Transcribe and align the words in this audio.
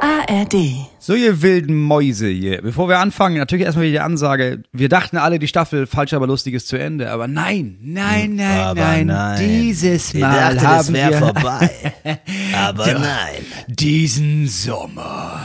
ARD. 0.00 0.54
So, 0.98 1.14
ihr 1.14 1.42
wilden 1.42 1.74
Mäuse 1.80 2.28
hier. 2.28 2.62
Bevor 2.62 2.88
wir 2.88 2.98
anfangen, 2.98 3.36
natürlich 3.38 3.64
erstmal 3.64 3.86
die 3.90 3.98
Ansage. 4.00 4.62
Wir 4.72 4.88
dachten 4.88 5.16
alle, 5.16 5.38
die 5.38 5.48
Staffel 5.48 5.86
falsch, 5.86 6.12
aber 6.12 6.26
lustig 6.26 6.54
ist 6.54 6.68
zu 6.68 6.78
Ende. 6.78 7.10
Aber 7.10 7.26
nein, 7.28 7.78
nein, 7.82 8.36
nein, 8.36 8.60
Aber 8.60 8.80
nein. 8.80 9.06
nein. 9.06 9.38
Dieses 9.40 10.14
Ich 10.14 10.20
Mal 10.20 10.54
dachte, 10.54 10.66
haben 10.68 10.92
das 10.92 10.92
wir 10.92 11.12
vorbei. 11.18 11.70
Aber 12.56 12.92
nein. 12.92 13.44
diesen 13.68 14.46
Sommer. 14.46 15.40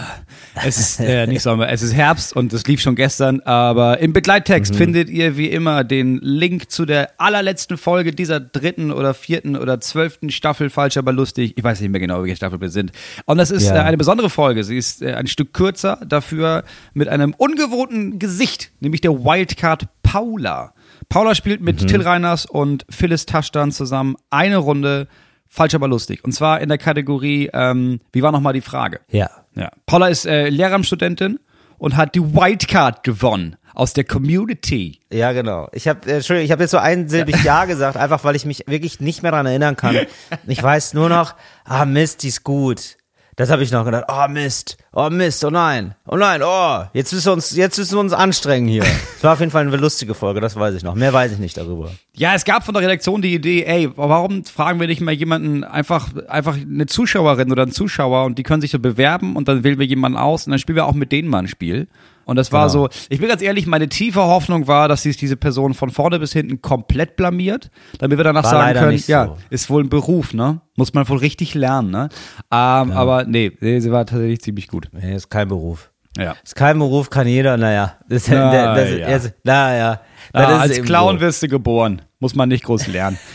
Es 0.56 0.78
ist 0.78 1.00
äh, 1.00 1.26
nicht 1.26 1.42
Sommer, 1.42 1.70
es 1.70 1.82
ist 1.82 1.94
Herbst 1.94 2.36
und 2.36 2.54
es 2.54 2.68
lief 2.68 2.80
schon 2.80 2.96
gestern, 2.96 3.40
aber 3.42 4.00
im 4.00 4.14
Begleittext 4.14 4.76
findet 4.76 5.10
ihr 5.10 5.36
wie 5.36 5.48
immer 5.48 5.84
den 5.84 6.20
Link 6.22 6.70
zu 6.70 6.86
der 6.86 7.10
allerletzten 7.18 7.78
Folge 7.78 8.12
dieser 8.14 8.40
dritten 8.40 8.92
oder 8.92 9.14
vierten 9.16 9.56
oder 9.58 9.80
zwölften 9.82 10.30
Staffel 10.30 10.70
Falsch, 10.70 10.98
aber 10.98 11.12
lustig. 11.12 11.54
Ich 11.58 11.64
weiß 11.64 11.82
nicht 11.82 11.90
mehr 11.90 12.00
genau, 12.00 12.22
welche 12.22 12.36
Staffel 12.36 12.62
wir 12.62 12.70
sind. 12.70 12.92
Und 13.26 13.38
das 13.38 13.50
ist 13.50 13.68
Ja. 13.68 13.78
äh, 13.78 13.80
eine 13.80 13.98
besondere 13.98 14.30
Folge. 14.30 14.64
Sie 14.64 14.78
ist 14.78 15.02
äh, 15.02 15.14
ein 15.14 15.26
Stück 15.28 15.54
kürzer, 15.54 16.00
dafür 16.08 16.64
mit 16.94 17.08
einem 17.08 17.34
ungewohnten 17.36 18.20
Gesicht, 18.20 18.72
nämlich 18.80 19.02
der 19.02 19.12
Wildcard 19.12 19.88
Paula. 20.04 20.74
Paula 21.10 21.34
spielt 21.34 21.62
mit 21.62 21.88
Till 21.88 22.02
Reiners 22.02 22.46
und 22.46 22.86
Phyllis 22.90 23.26
Taschdan 23.26 23.72
zusammen 23.72 24.16
eine 24.30 24.58
Runde 24.58 25.08
Falsch, 25.48 25.76
aber 25.76 25.88
lustig. 25.88 26.24
Und 26.24 26.32
zwar 26.32 26.62
in 26.62 26.70
der 26.70 26.80
Kategorie, 26.80 27.50
ähm, 27.54 28.00
wie 28.12 28.24
war 28.24 28.32
nochmal 28.32 28.54
die 28.54 28.62
Frage? 28.62 29.02
Ja. 29.12 29.30
Ja. 29.56 29.72
Paula 29.86 30.08
ist 30.08 30.26
äh, 30.26 30.50
Lehramtsstudentin 30.50 31.40
und 31.78 31.96
hat 31.96 32.16
die 32.16 32.22
Wildcard 32.22 33.04
gewonnen 33.04 33.58
aus 33.74 33.94
der 33.94 34.04
Community. 34.04 35.00
Ja, 35.12 35.32
genau. 35.32 35.68
Ich 35.74 35.88
habe 35.88 36.10
äh, 36.10 36.16
Entschuldigung, 36.16 36.46
ich 36.46 36.52
habe 36.52 36.64
jetzt 36.64 36.72
so 36.72 36.78
einsilbig 36.78 37.44
Ja 37.44 37.66
gesagt, 37.66 37.98
einfach 37.98 38.24
weil 38.24 38.36
ich 38.36 38.46
mich 38.46 38.64
wirklich 38.68 39.00
nicht 39.00 39.24
mehr 39.24 39.32
daran 39.32 39.46
erinnern 39.46 39.76
kann. 39.76 39.98
Ich 40.48 40.62
weiß 40.62 40.94
nur 40.94 41.10
noch, 41.10 41.36
ah 41.66 41.86
Mist, 41.86 42.24
die 42.24 42.28
ist 42.28 42.44
gut. 42.44 42.98
Das 43.36 43.50
habe 43.50 43.64
ich 43.64 43.72
noch 43.72 43.84
gedacht. 43.84 44.06
Oh 44.08 44.28
Mist, 44.30 44.78
oh 44.92 45.10
Mist, 45.10 45.44
oh 45.44 45.50
nein, 45.50 45.96
oh 46.06 46.16
nein, 46.16 46.42
oh, 46.44 46.84
jetzt 46.94 47.14
müssen 47.14 47.26
wir 47.26 47.34
uns, 47.34 47.56
jetzt 47.56 47.78
müssen 47.80 47.96
wir 47.96 48.00
uns 48.00 48.14
anstrengen 48.14 48.68
hier. 48.68 48.84
Es 48.84 49.24
war 49.24 49.34
auf 49.34 49.40
jeden 49.40 49.52
Fall 49.52 49.66
eine 49.66 49.76
lustige 49.76 50.14
Folge, 50.14 50.40
das 50.40 50.56
weiß 50.56 50.76
ich 50.76 50.84
noch. 50.84 50.94
Mehr 50.94 51.14
weiß 51.14 51.32
ich 51.32 51.40
nicht 51.40 51.58
darüber. 51.58 51.90
Ja, 52.14 52.36
es 52.36 52.46
gab 52.46 52.64
von 52.64 52.76
der 52.76 52.84
Redaktion 52.84 53.24
die 53.24 53.34
Idee, 53.34 53.64
ey, 53.64 53.90
warum 53.96 54.46
fragen 54.46 54.80
wir 54.80 54.88
nicht 54.88 55.02
mal 55.02 55.14
jemanden, 55.14 55.64
einfach, 55.64 56.10
einfach 56.28 56.56
eine 56.56 56.86
Zuschauerin 56.86 57.52
oder 57.52 57.64
einen 57.64 57.72
Zuschauer 57.72 58.26
und 58.26 58.38
die 58.38 58.44
können 58.44 58.62
sich 58.62 58.72
so 58.72 58.80
bewerben 58.80 59.36
und 59.36 59.48
dann 59.48 59.64
wählen 59.64 59.80
wir 59.80 59.88
jemanden 59.88 60.18
aus 60.18 60.46
und 60.46 60.52
dann 60.52 60.60
spielen 60.60 60.76
wir 60.76 60.86
auch 60.86 60.94
mit 60.94 61.12
denen 61.12 61.28
mal 61.28 61.40
ein 61.40 61.48
Spiel. 61.48 61.88
Und 62.26 62.36
das 62.38 62.52
war 62.52 62.68
Genau. 62.68 62.84
so, 62.86 62.90
ich 63.10 63.20
bin 63.20 63.28
ganz 63.30 63.42
ehrlich, 63.42 63.66
meine 63.68 63.90
tiefe 63.90 64.22
Hoffnung 64.22 64.68
war, 64.68 64.88
dass 64.88 65.04
sich 65.04 65.18
diese 65.18 65.36
Person 65.38 65.74
von 65.74 65.90
vorne 65.90 66.20
bis 66.20 66.34
hinten 66.34 66.62
komplett 66.62 67.16
blamiert, 67.16 67.70
damit 68.00 68.18
wir 68.18 68.24
danach 68.24 68.44
War 68.44 68.50
sagen 68.52 68.80
können, 68.80 69.04
ja, 69.08 69.26
so. 69.28 69.38
ist 69.50 69.70
wohl 69.70 69.84
ein 69.84 69.90
Beruf, 69.90 70.34
ne? 70.34 70.62
Muss 70.76 70.94
man 70.94 71.08
wohl 71.10 71.18
richtig 71.18 71.54
lernen, 71.54 71.92
ne? 71.92 72.10
Ähm, 72.52 72.92
Aber 72.92 73.26
nee, 73.26 73.52
nee, 73.60 73.80
sie 73.80 73.92
war 73.92 74.06
tatsächlich 74.06 74.42
ziemlich 74.42 74.68
gut. 74.68 74.88
Nee, 74.92 75.16
ist 75.16 75.30
kein 75.30 75.48
Beruf. 75.48 75.92
Ja. 76.18 76.36
Ist 76.44 76.56
kein 76.56 76.78
Beruf, 76.78 77.10
kann 77.10 77.28
jeder, 77.28 77.58
naja. 77.58 77.94
Das, 78.08 78.28
Na 78.28 78.52
der, 78.52 78.76
das, 78.76 78.90
ja. 78.92 79.08
das, 79.10 79.34
naja. 79.44 80.02
Ah, 80.32 80.42
Das 80.42 80.52
ist 80.52 80.78
als 80.78 80.82
Clown 80.88 81.20
wirst 81.20 81.42
du 81.44 81.48
geboren. 81.48 82.02
Muss 82.20 82.36
man 82.36 82.50
nicht 82.50 82.64
groß 82.64 82.88
lernen. 82.88 83.18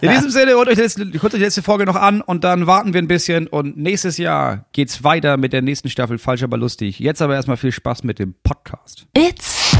In 0.00 0.10
diesem 0.10 0.30
Sinne, 0.30 0.52
hört 0.52 0.68
euch, 0.68 0.74
die 0.76 0.80
letzte, 0.82 1.04
hört 1.04 1.24
euch 1.24 1.30
die 1.32 1.36
letzte 1.38 1.62
Folge 1.62 1.84
noch 1.84 1.96
an 1.96 2.20
und 2.20 2.44
dann 2.44 2.66
warten 2.66 2.94
wir 2.94 3.02
ein 3.02 3.08
bisschen 3.08 3.46
und 3.46 3.76
nächstes 3.76 4.16
Jahr 4.18 4.64
geht's 4.72 5.04
weiter 5.04 5.36
mit 5.36 5.52
der 5.52 5.62
nächsten 5.62 5.90
Staffel 5.90 6.18
Falsch 6.18 6.42
aber 6.42 6.56
lustig. 6.56 6.98
Jetzt 6.98 7.20
aber 7.22 7.34
erstmal 7.34 7.56
viel 7.56 7.72
Spaß 7.72 8.02
mit 8.04 8.18
dem 8.18 8.34
Podcast. 8.42 9.06
It's 9.16 9.76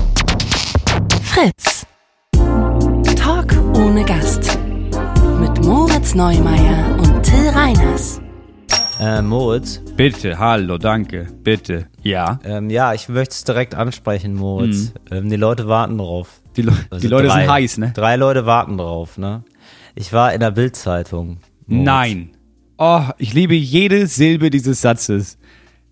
Fritz. 1.22 1.86
Talk 3.16 3.52
ohne 3.76 4.04
Gast. 4.04 4.58
Mit 5.40 5.64
Moritz 5.64 6.14
Neumeier 6.14 6.96
und 6.98 7.22
Till 7.22 7.48
Reiners. 7.48 8.20
Äh, 9.00 9.22
Moritz, 9.22 9.80
Bitte, 9.96 10.38
hallo, 10.38 10.78
danke, 10.78 11.26
bitte. 11.42 11.86
Ja. 12.02 12.38
ähm, 12.44 12.70
ja, 12.70 12.92
ich 12.94 13.08
möchte 13.08 13.32
es 13.32 13.42
direkt 13.42 13.74
ansprechen, 13.74 14.34
Moritz. 14.34 14.92
Ähm, 15.10 15.28
die 15.28 15.36
Leute 15.36 15.66
warten 15.66 15.98
drauf. 15.98 16.40
Die, 16.56 16.62
Le 16.62 16.72
Also 16.90 17.00
die 17.00 17.08
Leute 17.08 17.28
drei. 17.28 17.40
sind 17.40 17.50
heiß, 17.50 17.78
ne? 17.78 17.92
Drei 17.94 18.16
Leute 18.16 18.46
warten 18.46 18.76
drauf, 18.78 19.18
ne? 19.18 19.42
Ich 19.94 20.12
war 20.12 20.32
in 20.32 20.40
der 20.40 20.50
Bildzeitung. 20.50 21.38
Nein. 21.66 22.30
Oh, 22.78 23.02
ich 23.18 23.32
liebe 23.34 23.54
jede 23.54 24.06
Silbe 24.06 24.50
dieses 24.50 24.80
Satzes. 24.80 25.38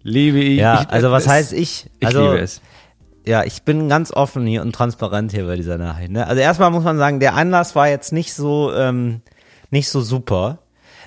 Liebe 0.02 0.40
ich. 0.40 0.58
Ja, 0.58 0.82
ich, 0.82 0.88
also 0.88 1.10
was 1.10 1.24
es- 1.24 1.28
heißt 1.28 1.52
ich? 1.52 1.90
Ich 2.00 2.06
Also, 2.06 2.22
liebe 2.22 2.38
es. 2.40 2.60
Ja, 3.26 3.44
ich 3.44 3.62
bin 3.64 3.88
ganz 3.88 4.12
offen 4.12 4.46
hier 4.46 4.62
und 4.62 4.72
transparent 4.74 5.30
hier 5.30 5.44
bei 5.44 5.56
dieser 5.56 5.76
Nachricht. 5.76 6.10
Ne? 6.10 6.26
Also 6.26 6.40
erstmal 6.40 6.70
muss 6.70 6.84
man 6.84 6.96
sagen, 6.96 7.20
der 7.20 7.34
Anlass 7.34 7.76
war 7.76 7.88
jetzt 7.88 8.12
nicht 8.12 8.32
so 8.32 8.72
ähm, 8.74 9.20
nicht 9.70 9.90
so 9.90 10.00
super. 10.00 10.60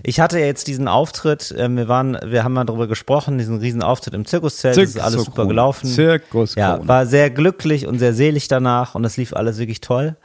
Ich 0.04 0.20
hatte 0.20 0.40
ja 0.40 0.46
jetzt 0.46 0.68
diesen 0.68 0.88
Auftritt, 0.88 1.54
ähm, 1.58 1.76
wir 1.76 1.88
waren, 1.88 2.18
wir 2.26 2.44
haben 2.44 2.54
mal 2.54 2.66
darüber 2.66 2.88
gesprochen, 2.88 3.38
diesen 3.38 3.58
riesen 3.58 3.82
Auftritt 3.82 4.14
im 4.14 4.26
Zirkuszelt, 4.26 4.78
das 4.78 4.84
ist 4.90 5.00
alles 5.00 5.14
super 5.14 5.24
Zirkuskrone. 5.24 5.48
gelaufen. 5.48 5.88
Zirkuskrone. 5.88 6.80
Ja, 6.82 6.88
war 6.88 7.06
sehr 7.06 7.30
glücklich 7.30 7.88
und 7.88 8.00
sehr 8.00 8.14
selig 8.14 8.48
danach 8.48 8.96
und 8.96 9.04
das 9.04 9.18
lief 9.18 9.34
alles 9.34 9.58
wirklich 9.58 9.82
toll. 9.82 10.16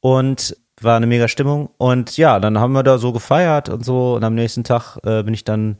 Und 0.00 0.56
war 0.82 0.96
eine 0.96 1.06
mega 1.06 1.28
Stimmung. 1.28 1.70
Und 1.78 2.16
ja, 2.16 2.40
dann 2.40 2.58
haben 2.58 2.72
wir 2.72 2.82
da 2.82 2.98
so 2.98 3.12
gefeiert 3.12 3.68
und 3.68 3.84
so. 3.84 4.14
Und 4.14 4.24
am 4.24 4.34
nächsten 4.34 4.64
Tag 4.64 4.98
äh, 5.04 5.22
bin 5.22 5.34
ich 5.34 5.44
dann 5.44 5.76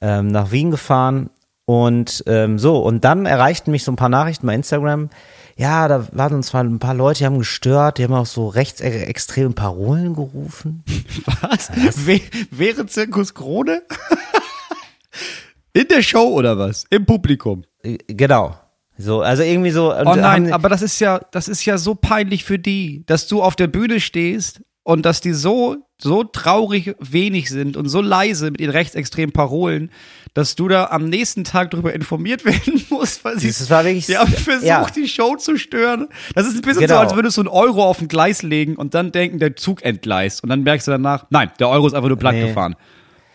ähm, 0.00 0.28
nach 0.28 0.50
Wien 0.50 0.70
gefahren. 0.70 1.30
Und 1.66 2.24
ähm, 2.26 2.58
so, 2.58 2.78
und 2.78 3.04
dann 3.04 3.26
erreichten 3.26 3.70
mich 3.70 3.84
so 3.84 3.92
ein 3.92 3.96
paar 3.96 4.08
Nachrichten 4.08 4.46
bei 4.46 4.54
Instagram. 4.54 5.08
Ja, 5.56 5.88
da 5.88 6.06
waren 6.12 6.34
uns 6.34 6.48
zwar 6.48 6.64
ein 6.64 6.78
paar 6.78 6.94
Leute, 6.94 7.18
die 7.18 7.26
haben 7.26 7.38
gestört, 7.38 7.98
die 7.98 8.04
haben 8.04 8.14
auch 8.14 8.26
so 8.26 8.48
rechtsextreme 8.48 9.50
Parolen 9.50 10.14
gerufen. 10.14 10.82
Was? 11.42 11.70
We 12.06 12.20
wäre 12.50 12.86
Zirkus 12.86 13.34
Krone? 13.34 13.82
In 15.72 15.86
der 15.86 16.02
Show 16.02 16.26
oder 16.34 16.58
was? 16.58 16.84
Im 16.90 17.06
Publikum? 17.06 17.62
Äh, 17.84 17.98
Genau. 18.08 18.56
So, 19.00 19.20
also 19.22 19.42
irgendwie 19.42 19.70
so. 19.70 19.94
Oh 19.94 20.14
nein, 20.14 20.52
aber 20.52 20.68
das 20.68 20.82
ist 20.82 21.00
ja, 21.00 21.20
das 21.32 21.48
ist 21.48 21.64
ja 21.64 21.78
so 21.78 21.94
peinlich 21.94 22.44
für 22.44 22.58
die, 22.58 23.04
dass 23.06 23.26
du 23.26 23.42
auf 23.42 23.56
der 23.56 23.66
Bühne 23.66 24.00
stehst 24.00 24.60
und 24.82 25.04
dass 25.06 25.20
die 25.20 25.32
so, 25.32 25.76
so 25.98 26.24
traurig 26.24 26.94
wenig 26.98 27.50
sind 27.50 27.76
und 27.76 27.88
so 27.88 28.00
leise 28.00 28.50
mit 28.50 28.60
ihren 28.60 28.70
rechtsextremen 28.72 29.32
Parolen, 29.32 29.90
dass 30.34 30.54
du 30.54 30.68
da 30.68 30.86
am 30.86 31.08
nächsten 31.08 31.44
Tag 31.44 31.70
darüber 31.70 31.92
informiert 31.94 32.44
werden 32.44 32.82
musst, 32.90 33.24
weil 33.24 33.38
sie, 33.38 33.48
Das 33.48 33.68
war 33.70 33.84
wirklich- 33.84 34.06
die 34.06 34.16
haben 34.16 34.32
versucht, 34.32 34.64
ja. 34.64 34.86
die 34.94 35.08
Show 35.08 35.36
zu 35.36 35.56
stören. 35.58 36.08
Das 36.34 36.46
ist 36.46 36.54
ein 36.56 36.62
bisschen 36.62 36.74
so, 36.74 36.80
Genau. 36.80 36.98
als 37.00 37.14
würdest 37.14 37.36
du 37.36 37.42
einen 37.42 37.48
Euro 37.48 37.84
auf 37.84 38.00
ein 38.00 38.08
Gleis 38.08 38.42
legen 38.42 38.76
und 38.76 38.94
dann 38.94 39.12
denken, 39.12 39.38
der 39.38 39.56
Zug 39.56 39.82
entgleist. 39.84 40.42
Und 40.42 40.48
dann 40.48 40.62
merkst 40.62 40.86
du 40.86 40.92
danach, 40.92 41.26
nein, 41.30 41.50
der 41.58 41.68
Euro 41.68 41.86
ist 41.86 41.94
einfach 41.94 42.08
nur 42.08 42.18
platt 42.18 42.34
Nee. 42.34 42.48
gefahren. 42.48 42.74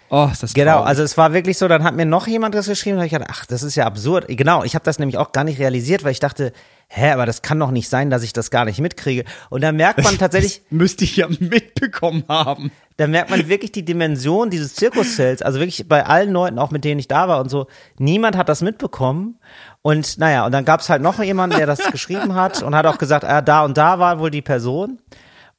Oh, 0.09 0.29
ist 0.31 0.43
das 0.43 0.53
Genau, 0.53 0.73
traurig. 0.73 0.88
also 0.88 1.03
es 1.03 1.17
war 1.17 1.33
wirklich 1.33 1.57
so, 1.57 1.67
dann 1.67 1.83
hat 1.83 1.95
mir 1.95 2.05
noch 2.05 2.27
jemand 2.27 2.53
das 2.53 2.67
geschrieben, 2.67 2.97
hab 2.99 3.05
ich 3.05 3.11
gedacht, 3.11 3.29
ach, 3.31 3.45
das 3.45 3.63
ist 3.63 3.75
ja 3.75 3.85
absurd. 3.85 4.25
Genau, 4.27 4.63
ich 4.63 4.75
habe 4.75 4.85
das 4.85 4.99
nämlich 4.99 5.17
auch 5.17 5.31
gar 5.31 5.43
nicht 5.43 5.59
realisiert, 5.59 6.03
weil 6.03 6.11
ich 6.11 6.19
dachte, 6.19 6.53
hä, 6.88 7.11
aber 7.11 7.25
das 7.25 7.41
kann 7.41 7.59
doch 7.59 7.71
nicht 7.71 7.89
sein, 7.89 8.09
dass 8.11 8.21
ich 8.21 8.31
das 8.31 8.51
gar 8.51 8.66
nicht 8.66 8.79
mitkriege. 8.79 9.25
Und 9.49 9.61
dann 9.61 9.75
merkt 9.75 10.03
man 10.03 10.17
tatsächlich, 10.19 10.61
müsste 10.69 11.03
ich 11.03 11.17
ja 11.17 11.27
mitbekommen 11.27 12.23
haben. 12.29 12.71
da 12.97 13.07
merkt 13.07 13.31
man 13.31 13.47
wirklich 13.47 13.71
die 13.71 13.83
Dimension 13.83 14.49
dieses 14.51 14.75
Zirkuszelts, 14.75 15.41
also 15.41 15.59
wirklich 15.59 15.88
bei 15.88 16.05
allen 16.05 16.31
Leuten, 16.31 16.59
auch 16.59 16.69
mit 16.72 16.83
denen 16.83 16.99
ich 16.99 17.07
da 17.07 17.27
war 17.27 17.39
und 17.41 17.49
so, 17.49 17.67
niemand 17.97 18.37
hat 18.37 18.47
das 18.47 18.61
mitbekommen. 18.61 19.39
Und 19.81 20.19
naja, 20.19 20.45
und 20.45 20.51
dann 20.51 20.66
gab 20.66 20.81
es 20.81 20.89
halt 20.89 21.01
noch 21.01 21.22
jemanden, 21.22 21.57
der 21.57 21.66
das 21.67 21.79
geschrieben 21.91 22.35
hat 22.35 22.61
und 22.61 22.75
hat 22.75 22.85
auch 22.85 22.99
gesagt, 22.99 23.25
ah, 23.25 23.41
da 23.41 23.63
und 23.66 23.77
da 23.77 23.97
war 23.99 24.19
wohl 24.19 24.29
die 24.31 24.41
Person. 24.43 24.99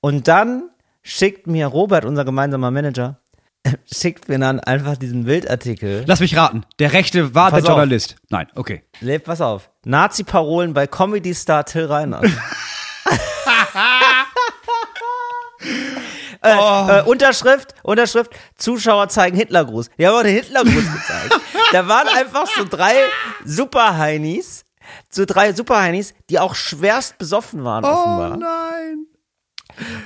Und 0.01 0.29
dann 0.29 0.71
schickt 1.03 1.47
mir 1.47 1.67
Robert, 1.67 2.05
unser 2.05 2.25
gemeinsamer 2.25 2.71
Manager, 2.71 3.19
schickt 3.93 4.29
mir 4.29 4.39
dann 4.39 4.61
einfach 4.61 4.97
diesen 4.97 5.25
Bildartikel. 5.25 6.05
Lass 6.07 6.21
mich 6.21 6.37
raten. 6.37 6.65
Der 6.79 6.93
Rechte 6.93 7.35
war 7.35 7.51
Pass 7.51 7.63
der 7.63 7.73
auf. 7.73 7.79
Journalist. 7.79 8.17
Nein, 8.29 8.47
okay. 8.55 8.83
Lebt, 9.01 9.27
pass 9.27 9.41
auf. 9.41 9.71
Nazi-Parolen 9.85 10.75
bei 10.75 10.87
Comedy-Star 10.87 11.65
Till 11.65 11.87
Reiners. 11.87 12.25
äh, 16.43 16.99
äh, 16.99 17.03
Unterschrift, 17.05 17.75
Unterschrift, 17.83 18.33
Zuschauer 18.57 19.09
zeigen 19.09 19.37
Hitlergruß. 19.37 19.91
Die 19.99 20.07
haben 20.07 20.15
auch 20.15 20.23
den 20.23 20.35
Hitlergruß 20.35 20.75
gezeigt. 20.75 21.41
da 21.73 21.89
waren 21.89 22.09
einfach 22.09 22.47
so 22.47 22.65
drei 22.69 22.95
Super-Heinis, 23.45 24.65
so 25.09 25.25
drei 25.25 25.53
Super-Heinis, 25.53 26.15
die 26.31 26.39
auch 26.39 26.55
schwerst 26.55 27.19
besoffen 27.19 27.65
waren 27.65 27.85
offenbar. 27.85 28.37
nein. 28.37 29.07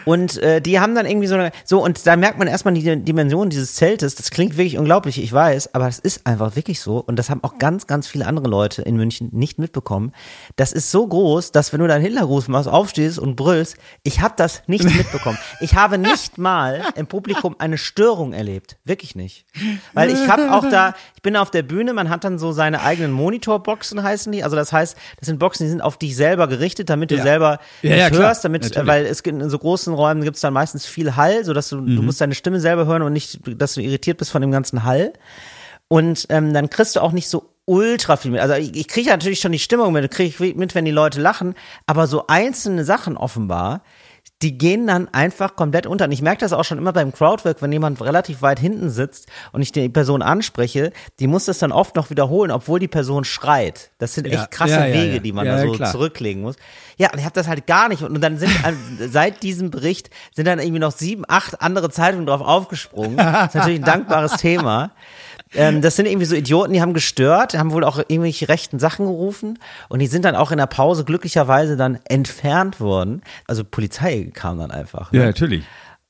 Und 0.04 0.38
äh, 0.38 0.60
die 0.60 0.80
haben 0.80 0.94
dann 0.94 1.06
irgendwie 1.06 1.26
so 1.26 1.34
eine, 1.34 1.50
so 1.64 1.82
und 1.82 2.06
da 2.06 2.16
merkt 2.16 2.38
man 2.38 2.48
erstmal 2.48 2.74
die 2.74 2.96
Dimension 3.04 3.50
dieses 3.50 3.74
Zeltes. 3.74 4.14
Das 4.14 4.30
klingt 4.30 4.56
wirklich 4.56 4.78
unglaublich, 4.78 5.22
ich 5.22 5.32
weiß, 5.32 5.74
aber 5.74 5.88
es 5.88 5.98
ist 5.98 6.26
einfach 6.26 6.56
wirklich 6.56 6.80
so. 6.80 6.98
Und 6.98 7.16
das 7.16 7.30
haben 7.30 7.42
auch 7.44 7.58
ganz, 7.58 7.86
ganz 7.86 8.06
viele 8.06 8.26
andere 8.26 8.48
Leute 8.48 8.82
in 8.82 8.96
München 8.96 9.28
nicht 9.32 9.58
mitbekommen. 9.58 10.12
Das 10.56 10.72
ist 10.72 10.90
so 10.90 11.06
groß, 11.06 11.52
dass 11.52 11.72
wenn 11.72 11.80
du 11.80 11.86
deinen 11.86 12.02
Hitlergruß 12.02 12.48
machst, 12.48 12.68
aufstehst 12.68 13.18
und 13.18 13.36
brüllst, 13.36 13.76
ich 14.02 14.20
habe 14.20 14.34
das 14.36 14.62
nicht 14.66 14.84
mitbekommen. 14.96 15.38
Ich 15.60 15.74
habe 15.74 15.98
nicht 15.98 16.38
mal 16.38 16.82
im 16.96 17.06
Publikum 17.06 17.56
eine 17.58 17.78
Störung 17.78 18.32
erlebt, 18.32 18.76
wirklich 18.84 19.14
nicht, 19.14 19.44
weil 19.92 20.10
ich 20.10 20.28
habe 20.28 20.52
auch 20.52 20.68
da, 20.68 20.94
ich 21.16 21.22
bin 21.22 21.36
auf 21.36 21.50
der 21.50 21.62
Bühne, 21.62 21.92
man 21.92 22.08
hat 22.10 22.24
dann 22.24 22.38
so 22.38 22.52
seine 22.52 22.82
eigenen 22.82 23.12
Monitorboxen 23.12 24.02
heißen 24.02 24.32
die. 24.32 24.42
Also 24.44 24.56
das 24.56 24.72
heißt, 24.72 24.96
das 25.18 25.26
sind 25.26 25.38
Boxen, 25.38 25.64
die 25.64 25.70
sind 25.70 25.80
auf 25.80 25.96
dich 25.96 26.16
selber 26.16 26.48
gerichtet, 26.48 26.90
damit 26.90 27.10
du 27.10 27.16
Ja. 27.16 27.22
selber 27.22 27.58
Ja, 27.82 27.96
ja, 27.96 28.10
hörst, 28.10 28.44
damit, 28.44 28.62
Natürlich. 28.62 28.88
weil 28.88 29.06
es 29.06 29.22
gibt 29.22 29.42
so 29.50 29.58
großen 29.60 29.94
Räumen 29.94 30.22
gibt 30.22 30.36
es 30.36 30.42
dann 30.42 30.52
meistens 30.52 30.86
viel 30.86 31.16
Hall, 31.16 31.44
so 31.44 31.52
dass 31.52 31.68
du, 31.68 31.76
Mhm. 31.76 31.96
du 31.96 32.02
musst 32.02 32.20
deine 32.20 32.34
Stimme 32.34 32.60
selber 32.60 32.86
hören 32.86 33.02
und 33.02 33.12
nicht, 33.12 33.38
dass 33.60 33.74
du 33.74 33.80
irritiert 33.80 34.18
bist 34.18 34.30
von 34.32 34.40
dem 34.42 34.50
ganzen 34.50 34.84
Hall. 34.84 35.12
Und 35.88 36.26
ähm, 36.28 36.52
dann 36.54 36.70
kriegst 36.70 36.96
du 36.96 37.00
auch 37.00 37.12
nicht 37.12 37.28
so 37.28 37.50
ultra 37.66 38.16
viel 38.16 38.30
mit. 38.32 38.40
Also 38.40 38.54
ich, 38.54 38.74
ich 38.76 38.88
kriege 38.88 39.10
natürlich 39.10 39.40
schon 39.40 39.52
die 39.52 39.58
Stimmung 39.58 39.92
mit, 39.92 40.10
kriege 40.10 40.28
ich 40.48 40.56
mit, 40.56 40.74
wenn 40.74 40.84
die 40.84 40.90
Leute 40.90 41.20
lachen, 41.20 41.54
aber 41.86 42.06
so 42.06 42.26
einzelne 42.26 42.84
Sachen 42.84 43.16
offenbar, 43.16 43.82
die 44.42 44.56
gehen 44.56 44.86
dann 44.86 45.06
einfach 45.08 45.54
komplett 45.54 45.86
unter. 45.86 46.06
Und 46.06 46.12
ich 46.12 46.22
merke 46.22 46.40
das 46.40 46.54
auch 46.54 46.64
schon 46.64 46.78
immer 46.78 46.94
beim 46.94 47.12
Crowdwork, 47.12 47.60
wenn 47.60 47.70
jemand 47.72 48.00
relativ 48.00 48.40
weit 48.40 48.58
hinten 48.58 48.88
sitzt 48.88 49.28
und 49.52 49.60
ich 49.60 49.70
die 49.70 49.88
Person 49.90 50.22
anspreche, 50.22 50.92
die 51.18 51.26
muss 51.26 51.44
das 51.44 51.58
dann 51.58 51.72
oft 51.72 51.94
noch 51.94 52.08
wiederholen, 52.08 52.50
obwohl 52.50 52.78
die 52.80 52.88
Person 52.88 53.24
schreit. 53.24 53.90
Das 53.98 54.14
sind 54.14 54.26
Ja. 54.26 54.40
echt 54.40 54.50
krasse 54.50 54.72
Ja, 54.72 54.86
ja, 54.86 54.94
Wege, 54.94 55.20
die 55.20 55.32
man 55.32 55.44
da 55.46 55.60
so 55.60 55.72
klar. 55.72 55.90
zurücklegen 55.92 56.42
muss. 56.42 56.56
Ja, 56.96 57.12
und 57.12 57.18
ich 57.18 57.24
habe 57.24 57.34
das 57.34 57.48
halt 57.48 57.66
gar 57.66 57.88
nicht. 57.88 58.02
Und 58.02 58.18
dann 58.20 58.38
sind 58.38 58.50
äh, 58.64 59.08
seit 59.08 59.42
diesem 59.42 59.70
Bericht 59.70 60.08
sind 60.34 60.46
dann 60.46 60.58
irgendwie 60.58 60.80
noch 60.80 60.92
sieben, 60.92 61.24
acht 61.28 61.60
andere 61.60 61.90
Zeitungen 61.90 62.26
drauf 62.26 62.40
aufgesprungen. 62.40 63.16
Das 63.18 63.48
ist 63.48 63.54
natürlich 63.56 63.80
ein 63.80 63.84
dankbares 63.84 64.32
Thema. 64.38 64.92
Ähm, 65.54 65.82
das 65.82 65.96
sind 65.96 66.06
irgendwie 66.06 66.26
so 66.26 66.34
Idioten, 66.36 66.72
die 66.72 66.80
haben 66.80 66.94
gestört, 66.94 67.58
haben 67.58 67.72
wohl 67.72 67.84
auch 67.84 67.98
irgendwelche 67.98 68.48
rechten 68.48 68.78
Sachen 68.78 69.06
gerufen 69.06 69.58
und 69.88 69.98
die 69.98 70.06
sind 70.06 70.24
dann 70.24 70.36
auch 70.36 70.52
in 70.52 70.58
der 70.58 70.66
Pause 70.66 71.04
glücklicherweise 71.04 71.76
dann 71.76 71.98
entfernt 72.08 72.80
worden. 72.80 73.22
Also 73.46 73.64
Polizei 73.64 74.30
kam 74.32 74.58
dann 74.58 74.70
einfach. 74.70 75.12
Ja, 75.12 75.20
ne? 75.20 75.26
natürlich. 75.26 75.64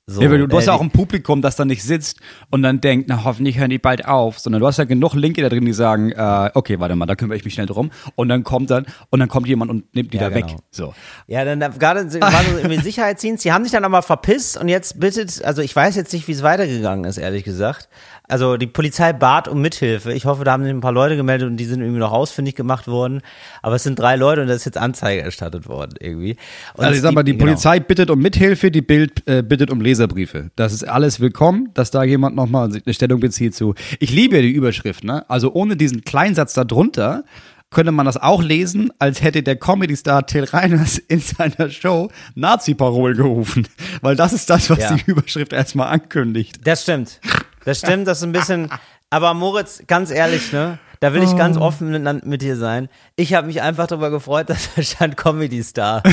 So, 0.06 0.22
ja, 0.22 0.30
weil 0.30 0.38
du, 0.38 0.48
du 0.48 0.56
hast 0.56 0.64
äh, 0.64 0.66
ja 0.68 0.72
auch 0.72 0.80
ein 0.80 0.90
Publikum, 0.90 1.40
das 1.40 1.54
da 1.54 1.64
nicht 1.64 1.84
sitzt 1.84 2.18
und 2.50 2.62
dann 2.62 2.80
denkt, 2.80 3.08
na 3.08 3.22
hoffentlich 3.22 3.58
hören 3.58 3.70
die 3.70 3.78
bald 3.78 4.06
auf, 4.06 4.40
sondern 4.40 4.60
du 4.60 4.66
hast 4.66 4.78
ja 4.78 4.84
genug 4.84 5.14
Linke 5.14 5.40
da 5.40 5.48
drin, 5.48 5.64
die 5.64 5.72
sagen, 5.72 6.10
äh, 6.10 6.50
okay, 6.54 6.80
warte 6.80 6.96
mal, 6.96 7.06
da 7.06 7.14
kümmere 7.14 7.36
ich 7.36 7.44
mich 7.44 7.54
schnell 7.54 7.66
drum 7.66 7.92
und 8.16 8.28
dann 8.28 8.42
kommt 8.42 8.70
dann 8.70 8.86
und 9.10 9.20
dann 9.20 9.28
kommt 9.28 9.46
jemand 9.46 9.70
und 9.70 9.94
nimmt 9.94 10.12
die 10.12 10.16
Ja, 10.16 10.28
da 10.28 10.34
genau. 10.34 10.48
weg. 10.48 10.56
So. 10.72 10.94
Ja, 11.28 11.44
dann 11.44 11.60
gerade 11.78 12.10
so- 12.10 12.20
war 12.20 12.42
so 12.42 12.56
irgendwie 12.58 12.80
Sicherheitsdienst. 12.80 13.44
Die 13.44 13.52
haben 13.52 13.62
sich 13.62 13.72
dann 13.72 13.84
aber 13.84 14.02
verpisst 14.02 14.58
und 14.58 14.68
jetzt 14.68 14.98
bittet, 14.98 15.44
also 15.44 15.62
ich 15.62 15.76
weiß 15.76 15.94
jetzt 15.94 16.12
nicht, 16.12 16.26
wie 16.26 16.32
es 16.32 16.42
weitergegangen 16.42 17.04
ist, 17.04 17.16
ehrlich 17.16 17.44
gesagt. 17.44 17.88
Also 18.30 18.56
die 18.56 18.66
Polizei 18.66 19.12
bat 19.12 19.48
um 19.48 19.60
Mithilfe. 19.60 20.12
Ich 20.12 20.24
hoffe, 20.24 20.44
da 20.44 20.52
haben 20.52 20.62
sich 20.64 20.72
ein 20.72 20.80
paar 20.80 20.92
Leute 20.92 21.16
gemeldet 21.16 21.48
und 21.48 21.56
die 21.56 21.64
sind 21.64 21.80
irgendwie 21.80 21.98
noch 22.00 22.12
ausfindig 22.12 22.54
gemacht 22.54 22.86
worden. 22.88 23.20
Aber 23.62 23.74
es 23.76 23.82
sind 23.82 23.98
drei 23.98 24.16
Leute 24.16 24.42
und 24.42 24.48
da 24.48 24.54
ist 24.54 24.64
jetzt 24.64 24.78
Anzeige 24.78 25.22
erstattet 25.22 25.68
worden 25.68 25.94
irgendwie. 26.00 26.36
Und 26.74 26.84
Also 26.84 26.96
ich 26.96 27.02
sag 27.02 27.12
mal, 27.12 27.22
die 27.22 27.32
genau. 27.32 27.44
Polizei 27.46 27.80
bittet 27.80 28.10
um 28.10 28.18
Mithilfe, 28.20 28.70
die 28.70 28.82
Bild 28.82 29.26
äh, 29.28 29.42
bittet 29.42 29.70
um 29.70 29.80
Leserbriefe. 29.80 30.50
Das 30.56 30.72
ist 30.72 30.88
alles 30.88 31.20
willkommen, 31.20 31.68
dass 31.74 31.90
da 31.90 32.02
jemand 32.04 32.36
nochmal 32.36 32.70
eine 32.84 32.94
Stellung 32.94 33.20
bezieht 33.20 33.54
zu. 33.54 33.74
Ich 33.98 34.10
liebe 34.12 34.36
ja 34.36 34.42
die 34.42 34.50
Überschrift, 34.52 35.04
ne? 35.04 35.28
Also 35.28 35.52
ohne 35.52 35.76
diesen 35.76 36.02
Kleinsatz 36.04 36.54
da 36.54 36.64
drunter 36.64 37.24
könnte 37.72 37.92
man 37.92 38.04
das 38.04 38.16
auch 38.16 38.42
lesen, 38.42 38.90
als 38.98 39.22
hätte 39.22 39.44
der 39.44 39.54
Comedy-Star 39.54 40.26
Till 40.26 40.42
Reiners 40.44 40.98
in 40.98 41.20
seiner 41.20 41.70
Show 41.70 42.10
Nazi-Parolen 42.34 43.16
gerufen. 43.16 43.68
Weil 44.02 44.16
das 44.16 44.32
ist 44.32 44.50
das, 44.50 44.68
was 44.70 44.78
Ja. 44.80 44.96
die 44.96 45.02
Überschrift 45.10 45.52
erstmal 45.52 45.86
ankündigt. 45.88 46.66
Das 46.66 46.82
stimmt. 46.82 47.20
Das 47.64 47.78
stimmt, 47.78 48.06
das 48.08 48.18
ist 48.18 48.24
ein 48.24 48.32
bisschen. 48.32 48.70
Aber 49.10 49.34
Moritz, 49.34 49.82
ganz 49.86 50.10
ehrlich, 50.10 50.52
ne? 50.52 50.78
Da 51.00 51.12
will 51.14 51.22
ich 51.22 51.34
ganz 51.36 51.56
Oh. 51.56 51.62
offen 51.62 51.90
mit, 51.90 52.26
mit 52.26 52.42
dir 52.42 52.56
sein. 52.56 52.88
Ich 53.16 53.34
habe 53.34 53.46
mich 53.46 53.60
einfach 53.62 53.86
darüber 53.86 54.10
gefreut, 54.10 54.50
dass 54.50 54.68
da 54.74 54.82
stand 54.82 55.16
Comedy 55.16 55.62
Star. 55.62 56.02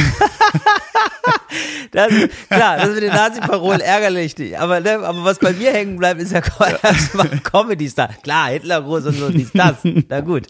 Das, 1.91 2.11
klar, 2.49 2.77
das 2.77 2.89
mit 2.89 3.01
den 3.03 3.13
Nazi-Parolen 3.13 3.79
ärgerlich. 3.79 4.35
Aber, 4.59 4.81
ne, 4.81 4.99
aber 4.99 5.23
was 5.23 5.39
bei 5.39 5.53
mir 5.53 5.71
hängen 5.71 5.97
bleibt, 5.97 6.21
ist 6.21 6.31
ja 6.33 6.41
erstmal 6.83 7.27
Comedy-Star. 7.29 8.09
Klar, 8.21 8.49
Hitlergruß 8.49 9.05
und 9.05 9.13
so, 9.17 9.29
dies, 9.29 9.51
das. 9.53 9.77
Na 10.09 10.19
gut. 10.19 10.47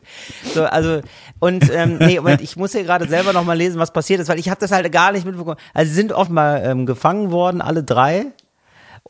So, 0.54 0.66
also, 0.66 1.02
und, 1.40 1.70
ähm, 1.72 1.98
nee, 2.00 2.18
Moment, 2.18 2.42
ich 2.42 2.56
muss 2.58 2.72
hier 2.72 2.84
gerade 2.84 3.08
selber 3.08 3.34
nochmal 3.34 3.58
lesen, 3.58 3.80
was 3.80 3.94
passiert 3.94 4.20
ist, 4.20 4.30
weil 4.30 4.40
ich 4.40 4.50
habe 4.50 4.60
das 4.60 4.72
halt 4.72 4.92
gar 4.92 5.12
nicht 5.12 5.26
mitbekommen. 5.26 5.58
Also, 5.74 5.90
sie 5.90 5.96
sind 5.96 6.12
offenbar 6.12 6.64
ähm, 6.64 6.86
gefangen 6.86 7.32
worden, 7.32 7.62
alle 7.62 7.84
drei. 7.84 8.26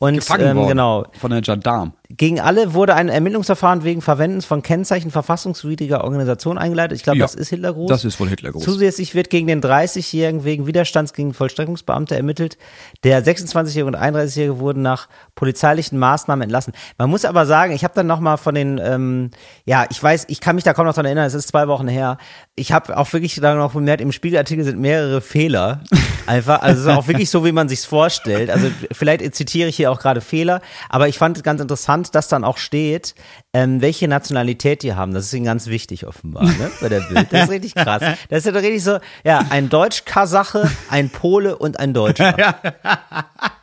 Und, 0.00 0.14
Gefangen 0.14 0.46
ähm, 0.46 0.56
worden 0.56 0.68
genau. 0.68 1.04
von 1.18 1.30
der 1.30 1.40
Gendarm. 1.40 1.92
Gegen 2.10 2.40
alle 2.40 2.72
wurde 2.72 2.94
ein 2.94 3.10
Ermittlungsverfahren 3.10 3.84
wegen 3.84 4.00
Verwendens 4.00 4.46
von 4.46 4.62
Kennzeichen 4.62 5.10
verfassungswidriger 5.10 6.04
Organisation 6.04 6.56
eingeleitet. 6.56 6.96
Ich 6.96 7.02
glaube, 7.02 7.18
Ja, 7.18 7.24
das 7.26 7.34
ist 7.34 7.50
Hitlergruß. 7.50 7.90
Das 7.90 8.02
ist 8.02 8.18
wohl 8.18 8.30
Hitlergruß. 8.30 8.64
Zusätzlich 8.64 9.14
wird 9.14 9.28
gegen 9.28 9.46
den 9.46 9.60
30-Jährigen 9.60 10.42
wegen 10.44 10.66
Widerstands 10.66 11.12
gegen 11.12 11.34
Vollstreckungsbeamte 11.34 12.16
ermittelt. 12.16 12.56
Der 13.04 13.22
26-Jährige 13.22 13.84
und 13.84 13.96
31-Jährige 13.96 14.58
wurden 14.58 14.80
nach 14.80 15.08
polizeilichen 15.34 15.98
Maßnahmen 15.98 16.44
entlassen. 16.44 16.72
Man 16.96 17.10
muss 17.10 17.26
aber 17.26 17.44
sagen, 17.44 17.74
ich 17.74 17.84
habe 17.84 17.92
dann 17.94 18.06
nochmal 18.06 18.38
von 18.38 18.54
den, 18.54 18.80
ähm, 18.82 19.30
ja, 19.66 19.84
ich 19.90 20.02
weiß, 20.02 20.24
ich 20.28 20.40
kann 20.40 20.54
mich 20.54 20.64
da 20.64 20.72
kaum 20.72 20.86
noch 20.86 20.94
dran 20.94 21.04
erinnern, 21.04 21.26
es 21.26 21.34
ist 21.34 21.48
zwei 21.48 21.68
Wochen 21.68 21.88
her. 21.88 22.16
Ich 22.54 22.72
habe 22.72 22.96
auch 22.96 23.12
wirklich 23.12 23.34
dann 23.34 23.58
noch 23.58 23.74
bemerkt, 23.74 24.00
im 24.00 24.12
Spiegelartikel 24.12 24.64
sind 24.64 24.80
mehrere 24.80 25.20
Fehler. 25.20 25.82
Einfach, 26.26 26.60
also 26.60 26.80
es 26.80 26.86
ist 26.86 26.92
auch 26.92 27.06
wirklich 27.06 27.30
so, 27.30 27.44
wie 27.44 27.52
man 27.52 27.68
sich's 27.68 27.86
vorstellt. 27.86 28.50
Also 28.50 28.68
vielleicht 28.92 29.34
zitiere 29.34 29.68
ich 29.68 29.76
hier 29.76 29.90
auch 29.90 29.98
gerade 29.98 30.20
Fehler, 30.20 30.60
aber 30.88 31.08
ich 31.08 31.16
fand 31.16 31.38
es 31.38 31.42
ganz 31.42 31.60
interessant, 31.60 31.97
dass 32.04 32.28
dann 32.28 32.44
auch 32.44 32.58
steht, 32.58 33.14
ähm, 33.52 33.80
welche 33.80 34.08
Nationalität 34.08 34.82
die 34.82 34.94
haben. 34.94 35.14
Das 35.14 35.26
ist 35.26 35.32
ihnen 35.32 35.44
ganz 35.44 35.66
wichtig 35.66 36.06
offenbar, 36.06 36.44
ne? 36.44 36.70
Bei 36.80 36.88
der 36.88 37.00
Bild. 37.00 37.32
Das 37.32 37.44
ist 37.44 37.50
richtig 37.50 37.74
krass. 37.74 38.02
Das 38.28 38.38
ist 38.38 38.46
ja 38.46 38.52
doch 38.52 38.62
richtig 38.62 38.82
so, 38.82 38.98
ja, 39.24 39.44
ein 39.50 39.68
Deutsch-Kasache, 39.68 40.70
ein 40.90 41.10
Pole 41.10 41.56
und 41.56 41.78
ein 41.78 41.94
Deutscher. 41.94 42.34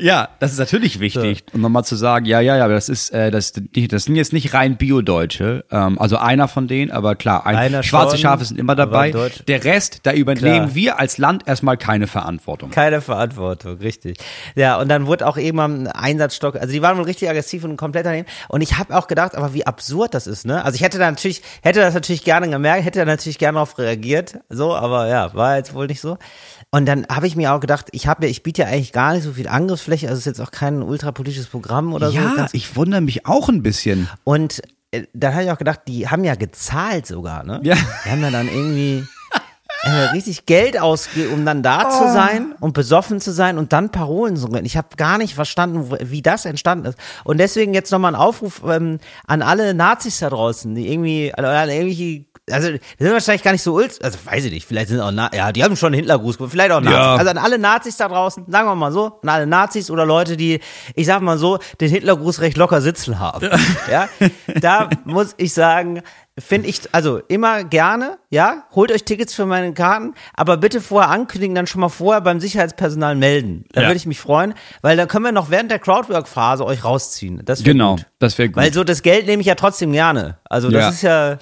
Ja, 0.00 0.28
das 0.38 0.52
ist 0.52 0.58
natürlich 0.58 1.00
wichtig. 1.00 1.44
Und 1.52 1.60
nochmal 1.60 1.84
zu 1.84 1.96
sagen, 1.96 2.24
ja, 2.24 2.40
ja, 2.40 2.56
ja, 2.56 2.64
aber 2.64 2.74
das 2.74 2.88
ist, 2.88 3.10
äh, 3.10 3.32
das, 3.32 3.52
das 3.52 4.04
sind 4.04 4.14
jetzt 4.14 4.32
nicht 4.32 4.54
rein 4.54 4.76
Bio-Deutsche. 4.76 5.64
Ähm, 5.72 5.98
also 5.98 6.16
einer 6.16 6.46
von 6.46 6.68
denen, 6.68 6.92
aber 6.92 7.16
klar, 7.16 7.46
ein, 7.46 7.56
Einer 7.56 7.82
schwarze 7.82 8.16
schon, 8.16 8.22
Schafe 8.22 8.44
sind 8.44 8.60
immer 8.60 8.76
dabei. 8.76 9.10
Der 9.48 9.64
Rest, 9.64 10.00
da 10.04 10.12
übernehmen 10.12 10.66
Klar. 10.66 10.74
wir 10.74 10.98
als 11.00 11.18
Land 11.18 11.48
erstmal 11.48 11.76
keine 11.76 12.06
Verantwortung. 12.06 12.70
Keine 12.70 13.00
Verantwortung, 13.00 13.78
richtig. 13.78 14.18
Ja, 14.54 14.78
und 14.80 14.88
dann 14.88 15.06
wurde 15.06 15.26
auch 15.26 15.36
eben 15.36 15.58
am 15.58 15.88
Einsatzstock, 15.88 16.54
also 16.54 16.72
die 16.72 16.80
waren 16.80 16.96
wohl 16.96 17.04
richtig 17.04 17.28
aggressiv 17.28 17.64
und 17.64 17.76
komplett 17.76 18.06
daneben. 18.06 18.28
Und 18.48 18.60
ich 18.60 18.78
habe 18.78 18.96
auch 18.96 19.08
gedacht, 19.08 19.34
aber 19.34 19.52
wie 19.52 19.66
absurd 19.66 20.14
das 20.14 20.28
ist, 20.28 20.46
ne? 20.46 20.64
Also 20.64 20.76
ich 20.76 20.82
hätte 20.82 20.98
da 20.98 21.10
natürlich, 21.10 21.42
hätte 21.62 21.80
das 21.80 21.94
natürlich 21.94 22.22
gerne 22.22 22.48
gemerkt, 22.48 22.84
hätte 22.84 23.00
da 23.00 23.04
natürlich 23.04 23.38
gerne 23.38 23.56
darauf 23.56 23.76
reagiert, 23.78 24.38
so, 24.48 24.76
aber 24.76 25.08
ja, 25.08 25.34
war 25.34 25.56
jetzt 25.56 25.74
wohl 25.74 25.88
nicht 25.88 26.00
so. 26.00 26.18
Und 26.70 26.86
dann 26.86 27.06
habe 27.08 27.26
ich 27.26 27.34
mir 27.34 27.54
auch 27.54 27.60
gedacht, 27.60 27.86
ich 27.92 28.06
habe 28.06 28.26
ja, 28.26 28.30
ich 28.30 28.42
biete 28.42 28.62
ja 28.62 28.68
eigentlich 28.68 28.92
gar 28.92 29.14
nicht 29.14 29.22
so 29.24 29.32
viel 29.32 29.48
Angriffsfläche, 29.48 30.06
also 30.08 30.18
es 30.18 30.26
ist 30.26 30.38
jetzt 30.38 30.40
auch 30.40 30.50
kein 30.50 30.82
ultrapolitisches 30.82 31.46
Programm 31.46 31.94
oder 31.94 32.10
so. 32.10 32.16
Ja, 32.18 32.46
ich 32.52 32.76
wundere 32.76 33.00
mich 33.00 33.24
auch 33.26 33.48
ein 33.48 33.62
bisschen. 33.62 34.08
Und 34.24 34.60
äh, 34.90 35.04
dann 35.14 35.32
habe 35.32 35.44
ich 35.44 35.50
auch 35.50 35.58
gedacht, 35.58 35.80
die 35.88 36.08
haben 36.08 36.24
ja 36.24 36.34
gezahlt 36.34 37.06
sogar, 37.06 37.42
ne? 37.42 37.60
Ja. 37.62 37.74
Die 38.04 38.10
haben 38.10 38.20
ja 38.22 38.30
dann 38.30 38.48
irgendwie 38.48 39.02
äh, 39.84 39.90
richtig 40.12 40.44
Geld 40.44 40.78
ausgegeben, 40.78 41.32
um 41.32 41.44
dann 41.46 41.62
da 41.62 41.86
Oh. 41.88 42.04
zu 42.06 42.12
sein 42.12 42.52
und 42.60 42.74
besoffen 42.74 43.20
zu 43.20 43.32
sein 43.32 43.56
und 43.56 43.72
dann 43.72 43.90
Parolen 43.90 44.36
zu 44.36 44.42
singen. 44.42 44.64
Ich 44.66 44.76
habe 44.76 44.88
gar 44.96 45.16
nicht 45.16 45.34
verstanden, 45.34 45.90
wie 46.02 46.20
das 46.20 46.44
entstanden 46.44 46.84
ist. 46.86 46.98
Und 47.24 47.38
deswegen 47.38 47.72
jetzt 47.72 47.90
nochmal 47.92 48.14
ein 48.14 48.20
Aufruf 48.20 48.62
ähm, 48.68 48.98
an 49.26 49.40
alle 49.40 49.72
Nazis 49.74 50.18
da 50.18 50.28
draußen, 50.30 50.74
die 50.74 50.92
irgendwie, 50.92 51.32
an 51.32 51.44
irgendwelche 51.70 52.24
also, 52.50 52.68
sind 52.68 53.12
wahrscheinlich 53.12 53.42
gar 53.42 53.52
nicht 53.52 53.62
so 53.62 53.74
ult, 53.74 54.02
also 54.04 54.18
weiß 54.24 54.44
ich 54.46 54.52
nicht, 54.52 54.66
vielleicht 54.66 54.88
sind 54.88 55.00
auch, 55.00 55.10
Na 55.12 55.30
ja, 55.34 55.52
die 55.52 55.62
haben 55.64 55.76
schon 55.76 55.88
einen 55.88 56.00
Hitlergruß 56.00 56.38
vielleicht 56.48 56.70
auch 56.72 56.80
Nazis. 56.80 56.98
Ja. 56.98 57.16
Also 57.16 57.30
an 57.30 57.38
alle 57.38 57.58
Nazis 57.58 57.96
da 57.96 58.08
draußen, 58.08 58.44
sagen 58.48 58.68
wir 58.68 58.74
mal 58.74 58.92
so, 58.92 59.18
an 59.22 59.28
alle 59.28 59.46
Nazis 59.46 59.90
oder 59.90 60.04
Leute, 60.06 60.36
die, 60.36 60.60
ich 60.94 61.06
sag 61.06 61.20
mal 61.22 61.38
so, 61.38 61.58
den 61.80 61.90
Hitlergruß 61.90 62.40
recht 62.40 62.56
locker 62.56 62.80
sitzen 62.80 63.18
haben. 63.18 63.48
Ja, 63.90 64.08
da 64.60 64.88
muss 65.04 65.34
ich 65.36 65.52
sagen, 65.54 66.02
finde 66.38 66.68
ich, 66.68 66.82
also 66.92 67.18
immer 67.26 67.64
gerne, 67.64 68.18
ja, 68.30 68.62
holt 68.72 68.92
euch 68.92 69.02
Tickets 69.04 69.34
für 69.34 69.44
meine 69.44 69.72
Karten, 69.74 70.14
aber 70.34 70.56
bitte 70.56 70.80
vorher 70.80 71.10
ankündigen, 71.10 71.54
dann 71.56 71.66
schon 71.66 71.80
mal 71.80 71.88
vorher 71.88 72.20
beim 72.20 72.38
Sicherheitspersonal 72.38 73.16
melden. 73.16 73.64
Da 73.72 73.80
Ja. 73.82 73.88
würde 73.88 73.96
ich 73.96 74.06
mich 74.06 74.20
freuen, 74.20 74.54
weil 74.80 74.96
dann 74.96 75.08
können 75.08 75.24
wir 75.24 75.32
noch 75.32 75.50
während 75.50 75.70
der 75.72 75.80
Crowdwork-Phase 75.80 76.64
euch 76.64 76.84
rausziehen. 76.84 77.42
Das 77.44 77.64
Genau, 77.64 77.96
gut. 77.96 78.06
das 78.20 78.38
wäre 78.38 78.50
gut. 78.50 78.56
Weil 78.56 78.72
so 78.72 78.84
das 78.84 79.02
Geld 79.02 79.26
nehme 79.26 79.40
ich 79.40 79.46
ja 79.48 79.56
trotzdem 79.56 79.90
gerne. 79.92 80.38
Also 80.44 80.70
das 80.70 80.82
Ja. 80.82 80.88
ist 80.90 81.02
ja, 81.02 81.38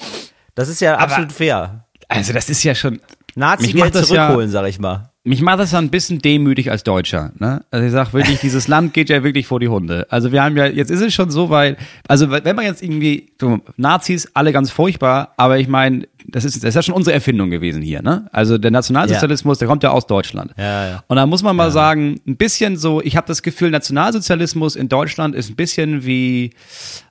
das 0.56 0.68
ist 0.68 0.80
ja 0.80 0.96
absolut 0.96 1.30
fair. 1.32 1.84
also 2.08 2.32
das 2.32 2.50
ist 2.50 2.64
ja 2.64 2.74
schon. 2.74 2.98
Nazi-Geld 3.36 3.94
das 3.94 4.08
ja- 4.08 4.26
zurückholen, 4.26 4.50
sag 4.50 4.66
ich 4.66 4.78
mal. 4.80 5.10
Mich 5.22 5.42
macht 5.42 5.58
das 5.58 5.72
ja 5.72 5.78
ein 5.78 5.90
bisschen 5.90 6.20
demütig 6.20 6.70
als 6.70 6.84
Deutscher. 6.84 7.32
Ne? 7.40 7.60
Also 7.72 7.84
ich 7.84 7.90
sag 7.90 8.14
wirklich, 8.14 8.38
dieses 8.38 8.68
Land 8.74 8.94
geht 8.94 9.08
ja 9.10 9.24
wirklich 9.24 9.48
vor 9.48 9.58
die 9.58 9.66
Hunde. 9.66 10.06
Also 10.08 10.30
wir 10.30 10.40
haben 10.40 10.56
ja, 10.56 10.66
jetzt 10.66 10.88
ist 10.90 11.00
es 11.00 11.12
schon 11.12 11.30
so 11.30 11.50
weit, 11.50 11.78
also 12.06 12.30
wenn 12.30 12.54
man 12.54 12.64
jetzt 12.64 12.80
irgendwie, 12.80 13.32
Nazis, 13.76 14.30
alle 14.34 14.52
ganz 14.52 14.70
furchtbar, 14.70 15.34
aber 15.36 15.58
ich 15.58 15.66
meine, 15.66 16.06
das 16.28 16.44
ist, 16.44 16.56
das 16.62 16.68
ist 16.68 16.74
ja 16.76 16.82
schon 16.82 16.94
unsere 16.94 17.12
Erfindung 17.12 17.50
gewesen 17.50 17.82
hier, 17.82 18.02
ne? 18.02 18.28
Also 18.30 18.56
der 18.56 18.70
Nationalsozialismus, 18.70 19.58
der 19.58 19.66
kommt 19.66 19.82
ja 19.82 19.90
aus 19.90 20.06
Deutschland. 20.06 20.52
Ja, 20.56 20.88
ja. 20.88 21.04
Und 21.08 21.16
da 21.16 21.26
muss 21.26 21.42
man 21.42 21.56
mal 21.56 21.72
sagen, 21.72 22.20
ein 22.26 22.36
bisschen 22.36 22.76
so, 22.76 23.02
ich 23.02 23.16
habe 23.16 23.26
das 23.26 23.42
Gefühl, 23.42 23.70
Nationalsozialismus 23.70 24.76
in 24.76 24.88
Deutschland 24.88 25.34
ist 25.34 25.50
ein 25.50 25.56
bisschen 25.56 26.06
wie, 26.06 26.52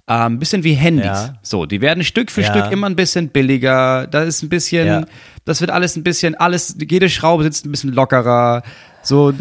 äh, 0.07 0.13
ein 0.13 0.39
bisschen 0.39 0.63
wie 0.63 0.73
Handys. 0.73 1.05
Ja. 1.05 1.33
So, 1.41 1.65
die 1.65 1.81
werden 1.81 2.03
Stück 2.03 2.31
für 2.31 2.41
Ja. 2.41 2.51
Stück 2.51 2.71
immer 2.71 2.87
ein 2.87 2.95
bisschen 2.95 3.29
billiger. 3.29 4.07
Da 4.07 4.23
ist 4.23 4.43
ein 4.43 4.49
bisschen, 4.49 4.85
Ja. 4.87 5.05
das 5.45 5.61
wird 5.61 5.71
alles 5.71 5.95
ein 5.95 6.03
bisschen, 6.03 6.35
alles, 6.35 6.75
jede 6.79 7.09
Schraube 7.09 7.43
sitzt 7.43 7.65
ein 7.65 7.71
bisschen 7.71 7.93
lockerer. 7.93 8.63
So, 9.05 9.33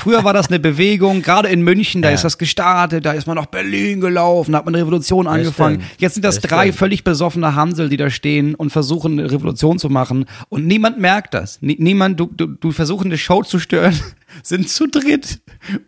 früher 0.00 0.22
war 0.24 0.32
das 0.32 0.48
eine 0.48 0.58
Bewegung, 0.58 1.22
gerade 1.22 1.48
in 1.48 1.62
München, 1.62 2.02
da 2.02 2.08
Ja. 2.08 2.14
ist 2.14 2.24
das 2.24 2.38
gestartet, 2.38 3.04
da 3.06 3.12
ist 3.12 3.26
man 3.26 3.36
nach 3.36 3.46
Berlin 3.46 4.00
gelaufen, 4.00 4.52
da 4.52 4.58
hat 4.58 4.64
man 4.66 4.74
eine 4.74 4.82
Revolution 4.82 5.26
angefangen. 5.26 5.80
stimmt. 5.80 6.00
Jetzt 6.00 6.14
sind 6.14 6.22
das, 6.24 6.36
Das 6.40 6.50
drei 6.50 6.64
stimmt. 6.66 6.78
völlig 6.78 7.04
besoffene 7.04 7.54
Hansel, 7.54 7.88
die 7.88 7.96
da 7.96 8.10
stehen 8.10 8.54
und 8.54 8.70
versuchen, 8.70 9.18
eine 9.18 9.30
Revolution 9.30 9.78
zu 9.78 9.88
machen. 9.88 10.26
Und 10.48 10.66
niemand 10.66 10.98
merkt 10.98 11.34
das. 11.34 11.60
Nie- 11.62 11.76
Niemand, 11.80 12.20
du, 12.20 12.26
du, 12.26 12.46
du 12.46 12.70
versuchen, 12.72 13.06
eine 13.06 13.18
Show 13.18 13.42
zu 13.42 13.58
stören, 13.58 13.98
sind 14.42 14.68
zu 14.68 14.86
dritt 14.86 15.40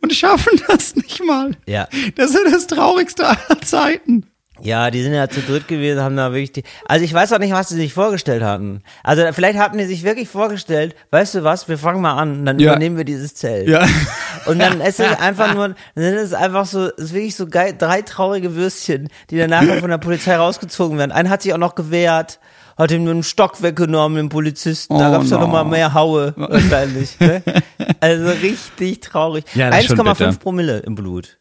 und 0.03 0.13
schaffen 0.15 0.59
das 0.69 0.97
nicht 0.97 1.23
mal. 1.25 1.51
Ja. 1.67 1.89
Das 2.17 2.31
ist 2.31 2.41
das 2.53 2.67
Traurigste 2.67 3.27
aller 3.29 3.61
Zeiten. 3.63 4.25
Ja, 4.63 4.91
die 4.91 5.03
sind 5.03 5.15
ja 5.15 5.29
zu 5.29 5.41
dritt 5.41 5.69
gewesen, 5.69 6.01
haben 6.03 6.17
da 6.17 6.33
wirklich 6.33 6.53
die, 6.53 6.63
also 6.87 7.05
ich 7.05 7.13
weiß 7.15 7.33
auch 7.33 7.39
nicht, 7.39 7.53
was 7.53 7.69
sie 7.71 7.77
sich 7.77 7.93
vorgestellt 7.95 8.43
hatten. 8.43 8.83
Also 9.03 9.23
vielleicht 9.33 9.59
hatten 9.59 9.79
die 9.79 9.85
sich 9.85 10.03
wirklich 10.05 10.29
vorgestellt, 10.29 10.95
weißt 11.11 11.37
du 11.37 11.45
was, 11.45 11.69
wir 11.69 11.79
fangen 11.79 12.01
mal 12.03 12.15
an, 12.15 12.45
dann 12.45 12.59
Ja. 12.59 12.73
übernehmen 12.73 12.97
wir 12.97 13.05
dieses 13.05 13.35
Zelt. 13.35 13.69
Ja. 13.69 13.87
Und 14.47 14.59
dann 14.59 14.81
ist 14.81 15.01
es 15.01 15.19
einfach 15.21 15.55
nur, 15.55 15.75
dann 15.95 16.05
ist 16.05 16.23
es 16.23 16.35
einfach 16.35 16.67
so, 16.67 16.87
es 16.87 16.93
ist 17.07 17.15
wirklich 17.15 17.37
so 17.37 17.47
geil, 17.47 17.75
drei 17.79 18.03
traurige 18.03 18.55
Würstchen, 18.55 19.09
die 19.31 19.39
dann 19.39 19.51
nachher 19.51 19.79
von 19.79 19.91
der 19.91 19.99
Polizei 19.99 20.37
rausgezogen 20.37 20.99
werden. 20.99 21.13
Einer 21.13 21.31
hat 21.31 21.43
sich 21.43 21.53
auch 21.55 21.59
noch 21.59 21.75
gewehrt, 21.75 22.39
hat 22.79 22.91
ihm 22.93 23.03
einen 23.09 23.23
Stock 23.23 23.63
weggenommen, 23.63 24.17
den 24.17 24.29
Polizisten. 24.31 24.99
Da 24.99 25.09
Oh 25.09 25.13
gab's 25.13 25.31
ja 25.31 25.37
no. 25.39 25.45
noch 25.47 25.53
mal 25.53 25.65
mehr 25.65 25.93
Haue, 25.95 26.33
wahrscheinlich. 26.37 27.19
Ne? 27.21 27.43
Also 28.03 28.29
richtig 28.29 29.01
traurig. 29.01 29.45
Ja, 29.55 29.69
das 29.69 29.81
ist 29.81 29.87
schon 29.89 29.99
bitter. 29.99 30.29
1,5 30.31 30.39
Promille 30.39 30.79
im 30.79 30.95
Blut. 30.95 31.37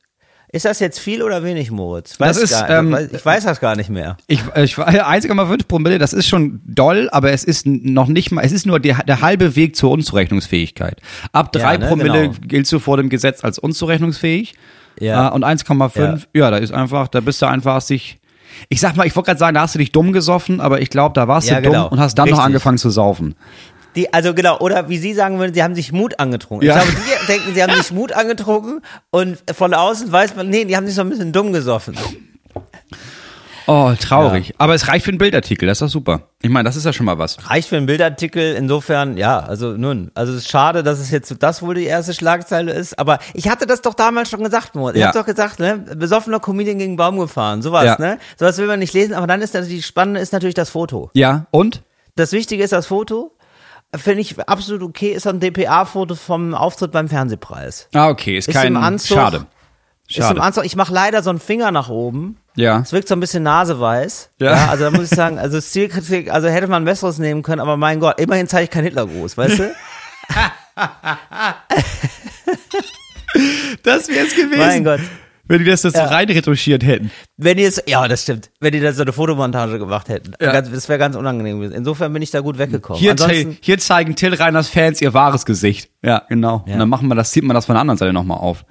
Ist 0.52 0.66
das 0.66 0.80
jetzt 0.80 1.00
viel 1.00 1.22
oder 1.22 1.44
wenig, 1.44 1.70
Moritz? 1.70 2.18
Das 2.18 2.38
ist, 2.38 2.52
gar, 2.52 2.70
ähm, 2.80 2.94
weiß- 2.94 3.14
ich 3.16 3.24
weiß 3.26 3.44
das 3.46 3.60
gar 3.60 3.76
nicht 3.76 3.90
mehr. 3.92 4.18
Ich, 4.26 4.42
ich 4.56 4.78
war 4.80 4.88
1,5 4.88 5.68
Promille, 5.68 6.00
das 6.00 6.12
ist 6.14 6.28
schon 6.28 6.60
doll, 6.66 7.08
aber 7.12 7.32
es 7.32 7.44
ist 7.44 7.68
noch 7.68 8.08
nicht 8.08 8.32
mal, 8.32 8.44
es 8.44 8.52
ist 8.52 8.66
nur 8.66 8.80
der, 8.80 9.04
der 9.04 9.22
halbe 9.22 9.56
Weg 9.56 9.76
zur 9.76 9.92
Unzurechnungsfähigkeit. 9.92 11.02
Ab 11.34 11.52
Ja, 11.56 11.62
drei 11.62 11.78
ne, 11.78 11.88
Promille 11.88 12.22
genau. 12.30 12.34
giltst 12.42 12.72
du 12.72 12.80
vor 12.80 12.98
dem 12.98 13.10
Gesetz 13.10 13.44
als 13.44 13.60
unzurechnungsfähig. 13.60 14.56
Ja. 15.00 15.30
Äh, 15.30 15.32
und 15.34 15.46
1,5, 15.46 16.28
ja. 16.34 16.50
da 16.50 16.58
ist 16.58 16.74
einfach, 16.74 17.08
da 17.10 17.20
bist 17.20 17.42
du 17.42 17.46
einfach 17.46 17.80
sich. 17.82 18.18
Ich 18.68 18.82
sag 18.82 18.96
mal, 18.98 19.06
ich 19.08 19.16
wollte 19.16 19.28
gerade 19.28 19.40
sagen, 19.40 19.54
da 19.54 19.62
hast 19.62 19.76
du 19.76 19.80
dich 19.80 19.92
dumm 19.92 20.12
gesoffen, 20.12 20.60
aber 20.60 20.82
ich 20.82 20.90
glaube, 20.90 21.14
da 21.14 21.28
warst 21.28 21.48
Ja, 21.48 21.58
du 21.58 21.62
dumm 21.66 21.74
genau. 21.74 21.88
und 21.90 22.00
hast 22.00 22.16
dann 22.16 22.26
noch 22.28 22.38
Richtig. 22.38 22.46
angefangen 22.48 22.78
zu 22.80 22.90
saufen. 22.90 23.36
Die, 23.96 24.14
also 24.14 24.34
genau, 24.34 24.60
oder 24.60 24.88
wie 24.90 24.98
Sie 25.00 25.14
sagen 25.14 25.40
würden, 25.40 25.54
sie 25.54 25.64
haben 25.64 25.74
sich 25.76 25.92
Mut 25.92 26.20
angetrunken. 26.20 26.68
Ja. 26.68 26.78
Ich 26.78 26.84
glaube, 26.84 26.98
die 27.02 27.28
denken, 27.28 27.54
sie 27.56 27.64
haben 27.64 27.74
sich 27.74 27.92
Mut 27.92 28.12
angetrunken 28.14 28.82
und 29.10 29.38
von 29.54 29.74
außen 29.74 30.12
weiß 30.12 30.36
man, 30.36 30.48
nee, 30.50 30.66
die 30.66 30.76
haben 30.78 30.86
sich 30.86 30.96
so 30.96 31.02
ein 31.02 31.10
bisschen 31.10 31.32
dumm 31.32 31.54
gesoffen. 31.54 31.96
Oh, 33.68 33.94
traurig. 34.00 34.56
Aber 34.58 34.74
es 34.74 34.88
reicht 34.88 35.06
für 35.06 35.12
einen 35.12 35.20
Bildartikel, 35.20 35.68
das 35.68 35.78
ist 35.78 35.82
doch 35.82 35.90
super. 35.90 36.30
Ich 36.42 36.50
meine, 36.50 36.68
das 36.68 36.76
ist 36.76 36.86
ja 36.86 36.94
schon 36.94 37.06
mal 37.06 37.20
was. 37.20 37.38
Reicht 37.52 37.70
für 37.70 37.78
einen 37.78 37.86
Bildartikel, 37.86 38.56
insofern, 38.56 39.16
ja, 39.16 39.40
also 39.42 39.74
nun, 39.74 40.10
also 40.16 40.34
es 40.34 40.40
ist 40.40 40.50
schade, 40.50 40.82
dass 40.82 40.98
es 41.00 41.12
jetzt 41.12 41.32
das 41.40 41.62
wohl 41.62 41.76
die 41.76 41.84
erste 41.86 42.16
Schlagzeile 42.16 42.72
ist, 42.74 42.98
aber 42.98 43.20
ich 43.36 43.48
hatte 43.48 43.68
das 43.68 43.82
doch 43.82 43.94
damals 43.94 44.32
schon 44.32 44.44
gesagt, 44.44 44.74
Moritz. 44.74 44.96
Ich 44.96 45.02
Ja. 45.02 45.08
hab 45.10 45.14
doch 45.14 45.26
gesagt, 45.26 45.60
ne, 45.60 45.78
besoffener 45.96 46.40
Comedian 46.40 46.80
gegen 46.80 46.96
Baum 46.96 47.20
gefahren, 47.20 47.62
sowas, 47.62 47.86
Ja. 47.86 47.98
ne? 48.00 48.18
Sowas 48.40 48.58
will 48.58 48.66
man 48.66 48.80
nicht 48.80 48.94
lesen, 48.96 49.14
aber 49.14 49.28
dann 49.28 49.42
ist 49.44 49.54
natürlich, 49.54 49.86
spannende 49.86 50.20
ist 50.20 50.34
natürlich 50.34 50.56
das 50.56 50.72
Foto. 50.72 51.12
Ja, 51.14 51.46
und? 51.52 51.84
Das 52.16 52.32
Wichtige 52.32 52.64
ist 52.64 52.74
das 52.74 52.88
Foto. 52.88 53.36
Finde 53.96 54.22
ich 54.22 54.38
absolut 54.48 54.84
okay, 54.84 55.12
ist 55.14 55.26
ein 55.26 55.40
DPA-Foto 55.40 56.14
vom 56.16 56.54
Auftritt 56.54 56.92
beim 56.92 57.08
Fernsehpreis. 57.10 57.88
Ah, 57.94 58.10
okay, 58.10 58.38
ist, 58.38 58.48
Ist 58.48 58.54
kein, 58.54 58.78
Anzug. 58.78 59.18
schade. 59.18 59.46
Ist 60.08 60.18
im 60.18 60.24
Schade. 60.24 60.42
Anzug, 60.42 60.66
ich 60.66 60.76
mache 60.76 60.94
leider 60.94 61.24
so 61.24 61.30
einen 61.32 61.40
Finger 61.40 61.72
nach 61.72 61.90
oben. 61.90 62.38
Ja. 62.56 62.80
Es 62.82 62.92
wirkt 62.94 63.08
so 63.08 63.16
ein 63.16 63.20
bisschen 63.20 63.44
naseweiß. 63.44 64.30
Ja. 64.40 64.52
Ja. 64.56 64.68
also 64.70 64.84
da 64.86 64.92
muss 64.92 65.04
ich 65.12 65.16
sagen, 65.16 65.40
also 65.40 65.60
Stilkritik, 65.60 66.32
also 66.32 66.48
hätte 66.50 66.68
man 66.68 66.84
ein 66.84 66.86
besseres 66.86 67.18
nehmen 67.18 67.42
können, 67.42 67.62
aber 67.62 67.78
mein 67.78 68.00
Gott, 68.00 68.20
immerhin 68.20 68.48
zeige 68.48 68.66
ich 68.66 68.70
kein 68.70 68.84
Hitlergruß, 68.84 69.38
weißt 69.38 69.60
du? 69.60 69.76
Das 73.84 74.08
wäre 74.08 74.26
es 74.26 74.36
gewesen. 74.36 74.58
mein 74.60 74.84
Gott. 74.84 75.00
Wenn 75.50 75.60
die 75.60 75.66
das 75.66 75.84
jetzt 75.84 75.96
Ja. 75.98 76.06
reinretuschiert 76.06 76.86
hätten. 76.86 77.12
Wenn 77.36 77.58
die 77.58 77.64
es, 77.64 77.84
ja, 77.88 78.08
das 78.08 78.22
stimmt. 78.24 78.52
Wenn 78.62 78.72
die 78.72 78.80
da 78.80 78.94
so 78.94 79.02
eine 79.02 79.12
Fotomontage 79.12 79.80
gemacht 79.80 80.08
hätten. 80.08 80.34
Ja. 80.40 80.62
Das 80.62 80.88
wäre 80.88 81.00
ganz 81.00 81.16
unangenehm 81.18 81.58
gewesen. 81.60 81.74
Insofern 81.74 82.14
bin 82.14 82.22
ich 82.22 82.32
da 82.32 82.40
gut 82.40 82.58
weggekommen. 82.60 83.00
Hier, 83.02 83.12
Ansonsten, 83.12 83.58
hier 83.60 83.78
zeigen 83.80 84.16
Till 84.16 84.34
Reiners 84.36 84.70
Fans 84.70 85.02
ihr 85.02 85.14
wahres 85.14 85.46
Gesicht. 85.46 85.90
Ja, 86.04 86.22
genau. 86.30 86.64
Ja. 86.68 86.74
Und 86.74 86.80
dann 86.80 86.90
machen 86.90 87.08
wir 87.10 87.16
das, 87.16 87.32
zieht 87.32 87.44
man 87.44 87.56
das 87.56 87.66
von 87.66 87.74
der 87.74 87.82
anderen 87.82 87.98
Seite 87.98 88.14
nochmal 88.14 88.38
auf. 88.38 88.64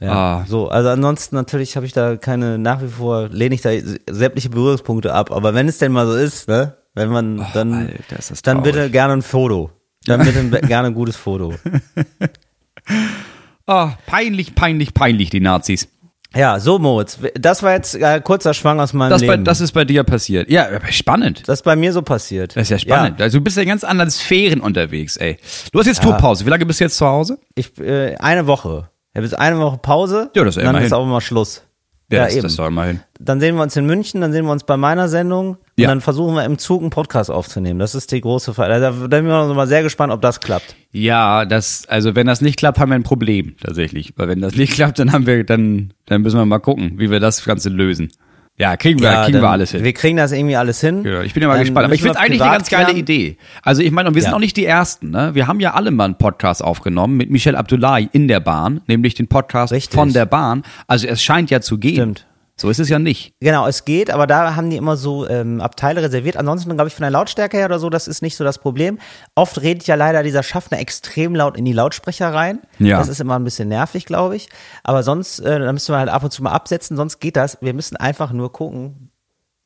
ja, 0.00 0.12
Ah. 0.40 0.44
so, 0.48 0.68
also 0.68 0.88
ansonsten 0.88 1.36
natürlich 1.36 1.76
habe 1.76 1.86
ich 1.86 1.92
da 1.92 2.16
keine, 2.16 2.58
nach 2.58 2.82
wie 2.82 2.88
vor 2.88 3.28
lehne 3.28 3.54
ich 3.54 3.60
da 3.62 3.70
sämtliche 4.10 4.50
Berührungspunkte 4.50 5.14
ab. 5.14 5.30
Aber 5.30 5.54
wenn 5.54 5.68
es 5.68 5.78
denn 5.78 5.92
mal 5.92 6.06
so 6.06 6.14
ist, 6.16 6.48
ne, 6.48 6.76
wenn 6.94 7.10
man, 7.10 7.46
dann, 7.54 7.72
Alter, 8.10 8.34
dann 8.42 8.62
bitte 8.64 8.90
gerne 8.90 9.12
ein 9.14 9.22
Foto. 9.22 9.70
Dann 10.04 10.24
bitte 10.24 10.42
gerne 10.66 10.88
ein 10.88 10.94
gutes 10.94 11.14
Foto. 11.14 11.54
Oh, 13.66 13.88
peinlich, 14.06 14.54
peinlich, 14.54 14.94
peinlich, 14.94 15.30
die 15.30 15.40
Nazis. 15.40 15.88
Ja, 16.34 16.58
so 16.58 16.78
Moritz, 16.78 17.18
das 17.34 17.62
war 17.62 17.72
jetzt 17.72 17.94
äh, 17.94 18.20
kurzer 18.24 18.54
Schwang 18.54 18.80
aus 18.80 18.94
meinem 18.94 19.10
Das, 19.10 19.20
bei, 19.20 19.32
Leben. 19.32 19.44
das 19.44 19.60
ist 19.60 19.72
bei 19.72 19.84
dir 19.84 20.02
passiert. 20.02 20.50
Ja, 20.50 20.66
spannend. 20.90 21.46
das 21.46 21.58
ist 21.58 21.62
bei 21.62 21.76
mir 21.76 21.92
so 21.92 22.00
passiert. 22.00 22.56
Das 22.56 22.62
ist 22.62 22.70
ja 22.70 22.78
spannend. 22.78 23.20
Also 23.20 23.38
du 23.38 23.44
bist 23.44 23.56
ja 23.58 23.62
in 23.62 23.68
ganz 23.68 23.84
anderen 23.84 24.10
Sphären 24.10 24.60
unterwegs, 24.60 25.18
ey. 25.18 25.36
Du 25.72 25.78
hast 25.78 25.86
jetzt 25.86 26.02
Tourpause. 26.02 26.46
Wie 26.46 26.50
lange 26.50 26.64
bist 26.64 26.80
du 26.80 26.84
jetzt 26.84 26.96
zu 26.96 27.06
Hause? 27.06 27.38
Ich, 27.54 27.78
äh, 27.78 28.16
eine 28.16 28.46
Woche. 28.46 28.88
Ich 29.12 29.16
habe 29.16 29.26
jetzt 29.26 29.38
eine 29.38 29.58
Woche 29.58 29.76
Pause. 29.76 30.30
Ja, 30.34 30.42
das 30.44 30.56
ist 30.56 30.64
und 30.66 30.72
Dann 30.72 30.82
ist 30.82 30.94
auch 30.94 31.04
mal 31.04 31.20
Schluss. 31.20 31.62
Ja, 32.16 32.24
das, 32.24 32.34
eben. 32.34 32.42
das 32.42 32.54
soll 32.54 32.70
mal 32.70 32.88
hin. 32.88 33.00
Dann 33.20 33.40
sehen 33.40 33.56
wir 33.56 33.62
uns 33.62 33.76
in 33.76 33.86
München, 33.86 34.20
dann 34.20 34.32
sehen 34.32 34.44
wir 34.44 34.52
uns 34.52 34.64
bei 34.64 34.76
meiner 34.76 35.08
Sendung 35.08 35.56
Ja. 35.76 35.86
und 35.88 35.90
dann 35.90 36.00
versuchen 36.00 36.34
wir 36.34 36.44
im 36.44 36.58
Zug 36.58 36.80
einen 36.80 36.90
Podcast 36.90 37.30
aufzunehmen. 37.30 37.78
Das 37.78 37.94
ist 37.94 38.12
die 38.12 38.20
große 38.20 38.54
Frage. 38.54 38.80
Da, 38.80 38.90
da 38.90 39.06
bin 39.20 39.26
ich 39.26 39.32
mal 39.56 39.66
sehr 39.66 39.82
gespannt, 39.82 40.12
ob 40.12 40.20
das 40.22 40.40
klappt. 40.40 40.74
Ja, 40.92 41.44
das, 41.44 41.86
also 41.88 42.14
wenn 42.14 42.26
das 42.26 42.40
nicht 42.40 42.58
klappt, 42.58 42.78
haben 42.78 42.90
wir 42.90 42.96
ein 42.96 43.02
Problem, 43.02 43.56
tatsächlich. 43.62 44.12
Weil 44.16 44.28
wenn 44.28 44.40
das 44.40 44.54
nicht 44.56 44.74
klappt, 44.74 44.98
dann 44.98 45.12
haben 45.12 45.26
wir, 45.26 45.44
dann, 45.44 45.92
dann 46.06 46.22
müssen 46.22 46.38
wir 46.38 46.44
mal 46.46 46.58
gucken, 46.58 46.94
wie 46.98 47.10
wir 47.10 47.20
das 47.20 47.44
Ganze 47.44 47.68
lösen. 47.68 48.10
Ja, 48.62 48.76
kriegen 48.76 49.00
wir, 49.00 49.10
kriegen 49.10 49.32
dann- 49.32 49.42
wir 49.42 49.50
alles 49.50 49.72
hin. 49.72 49.82
Wir 49.82 49.92
kriegen 49.92 50.16
das 50.16 50.30
irgendwie 50.30 50.54
alles 50.56 50.80
hin. 50.80 51.04
Ja, 51.04 51.22
ich 51.22 51.34
bin 51.34 51.42
ja 51.42 51.48
mal 51.48 51.54
Dann 51.54 51.64
gespannt. 51.64 51.84
Aber 51.86 51.94
ich 51.94 52.00
finde 52.02 52.14
wir 52.16 52.20
eigentlich 52.20 52.40
eine 52.42 52.52
ganz 52.52 52.70
geile 52.70 52.84
klären. 52.84 52.98
Idee. 52.98 53.36
Also 53.62 53.82
ich 53.82 53.90
meine, 53.90 54.08
und 54.08 54.14
wir 54.14 54.22
sind 54.22 54.30
Ja. 54.30 54.36
auch 54.36 54.40
nicht 54.40 54.56
die 54.56 54.64
Ersten. 54.66 55.10
Ne? 55.10 55.34
Wir 55.34 55.48
haben 55.48 55.58
ja 55.58 55.74
alle 55.74 55.90
mal 55.90 56.04
einen 56.04 56.14
Podcast 56.16 56.62
aufgenommen 56.62 57.16
mit 57.16 57.28
Michel 57.30 57.56
Abdullahi 57.56 58.08
in 58.12 58.28
der 58.28 58.38
Bahn, 58.40 58.80
nämlich 58.86 59.14
den 59.14 59.26
Podcast 59.26 59.72
Richtig. 59.72 59.94
von 59.98 60.12
der 60.12 60.26
Bahn. 60.26 60.62
Also 60.86 61.08
es 61.08 61.22
scheint 61.22 61.50
ja 61.50 61.60
zu 61.60 61.78
gehen. 61.78 61.94
Stimmt. 61.94 62.26
So 62.56 62.68
ist 62.68 62.78
es 62.78 62.88
ja 62.88 62.98
nicht. 62.98 63.34
Genau, 63.40 63.66
es 63.66 63.84
geht, 63.84 64.10
aber 64.10 64.26
da 64.26 64.54
haben 64.54 64.70
die 64.70 64.76
immer 64.76 64.96
so 64.96 65.28
ähm, 65.28 65.60
Abteile 65.60 66.02
reserviert. 66.02 66.36
Ansonsten, 66.36 66.74
glaube 66.74 66.88
ich, 66.88 66.94
von 66.94 67.02
der 67.02 67.10
Lautstärke 67.10 67.56
her 67.56 67.66
oder 67.66 67.78
so, 67.78 67.88
das 67.90 68.06
ist 68.06 68.22
nicht 68.22 68.36
so 68.36 68.44
das 68.44 68.58
Problem. 68.58 68.98
Oft 69.34 69.62
redet 69.62 69.86
ja 69.86 69.94
leider 69.94 70.22
dieser 70.22 70.42
Schaffner 70.42 70.78
extrem 70.78 71.34
laut 71.34 71.56
in 71.56 71.64
die 71.64 71.72
Lautsprecher 71.72 72.32
rein. 72.32 72.60
Ja. 72.78 72.98
Das 72.98 73.08
ist 73.08 73.20
immer 73.20 73.38
ein 73.38 73.44
bisschen 73.44 73.68
nervig, 73.68 74.04
glaube 74.04 74.36
ich. 74.36 74.48
Aber 74.84 75.02
sonst, 75.02 75.40
äh, 75.40 75.58
da 75.58 75.72
müssen 75.72 75.92
wir 75.92 75.98
halt 75.98 76.10
ab 76.10 76.22
und 76.22 76.30
zu 76.30 76.42
mal 76.42 76.52
absetzen, 76.52 76.96
sonst 76.96 77.20
geht 77.20 77.36
das. 77.36 77.58
Wir 77.62 77.74
müssen 77.74 77.96
einfach 77.96 78.32
nur 78.32 78.52
gucken, 78.52 79.10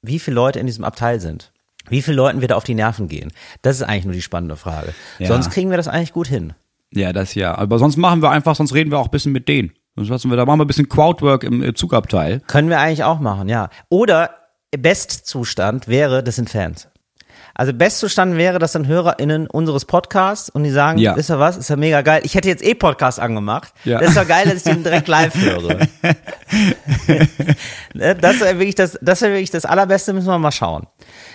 wie 0.03 0.19
viele 0.19 0.37
Leute 0.37 0.61
in 0.61 0.67
diesem 0.67 0.85
Abteil 0.85 1.21
sind. 1.21 1.53
Wie 1.89 2.03
viele 2.03 2.17
Leuten 2.17 2.41
wir 2.41 2.49
da 2.49 2.57
auf 2.57 2.65
die 2.65 2.75
Nerven 2.75 3.09
gehen. 3.09 3.33
Das 3.63 3.77
ist 3.77 3.83
eigentlich 3.83 4.05
nur 4.05 4.15
die 4.15 4.23
spannende 4.23 4.57
Frage. 4.57 4.95
Ja. 5.19 5.29
Sonst 5.29 5.51
kriegen 5.51 5.71
wir 5.71 5.77
das 5.77 5.89
eigentlich 5.89 6.13
gut 6.13 6.27
hin. 6.27 6.53
Ja, 6.93 7.13
das 7.13 7.35
ja. 7.35 7.57
Aber 7.57 7.79
sonst 7.79 7.97
machen 7.97 8.23
wir 8.23 8.31
einfach, 8.31 8.57
sonst 8.57 8.75
reden 8.75 8.91
wir 8.91 8.99
auch 8.99 9.07
ein 9.07 9.11
bisschen 9.11 9.33
mit 9.33 9.49
denen. 9.49 9.73
Sonst 9.97 10.11
lassen 10.11 10.31
wir, 10.31 10.37
da 10.37 10.45
machen 10.45 10.61
wir 10.61 10.65
ein 10.65 10.69
bisschen 10.69 10.89
Crowdwork 10.89 11.43
im, 11.43 11.63
im 11.63 11.75
Zugabteil. 11.75 12.41
Können 12.47 12.69
wir 12.69 12.79
eigentlich 12.79 13.05
auch 13.05 13.19
machen, 13.19 13.49
ja. 13.49 13.71
Oder 13.89 14.31
Bestzustand 14.77 15.89
wäre, 15.89 16.23
das 16.23 16.37
sind 16.37 16.51
Fans. 16.51 16.89
Also 17.59 17.73
Bestzustand 17.73 18.37
wäre, 18.37 18.59
das 18.59 18.73
sind 18.73 18.87
HörerInnen 18.87 19.47
unseres 19.47 19.87
Podcasts 19.87 20.51
und 20.51 20.65
die 20.65 20.71
sagen, 20.71 20.99
Ja. 20.99 21.17
wisst 21.17 21.31
ihr 21.31 21.39
was, 21.39 21.57
ist 21.57 21.71
ja 21.71 21.77
mega 21.77 22.03
geil. 22.03 22.21
Ich 22.25 22.35
hätte 22.35 22.49
jetzt 22.49 22.63
eh 22.63 22.75
Podcast 22.75 23.19
angemacht. 23.19 23.73
Ja. 23.85 23.99
Das 23.99 24.11
ist 24.11 24.17
doch 24.19 24.29
geil, 24.29 24.45
dass 24.45 24.57
ich 24.57 24.63
den 24.65 24.83
direkt 24.85 25.09
live 25.09 25.35
höre. 25.35 25.79
Ne, 27.95 28.15
das 28.15 28.41
wäre 28.41 28.59
wirklich 28.59 28.75
das, 28.75 28.99
das 29.01 29.23
wäre 29.23 29.33
wirklich 29.33 29.51
das 29.51 29.65
Allerbeste, 29.65 30.13
müssen 30.13 30.27
wir 30.27 30.39
mal 30.39 30.53
schauen. 30.53 30.87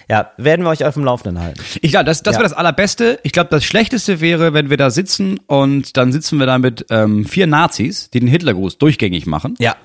Ja, 0.10 0.32
werden 0.38 0.64
wir 0.64 0.70
euch 0.70 0.86
auf 0.86 0.94
dem 0.94 1.04
Laufenden 1.04 1.42
halten. 1.42 1.60
Ich 1.82 1.92
glaube, 1.92 2.06
das, 2.06 2.22
das 2.24 2.36
Ja. 2.36 2.40
wäre 2.42 2.50
das 2.50 2.58
Allerbeste. 2.58 3.20
Ich 3.24 3.32
glaube, 3.32 3.50
das 3.50 3.64
Schlechteste 3.64 4.22
wäre, 4.22 4.54
wenn 4.54 4.70
wir 4.70 4.78
da 4.78 4.90
sitzen 4.90 5.40
und 5.48 5.98
dann 5.98 6.12
sitzen 6.12 6.38
wir 6.40 6.46
da 6.46 6.60
mit 6.60 6.86
ähm, 6.90 7.26
vier 7.26 7.48
Nazis, 7.48 8.10
die 8.12 8.20
den 8.20 8.30
Hitlergruß 8.30 8.78
durchgängig 8.78 9.26
machen. 9.26 9.56
Ja. 9.60 9.76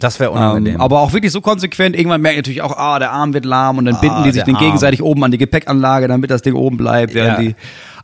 Das 0.00 0.18
wäre 0.18 0.30
unangenehm. 0.32 0.74
Ähm, 0.74 0.80
aber 0.80 1.00
auch 1.00 1.12
wirklich 1.12 1.30
so 1.32 1.40
konsequent. 1.40 1.94
Irgendwann 1.96 2.20
merkt 2.20 2.38
natürlich 2.38 2.62
auch, 2.62 2.76
ah, 2.76 2.98
der 2.98 3.12
Arm 3.12 3.32
wird 3.34 3.44
lahm 3.44 3.78
und 3.78 3.84
dann 3.84 4.00
binden 4.00 4.24
die 4.24 4.32
sich 4.32 4.42
den 4.42 4.56
Arm. 4.56 4.64
gegenseitig 4.64 5.02
oben 5.02 5.22
an 5.24 5.30
die 5.30 5.38
Gepäckanlage, 5.38 6.08
damit 6.08 6.30
das 6.30 6.42
Ding 6.42 6.54
oben 6.54 6.76
bleibt, 6.76 7.14
Ja. 7.14 7.36
die. 7.36 7.54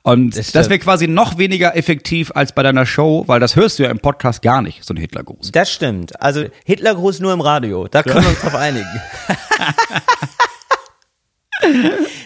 Und 0.03 0.37
Das 0.39 0.53
das, 0.53 0.69
wäre 0.69 0.79
quasi 0.79 1.09
noch 1.09 1.37
weniger 1.37 1.75
effektiv 1.77 2.31
als 2.33 2.53
bei 2.53 2.63
deiner 2.63 2.87
Show, 2.87 3.25
weil 3.27 3.41
das 3.41 3.57
hörst 3.57 3.81
du 3.81 3.83
ja 3.83 3.91
im 3.91 3.99
Podcast 3.99 4.41
gar 4.41 4.63
nicht, 4.63 4.85
so 4.85 4.95
ein 4.95 4.99
Hitlergruß. 4.99 5.51
Das 5.51 5.69
stimmt. 5.73 6.23
Also 6.23 6.45
Hitlergruß 6.65 7.19
nur 7.19 7.33
im 7.33 7.41
Radio. 7.41 7.89
Da 7.89 8.05
können 8.05 8.23
wir 8.23 8.29
uns 8.31 8.41
drauf 8.41 8.55
einigen. 8.55 8.87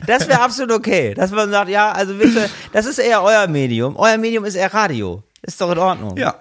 Das 0.07 0.29
wäre 0.29 0.41
absolut 0.41 0.73
okay. 0.73 1.15
Dass 1.15 1.31
man 1.31 1.51
sagt, 1.51 1.71
ja, 1.71 1.93
also 1.93 2.15
bitte, 2.15 2.51
das 2.73 2.87
ist 2.87 2.99
eher 2.99 3.23
euer 3.23 3.47
Medium. 3.47 3.97
Euer 3.97 4.19
Medium 4.19 4.45
ist 4.45 4.57
eher 4.57 4.73
Radio. 4.75 5.23
Ist 5.43 5.61
doch 5.61 5.71
in 5.71 5.79
Ordnung. 5.79 6.17
Ja. 6.17 6.35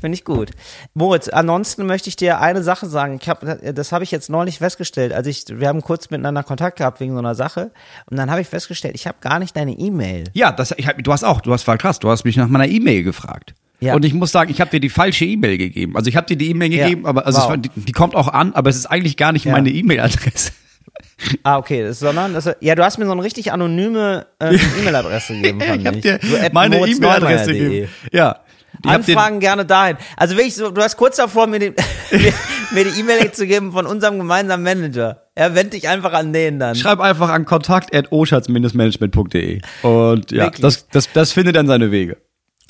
Finde 0.00 0.14
ich 0.16 0.24
gut. 0.24 0.50
Moritz, 0.94 1.28
ansonsten 1.28 1.86
möchte 1.86 2.08
ich 2.08 2.16
dir 2.16 2.40
eine 2.40 2.62
Sache 2.62 2.86
sagen. 2.86 3.18
Ich 3.20 3.28
hab, 3.28 3.44
das 3.74 3.92
habe 3.92 4.04
ich 4.04 4.10
jetzt 4.10 4.30
neulich 4.30 4.58
festgestellt. 4.58 5.12
Also 5.12 5.28
ich, 5.30 5.44
wir 5.48 5.68
haben 5.68 5.82
kurz 5.82 6.10
miteinander 6.10 6.42
Kontakt 6.42 6.78
gehabt 6.78 7.00
wegen 7.00 7.12
so 7.12 7.18
einer 7.18 7.34
Sache. 7.34 7.70
Und 8.10 8.16
dann 8.16 8.30
habe 8.30 8.40
ich 8.40 8.46
festgestellt, 8.48 8.94
ich 8.94 9.06
habe 9.06 9.18
gar 9.20 9.38
nicht 9.38 9.56
deine 9.56 9.72
E-Mail. 9.72 10.24
Ja, 10.34 10.52
das, 10.52 10.72
ich 10.76 10.86
hab, 10.86 11.02
du 11.02 11.12
hast 11.12 11.24
auch, 11.24 11.40
du 11.40 11.52
hast 11.52 11.66
war 11.66 11.76
krass, 11.78 11.98
du 11.98 12.08
hast 12.10 12.24
mich 12.24 12.36
nach 12.36 12.48
meiner 12.48 12.68
E-Mail 12.68 13.02
gefragt. 13.02 13.54
Ja. 13.80 13.94
Und 13.94 14.04
ich 14.04 14.12
muss 14.14 14.32
sagen, 14.32 14.50
ich 14.50 14.60
habe 14.60 14.70
dir 14.70 14.80
die 14.80 14.88
falsche 14.88 15.24
E-Mail 15.24 15.56
gegeben. 15.58 15.96
Also 15.96 16.08
ich 16.08 16.16
habe 16.16 16.26
dir 16.26 16.36
die 16.36 16.50
E-Mail 16.50 16.72
Ja. 16.72 16.84
gegeben, 16.84 17.06
aber 17.06 17.26
also 17.26 17.40
Wow. 17.42 17.48
war, 17.50 17.56
die, 17.58 17.70
die 17.74 17.92
kommt 17.92 18.14
auch 18.14 18.28
an, 18.28 18.52
aber 18.54 18.70
es 18.70 18.76
ist 18.76 18.86
eigentlich 18.86 19.16
gar 19.16 19.32
nicht 19.32 19.44
Ja. 19.44 19.52
meine 19.52 19.70
E-Mail-Adresse. 19.70 20.52
Ah, 21.42 21.58
okay. 21.58 21.82
Das, 21.82 21.98
sondern, 21.98 22.32
das, 22.34 22.48
ja, 22.60 22.74
du 22.74 22.84
hast 22.84 22.98
mir 22.98 23.04
so 23.06 23.12
eine 23.12 23.22
richtig 23.22 23.52
anonyme 23.52 24.26
ähm, 24.40 24.58
E-Mail-Adresse 24.80 25.34
gegeben. 25.34 25.60
Ich 25.60 25.86
habe 25.86 25.96
dir 26.00 26.18
meine 26.52 26.76
E-Mail-Adresse 26.76 27.50
moritzneumeier.de. 27.52 27.58
gegeben. 27.58 27.88
Ja. 28.12 28.38
Die 28.84 28.88
Anfragen 28.88 29.40
gerne 29.40 29.66
dahin. 29.66 29.96
Also 30.16 30.36
wirklich 30.36 30.54
so, 30.54 30.70
du 30.70 30.80
hast 30.82 30.96
kurz 30.96 31.16
davor, 31.16 31.46
mir, 31.46 31.58
den, 31.58 31.74
mir, 32.72 32.84
die 32.84 33.00
E-Mail 33.00 33.32
zu 33.32 33.46
geben 33.46 33.72
von 33.72 33.86
unserem 33.86 34.18
gemeinsamen 34.18 34.62
Manager. 34.62 35.22
Er 35.34 35.54
wendet 35.54 35.74
dich 35.74 35.88
einfach 35.88 36.12
an 36.12 36.32
den 36.32 36.58
dann. 36.58 36.74
Schreib 36.74 37.00
einfach 37.00 37.30
an 37.30 37.44
kontakt.oschatz-management.de. 37.44 39.60
Und 39.82 40.30
ja, 40.30 40.44
Wirklich? 40.44 40.62
das, 40.62 40.88
das, 40.88 41.12
das 41.12 41.32
findet 41.32 41.56
dann 41.56 41.66
seine 41.66 41.90
Wege. 41.90 42.16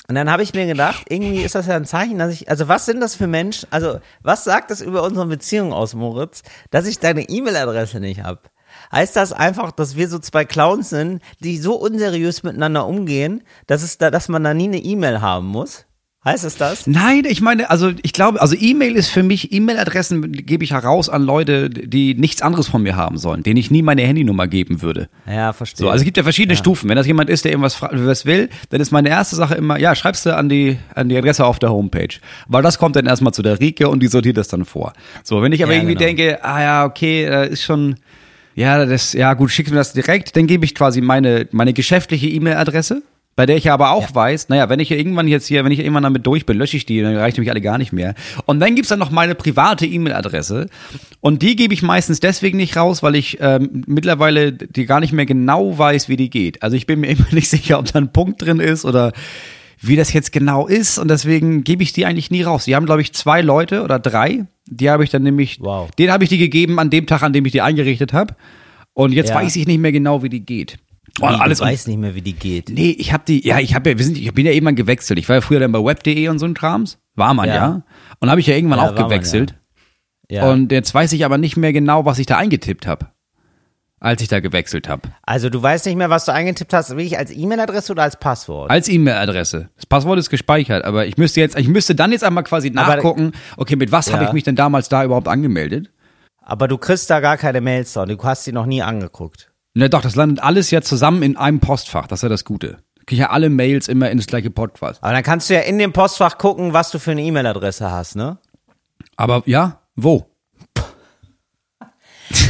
Und 0.09 0.15
dann 0.15 0.31
habe 0.31 0.41
ich 0.41 0.55
mir 0.55 0.65
gedacht, 0.65 1.05
irgendwie 1.07 1.43
ist 1.43 1.53
das 1.53 1.67
ja 1.67 1.75
ein 1.75 1.85
Zeichen, 1.85 2.17
dass 2.17 2.33
ich, 2.33 2.49
also 2.49 2.67
was 2.67 2.87
sind 2.87 2.99
das 2.99 3.15
für 3.15 3.27
Menschen, 3.27 3.67
also 3.69 3.99
was 4.23 4.43
sagt 4.43 4.71
das 4.71 4.81
über 4.81 5.03
unsere 5.03 5.27
Beziehung 5.27 5.71
aus, 5.71 5.93
Moritz, 5.93 6.41
dass 6.71 6.87
ich 6.87 6.97
deine 6.97 7.29
E-Mail-Adresse 7.29 7.99
nicht 7.99 8.23
habe? 8.23 8.41
Heißt 8.91 9.15
das 9.15 9.33
einfach, 9.33 9.71
dass 9.71 9.95
wir 9.95 10.09
so 10.09 10.17
zwei 10.17 10.45
Clowns 10.45 10.89
sind, 10.89 11.21
die 11.41 11.59
so 11.59 11.75
unseriös 11.75 12.41
miteinander 12.41 12.87
umgehen, 12.87 13.43
dass 13.67 13.83
es 13.83 13.99
da, 13.99 14.09
dass 14.09 14.29
man 14.29 14.43
da 14.43 14.55
nie 14.55 14.65
eine 14.65 14.79
E-Mail 14.79 15.21
haben 15.21 15.45
muss? 15.45 15.85
Heißt 16.25 16.43
es 16.43 16.57
das? 16.57 16.85
Nein, 16.85 17.23
ich 17.25 17.39
meine, 17.39 17.69
also 17.69 17.91
ich 18.01 18.11
glaube, 18.11 18.41
also 18.41 18.53
E-Mail 18.53 18.95
ist 18.97 19.07
für 19.07 19.23
mich, 19.23 19.53
E-Mail-Adressen 19.53 20.33
gebe 20.33 20.65
ich 20.65 20.71
heraus 20.71 21.07
an 21.07 21.23
Leute, 21.23 21.69
die 21.69 22.13
nichts 22.13 22.41
anderes 22.41 22.67
von 22.67 22.83
mir 22.83 22.97
haben 22.97 23.17
sollen, 23.17 23.41
denen 23.41 23.55
ich 23.55 23.71
nie 23.71 23.81
meine 23.81 24.01
Handynummer 24.01 24.45
geben 24.45 24.81
würde. 24.81 25.07
Ja, 25.25 25.53
verstehe. 25.53 25.85
So, 25.85 25.89
also 25.89 26.01
es 26.01 26.05
gibt 26.05 26.17
ja 26.17 26.23
verschiedene 26.23 26.57
Stufen. 26.57 26.89
Wenn 26.89 26.97
das 26.97 27.07
jemand 27.07 27.29
ist, 27.29 27.45
der 27.45 27.53
irgendwas 27.53 27.81
was 27.81 28.25
will, 28.25 28.49
dann 28.69 28.81
ist 28.81 28.91
meine 28.91 29.07
erste 29.07 29.37
Sache 29.37 29.55
immer, 29.55 29.79
ja, 29.79 29.95
schreibst 29.95 30.25
du 30.25 30.35
an 30.35 30.49
die, 30.49 30.77
an 30.93 31.07
die 31.07 31.17
Adresse 31.17 31.45
auf 31.45 31.57
der 31.57 31.71
Homepage. 31.71 32.19
Weil 32.49 32.63
das 32.63 32.79
kommt 32.79 32.97
dann 32.97 33.05
erstmal 33.05 33.33
zu 33.33 33.41
der 33.41 33.61
Rike 33.61 33.87
und 33.87 34.01
die 34.03 34.07
sortiert 34.07 34.35
das 34.35 34.49
dann 34.49 34.65
vor. 34.65 34.91
So, 35.23 35.41
wenn 35.41 35.53
ich 35.53 35.63
aber 35.63 35.71
Ja, 35.71 35.79
irgendwie 35.79 35.95
genau. 35.95 36.05
denke, 36.05 36.43
ah 36.43 36.61
ja, 36.61 36.85
okay, 36.85 37.27
da 37.29 37.43
ist 37.43 37.63
schon, 37.63 37.95
ja, 38.55 38.85
das, 38.85 39.13
ja 39.13 39.33
gut, 39.35 39.51
schickst 39.51 39.71
mir 39.71 39.79
das 39.79 39.93
direkt, 39.93 40.35
dann 40.35 40.47
gebe 40.47 40.65
ich 40.65 40.75
quasi 40.75 40.99
meine, 40.99 41.47
meine 41.51 41.71
geschäftliche 41.71 42.27
E-Mail-Adresse. 42.27 43.03
Bei 43.39 43.45
der 43.45 43.55
ich 43.55 43.71
aber 43.71 43.91
auch 43.91 44.13
weiß, 44.13 44.49
naja, 44.49 44.67
wenn 44.67 44.81
ich 44.81 44.89
hier 44.89 44.97
irgendwann 44.97 45.29
jetzt 45.29 45.47
hier, 45.47 45.63
wenn 45.63 45.71
ich 45.71 45.79
irgendwann 45.79 46.03
damit 46.03 46.27
durch 46.27 46.45
bin, 46.45 46.57
lösche 46.57 46.75
ich 46.75 46.85
die, 46.85 47.01
dann 47.01 47.15
reicht 47.15 47.37
nämlich 47.37 47.49
alle 47.49 47.61
gar 47.61 47.77
nicht 47.77 47.93
mehr. 47.93 48.13
Und 48.45 48.59
dann 48.59 48.75
gibt's 48.75 48.89
dann 48.89 48.99
noch 48.99 49.11
meine 49.11 49.33
private 49.33 49.85
E-Mail-Adresse. 49.85 50.65
Und 51.21 51.41
die 51.41 51.55
gebe 51.55 51.73
ich 51.73 51.81
meistens 51.81 52.19
deswegen 52.19 52.57
nicht 52.57 52.75
raus, 52.75 53.01
weil 53.01 53.15
ich 53.15 53.37
ähm, 53.39 53.85
mittlerweile 53.87 54.51
die 54.51 54.85
gar 54.85 54.99
nicht 54.99 55.13
mehr 55.13 55.25
genau 55.25 55.77
weiß, 55.77 56.09
wie 56.09 56.17
die 56.17 56.29
geht. 56.29 56.61
Also 56.61 56.75
ich 56.75 56.85
bin 56.85 56.99
mir 56.99 57.07
immer 57.11 57.27
nicht 57.31 57.47
sicher, 57.49 57.79
ob 57.79 57.85
da 57.85 57.99
ein 57.99 58.11
Punkt 58.11 58.41
drin 58.41 58.59
ist 58.59 58.83
oder 58.83 59.13
wie 59.79 59.95
das 59.95 60.11
jetzt 60.11 60.33
genau 60.33 60.67
ist. 60.67 60.97
Und 60.97 61.07
deswegen 61.07 61.63
gebe 61.63 61.81
ich 61.81 61.93
die 61.93 62.05
eigentlich 62.05 62.31
nie 62.31 62.41
raus. 62.41 62.65
Die 62.65 62.75
haben, 62.75 62.85
glaube 62.87 62.99
ich, 62.99 63.13
zwei 63.13 63.39
Leute 63.39 63.83
oder 63.83 63.99
drei. 63.99 64.47
Die 64.65 64.89
habe 64.89 65.05
ich 65.05 65.11
dann 65.11 65.23
nämlich, 65.23 65.59
Wow. 65.61 65.89
denen 65.91 66.11
habe 66.11 66.25
ich 66.25 66.29
die 66.29 66.39
gegeben 66.39 66.77
an 66.77 66.89
dem 66.89 67.07
Tag, 67.07 67.23
an 67.23 67.31
dem 67.31 67.45
ich 67.45 67.53
die 67.53 67.61
eingerichtet 67.61 68.11
habe. 68.11 68.35
Und 68.93 69.13
jetzt 69.13 69.29
Ja. 69.29 69.35
weiß 69.35 69.55
ich 69.55 69.65
nicht 69.65 69.79
mehr 69.79 69.93
genau, 69.93 70.23
wie 70.23 70.29
die 70.29 70.45
geht. 70.45 70.77
Und 71.19 71.27
alles 71.29 71.59
du 71.59 71.65
weißt 71.65 71.87
nicht 71.87 71.97
mehr, 71.97 72.15
wie 72.15 72.21
die 72.21 72.33
geht. 72.33 72.69
Nee, 72.69 72.91
ich 72.97 73.11
habe 73.13 73.23
die, 73.27 73.45
ja, 73.45 73.59
ich 73.59 73.75
habe 73.75 73.89
ja, 73.91 73.97
wir 73.97 74.05
sind, 74.05 74.17
ich 74.17 74.33
bin 74.33 74.45
ja 74.45 74.51
irgendwann 74.51 74.75
gewechselt. 74.75 75.19
Ich 75.19 75.27
war 75.29 75.37
ja 75.37 75.41
früher 75.41 75.59
dann 75.59 75.71
bei 75.71 75.83
web.de 75.83 76.27
und 76.29 76.39
so 76.39 76.45
ein 76.45 76.53
Krams. 76.53 76.97
War 77.15 77.33
man 77.33 77.47
ja. 77.49 77.55
Ja. 77.55 77.83
Und 78.19 78.29
habe 78.29 78.39
ich 78.39 78.47
ja 78.47 78.55
irgendwann 78.55 78.79
Ja, 78.79 78.85
auch 78.85 78.95
war 78.95 79.01
man, 79.01 79.09
gewechselt. 79.09 79.55
Ja. 80.29 80.49
Und 80.51 80.71
jetzt 80.71 80.93
weiß 80.93 81.11
ich 81.13 81.25
aber 81.25 81.37
nicht 81.37 81.57
mehr 81.57 81.73
genau, 81.73 82.05
was 82.05 82.19
ich 82.19 82.25
da 82.27 82.37
eingetippt 82.37 82.85
habe, 82.87 83.07
als 83.99 84.21
ich 84.21 84.27
da 84.27 84.39
gewechselt 84.39 84.87
habe. 84.87 85.09
also 85.23 85.49
du 85.49 85.61
weißt 85.61 85.85
nicht 85.87 85.95
mehr, 85.97 86.09
was 86.09 86.25
du 86.25 86.31
eingetippt 86.33 86.71
hast, 86.73 86.91
wirklich 86.91 87.17
als 87.17 87.31
E-Mail-Adresse 87.31 87.91
oder 87.91 88.03
als 88.03 88.17
Passwort? 88.17 88.69
Als 88.69 88.87
E-Mail-Adresse. 88.87 89.69
Das 89.75 89.85
Passwort 89.87 90.19
ist 90.19 90.29
gespeichert, 90.29 90.85
aber 90.85 91.07
ich 91.07 91.17
müsste 91.17 91.39
jetzt, 91.41 91.57
ich 91.57 91.67
müsste 91.67 91.95
dann 91.95 92.11
jetzt 92.11 92.23
einmal 92.23 92.43
quasi 92.43 92.71
Aber- 92.75 92.95
nachgucken, 92.95 93.31
okay, 93.57 93.75
mit 93.75 93.91
was 93.91 94.11
habe 94.13 94.23
Ja. 94.23 94.29
ich 94.29 94.33
mich 94.33 94.43
denn 94.43 94.55
damals 94.55 94.87
da 94.87 95.03
überhaupt 95.03 95.27
angemeldet? 95.27 95.89
Aber 96.41 96.67
du 96.67 96.77
kriegst 96.77 97.09
da 97.09 97.19
gar 97.19 97.37
keine 97.37 97.61
Mails 97.61 97.95
und 97.97 98.09
du 98.09 98.17
hast 98.23 98.45
die 98.47 98.51
noch 98.51 98.65
nie 98.65 98.81
angeguckt. 98.81 99.51
Na 99.73 99.87
doch, 99.87 100.01
das 100.01 100.15
landet 100.15 100.43
alles 100.43 100.71
ja 100.71 100.81
zusammen 100.81 101.23
in 101.23 101.37
einem 101.37 101.59
Postfach. 101.59 102.07
Das 102.07 102.19
ist 102.19 102.23
ja 102.23 102.29
das 102.29 102.45
Gute. 102.45 102.77
Kriege 103.05 103.13
ich 103.13 103.19
ja 103.19 103.29
alle 103.29 103.49
Mails 103.49 103.87
immer 103.87 104.09
in 104.09 104.17
das 104.17 104.27
gleiche 104.27 104.49
Postfach. 104.49 104.97
Aber 105.01 105.13
dann 105.13 105.23
kannst 105.23 105.49
du 105.49 105.53
ja 105.55 105.61
in 105.61 105.77
dem 105.77 105.93
Postfach 105.93 106.37
gucken, 106.37 106.73
was 106.73 106.91
du 106.91 106.99
für 106.99 107.11
eine 107.11 107.21
E-Mail-Adresse 107.21 107.89
hast, 107.91 108.15
ne? 108.15 108.37
Aber 109.15 109.43
ja, 109.45 109.81
wo? 109.95 110.28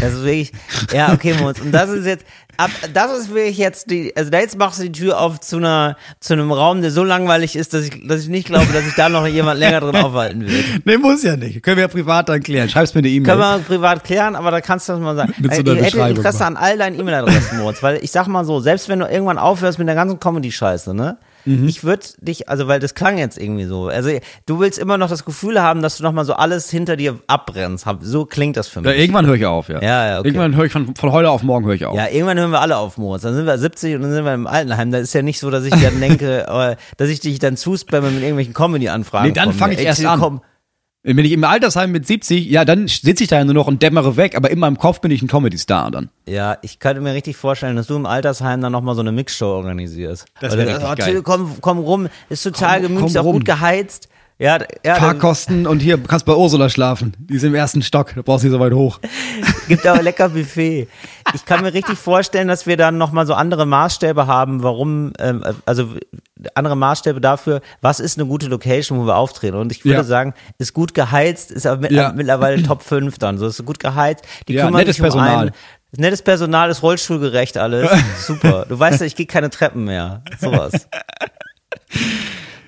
Das 0.01 0.13
ist 0.13 0.24
wirklich, 0.24 0.51
ja, 0.93 1.13
okay, 1.13 1.33
Moritz. 1.39 1.59
Und 1.62 1.71
das 1.71 1.89
ist 1.89 2.05
jetzt, 2.05 2.25
ab, 2.57 2.70
das 2.94 3.18
ist 3.18 3.33
wirklich 3.33 3.57
jetzt 3.57 3.89
die, 3.89 4.15
also 4.15 4.29
da 4.29 4.39
jetzt 4.39 4.57
machst 4.57 4.79
du 4.79 4.83
die 4.83 4.92
Tür 4.92 5.20
auf 5.20 5.39
zu 5.39 5.57
einer, 5.57 5.98
zu 6.20 6.33
einem 6.33 6.51
Raum, 6.51 6.81
der 6.81 6.92
so 6.92 7.03
langweilig 7.03 7.55
ist, 7.55 7.74
dass 7.74 7.85
ich, 7.85 8.07
dass 8.07 8.22
ich 8.24 8.27
nicht 8.27 8.48
glaube, 8.48 8.68
dass 8.74 8.83
sich 8.83 8.96
da 8.96 9.09
noch 9.09 9.25
jemand 9.25 9.59
länger 9.59 9.79
drin 9.79 9.96
aufhalten 9.96 10.42
wird. 10.48 10.85
Nee, 10.85 10.98
muss 10.98 11.24
ja 11.24 11.35
nicht. 11.37 11.63
Können 11.63 11.77
wir 11.77 11.83
ja 11.83 11.87
privat 11.87 12.29
dann 12.29 12.42
klären. 12.44 12.70
Schreib's 12.70 12.94
mir 12.94 13.00
eine 13.00 13.09
E-Mail. 13.09 13.27
Können 13.35 13.39
wir 13.39 13.59
privat 13.59 14.03
klären, 14.03 14.35
aber 14.35 14.51
da 14.51 14.61
kannst 14.61 14.89
du 14.89 14.94
das 14.94 15.01
mal 15.01 15.15
sagen. 15.15 15.33
Mit 15.37 15.53
so 15.55 15.61
Äh, 15.61 15.70
einer 15.70 15.79
ich 15.79 15.85
hätte 15.85 16.00
Interesse 16.09 16.46
an 16.46 16.57
all 16.57 16.77
deinen 16.77 17.00
E-Mail-Adressen, 17.00 17.59
Moritz, 17.59 17.81
weil 17.81 18.03
ich 18.03 18.11
sag 18.11 18.27
mal 18.27 18.44
so, 18.46 18.59
selbst 18.59 18.89
wenn 18.89 19.00
du 19.00 19.05
irgendwann 19.05 19.37
aufhörst 19.37 19.79
mit 19.79 19.87
der 19.87 19.96
ganzen 19.96 20.20
Comedy-Scheiße, 20.20 20.94
ne? 20.94 21.18
Mhm. 21.50 21.68
Ich 21.68 21.83
würde 21.83 22.05
dich, 22.22 22.48
also 22.48 22.68
weil 22.68 22.79
das 22.79 22.94
klang 22.94 23.18
jetzt 23.18 23.38
irgendwie 23.38 23.66
so. 23.66 23.88
Also 23.88 24.12
du 24.46 24.59
willst 24.59 24.77
immer 24.77 24.98
noch 24.98 25.09
das 25.09 25.25
Gefühl 25.25 25.62
haben, 25.62 25.81
dass 25.81 25.98
du 25.98 26.03
noch 26.03 26.12
mal 26.12 26.24
so 26.24 26.33
alles 26.33 26.70
hinter 26.70 26.96
dir 26.96 27.20
abbrennst. 27.25 27.88
So 28.01 28.25
klingt 28.25 28.55
das 28.55 28.68
für 28.68 28.81
mich. 28.81 28.92
Ja, 28.92 28.96
irgendwann 28.96 29.25
höre 29.25 29.35
ich 29.35 29.46
auf, 29.46 29.68
ja. 29.68 29.81
Ja, 29.81 30.07
ja, 30.07 30.20
okay. 30.20 30.27
Irgendwann 30.27 30.55
höre 30.55 30.66
ich 30.66 30.72
von, 30.72 30.96
von 30.96 31.12
heute 31.12 31.31
auf 31.31 31.42
morgen 31.42 31.66
höre 31.66 31.74
ich 31.74 31.85
auf. 31.85 31.96
Ja, 31.96 32.07
irgendwann 32.07 32.38
hören 32.38 32.51
wir 32.51 32.62
alle 32.62 32.77
auf, 32.77 32.98
Moritz. 32.98 33.24
Dann 33.24 33.33
sind 33.33 33.48
wir 33.48 33.57
70 33.57 33.96
und 33.96 34.03
dann 34.03 34.12
sind 34.12 34.25
wir 34.25 34.33
im 34.33 34.46
Altenheim. 34.46 34.92
Da 34.92 35.00
ist 35.00 35.14
ja 35.14 35.24
nicht 35.24 35.40
so, 35.40 35.50
dass 35.50 35.64
ich 35.66 35.74
dann 35.74 36.00
denke, 36.00 36.46
äh, 36.48 36.75
dass 36.98 37.09
ich 37.09 37.20
dich 37.20 37.40
dann 37.40 37.57
zuspamme 37.57 38.12
mit 38.12 38.22
irgendwelchen 38.22 38.53
Comedy-Anfragen. 38.53 39.27
Nee, 39.27 39.33
dann 39.33 39.50
von 39.50 39.59
fang 39.59 39.70
mir. 39.70 39.79
ich 39.79 39.85
erst 39.85 40.05
an. 40.05 40.20
komm. 40.20 40.42
Wenn 41.01 41.18
ich 41.20 41.31
im 41.31 41.46
Altersheim 41.46 41.92
mit 41.94 42.05
70, 42.05 42.46
ja, 42.50 42.66
dann 42.66 42.90
sitze 42.90 43.24
ich 43.24 43.29
da 43.29 43.38
ja 43.38 43.46
nur 43.46 43.53
noch 43.53 43.68
und 43.68 43.81
dämmere 43.81 44.18
weg, 44.18 44.35
aber 44.35 44.51
in 44.51 44.59
meinem 44.59 44.77
Kopf 44.77 45.00
bin 45.00 45.12
ich 45.12 45.22
ein 45.22 45.29
Comedy-Star 45.29 45.92
dann. 45.92 46.09
Ja, 46.27 46.57
ich 46.62 46.79
könnte 46.79 47.01
mir 47.01 47.14
richtig 47.14 47.38
vorstellen, 47.38 47.77
dass 47.77 47.88
du 47.88 47.96
im 47.96 48.05
Altersheim 48.05 48.59
dann 48.59 48.74
nochmal 48.74 48.96
so 48.96 49.01
eine 49.01 49.14
Mixshow 49.14 49.46
organisierst. 49.46 50.25
Das 50.42 50.53
Oder, 50.53 50.66
wär 50.66 50.75
richtig 50.75 50.90
oh, 50.92 50.96
geil. 50.96 51.22
Komm, 51.24 51.55
komm 51.62 51.79
rum, 51.79 52.09
ist 52.29 52.44
total 52.44 52.81
Komm- 52.81 52.81
gemütlich, 52.81 53.00
komm 53.00 53.07
ist 53.07 53.18
auch 53.18 53.24
rum. 53.24 53.33
gut 53.38 53.46
geheizt. 53.46 54.09
Ja, 54.42 54.58
ja 54.86 54.96
Fahrkosten 54.96 55.68
und 55.68 55.80
hier 55.82 56.02
kannst 56.02 56.25
bei 56.25 56.34
Ursula 56.34 56.70
schlafen. 56.70 57.14
Die 57.20 57.34
ist 57.36 57.44
im 57.44 57.54
ersten 57.56 57.82
Stock, 57.82 58.14
da 58.16 58.22
brauchst 58.22 58.44
du 58.44 58.48
nicht 58.48 58.54
so 58.56 58.60
weit 58.62 58.72
hoch. 58.72 59.00
gibt 59.68 59.86
auch 59.86 60.02
lecker 60.02 60.30
Buffet. 60.30 60.88
Ich 61.34 61.44
kann 61.46 61.62
mir 61.62 61.74
richtig 61.74 61.98
vorstellen, 61.98 62.48
dass 62.48 62.66
wir 62.66 62.78
dann 62.78 62.98
nochmal 62.98 63.28
so 63.28 63.34
andere 63.34 63.66
Maßstäbe 63.66 64.28
haben, 64.28 64.64
warum, 64.64 65.12
ähm, 65.20 65.44
also 65.66 65.90
andere 66.56 66.78
Maßstäbe 66.78 67.20
dafür, 67.20 67.60
was 67.82 68.00
ist 68.00 68.18
eine 68.18 68.28
gute 68.30 68.48
Location, 68.48 68.98
wo 69.00 69.06
wir 69.06 69.18
auftreten. 69.18 69.58
Und 69.58 69.74
ich 69.74 69.84
würde 69.84 69.98
Ja. 69.98 70.04
sagen, 70.06 70.34
ist 70.58 70.74
gut 70.74 70.94
geheizt, 70.94 71.52
ist 71.52 71.68
aber 71.68 71.82
mit, 71.82 71.92
Ja. 71.92 72.14
mittlerweile 72.16 72.64
Top 72.64 72.82
5 72.82 73.18
dann. 73.20 73.38
So 73.38 73.46
ist 73.48 73.64
gut 73.66 73.80
geheizt. 73.80 74.24
Die 74.48 74.54
Ja, 74.54 74.66
kümmern 74.66 74.80
nettes 74.80 74.96
sich 74.96 75.02
um 75.04 75.10
Personal. 75.12 75.38
einen. 75.38 75.52
Nettes 75.98 76.22
Personal 76.22 76.70
ist 76.70 76.82
rollstuhlgerecht 76.82 77.58
alles. 77.58 77.90
Super. 78.25 78.66
Du 78.70 78.80
weißt 78.80 79.02
ja, 79.02 79.06
ich 79.06 79.18
gehe 79.18 79.25
keine 79.25 79.50
Treppen 79.50 79.84
mehr. 79.84 80.22
Sowas. 80.40 80.88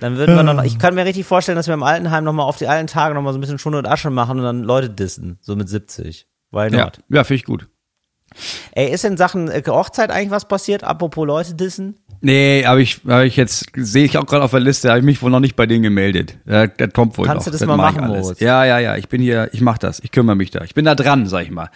Dann 0.01 0.17
würden 0.17 0.35
wir 0.35 0.41
noch, 0.41 0.63
ich 0.63 0.79
kann 0.79 0.95
mir 0.95 1.05
richtig 1.05 1.27
vorstellen, 1.27 1.55
dass 1.55 1.67
wir 1.67 1.75
im 1.75 1.83
Altenheim 1.83 2.23
nochmal 2.23 2.47
auf 2.47 2.57
die 2.57 2.67
alten 2.67 2.87
Tage 2.87 3.13
nochmal 3.13 3.33
so 3.33 3.37
ein 3.37 3.41
bisschen 3.41 3.59
Schunde 3.59 3.77
und 3.77 3.87
Asche 3.87 4.09
machen 4.09 4.39
und 4.39 4.43
dann 4.43 4.63
Leute 4.63 4.89
dissen. 4.89 5.37
So 5.41 5.55
mit 5.55 5.69
70. 5.69 6.27
Why 6.49 6.71
not? 6.71 6.73
Ja, 6.73 7.17
ja 7.17 7.23
finde 7.23 7.35
ich 7.35 7.43
gut. 7.43 7.67
Ey, 8.71 8.91
ist 8.91 9.05
in 9.05 9.15
Sachen 9.15 9.47
äh, 9.47 9.61
Hochzeit 9.67 10.09
eigentlich 10.09 10.31
was 10.31 10.47
passiert? 10.47 10.83
Apropos 10.83 11.27
Leute 11.27 11.53
dissen? 11.53 11.99
Nee, 12.19 12.65
aber 12.65 12.79
ich, 12.79 13.01
aber 13.03 13.25
ich 13.25 13.35
jetzt, 13.35 13.67
sehe 13.75 14.05
ich 14.05 14.17
auch 14.17 14.25
gerade 14.25 14.43
auf 14.43 14.51
der 14.51 14.59
Liste, 14.59 14.89
habe 14.89 14.99
ich 14.99 15.05
mich 15.05 15.21
wohl 15.21 15.29
noch 15.29 15.39
nicht 15.39 15.55
bei 15.55 15.67
denen 15.67 15.83
gemeldet. 15.83 16.39
Das, 16.45 16.71
das 16.77 16.93
kommt 16.93 17.15
wohl 17.19 17.27
Kannst 17.27 17.45
noch. 17.45 17.53
du 17.53 17.59
das 17.59 17.67
mal 17.67 17.77
mach 17.77 17.93
machen. 17.93 18.07
Moritz? 18.07 18.39
Ja, 18.39 18.65
ja, 18.65 18.79
ja, 18.79 18.95
ich 18.95 19.07
bin 19.07 19.21
hier, 19.21 19.49
ich 19.51 19.61
mach 19.61 19.77
das, 19.77 19.99
ich 19.99 20.11
kümmere 20.11 20.35
mich 20.35 20.49
da. 20.49 20.63
Ich 20.63 20.73
bin 20.73 20.85
da 20.85 20.95
dran, 20.95 21.27
sag 21.27 21.43
ich 21.43 21.51
mal. 21.51 21.69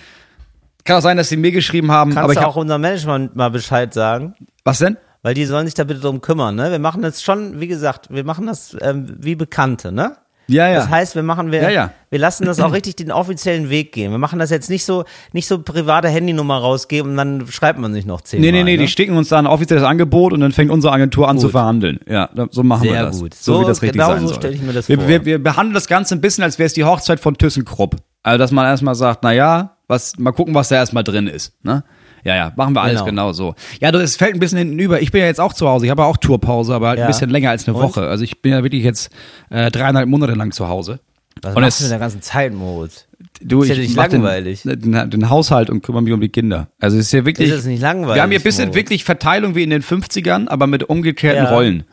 Kann 0.83 0.97
auch 0.97 1.01
sein, 1.01 1.17
dass 1.17 1.29
sie 1.29 1.37
mir 1.37 1.51
geschrieben 1.51 1.91
haben, 1.91 2.11
Kannst 2.11 2.23
aber 2.23 2.33
ich 2.33 2.39
du 2.39 2.43
hab, 2.43 2.51
auch 2.51 2.55
unserem 2.55 2.81
Management 2.81 3.35
mal 3.35 3.49
Bescheid 3.49 3.93
sagen? 3.93 4.33
was 4.63 4.79
denn? 4.79 4.97
Weil 5.25 5.33
die 5.33 5.45
sollen 5.45 5.65
sich 5.65 5.73
da 5.73 5.83
bitte 5.85 6.01
drum 6.01 6.21
kümmern, 6.21 6.53
ne? 6.53 6.69
Wir 6.69 6.77
machen 6.77 7.01
das 7.01 7.23
schon, 7.23 7.59
wie 7.59 7.65
gesagt, 7.65 8.09
wir 8.11 8.23
machen 8.23 8.45
das 8.45 8.77
ähm, 8.79 9.07
wie 9.19 9.33
Bekannte, 9.33 9.91
ne? 9.91 10.17
Ja, 10.45 10.67
ja. 10.69 10.75
Das 10.75 10.89
heißt, 10.89 11.15
wir 11.15 11.23
machen 11.23 11.51
wir, 11.51 11.63
Ja, 11.63 11.69
ja. 11.71 11.91
wir 12.11 12.19
lassen 12.19 12.45
das 12.45 12.59
auch 12.59 12.71
richtig 12.71 12.97
den 12.97 13.11
offiziellen 13.11 13.71
Weg 13.71 13.91
gehen. 13.91 14.11
Wir 14.11 14.19
machen 14.19 14.37
das 14.37 14.51
jetzt 14.51 14.69
nicht 14.69 14.85
so, 14.85 15.03
nicht 15.33 15.47
so 15.47 15.57
private 15.63 16.09
Handynummer 16.09 16.59
rausgeben 16.59 17.09
und 17.13 17.17
dann 17.17 17.47
schreibt 17.47 17.79
man 17.79 17.91
sich 17.91 18.05
noch 18.05 18.21
zehnmal. 18.21 18.51
Nee, 18.51 18.57
nee, 18.59 18.63
nee, 18.63 18.77
ne? 18.77 18.83
die 18.83 18.87
schicken 18.87 19.17
uns 19.17 19.29
da 19.29 19.39
ein 19.39 19.47
offizielles 19.47 19.83
Angebot 19.83 20.31
und 20.31 20.41
dann 20.41 20.51
fängt 20.51 20.69
unsere 20.69 20.93
Agentur 20.93 21.27
an 21.27 21.37
Gut. 21.37 21.41
zu 21.41 21.49
verhandeln. 21.49 21.99
Ja, 22.07 22.29
so 22.51 22.61
machen 22.61 22.83
wir 22.83 22.91
Sehr 22.91 23.05
das. 23.07 23.19
gut. 23.19 23.33
So, 23.33 23.55
So- 23.55 23.61
wie 23.61 23.65
das 23.65 23.81
richtig 23.81 23.93
genau 23.99 24.11
sein 24.11 24.21
so 24.21 24.27
soll. 24.27 24.35
stell 24.35 24.53
ich 24.53 24.61
mir 24.61 24.73
das 24.73 24.87
wir, 24.87 24.97
vor. 24.99 25.07
Wir, 25.07 25.25
wir 25.25 25.43
behandeln 25.43 25.73
das 25.73 25.87
Ganze 25.87 26.13
ein 26.13 26.21
bisschen, 26.21 26.43
als 26.43 26.59
wäre 26.59 26.67
es 26.67 26.73
die 26.73 26.83
Hochzeit 26.83 27.19
von 27.19 27.35
ThyssenKrupp. 27.35 27.95
Also, 28.21 28.37
dass 28.37 28.51
man 28.51 28.67
erstmal 28.67 28.93
sagt, 28.93 29.23
na 29.23 29.31
ja, 29.33 29.77
was, 29.87 30.19
mal 30.19 30.31
gucken, 30.33 30.53
was 30.53 30.69
da 30.69 30.75
erstmal 30.75 31.03
drin 31.03 31.25
ist, 31.25 31.53
ne? 31.63 31.83
Ja, 32.25 32.35
ja, 32.35 32.51
machen 32.55 32.73
wir 32.73 32.81
alles 32.81 32.95
Genau. 33.05 33.05
genau, 33.05 33.31
so. 33.33 33.55
Ja, 33.79 33.91
du, 33.91 33.99
es 33.99 34.15
fällt 34.17 34.33
ein 34.33 34.39
bisschen 34.39 34.57
hinten 34.57 34.79
über. 34.79 35.01
Ich 35.01 35.11
bin 35.11 35.21
ja 35.21 35.27
jetzt 35.27 35.39
auch 35.39 35.53
zu 35.53 35.69
Hause. 35.69 35.85
Ich 35.85 35.91
habe 35.91 36.01
ja 36.01 36.07
auch 36.07 36.17
Tourpause, 36.17 36.73
aber 36.73 36.89
halt 36.89 36.99
Ja. 36.99 37.05
ein 37.05 37.11
bisschen 37.11 37.29
länger 37.29 37.51
als 37.51 37.67
eine 37.67 37.77
Und? 37.77 37.83
Woche. 37.83 38.01
Also 38.07 38.23
ich 38.23 38.41
bin 38.41 38.51
ja 38.51 38.63
wirklich 38.63 38.83
jetzt 38.83 39.11
äh, 39.51 39.69
dreieinhalb 39.71 40.09
Monate 40.09 40.33
lang 40.33 40.51
zu 40.51 40.67
Hause. 40.67 40.99
Was 41.41 41.55
Und 41.55 41.61
machst 41.61 41.81
du 41.81 41.83
in 41.85 41.89
der 41.91 41.99
ganzen 41.99 42.21
Zeit, 42.21 42.53
Moritz? 42.53 43.07
Du, 43.41 43.61
Ist 43.61 43.69
ja 43.69 43.75
ich 43.75 43.81
nicht 43.81 43.95
mach 43.97 44.07
den- 44.07 44.21
langweilig. 44.21 44.63
Den, 44.63 45.09
den, 45.09 45.29
Haushalt 45.29 45.69
und 45.69 45.81
kümmere 45.83 46.01
mich 46.01 46.13
um 46.13 46.21
die 46.21 46.29
Kinder. 46.29 46.69
Also 46.79 46.97
es 46.97 47.07
ist 47.07 47.11
ja 47.11 47.25
wirklich. 47.25 47.49
Ist 47.49 47.55
es 47.59 47.65
nicht 47.65 47.81
langweilig, 47.81 48.15
Wir 48.15 48.21
haben 48.23 48.31
hier 48.31 48.39
ein 48.39 48.43
bisschen 48.43 48.65
Moritz? 48.69 48.75
wirklich 48.75 49.03
Verteilung 49.03 49.53
wie 49.53 49.63
in 49.63 49.69
den 49.69 49.83
50ern, 49.83 50.47
aber 50.47 50.65
mit 50.67 50.83
umgekehrten 50.83 51.43
Ja. 51.43 51.49
Rollen. 51.51 51.83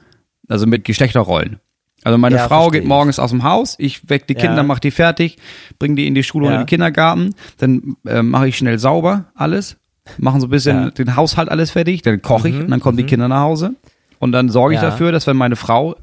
Also 0.49 0.67
mit 0.67 0.85
Geschlechterrollen. 0.85 1.59
Also 2.05 2.19
meine 2.19 2.37
Ja, 2.37 2.49
Frau 2.49 2.69
geht 2.71 2.85
morgens 2.85 3.19
aus 3.21 3.31
dem 3.31 3.45
Haus, 3.45 3.77
ich 3.79 4.09
weck 4.11 4.27
die 4.27 4.35
Kinder, 4.35 4.57
Ja. 4.57 4.63
mach 4.65 4.81
die 4.81 4.91
fertig, 4.91 5.37
bring 5.79 5.95
die 5.95 6.07
in 6.09 6.15
die 6.17 6.25
Schule 6.25 6.47
Ja. 6.47 6.51
und 6.51 6.55
in 6.55 6.61
den 6.63 6.67
Kindergarten, 6.67 7.35
dann 7.59 7.97
äh, 8.07 8.23
mache 8.23 8.49
ich 8.49 8.57
schnell 8.59 8.79
sauber 8.81 9.27
alles, 9.37 9.77
machen 10.19 10.41
so 10.41 10.47
ein 10.47 10.51
bisschen 10.51 10.77
Ja. 10.77 10.85
Mhm. 10.87 10.95
den 10.95 11.17
Haushalt 11.17 11.49
alles 11.49 11.71
fertig, 11.71 12.03
dann 12.03 12.21
koche 12.23 12.49
ich 12.49 12.59
und 12.59 12.71
dann 12.71 12.81
kommen 12.81 12.97
die 12.97 13.05
Kinder 13.05 13.29
nach 13.29 13.41
Hause 13.41 13.75
und 14.19 14.33
dann 14.33 14.49
sorge 14.49 14.75
ich 14.75 14.81
Ja. 14.83 14.91
dafür, 14.91 15.13
dass 15.13 15.27
wenn 15.27 15.37
meine 15.37 15.57
Frau 15.57 15.97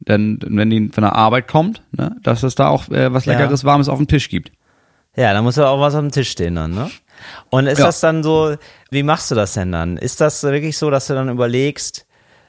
denn 0.00 0.38
wenn 0.46 0.70
die 0.70 0.88
von 0.90 1.02
der 1.02 1.16
Arbeit 1.16 1.48
kommt, 1.48 1.82
ne, 1.90 2.14
dass 2.22 2.44
es 2.44 2.54
da 2.54 2.68
auch 2.68 2.88
äh, 2.90 3.12
was. 3.12 3.26
Leckeres, 3.26 3.64
Warmes 3.64 3.88
auf 3.88 3.98
dem 3.98 4.06
Tisch 4.06 4.28
gibt. 4.28 4.52
Ja, 5.16 5.32
da 5.32 5.42
muss 5.42 5.56
ja 5.56 5.66
auch 5.66 5.80
was 5.80 5.94
auf 5.96 6.00
dem 6.00 6.12
Tisch 6.12 6.30
stehen 6.30 6.54
dann, 6.54 6.70
ne? 6.72 6.88
Und 7.50 7.66
ist 7.66 7.80
Ja. 7.80 7.86
das 7.86 7.98
dann 7.98 8.22
so, 8.22 8.54
wie 8.92 9.02
machst 9.02 9.32
du 9.32 9.34
das 9.34 9.54
denn 9.54 9.72
dann? 9.72 9.96
Ist 9.96 10.20
das 10.20 10.44
wirklich 10.44 10.78
so, 10.78 10.88
dass 10.90 11.08
du 11.08 11.14
dann 11.14 11.28
überlegst, 11.28 12.06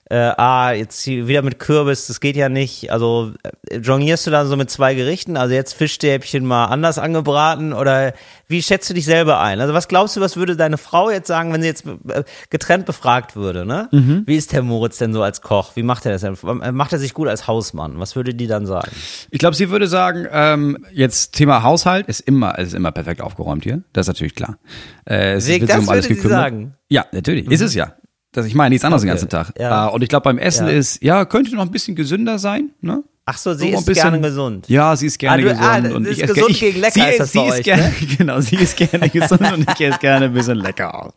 äh, 0.09 0.33
ah, 0.37 0.71
jetzt 0.71 1.05
wieder 1.05 1.43
mit 1.43 1.59
Kürbis, 1.59 2.07
das 2.07 2.19
geht 2.19 2.35
ja 2.35 2.49
nicht. 2.49 2.91
Also 2.91 3.33
äh, 3.69 3.77
jonglierst 3.77 4.25
du 4.25 4.31
dann 4.31 4.47
so 4.47 4.57
mit 4.57 4.71
zwei 4.71 4.95
Gerichten? 4.95 5.37
Also 5.37 5.53
jetzt 5.53 5.73
Fischstäbchen 5.73 6.45
mal 6.45 6.65
anders 6.65 6.97
angebraten 6.97 7.73
oder 7.73 8.13
wie 8.47 8.63
schätzt 8.63 8.89
du 8.89 8.95
dich 8.95 9.05
selber 9.05 9.39
ein? 9.39 9.61
Also 9.61 9.75
was 9.75 9.87
glaubst 9.87 10.17
du, 10.17 10.21
was 10.21 10.35
würde 10.35 10.55
deine 10.55 10.79
Frau 10.79 11.11
jetzt 11.11 11.27
sagen, 11.27 11.53
wenn 11.53 11.61
sie 11.61 11.67
jetzt 11.67 11.85
äh, 11.85 12.23
getrennt 12.49 12.87
befragt 12.87 13.35
würde, 13.35 13.67
ne? 13.67 13.87
Mhm. 13.91 14.23
Wie 14.25 14.35
ist 14.35 14.51
der 14.51 14.63
Moritz 14.63 14.97
denn 14.97 15.13
so 15.13 15.21
als 15.21 15.41
Koch? 15.43 15.75
Wie 15.75 15.83
macht 15.83 16.07
er 16.07 16.11
das 16.13 16.21
denn? 16.21 16.35
Äh, 16.61 16.71
Macht 16.71 16.91
er 16.91 16.97
sich 16.97 17.13
gut 17.13 17.27
als 17.27 17.45
Hausmann? 17.45 17.99
Was 17.99 18.15
würde 18.15 18.33
die 18.33 18.47
dann 18.47 18.65
sagen? 18.65 18.91
Ich 19.29 19.37
glaube, 19.37 19.55
sie 19.55 19.69
würde 19.69 19.87
sagen, 19.87 20.25
ähm, 20.31 20.85
jetzt 20.91 21.33
Thema 21.33 21.61
Haushalt 21.61 22.07
ist 22.07 22.21
immer, 22.21 22.57
es 22.57 22.69
ist 22.69 22.73
immer 22.73 22.91
perfekt 22.91 23.21
aufgeräumt 23.21 23.63
hier. 23.63 23.83
Das 23.93 24.05
ist 24.05 24.07
natürlich 24.07 24.33
klar. 24.33 24.57
Äh, 25.05 25.33
es 25.33 25.47
Weg, 25.47 25.61
wird 25.61 25.69
das 25.69 25.87
würde 25.87 26.01
sie 26.01 26.15
sagen? 26.15 26.73
Ja, 26.87 27.05
natürlich. 27.11 27.49
Ist 27.51 27.61
es 27.61 27.75
ja. 27.75 27.93
Das, 28.31 28.45
ich 28.45 28.53
meine 28.55 28.69
nichts 28.73 28.85
anderes 28.85 29.01
den 29.01 29.09
Okay. 29.09 29.19
ganzen 29.21 29.29
Tag. 29.29 29.53
Ja. 29.59 29.87
Äh, 29.87 29.91
und 29.91 30.01
ich 30.03 30.09
glaube, 30.09 30.23
beim 30.23 30.37
Essen 30.37 30.67
Ja. 30.67 30.73
ist, 30.73 31.01
ja, 31.03 31.25
könnte 31.25 31.55
noch 31.55 31.63
ein 31.63 31.71
bisschen 31.71 31.95
gesünder 31.95 32.37
sein. 32.39 32.69
Ne? 32.81 33.03
Ach 33.25 33.37
so, 33.37 33.53
sie 33.53 33.59
So 33.59 33.65
ein 33.67 33.73
ist 33.73 33.85
bisschen- 33.85 34.03
gerne 34.11 34.21
gesund. 34.21 34.69
Ja, 34.69 34.95
sie 34.95 35.05
ist 35.07 35.17
gerne 35.19 35.35
Ah, 35.43 35.45
du- 35.45 35.49
gesund. 35.49 35.93
ah, 35.93 35.95
und 35.95 36.05
ist 36.07 36.17
ich 36.17 36.23
esse 36.23 36.33
gesund 36.33 36.51
ich, 36.51 36.59
gegen 36.59 36.79
lecker 36.79 36.93
sie, 36.93 37.09
ist 37.09 37.19
das 37.19 37.31
sie 37.31 37.37
bei 37.39 37.47
ist 37.47 37.53
euch, 37.59 37.63
gerne, 37.63 37.83
ne? 37.83 37.93
Genau, 38.17 38.39
sie 38.41 38.55
ist 38.55 38.75
gerne 38.77 39.09
gesund 39.09 39.41
und 39.53 39.69
ich 39.71 39.81
esse 39.81 39.99
gerne 39.99 40.25
ein 40.25 40.33
bisschen 40.33 40.57
lecker 40.57 40.93
auch. 40.95 41.13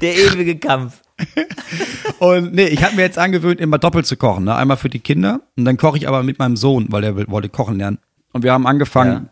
Der 0.00 0.16
ewige 0.16 0.56
Kampf. 0.58 1.02
Und 2.18 2.54
nee, 2.54 2.66
ich 2.66 2.82
habe 2.82 2.96
mir 2.96 3.02
jetzt 3.02 3.18
angewöhnt, 3.18 3.60
immer 3.60 3.78
doppelt 3.78 4.06
zu 4.06 4.16
kochen. 4.16 4.44
Ne? 4.44 4.54
Einmal 4.54 4.76
für 4.76 4.88
die 4.88 4.98
Kinder 4.98 5.40
und 5.56 5.64
dann 5.64 5.76
koche 5.76 5.96
ich 5.98 6.08
aber 6.08 6.22
mit 6.22 6.38
meinem 6.38 6.56
Sohn, 6.56 6.86
weil 6.90 7.02
der 7.02 7.28
wollte 7.30 7.48
kochen 7.48 7.78
lernen. 7.78 7.98
Und 8.32 8.42
wir 8.44 8.52
haben 8.52 8.66
angefangen, 8.66 9.28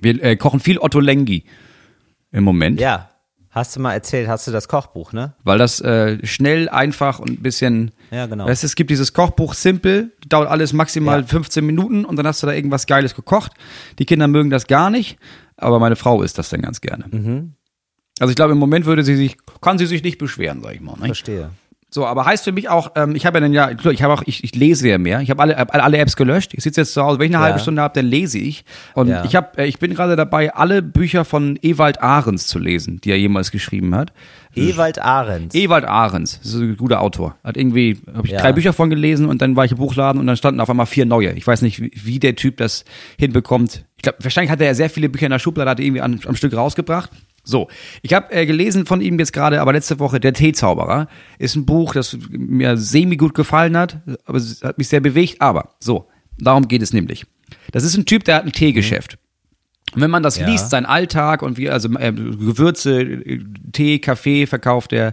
wir 0.00 0.22
äh, 0.22 0.36
kochen 0.36 0.60
viel 0.60 0.78
Otto 0.78 1.00
Lengi 1.00 1.44
im 2.32 2.44
Moment, 2.44 2.80
Ja. 2.80 3.10
Hast 3.54 3.76
du 3.76 3.80
mal 3.80 3.92
erzählt, 3.92 4.26
hast 4.26 4.48
du 4.48 4.50
das 4.50 4.66
Kochbuch, 4.66 5.12
ne? 5.12 5.34
weil 5.44 5.58
das 5.58 5.80
äh, 5.80 6.18
schnell, 6.26 6.68
einfach 6.68 7.20
und 7.20 7.30
ein 7.30 7.42
bisschen. 7.42 7.92
Ja, 8.10 8.26
genau. 8.26 8.46
Weißt, 8.46 8.64
es 8.64 8.74
gibt 8.74 8.90
dieses 8.90 9.12
Kochbuch 9.12 9.54
Simple, 9.54 10.10
dauert 10.26 10.50
alles 10.50 10.72
maximal 10.72 11.20
Ja. 11.20 11.26
15 11.26 11.64
Minuten 11.64 12.04
und 12.04 12.16
dann 12.16 12.26
hast 12.26 12.42
du 12.42 12.48
da 12.48 12.52
irgendwas 12.52 12.86
Geiles 12.86 13.14
gekocht. 13.14 13.52
Die 14.00 14.06
Kinder 14.06 14.26
mögen 14.26 14.50
das 14.50 14.66
gar 14.66 14.90
nicht, 14.90 15.18
aber 15.56 15.78
meine 15.78 15.94
Frau 15.94 16.20
isst 16.22 16.36
das 16.36 16.48
dann 16.48 16.62
ganz 16.62 16.80
gerne. 16.80 17.04
Mhm. 17.08 17.54
Also 18.18 18.30
ich 18.30 18.36
glaube, 18.36 18.54
im 18.54 18.58
Moment 18.58 18.86
würde 18.86 19.04
sie 19.04 19.14
sich, 19.14 19.36
kann 19.60 19.78
sie 19.78 19.86
sich 19.86 20.02
nicht 20.02 20.18
beschweren, 20.18 20.60
sag 20.60 20.74
ich 20.74 20.80
mal. 20.80 20.96
Ne? 20.98 21.06
Verstehe. 21.06 21.50
So, 21.94 22.04
aber 22.06 22.24
heißt 22.26 22.42
für 22.42 22.50
mich 22.50 22.68
auch, 22.68 22.90
ähm, 22.96 23.14
ich 23.14 23.24
habe 23.24 23.36
ja 23.36 23.40
dann 23.42 23.52
ja, 23.52 23.70
ich 23.70 24.02
habe 24.02 24.12
auch, 24.12 24.24
ich, 24.26 24.42
ich 24.42 24.56
lese 24.56 24.88
ja 24.88 24.98
mehr. 24.98 25.20
Ich 25.20 25.30
habe 25.30 25.40
alle, 25.40 25.56
alle, 25.56 25.80
alle 25.84 25.98
Apps 25.98 26.16
gelöscht. 26.16 26.52
Ich 26.52 26.64
sitze 26.64 26.80
jetzt 26.80 26.92
zu 26.92 27.00
Hause, 27.04 27.20
wenn 27.20 27.26
ich 27.30 27.36
eine 27.36 27.44
Ja. 27.44 27.46
halbe 27.50 27.60
Stunde 27.60 27.82
habe, 27.82 27.94
dann 27.94 28.06
lese 28.06 28.36
ich. 28.40 28.64
Und 28.94 29.06
Ja. 29.06 29.24
ich 29.24 29.36
habe, 29.36 29.56
äh, 29.58 29.66
ich 29.66 29.78
bin 29.78 29.94
gerade 29.94 30.16
dabei, 30.16 30.52
alle 30.52 30.82
Bücher 30.82 31.24
von 31.24 31.56
Ewald 31.62 32.02
Ahrens 32.02 32.48
zu 32.48 32.58
lesen, 32.58 33.00
die 33.04 33.12
er 33.12 33.16
jemals 33.20 33.52
geschrieben 33.52 33.94
hat. 33.94 34.12
Ewald 34.56 34.98
Ahrens. 34.98 35.54
Ewald 35.54 35.84
Ahrens, 35.84 36.40
das 36.42 36.54
ist 36.54 36.60
ein 36.62 36.76
guter 36.76 37.00
Autor. 37.00 37.36
Hat 37.44 37.56
irgendwie, 37.56 37.96
habe 38.12 38.26
ich 38.26 38.32
Ja. 38.32 38.40
drei 38.40 38.52
Bücher 38.52 38.72
von 38.72 38.90
gelesen 38.90 39.26
und 39.28 39.40
dann 39.40 39.54
war 39.54 39.64
ich 39.64 39.70
im 39.70 39.78
Buchladen 39.78 40.20
und 40.20 40.26
dann 40.26 40.36
standen 40.36 40.58
auf 40.58 40.68
einmal 40.70 40.86
vier 40.86 41.06
neue. 41.06 41.30
Ich 41.34 41.46
weiß 41.46 41.62
nicht, 41.62 41.80
wie, 41.80 41.92
wie 41.94 42.18
der 42.18 42.34
Typ 42.34 42.56
das 42.56 42.84
hinbekommt. 43.20 43.84
Ich 43.98 44.02
glaube, 44.02 44.18
wahrscheinlich 44.20 44.50
hat 44.50 44.60
er 44.60 44.66
ja 44.66 44.74
sehr 44.74 44.90
viele 44.90 45.08
Bücher 45.08 45.26
in 45.26 45.30
der 45.30 45.38
Schublade, 45.38 45.70
hat 45.70 45.78
er 45.78 45.84
irgendwie 45.86 46.02
an, 46.02 46.18
am 46.26 46.34
Stück 46.34 46.54
rausgebracht. 46.56 47.10
So, 47.44 47.68
ich 48.02 48.14
habe 48.14 48.32
äh, 48.32 48.46
gelesen 48.46 48.86
von 48.86 49.00
ihm 49.02 49.18
jetzt 49.18 49.32
gerade, 49.34 49.60
aber 49.60 49.72
letzte 49.74 49.98
Woche, 49.98 50.18
Der 50.18 50.32
Teezauberer, 50.32 51.08
ist 51.38 51.54
ein 51.56 51.66
Buch, 51.66 51.92
das 51.92 52.16
mir 52.30 52.76
semi 52.78 53.16
gut 53.16 53.34
gefallen 53.34 53.76
hat, 53.76 54.00
aber 54.24 54.38
es 54.38 54.62
hat 54.62 54.78
mich 54.78 54.88
sehr 54.88 55.00
bewegt. 55.00 55.40
Aber 55.42 55.74
so, 55.78 56.08
darum 56.38 56.66
geht 56.68 56.80
es 56.82 56.92
nämlich. 56.94 57.26
Das 57.72 57.84
ist 57.84 57.96
ein 57.96 58.06
Typ, 58.06 58.24
der 58.24 58.36
hat 58.36 58.44
ein 58.46 58.52
Teegeschäft. 58.52 59.18
Und 59.94 60.00
wenn 60.00 60.10
man 60.10 60.22
das 60.22 60.38
Ja. 60.38 60.48
liest, 60.48 60.70
sein 60.70 60.86
Alltag 60.86 61.42
und 61.42 61.58
wie, 61.58 61.68
also 61.70 61.88
äh, 61.98 62.12
Gewürze, 62.12 63.02
äh, 63.02 63.40
Tee, 63.72 63.98
Kaffee 63.98 64.46
verkauft 64.46 64.92
er, 64.92 65.12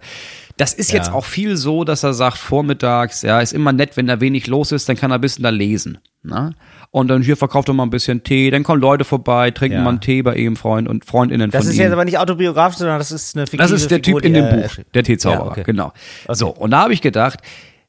das 0.58 0.74
ist 0.74 0.92
jetzt 0.92 1.08
Ja. 1.10 1.14
auch 1.14 1.26
viel 1.26 1.58
so, 1.58 1.84
dass 1.84 2.04
er 2.04 2.14
sagt, 2.14 2.38
vormittags, 2.38 3.22
ja, 3.24 3.42
ist 3.42 3.52
immer 3.54 3.74
nett, 3.74 3.98
wenn 3.98 4.08
da 4.08 4.22
wenig 4.22 4.48
los 4.48 4.72
ist, 4.72 4.88
dann 4.90 4.96
kann 4.96 5.12
er 5.12 5.16
ein 5.16 5.22
bisschen 5.22 5.44
da 5.44 5.50
lesen. 5.50 5.98
Ne? 6.24 6.56
Und 6.94 7.08
dann 7.08 7.22
hier 7.22 7.38
verkauft 7.38 7.70
er 7.70 7.74
mal 7.74 7.84
ein 7.84 7.90
bisschen 7.90 8.22
Tee, 8.24 8.52
dann 8.52 8.64
kommen 8.64 8.82
Leute 8.82 9.06
vorbei, 9.06 9.50
trinken 9.52 9.78
Ja. 9.78 9.84
mal 9.84 9.92
einen 9.92 10.02
Tee 10.02 10.22
bei 10.22 10.36
ihm, 10.36 10.58
Freund 10.58 10.90
und 10.90 11.06
Freundinnen 11.06 11.50
Das 11.50 11.64
von 11.64 11.72
ist 11.72 11.78
ihm. 11.78 11.84
jetzt 11.84 11.94
aber 11.94 12.04
nicht 12.04 12.18
autobiografisch, 12.18 12.80
sondern 12.80 12.98
das 12.98 13.12
ist 13.14 13.36
eine 13.36 13.48
fiktive 13.48 13.64
Das 13.64 13.72
ist 13.72 13.90
der 13.90 14.00
Figur, 14.04 14.22
Typ 14.22 14.28
in 14.28 14.34
dem 14.34 14.50
Buch, 14.62 14.76
der 14.94 15.04
Teezauberer, 15.04 15.46
Ja, 15.46 15.52
okay. 15.52 15.64
genau. 15.66 15.94
So, 16.30 16.50
und 16.50 16.72
da 16.72 16.82
habe 16.82 16.94
ich 16.94 17.02
gedacht, 17.02 17.40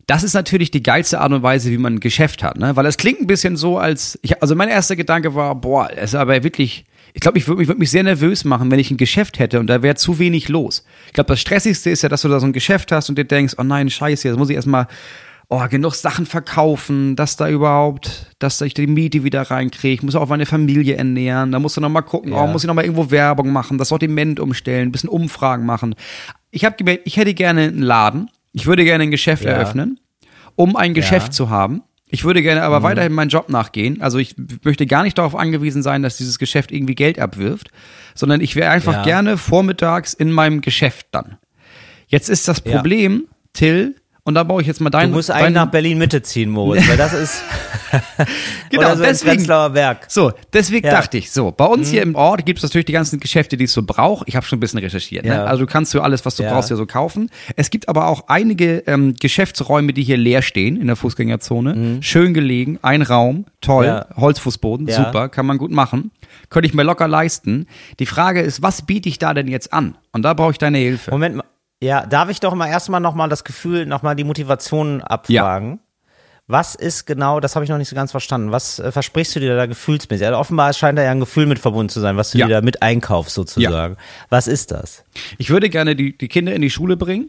das 0.07 0.23
ist 0.23 0.35
natürlich 0.35 0.71
die 0.71 0.83
geilste 0.85 1.21
Art 1.21 1.33
und 1.33 1.43
Weise, 1.43 1.71
wie 1.73 1.79
man 1.79 1.95
ein 1.95 2.01
Geschäft 2.01 2.45
hat, 2.45 2.59
ne? 2.59 2.77
Weil 2.77 2.87
es 2.87 2.97
klingt 2.97 3.21
ein 3.21 3.27
bisschen 3.27 3.57
so, 3.57 3.77
als 3.79 4.19
ich, 4.23 4.41
also 4.41 4.55
mein 4.55 4.69
erster 4.69 4.95
Gedanke 4.95 5.35
war, 5.35 5.55
boah, 5.57 5.89
es 5.97 6.11
ist 6.11 6.15
aber 6.15 6.43
wirklich, 6.45 6.85
ich 7.13 7.21
glaube, 7.21 7.39
ich 7.39 7.49
würde 7.49 7.59
mich, 7.59 7.69
würd 7.69 7.79
mich 7.81 7.91
sehr 7.91 8.03
nervös 8.05 8.45
machen, 8.45 8.71
wenn 8.71 8.79
ich 8.79 8.91
ein 8.93 8.97
Geschäft 8.99 9.41
hätte 9.41 9.59
und 9.59 9.67
da 9.67 9.83
wäre 9.83 9.97
zu 9.97 10.21
wenig 10.21 10.49
los. 10.49 10.85
Ich 11.09 11.13
glaube, 11.13 11.29
das 11.29 11.41
Stressigste 11.41 11.91
ist 11.91 12.03
ja, 12.03 12.09
dass 12.09 12.23
du 12.23 12.29
da 12.29 12.39
so 12.39 12.47
ein 12.47 12.53
Geschäft 12.53 12.93
hast 12.93 13.09
und 13.09 13.19
dir 13.19 13.25
denkst, 13.25 13.55
oh 13.59 13.65
nein, 13.65 13.91
scheiße, 13.91 14.29
jetzt 14.29 14.39
muss 14.39 14.49
ich 14.49 14.55
erstmal 14.57 14.87
oh, 15.55 15.69
genug 15.69 15.95
Sachen 15.95 16.25
verkaufen, 16.25 17.15
dass 17.15 17.37
da 17.37 17.47
überhaupt, 17.49 18.27
dass 18.39 18.61
ich 18.63 18.73
die 18.73 18.87
Miete 18.87 19.23
wieder 19.23 19.43
reinkriege, 19.43 19.93
ich 19.95 20.03
muss 20.03 20.15
auch 20.15 20.29
meine 20.29 20.47
Familie 20.47 20.97
ernähren, 20.97 21.53
da 21.53 21.59
musst 21.59 21.77
du 21.77 21.81
noch 21.83 21.91
mal 21.91 22.01
gucken, 22.03 22.33
Ja. 22.33 22.43
oh, 22.43 22.47
muss 22.47 22.65
ich 22.65 22.69
noch 22.69 22.75
mal 22.75 22.85
irgendwo 22.85 23.11
Werbung 23.11 23.53
machen, 23.53 23.77
das 23.77 23.89
Sortiment 23.91 24.41
umstellen, 24.41 24.89
ein 24.89 24.93
bisschen 24.93 25.11
Umfragen 25.11 25.67
machen. 25.67 25.95
Ich 26.51 26.65
habe 26.65 26.77
gemerkt, 26.77 27.03
ich 27.05 27.19
hätte 27.19 27.35
gerne 27.35 27.63
einen 27.65 27.83
Laden, 27.83 28.31
ich 28.53 28.67
würde 28.67 28.85
gerne 28.85 29.05
ein 29.05 29.11
Geschäft 29.11 29.45
Ja. 29.45 29.51
eröffnen, 29.51 30.01
um 30.57 30.75
ein 30.77 30.95
Geschäft 30.95 31.35
zu 31.35 31.51
haben. 31.51 31.83
Ich 32.09 32.25
würde 32.25 32.43
gerne 32.43 32.61
Mhm. 32.61 32.67
aber 32.67 32.83
weiterhin 32.83 33.13
meinen 33.13 33.29
Job 33.31 33.49
nachgehen. 33.49 34.01
Also 34.03 34.19
ich 34.19 34.35
möchte 34.65 34.87
gar 34.87 35.03
nicht 35.03 35.17
darauf 35.19 35.35
angewiesen 35.35 35.83
sein, 35.83 36.03
dass 36.03 36.17
dieses 36.19 36.39
Geschäft 36.39 36.71
irgendwie 36.73 36.95
Geld 36.95 37.19
abwirft, 37.19 37.71
sondern 38.15 38.41
ich 38.43 38.55
wäre 38.57 38.71
einfach 38.71 38.93
Ja. 38.95 39.03
gerne 39.03 39.37
vormittags 39.39 40.13
in 40.15 40.31
meinem 40.31 40.61
Geschäft 40.63 41.07
dann. 41.11 41.37
Jetzt 42.09 42.29
ist 42.29 42.49
das 42.49 42.63
Ja. 42.67 42.73
Problem, 42.77 43.25
Till, 43.55 43.97
und 44.25 44.35
da 44.35 44.43
baue 44.45 44.61
ich 44.63 44.69
jetzt 44.69 44.81
mal 44.81 44.91
Du 44.91 44.99
deinen. 44.99 45.13
musst 45.13 45.31
eigentlich 45.31 45.45
deinen- 45.47 45.55
nach 45.55 45.71
Berlin 45.71 45.99
Mitte 45.99 46.23
ziehen, 46.23 46.51
Moritz, 46.51 46.89
weil 46.89 46.97
das 46.97 47.13
ist 47.13 47.43
Genau, 48.71 48.83
oder 48.87 48.97
so 48.97 49.03
deswegen- 49.03 49.37
Prenzlauer 49.37 49.71
Berg. 49.71 50.07
So, 50.09 50.33
deswegen 50.53 50.87
Ja. 50.87 50.93
Mhm. 50.93 50.97
dachte 50.97 51.19
ich, 51.19 51.31
so, 51.31 51.51
bei 51.51 51.65
uns 51.67 51.91
hier 51.91 52.03
im 52.03 52.15
Ort 52.15 52.47
gibt 52.47 52.59
es 52.59 52.63
natürlich 52.63 52.87
die 52.87 52.93
ganzen 52.93 53.21
Geschäfte, 53.21 53.57
die 53.57 53.65
es 53.65 53.73
so 53.73 53.83
braucht. 53.83 54.29
Ich 54.29 54.37
habe 54.37 54.47
schon 54.47 54.57
ein 54.57 54.61
bisschen 54.61 54.79
recherchiert. 54.79 55.27
Ja. 55.27 55.39
Ne? 55.39 55.45
Also 55.45 55.65
du 55.67 55.71
kannst 55.71 55.93
für 55.93 56.03
alles, 56.03 56.25
was 56.25 56.37
du 56.37 56.43
Ja. 56.43 56.53
brauchst, 56.53 56.71
ja 56.71 56.77
so 56.77 56.87
kaufen. 56.87 57.29
Es 57.57 57.71
gibt 57.71 57.89
aber 57.89 58.09
auch 58.09 58.29
einige 58.29 58.79
ähm, 58.87 59.15
Geschäftsräume, 59.21 59.93
die 59.93 60.03
hier 60.03 60.17
leer 60.17 60.43
stehen 60.43 60.81
in 60.81 60.87
der 60.87 60.97
Fußgängerzone. 60.97 61.99
Schön 62.01 62.33
gelegen, 62.35 62.79
ein 62.83 63.03
Raum, 63.03 63.45
toll, 63.61 64.05
Mhm. 64.11 64.21
Holzfußboden, 64.21 64.89
super, 64.89 65.29
kann 65.29 65.47
man 65.47 65.59
gut 65.59 65.71
machen. 65.71 66.11
Könnte 66.49 66.67
ich 66.69 66.75
mir 66.75 66.83
locker 66.83 67.09
leisten. 67.09 67.67
Die 67.99 68.07
Frage 68.07 68.41
ist, 68.41 68.63
was 68.63 68.83
biete 68.83 69.09
ich 69.09 69.19
da 69.19 69.35
denn 69.35 69.49
jetzt 69.49 69.73
an? 69.73 69.97
Und 70.13 70.23
da 70.23 70.33
brauche 70.35 70.53
ich 70.53 70.59
deine 70.59 70.79
Hilfe. 70.79 71.11
Moment 71.11 71.37
mal. 71.37 71.45
Ja, 71.83 72.07
darf 72.07 72.29
ich 72.29 72.39
doch 72.39 72.55
mal 72.55 72.69
erstmal 72.69 73.01
nochmal 73.01 73.29
das 73.29 73.43
Gefühl, 73.43 73.87
nochmal 73.87 74.15
die 74.15 74.23
Motivation 74.23 75.03
abfragen? 75.03 75.81
Was 76.47 76.77
ist 76.77 77.07
genau, 77.07 77.41
das 77.41 77.57
habe 77.57 77.65
ich 77.65 77.71
noch 77.71 77.79
nicht 77.79 77.89
so 77.89 77.97
ganz 77.97 78.13
verstanden. 78.13 78.53
Was 78.53 78.79
äh, 78.79 78.93
versprichst 78.93 79.35
du 79.35 79.41
dir 79.41 79.57
da 79.57 79.67
gefühlsmäßig? 79.67 80.27
Also 80.27 80.39
offenbar 80.39 80.73
scheint 80.75 80.97
da 80.99 81.03
ja 81.03 81.11
ein 81.11 81.19
Gefühl 81.21 81.47
mit 81.47 81.59
verbunden 81.59 81.89
zu 81.89 81.99
sein, 81.99 82.17
was 82.17 82.31
du 82.31 82.39
Ja. 82.39 82.47
dir 82.47 82.55
da 82.57 82.61
mit 82.61 82.83
einkaufst 82.83 83.35
sozusagen. 83.35 83.97
Was 84.29 84.47
ist 84.47 84.71
das? 84.71 85.03
Ich 85.39 85.51
würde 85.51 85.71
gerne 85.71 85.97
die, 85.97 86.17
die 86.17 86.29
Kinder 86.29 86.53
in 86.55 86.63
die 86.63 86.71
Schule 86.71 86.97
bringen 86.97 87.27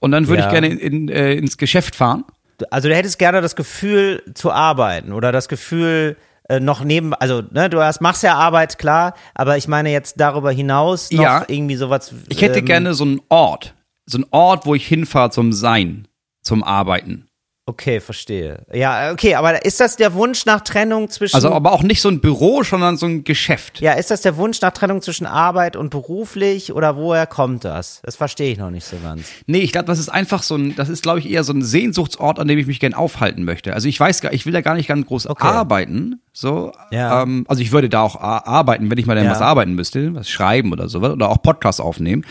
und 0.00 0.10
dann 0.12 0.26
würde 0.28 0.42
Ja. 0.42 0.46
ich 0.48 0.52
gerne 0.52 0.66
in, 0.68 0.78
in, 0.78 1.08
äh, 1.08 1.32
ins 1.34 1.56
Geschäft 1.56 1.96
fahren. 1.96 2.24
Also 2.70 2.88
du 2.88 2.94
hättest 2.94 3.18
gerne 3.18 3.40
das 3.40 3.56
Gefühl 3.56 4.22
zu 4.34 4.50
arbeiten 4.52 5.12
oder 5.12 5.32
das 5.32 5.48
Gefühl 5.48 6.16
äh, 6.48 6.60
noch 6.60 6.82
neben, 6.84 7.14
also 7.14 7.42
ne, 7.50 7.70
du 7.70 7.82
hast, 7.82 8.00
machst 8.02 8.22
ja 8.22 8.34
Arbeit, 8.34 8.78
klar, 8.78 9.14
aber 9.34 9.56
ich 9.56 9.68
meine 9.68 9.90
jetzt 9.90 10.20
darüber 10.20 10.50
hinaus 10.52 11.10
noch 11.12 11.22
Ja. 11.22 11.44
irgendwie 11.48 11.76
sowas. 11.76 12.14
Ich 12.28 12.42
hätte 12.42 12.58
ähm, 12.60 12.64
gerne 12.66 12.94
so 12.94 13.04
einen 13.04 13.20
Ort, 13.28 13.74
so 14.06 14.18
einen 14.18 14.26
Ort, 14.30 14.66
wo 14.66 14.74
ich 14.74 14.86
hinfahre 14.86 15.30
zum 15.30 15.52
Sein, 15.52 16.08
zum 16.42 16.62
Arbeiten. 16.62 17.26
Okay, 17.68 17.98
verstehe. 17.98 18.64
Ja, 18.72 19.10
okay, 19.10 19.34
aber 19.34 19.64
ist 19.64 19.80
das 19.80 19.96
der 19.96 20.14
Wunsch 20.14 20.46
nach 20.46 20.60
Trennung 20.60 21.10
zwischen 21.10 21.34
Also 21.34 21.50
aber 21.50 21.72
auch 21.72 21.82
nicht 21.82 22.00
so 22.00 22.08
ein 22.08 22.20
Büro, 22.20 22.62
sondern 22.62 22.96
so 22.96 23.06
ein 23.06 23.24
Geschäft. 23.24 23.80
Ja, 23.80 23.94
ist 23.94 24.12
das 24.12 24.20
der 24.20 24.36
Wunsch 24.36 24.60
nach 24.60 24.70
Trennung 24.70 25.02
zwischen 25.02 25.26
Arbeit 25.26 25.74
und 25.74 25.90
beruflich 25.90 26.72
oder 26.72 26.94
woher 26.96 27.26
kommt 27.26 27.64
das? 27.64 28.00
Das 28.04 28.14
verstehe 28.14 28.52
ich 28.52 28.58
noch 28.58 28.70
nicht 28.70 28.84
so 28.84 28.96
ganz. 29.02 29.26
Nee, 29.46 29.58
ich 29.58 29.72
glaube, 29.72 29.86
das 29.86 29.98
ist 29.98 30.08
einfach 30.10 30.44
so 30.44 30.54
ein, 30.54 30.76
das 30.76 30.88
ist, 30.88 31.02
glaube 31.02 31.18
ich, 31.18 31.28
eher 31.28 31.42
so 31.42 31.52
ein 31.54 31.62
Sehnsuchtsort, 31.62 32.38
an 32.38 32.46
dem 32.46 32.56
ich 32.56 32.68
mich 32.68 32.78
gern 32.78 32.94
aufhalten 32.94 33.42
möchte. 33.42 33.74
Also 33.74 33.88
ich 33.88 33.98
weiß 33.98 34.20
gar, 34.20 34.32
ich 34.32 34.46
will 34.46 34.52
da 34.52 34.60
gar 34.60 34.74
nicht 34.76 34.86
ganz 34.86 35.04
groß 35.04 35.26
Okay. 35.26 35.44
arbeiten. 35.48 36.20
So, 36.32 36.70
Ja. 36.92 37.22
ähm, 37.24 37.46
also 37.48 37.62
ich 37.62 37.72
würde 37.72 37.88
da 37.88 38.02
auch 38.02 38.14
arbeiten, 38.20 38.92
wenn 38.92 38.98
ich 38.98 39.06
mal 39.06 39.16
dann 39.16 39.24
Ja. 39.24 39.32
was 39.32 39.40
arbeiten 39.42 39.74
müsste, 39.74 40.14
was 40.14 40.30
schreiben 40.30 40.70
oder 40.70 40.88
sowas 40.88 41.10
oder 41.10 41.28
auch 41.30 41.42
Podcasts 41.42 41.80
aufnehmen. 41.80 42.24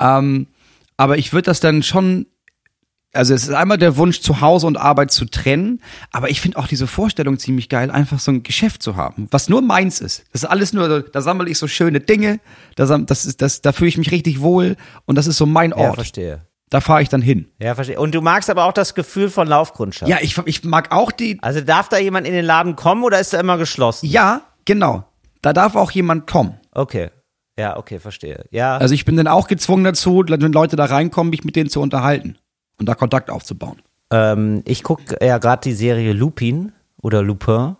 Ähm, 0.00 0.46
aber 0.98 1.16
ich 1.16 1.32
würde 1.32 1.46
das 1.46 1.60
dann 1.60 1.82
schon 1.82 2.26
also 3.14 3.32
es 3.32 3.44
ist 3.44 3.54
einmal 3.54 3.78
der 3.78 3.96
Wunsch, 3.96 4.20
zu 4.20 4.42
Hause 4.42 4.66
und 4.66 4.76
Arbeit 4.76 5.10
zu 5.10 5.24
trennen, 5.24 5.80
aber 6.12 6.28
ich 6.28 6.42
finde 6.42 6.58
auch 6.58 6.68
diese 6.68 6.86
Vorstellung 6.86 7.38
ziemlich 7.38 7.70
geil, 7.70 7.90
einfach 7.90 8.18
so 8.18 8.30
ein 8.30 8.42
Geschäft 8.42 8.82
zu 8.82 8.96
haben, 8.96 9.28
was 9.30 9.48
nur 9.48 9.62
meins 9.62 10.02
ist. 10.02 10.24
Das 10.34 10.42
ist 10.42 10.48
alles 10.48 10.74
nur, 10.74 10.88
so- 10.90 11.00
da 11.00 11.22
sammle 11.22 11.48
ich 11.48 11.56
so 11.58 11.66
schöne 11.68 12.00
Dinge, 12.00 12.38
da, 12.76 12.84
das 12.98 13.24
ist, 13.24 13.40
das, 13.40 13.62
da 13.62 13.72
fühle 13.72 13.88
ich 13.88 13.96
mich 13.96 14.10
richtig 14.12 14.42
wohl 14.42 14.76
und 15.06 15.16
das 15.16 15.26
ist 15.26 15.38
so 15.38 15.46
mein 15.46 15.70
Ja, 15.70 15.76
Ort. 15.78 15.94
verstehe. 15.94 16.46
Da 16.68 16.82
fahre 16.82 17.00
ich 17.00 17.08
dann 17.08 17.22
hin. 17.22 17.48
Ja, 17.58 17.74
verstehe. 17.74 17.98
Und 17.98 18.14
du 18.14 18.20
magst 18.20 18.50
aber 18.50 18.64
auch 18.66 18.74
das 18.74 18.94
Gefühl 18.94 19.30
von 19.30 19.48
Laufkundschaft. 19.48 20.10
Ja, 20.10 20.18
ich, 20.20 20.36
ich 20.44 20.62
mag 20.64 20.92
auch 20.92 21.10
die. 21.10 21.38
Also 21.40 21.62
darf 21.62 21.88
da 21.88 21.96
jemand 21.98 22.26
in 22.26 22.34
den 22.34 22.44
Laden 22.44 22.76
kommen 22.76 23.04
oder 23.04 23.18
ist 23.18 23.32
er 23.32 23.40
immer 23.40 23.56
geschlossen? 23.56 24.04
Ja, 24.06 24.42
genau. 24.66 25.04
Da 25.40 25.54
darf 25.54 25.76
auch 25.76 25.90
jemand 25.92 26.26
kommen. 26.30 26.60
Okay. 26.72 27.08
Ja, 27.58 27.76
okay, 27.76 27.98
verstehe. 27.98 28.44
Ja. 28.50 28.76
Also 28.78 28.94
ich 28.94 29.04
bin 29.04 29.16
dann 29.16 29.26
auch 29.26 29.48
gezwungen 29.48 29.84
dazu, 29.84 30.24
wenn 30.26 30.52
Leute 30.52 30.76
da 30.76 30.84
reinkommen, 30.84 31.30
mich 31.30 31.44
mit 31.44 31.56
denen 31.56 31.68
zu 31.68 31.80
unterhalten 31.80 32.38
und 32.78 32.88
da 32.88 32.94
Kontakt 32.94 33.30
aufzubauen. 33.30 33.82
Ähm, 34.12 34.62
ich 34.64 34.82
gucke 34.84 35.16
ja 35.24 35.38
gerade 35.38 35.62
die 35.62 35.72
Serie 35.72 36.12
Lupin 36.12 36.72
oder 37.02 37.22
Lupin. 37.22 37.76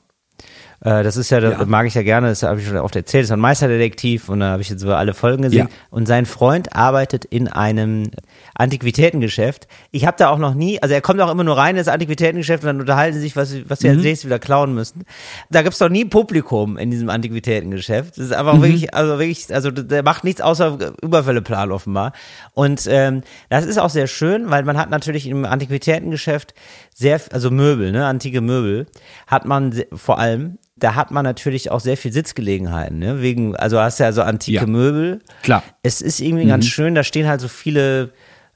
Äh, 0.81 1.03
das 1.03 1.17
ist 1.17 1.31
ja, 1.31 1.41
das 1.41 1.59
Ja. 1.59 1.65
mag 1.65 1.87
ich 1.87 1.95
ja 1.95 2.03
gerne, 2.03 2.29
das 2.29 2.43
habe 2.43 2.61
ich 2.61 2.67
schon 2.67 2.77
oft 2.77 2.95
erzählt, 2.97 3.23
das 3.23 3.29
ist 3.29 3.33
ein 3.33 3.41
Meisterdetektiv 3.41 4.29
und 4.29 4.41
da 4.41 4.51
habe 4.51 4.63
ich 4.63 4.69
jetzt 4.69 4.81
so 4.81 4.93
alle 4.93 5.15
Folgen 5.15 5.43
gesehen. 5.45 5.69
Ja. 5.69 5.75
Und 5.91 6.07
sein 6.07 6.27
Freund 6.27 6.75
arbeitet 6.75 7.25
in 7.25 7.49
einem 7.49 8.11
Antiquitätengeschäft. 8.59 9.69
Ich 9.91 10.07
habe 10.07 10.17
da 10.19 10.29
auch 10.31 10.39
noch 10.39 10.55
nie, 10.55 10.81
also 10.83 10.95
er 10.95 11.01
kommt 11.01 11.21
auch 11.21 11.31
immer 11.31 11.45
nur 11.45 11.57
rein 11.57 11.71
in 11.71 11.77
das 11.77 11.89
Antiquitätengeschäft 11.89 12.63
und 12.65 12.67
dann 12.67 12.81
unterhalten 12.81 13.15
sie 13.15 13.21
sich, 13.21 13.37
was, 13.37 13.51
sie- 13.51 13.65
was 13.69 13.79
sie 13.81 13.89
Mhm. 13.89 13.95
als 13.95 14.03
nächstes 14.03 14.27
wieder 14.27 14.39
klauen 14.39 14.75
müssen. 14.75 15.05
Da 15.51 15.63
gibt's 15.63 15.81
noch 15.81 15.89
nie 15.89 16.05
Publikum 16.05 16.77
in 16.77 16.91
diesem 16.91 17.09
Antiquitätengeschäft. 17.09 18.19
Das 18.19 18.25
ist 18.27 18.33
einfach 18.33 18.55
Mhm. 18.55 18.63
wirklich, 18.63 18.95
also 18.95 19.19
wirklich, 19.19 19.55
also 19.55 19.71
der 19.71 20.03
macht 20.03 20.25
nichts 20.25 20.41
außer 20.41 20.93
Überfälle 21.03 21.43
planen 21.43 21.73
offenbar. 21.73 22.13
Und 22.55 22.87
ähm, 22.91 23.23
das 23.49 23.65
ist 23.65 23.79
auch 23.79 23.91
sehr 23.91 24.07
schön, 24.07 24.51
weil 24.51 24.65
man 24.65 24.77
hat 24.77 24.91
natürlich 24.91 25.27
im 25.27 25.45
Antiquitätengeschäft 25.45 26.55
sehr, 26.95 27.21
also 27.33 27.51
Möbel, 27.51 27.93
ne, 27.93 28.07
antike 28.07 28.41
Möbel, 28.41 28.87
hat 29.27 29.45
man 29.47 29.75
vor 29.95 30.19
allem, 30.19 30.59
da 30.77 30.95
hat 30.95 31.11
man 31.11 31.25
natürlich 31.25 31.71
auch 31.71 31.81
sehr 31.81 31.97
viel 31.97 32.13
Sitzgelegenheiten, 32.13 32.99
ne, 32.99 33.21
wegen, 33.23 33.57
also 33.57 33.79
hast 33.81 33.99
ja 33.99 34.13
so 34.13 34.23
antike 34.23 34.57
Ja. 34.61 34.67
Möbel. 34.67 35.21
Klar. 35.43 35.63
Es 35.83 36.01
ist 36.01 36.21
irgendwie 36.21 36.47
ganz 36.47 36.67
schön, 36.67 36.95
da 36.95 37.03
stehen 37.05 37.29
halt 37.29 37.41
so 37.41 37.49
viele 37.49 38.11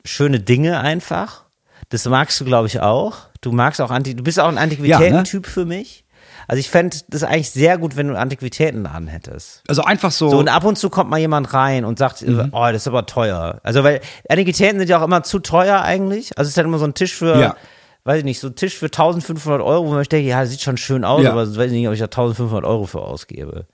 schöne 0.04 0.40
Dinge 0.40 0.80
einfach. 0.80 1.44
Das 1.90 2.04
magst 2.06 2.40
du, 2.40 2.44
glaube 2.44 2.66
ich, 2.68 2.80
auch. 2.80 3.16
Du 3.40 3.52
magst 3.52 3.80
auch 3.80 3.90
Anti, 3.90 4.14
du 4.14 4.22
bist 4.22 4.38
auch 4.40 4.48
ein 4.48 4.58
Antiquitätentyp 4.58 5.46
für 5.46 5.64
mich. 5.64 6.04
Also 6.48 6.58
ich 6.60 6.70
fände 6.70 6.96
das 7.08 7.22
eigentlich 7.22 7.50
sehr 7.50 7.78
gut, 7.78 7.96
wenn 7.96 8.08
du 8.08 8.18
Antiquitäten 8.18 8.86
an 8.86 9.06
hättest. 9.06 9.62
Also 9.68 9.82
einfach 9.82 10.10
so. 10.10 10.28
So, 10.28 10.38
und 10.38 10.48
ab 10.48 10.64
und 10.64 10.76
zu 10.76 10.90
kommt 10.90 11.08
mal 11.10 11.18
jemand 11.18 11.52
rein 11.54 11.84
und 11.84 11.98
sagt, 11.98 12.22
Mhm. 12.22 12.48
oh, 12.52 12.64
das 12.66 12.82
ist 12.82 12.88
aber 12.88 13.06
teuer. 13.06 13.60
Also, 13.62 13.84
weil 13.84 14.00
Antiquitäten 14.28 14.78
sind 14.78 14.88
ja 14.88 15.00
auch 15.00 15.04
immer 15.04 15.22
zu 15.22 15.38
teuer 15.38 15.80
eigentlich. 15.82 16.36
Also, 16.36 16.48
es 16.48 16.52
ist 16.52 16.56
halt 16.56 16.66
immer 16.66 16.78
so 16.78 16.84
ein 16.84 16.94
Tisch 16.94 17.14
für, 17.14 17.38
Ja. 17.38 17.56
weiß 18.04 18.18
ich 18.18 18.24
nicht, 18.24 18.40
so 18.40 18.48
ein 18.48 18.56
Tisch 18.56 18.76
für 18.76 18.86
1500 18.90 19.60
Euro, 19.62 19.86
wo 19.86 19.92
man 19.94 20.02
denke, 20.04 20.28
ja, 20.28 20.40
das 20.40 20.50
sieht 20.50 20.62
schon 20.62 20.76
schön 20.76 21.04
aus, 21.04 21.22
Ja. 21.22 21.30
aber 21.32 21.44
ich 21.44 21.56
weiß 21.56 21.70
nicht, 21.70 21.86
ob 21.86 21.94
ich 21.94 22.00
da 22.00 22.06
1500 22.08 22.64
Euro 22.64 22.86
für 22.86 23.00
ausgebe. 23.02 23.66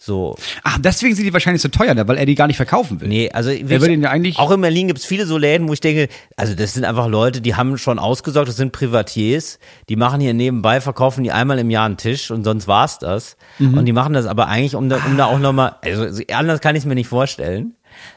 So. 0.00 0.36
Ach, 0.62 0.78
deswegen 0.78 1.16
sind 1.16 1.24
die 1.24 1.32
wahrscheinlich 1.32 1.60
so 1.60 1.68
teuer, 1.68 1.92
ne? 1.92 2.06
weil 2.06 2.18
er 2.18 2.24
die 2.24 2.36
gar 2.36 2.46
nicht 2.46 2.56
verkaufen 2.56 3.00
will. 3.00 3.08
Nee, 3.08 3.30
also 3.32 3.50
Er 3.50 3.68
will 3.68 3.90
ihn 3.90 4.02
ja 4.02 4.10
eigentlich. 4.10 4.38
auch 4.38 4.52
in 4.52 4.60
Berlin 4.60 4.86
gibt's 4.86 5.04
viele 5.04 5.26
so 5.26 5.36
Läden, 5.36 5.68
wo 5.68 5.72
ich 5.72 5.80
denke, 5.80 6.08
also 6.36 6.54
das 6.54 6.74
sind 6.74 6.84
einfach 6.84 7.08
Leute, 7.08 7.40
die 7.40 7.56
haben 7.56 7.76
schon 7.78 7.98
ausgesorgt, 7.98 8.48
das 8.48 8.56
sind 8.56 8.70
Privatiers, 8.70 9.58
die 9.88 9.96
machen 9.96 10.20
hier 10.20 10.34
nebenbei, 10.34 10.80
verkaufen 10.80 11.24
die 11.24 11.32
einmal 11.32 11.58
im 11.58 11.68
Jahr 11.68 11.84
einen 11.86 11.96
Tisch 11.96 12.30
und 12.30 12.44
sonst 12.44 12.68
war's 12.68 13.00
das. 13.00 13.36
Mhm. 13.58 13.76
Und 13.76 13.86
die 13.86 13.92
machen 13.92 14.12
das 14.12 14.26
aber 14.26 14.46
eigentlich, 14.46 14.76
um 14.76 14.88
da, 14.88 15.00
um 15.04 15.16
da 15.16 15.26
auch 15.26 15.40
nochmal, 15.40 15.74
also 15.82 16.08
so 16.10 16.22
anders 16.32 16.60
kann 16.60 16.76
ich 16.76 16.82
es 16.82 16.86
mir 16.86 16.94
nicht 16.94 17.08
vorstellen, 17.08 17.74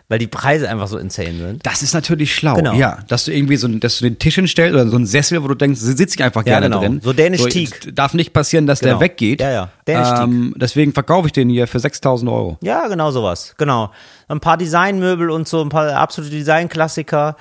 weil 0.09 0.19
die 0.19 0.27
Preise 0.27 0.69
einfach 0.69 0.87
so 0.87 0.97
insane 0.97 1.37
sind. 1.37 1.65
Das 1.65 1.81
ist 1.81 1.93
natürlich 1.93 2.33
schlau, 2.35 2.55
Genau. 2.55 2.73
ja. 2.73 2.99
Dass 3.07 3.25
du 3.25 3.33
irgendwie 3.33 3.55
so, 3.57 3.67
dass 3.67 3.99
du 3.99 4.03
den 4.05 4.19
Tisch 4.19 4.35
hinstellst 4.35 4.73
oder 4.73 4.87
so 4.87 4.95
einen 4.97 5.05
Sessel, 5.05 5.41
wo 5.43 5.47
du 5.47 5.55
denkst, 5.55 5.79
sitze 5.79 6.15
ich 6.17 6.23
einfach 6.23 6.45
Ja, 6.45 6.59
gerne 6.59 6.67
genau. 6.67 6.79
drin. 6.81 7.01
So 7.03 7.13
dänisch 7.13 7.43
Teak. 7.45 7.85
es 7.87 7.93
Darf 7.95 8.13
nicht 8.13 8.33
passieren, 8.33 8.67
dass 8.67 8.79
Genau. 8.81 8.93
der 8.93 9.01
weggeht. 9.01 9.41
Ja, 9.41 9.51
ja. 9.51 9.69
Dänisch 9.87 10.09
Teak. 10.09 10.19
ähm, 10.21 10.53
deswegen 10.57 10.93
verkaufe 10.93 11.27
ich 11.27 11.33
den 11.33 11.49
hier 11.49 11.67
für 11.67 11.79
6000 11.79 12.29
Euro. 12.29 12.57
Ja, 12.61 12.87
genau 12.87 13.11
sowas. 13.11 13.55
Genau. 13.57 13.91
Ein 14.27 14.39
paar 14.39 14.57
Designmöbel 14.57 15.29
und 15.29 15.47
so, 15.47 15.61
ein 15.61 15.69
paar 15.69 15.93
absolute 15.95 16.33
Designklassiker. 16.35 17.35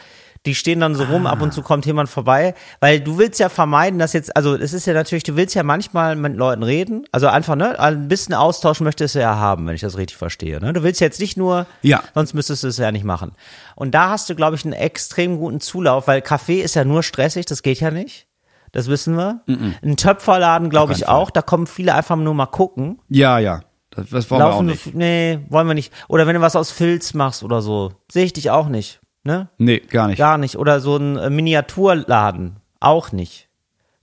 Die 0.47 0.55
stehen 0.55 0.81
dann 0.81 0.95
so 0.95 1.05
rum, 1.05 1.27
ab 1.27 1.43
und 1.43 1.53
zu 1.53 1.61
kommt 1.61 1.85
jemand 1.85 2.09
vorbei, 2.09 2.55
weil 2.81 2.99
du 3.01 3.19
willst 3.19 3.39
ja 3.41 3.51
vermeiden, 3.51 3.99
dass 3.99 4.15
jetzt, 4.15 4.35
also 4.35 4.55
es 4.55 4.73
ist 4.73 4.87
ja 4.87 4.95
natürlich, 4.95 5.23
du 5.23 5.37
willst 5.37 5.55
ja 5.55 5.63
manchmal 5.63 6.17
mit 6.17 6.35
Leuten 6.35 6.63
reden, 6.63 7.05
also 7.13 7.27
einfach, 7.27 7.57
ne, 7.57 7.79
ein 7.79 8.09
bisschen 8.09 8.35
Austausch 8.35 8.81
möchtest 8.81 9.15
du 9.17 9.21
ja 9.21 9.37
haben, 9.37 9.67
wenn 9.67 9.75
ich 9.75 9.83
das 9.83 9.99
richtig 9.99 10.17
verstehe, 10.17 10.59
ne? 10.59 10.73
Du 10.73 10.83
willst 10.83 10.99
jetzt 11.03 11.21
nicht 11.21 11.37
nur, 11.37 11.67
Ja. 11.83 12.03
sonst 12.15 12.33
müsstest 12.33 12.63
du 12.63 12.69
es 12.69 12.79
ja 12.79 12.91
nicht 12.91 13.05
machen. 13.05 13.33
Und 13.77 13.95
da 13.95 14.09
hast 14.09 14.31
du, 14.31 14.35
glaube 14.35 14.57
ich, 14.57 14.65
einen 14.65 14.73
extrem 14.73 15.37
guten 15.39 15.61
Zulauf, 15.61 16.07
weil 16.09 16.23
Kaffee 16.23 16.63
ist 16.63 16.75
ja 16.75 16.85
nur 16.87 17.03
stressig, 17.03 17.45
das 17.45 17.63
geht 17.63 17.81
ja 17.81 17.91
nicht. 17.91 18.27
Das 18.73 18.87
wissen 18.89 19.17
wir. 19.17 19.43
Ein 19.83 19.97
Töpferladen, 19.97 20.71
glaube 20.71 20.93
ich, 20.95 21.07
auch. 21.09 21.31
Da 21.31 21.43
kommen 21.43 21.67
viele 21.67 21.93
einfach 21.95 22.15
nur 22.17 22.35
mal 22.35 22.47
gucken. 22.47 23.01
Ja, 23.09 23.39
ja. 23.41 23.61
Das, 23.91 24.09
das 24.11 24.31
wollen 24.31 24.41
wir 24.41 24.47
auch 24.47 24.51
Laufen, 24.53 24.67
nicht. 24.67 24.95
nee, 24.95 25.41
wollen 25.49 25.67
wir 25.67 25.75
nicht. 25.75 25.93
Oder 26.09 26.27
wenn 26.29 26.37
du 26.37 26.41
was 26.41 26.55
aus 26.57 26.71
Filz 26.71 27.13
machst 27.13 27.43
oder 27.43 27.61
so, 27.63 27.93
sehe 28.11 28.25
ich 28.25 28.33
dich 28.33 28.51
auch 28.53 28.69
nicht, 28.69 29.01
ne? 29.25 29.49
Nee, 29.59 29.81
gar 29.81 30.09
nicht. 30.09 30.19
Gar 30.19 30.39
nicht. 30.39 30.57
Oder 30.57 30.81
so 30.81 30.97
ein 30.97 31.17
äh, 31.17 31.31
Miniaturladen, 31.31 32.57
auch 32.81 33.13
nicht. 33.13 33.49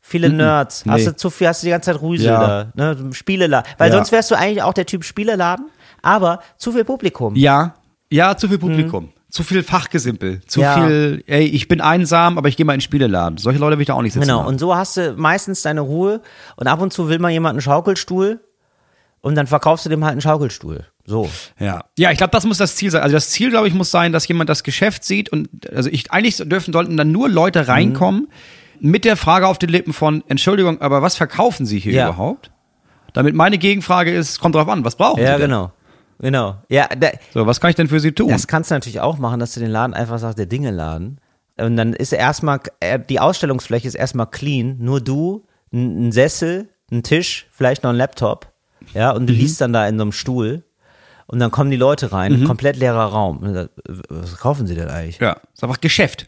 Viele 0.01 0.29
Nerds. 0.29 0.85
Hast 0.87 0.99
nee. 1.01 1.05
du 1.05 1.15
zu 1.17 1.29
viel, 1.29 1.47
hast 1.47 1.63
du 1.63 1.65
die 1.65 1.71
ganze 1.71 1.91
Zeit 1.91 2.01
Rüsel 2.01 2.27
Ja. 2.27 2.63
da, 2.75 2.93
ne? 2.93 3.13
Spieleladen. 3.13 3.69
Weil 3.77 3.89
Ja. 3.89 3.95
sonst 3.97 4.11
wärst 4.13 4.31
du 4.31 4.35
eigentlich 4.35 4.63
auch 4.63 4.73
der 4.73 4.85
Typ 4.85 5.03
Spieleladen, 5.03 5.69
aber 6.01 6.39
zu 6.57 6.71
viel 6.71 6.85
Publikum. 6.85 7.35
Ja, 7.35 7.73
ja, 8.09 8.37
zu 8.37 8.47
viel 8.47 8.57
Publikum. 8.57 9.09
Zu 9.29 9.43
viel 9.43 9.61
Fachgesimpel. 9.63 10.39
Zu 10.47 10.59
Mhm. 10.61 10.63
Ja. 10.63 10.73
viel, 10.87 11.23
ey, 11.27 11.43
ich 11.45 11.67
bin 11.67 11.81
einsam, 11.81 12.37
aber 12.37 12.47
ich 12.47 12.55
gehe 12.55 12.65
mal 12.65 12.73
in 12.73 12.77
den 12.77 12.83
Spieleladen. 12.83 13.37
Solche 13.37 13.59
Leute 13.59 13.75
will 13.77 13.81
ich 13.81 13.87
da 13.87 13.95
auch 13.95 14.01
nicht 14.01 14.13
sitzen. 14.13 14.25
Genau, 14.27 14.39
haben. 14.39 14.47
und 14.47 14.59
so 14.59 14.73
hast 14.73 14.95
du 14.95 15.13
meistens 15.17 15.61
deine 15.61 15.81
Ruhe 15.81 16.21
und 16.55 16.67
ab 16.67 16.79
und 16.79 16.93
zu 16.93 17.09
will 17.09 17.19
mal 17.19 17.29
jemand 17.31 17.55
einen 17.55 17.61
Schaukelstuhl 17.61 18.39
und 19.19 19.35
dann 19.35 19.45
verkaufst 19.47 19.85
du 19.85 19.89
dem 19.89 20.05
halt 20.05 20.13
einen 20.13 20.21
Schaukelstuhl. 20.21 20.85
So. 21.09 21.27
Ja, 21.57 21.85
ja, 21.97 22.11
ich 22.11 22.17
glaube, 22.17 22.31
das 22.31 22.45
muss 22.45 22.57
das 22.59 22.75
Ziel 22.75 22.91
sein. 22.91 23.01
Also 23.01 23.15
das 23.15 23.29
Ziel, 23.29 23.49
glaube 23.49 23.67
ich, 23.67 23.73
muss 23.73 23.89
sein, 23.89 24.11
dass 24.11 24.27
jemand 24.27 24.49
das 24.49 24.61
Geschäft 24.63 25.03
sieht 25.05 25.29
und 25.29 25.49
also 25.73 25.89
ich 25.89 26.11
eigentlich 26.11 26.35
dürfen 26.37 26.73
sollten 26.73 26.97
dann 26.97 27.11
nur 27.11 27.29
Leute 27.29 27.67
reinkommen 27.69 28.27
mit 28.79 29.05
der 29.05 29.15
Frage 29.17 29.47
auf 29.47 29.57
den 29.57 29.69
Lippen 29.69 29.93
von 29.93 30.23
Entschuldigung, 30.27 30.81
aber 30.81 31.01
was 31.01 31.15
verkaufen 31.15 31.65
Sie 31.65 31.79
hier 31.79 31.93
Ja. 31.93 32.09
überhaupt? 32.09 32.51
Damit 33.13 33.33
meine 33.35 33.57
Gegenfrage 33.57 34.13
ist, 34.13 34.39
kommt 34.39 34.53
drauf 34.55 34.67
an, 34.67 34.83
was 34.85 34.95
brauchen 34.97 35.19
Ja, 35.23 35.35
Sie 35.35 35.41
denn? 35.41 35.49
genau. 35.49 35.71
Genau. 36.19 36.57
Ja, 36.69 36.87
da, 36.87 37.09
So, 37.33 37.45
was 37.47 37.59
kann 37.61 37.69
ich 37.69 37.75
denn 37.77 37.87
für 37.87 37.99
Sie 37.99 38.11
tun? 38.11 38.27
Das 38.29 38.45
kannst 38.47 38.69
du 38.69 38.75
natürlich 38.75 38.99
auch 38.99 39.17
machen, 39.17 39.39
dass 39.39 39.53
du 39.53 39.59
den 39.61 39.69
Laden 39.71 39.93
einfach 39.93 40.19
sagst, 40.19 40.37
der 40.37 40.45
Dinge-Laden. 40.47 41.19
Und 41.57 41.77
dann 41.77 41.93
ist 41.93 42.11
erstmal, 42.11 42.59
äh, 42.81 42.99
die 42.99 43.19
Ausstellungsfläche 43.19 43.87
ist 43.87 43.95
erstmal 43.95 44.27
clean, 44.27 44.75
nur 44.79 44.99
du, 44.99 45.45
ein 45.71 46.07
ein 46.07 46.11
Sessel, 46.11 46.69
ein 46.91 47.01
Tisch, 47.03 47.47
vielleicht 47.51 47.83
noch 47.83 47.91
ein 47.91 47.95
Laptop, 47.95 48.51
ja, 48.93 49.11
und 49.11 49.27
du 49.27 49.33
Mhm. 49.33 49.39
liest 49.39 49.61
dann 49.61 49.73
da 49.73 49.87
in 49.87 49.97
so 49.97 50.01
einem 50.03 50.11
Stuhl. 50.11 50.63
Und 51.27 51.39
dann 51.39 51.51
kommen 51.51 51.69
die 51.71 51.77
Leute 51.77 52.11
rein, 52.13 52.45
komplett 52.45 52.77
leerer 52.77 53.05
Raum. 53.05 53.41
Dann, 53.41 53.55
äh, 53.55 53.67
Was 54.09 54.37
kaufen 54.37 54.65
sie 54.65 54.75
denn 54.75 54.89
eigentlich? 54.89 55.19
ja, 55.19 55.37
ist 55.53 55.63
einfach 55.63 55.81
Geschäft. 55.81 56.27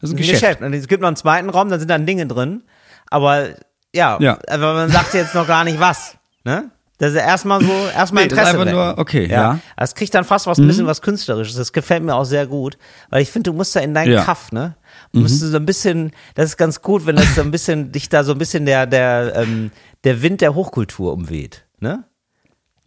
Das 0.00 0.08
ist 0.10 0.14
ein 0.14 0.16
Ein 0.16 0.18
Geschäft. 0.22 0.40
Geschäft. 0.40 0.62
Und 0.62 0.72
es 0.72 0.88
gibt 0.88 1.02
noch 1.02 1.08
einen 1.08 1.16
zweiten 1.16 1.50
Raum, 1.50 1.68
da 1.68 1.78
sind 1.78 1.88
dann 1.90 2.06
Dinge 2.06 2.26
drin. 2.26 2.62
Aber 3.10 3.48
ja, 3.94 4.16
Ja. 4.20 4.38
aber 4.48 4.72
man 4.74 4.88
sagt 4.90 5.12
jetzt 5.14 5.34
noch 5.34 5.46
gar 5.46 5.64
nicht 5.64 5.78
was. 5.78 6.16
Ne? 6.44 6.70
Das 6.96 7.12
ist 7.12 7.16
erstmal 7.18 7.62
so, 7.62 7.70
erstmal 7.94 8.24
Nee, 8.24 8.28
das 8.28 8.38
ist 8.38 8.44
Interesse. 8.44 8.48
einfach 8.50 8.66
wecken. 8.66 8.94
nur, 8.94 8.98
okay, 8.98 9.26
ja. 9.26 9.52
Mhm. 9.54 9.60
Das 9.76 9.94
kriegt 9.94 10.14
dann 10.14 10.24
fast 10.24 10.46
was, 10.46 10.58
ein 10.58 10.66
bisschen 10.66 10.86
was 10.86 11.00
Künstlerisches. 11.02 11.56
Das 11.56 11.72
gefällt 11.72 12.02
mir 12.02 12.14
auch 12.14 12.24
sehr 12.24 12.46
gut. 12.46 12.76
Weil 13.10 13.22
ich 13.22 13.30
finde, 13.30 13.50
du 13.50 13.56
musst 13.56 13.74
da 13.76 13.80
in 13.80 13.92
deinen 13.94 14.12
Ja. 14.12 14.20
Mhm. 14.20 14.24
Kaff, 14.24 14.52
ne? 14.52 14.76
Du 15.12 15.20
musst 15.20 15.40
so 15.40 15.56
ein 15.56 15.66
bisschen, 15.66 16.12
das 16.34 16.46
ist 16.50 16.56
ganz 16.56 16.80
gut, 16.82 17.04
wenn 17.06 17.16
das 17.16 17.34
so 17.34 17.40
ein 17.42 17.50
bisschen, 17.50 17.90
dich 17.92 18.08
da 18.10 18.22
so 18.24 18.32
ein 18.32 18.38
bisschen 18.38 18.64
der, 18.66 18.86
der, 18.86 19.32
ähm, 19.36 19.70
der 20.04 20.22
Wind 20.22 20.40
der 20.40 20.54
Hochkultur 20.54 21.12
umweht, 21.12 21.64
ne? 21.80 22.04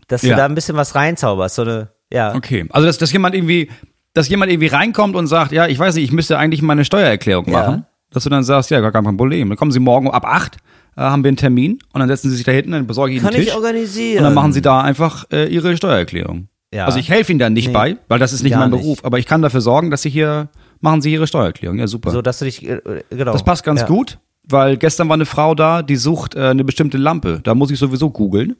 Dass 0.07 0.21
du 0.21 0.27
Ja. 0.27 0.35
da 0.37 0.45
ein 0.45 0.55
bisschen 0.55 0.75
was 0.75 0.95
reinzauberst, 0.95 1.55
so 1.55 1.61
eine, 1.63 1.89
ja. 2.11 2.35
Okay, 2.35 2.65
also 2.69 2.85
dass, 2.87 2.97
dass 2.97 3.11
jemand 3.11 3.35
irgendwie, 3.35 3.69
dass 4.13 4.27
jemand 4.29 4.51
irgendwie 4.51 4.67
reinkommt 4.67 5.15
und 5.15 5.27
sagt, 5.27 5.51
ja, 5.51 5.67
ich 5.67 5.79
weiß 5.79 5.95
nicht, 5.95 6.03
ich 6.05 6.11
müsste 6.11 6.37
eigentlich 6.37 6.61
meine 6.61 6.85
Steuererklärung 6.85 7.45
Ja. 7.47 7.51
machen. 7.51 7.85
Dass 8.11 8.23
du 8.25 8.29
dann 8.29 8.43
sagst, 8.43 8.69
ja, 8.69 8.79
gar 8.79 8.91
kein 8.91 9.03
Problem. 9.17 9.49
Dann 9.49 9.57
kommen 9.57 9.71
Sie 9.71 9.79
morgen 9.79 10.11
ab 10.11 10.23
acht, 10.25 10.57
äh, 10.95 11.01
haben 11.01 11.23
wir 11.23 11.29
einen 11.29 11.37
Termin 11.37 11.79
und 11.93 11.99
dann 11.99 12.07
setzen 12.07 12.29
Sie 12.29 12.35
sich 12.35 12.45
da 12.45 12.51
hinten, 12.51 12.71
dann 12.73 12.85
besorge 12.85 13.11
ich 13.11 13.17
Ihnen 13.17 13.25
Kann 13.25 13.33
Tisch. 13.33 13.47
ich 13.47 13.55
organisieren. 13.55 14.19
Und 14.19 14.23
dann 14.25 14.33
machen 14.35 14.53
sie 14.53 14.61
da 14.61 14.81
einfach 14.81 15.25
äh, 15.31 15.47
ihre 15.47 15.75
Steuererklärung. 15.75 16.47
Ja. 16.71 16.85
Also 16.85 16.99
ich 16.99 17.09
helfe 17.09 17.31
ihnen 17.31 17.39
da 17.39 17.49
nicht 17.49 17.67
Nee. 17.67 17.73
bei, 17.73 17.97
weil 18.09 18.19
das 18.19 18.33
ist 18.33 18.43
nicht 18.43 18.51
Gar 18.53 18.59
mein 18.61 18.71
nicht. 18.71 18.81
Beruf, 18.81 19.03
aber 19.03 19.17
ich 19.17 19.25
kann 19.25 19.41
dafür 19.41 19.61
sorgen, 19.61 19.89
dass 19.89 20.03
sie 20.03 20.09
hier 20.11 20.49
machen 20.79 21.01
sie 21.01 21.11
ihre 21.11 21.25
Steuererklärung. 21.25 21.79
Ja, 21.79 21.87
super. 21.87 22.11
so, 22.11 22.21
dass 22.21 22.37
du 22.39 22.45
dich, 22.45 22.67
äh, 22.67 22.79
genau. 23.09 23.31
das 23.31 23.43
passt 23.43 23.63
ganz 23.63 23.81
ja. 23.81 23.87
gut, 23.87 24.19
weil 24.47 24.77
gestern 24.77 25.07
war 25.07 25.13
eine 25.15 25.25
Frau 25.25 25.55
da, 25.55 25.81
die 25.81 25.95
sucht 25.95 26.35
äh, 26.35 26.49
eine 26.49 26.63
bestimmte 26.63 26.97
Lampe. 26.99 27.39
Da 27.43 27.55
muss 27.55 27.71
ich 27.71 27.79
sowieso 27.79 28.09
googeln 28.11 28.55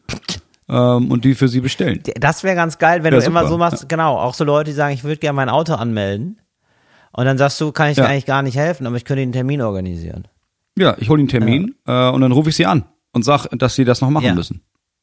ähm, 0.70 1.12
und 1.12 1.26
die 1.26 1.36
für 1.36 1.48
sie 1.48 1.60
bestellen. 1.62 2.02
Das 2.20 2.44
wäre 2.44 2.56
ganz 2.56 2.78
geil, 2.78 3.04
wenn 3.04 3.14
Ja, 3.14 3.20
du 3.20 3.26
immer 3.26 3.42
super. 3.42 3.50
so 3.50 3.58
machst, 3.58 3.90
genau, 3.90 4.18
auch 4.18 4.34
so 4.34 4.44
Leute, 4.44 4.70
die 4.72 4.76
sagen, 4.76 4.94
ich 4.94 5.04
würde 5.04 5.18
gerne 5.18 5.36
mein 5.36 5.50
Auto 5.50 5.74
anmelden. 5.74 6.40
Und 7.12 7.26
dann 7.26 7.38
sagst 7.38 7.60
du, 7.62 7.72
kann 7.72 7.90
ich 7.90 7.96
dir 7.96 8.04
Ja. 8.04 8.08
eigentlich 8.10 8.26
gar 8.26 8.42
nicht 8.42 8.58
helfen, 8.58 8.88
aber 8.88 8.96
ich 8.96 9.06
könnte 9.06 9.22
den 9.22 9.32
Termin 9.34 9.62
organisieren. 9.62 10.28
Ja, 10.78 10.96
ich 10.98 11.10
hole 11.10 11.22
den 11.22 11.28
Termin 11.28 11.76
äh, 11.86 12.10
und 12.10 12.22
dann 12.22 12.32
rufe 12.32 12.50
ich 12.50 12.56
sie 12.56 12.66
an 12.66 12.86
und 13.12 13.24
sag, 13.24 13.46
dass 13.52 13.76
sie 13.76 13.86
das 13.86 14.02
noch 14.02 14.10
machen 14.10 14.26
Ja. 14.26 14.34
müssen. 14.34 14.62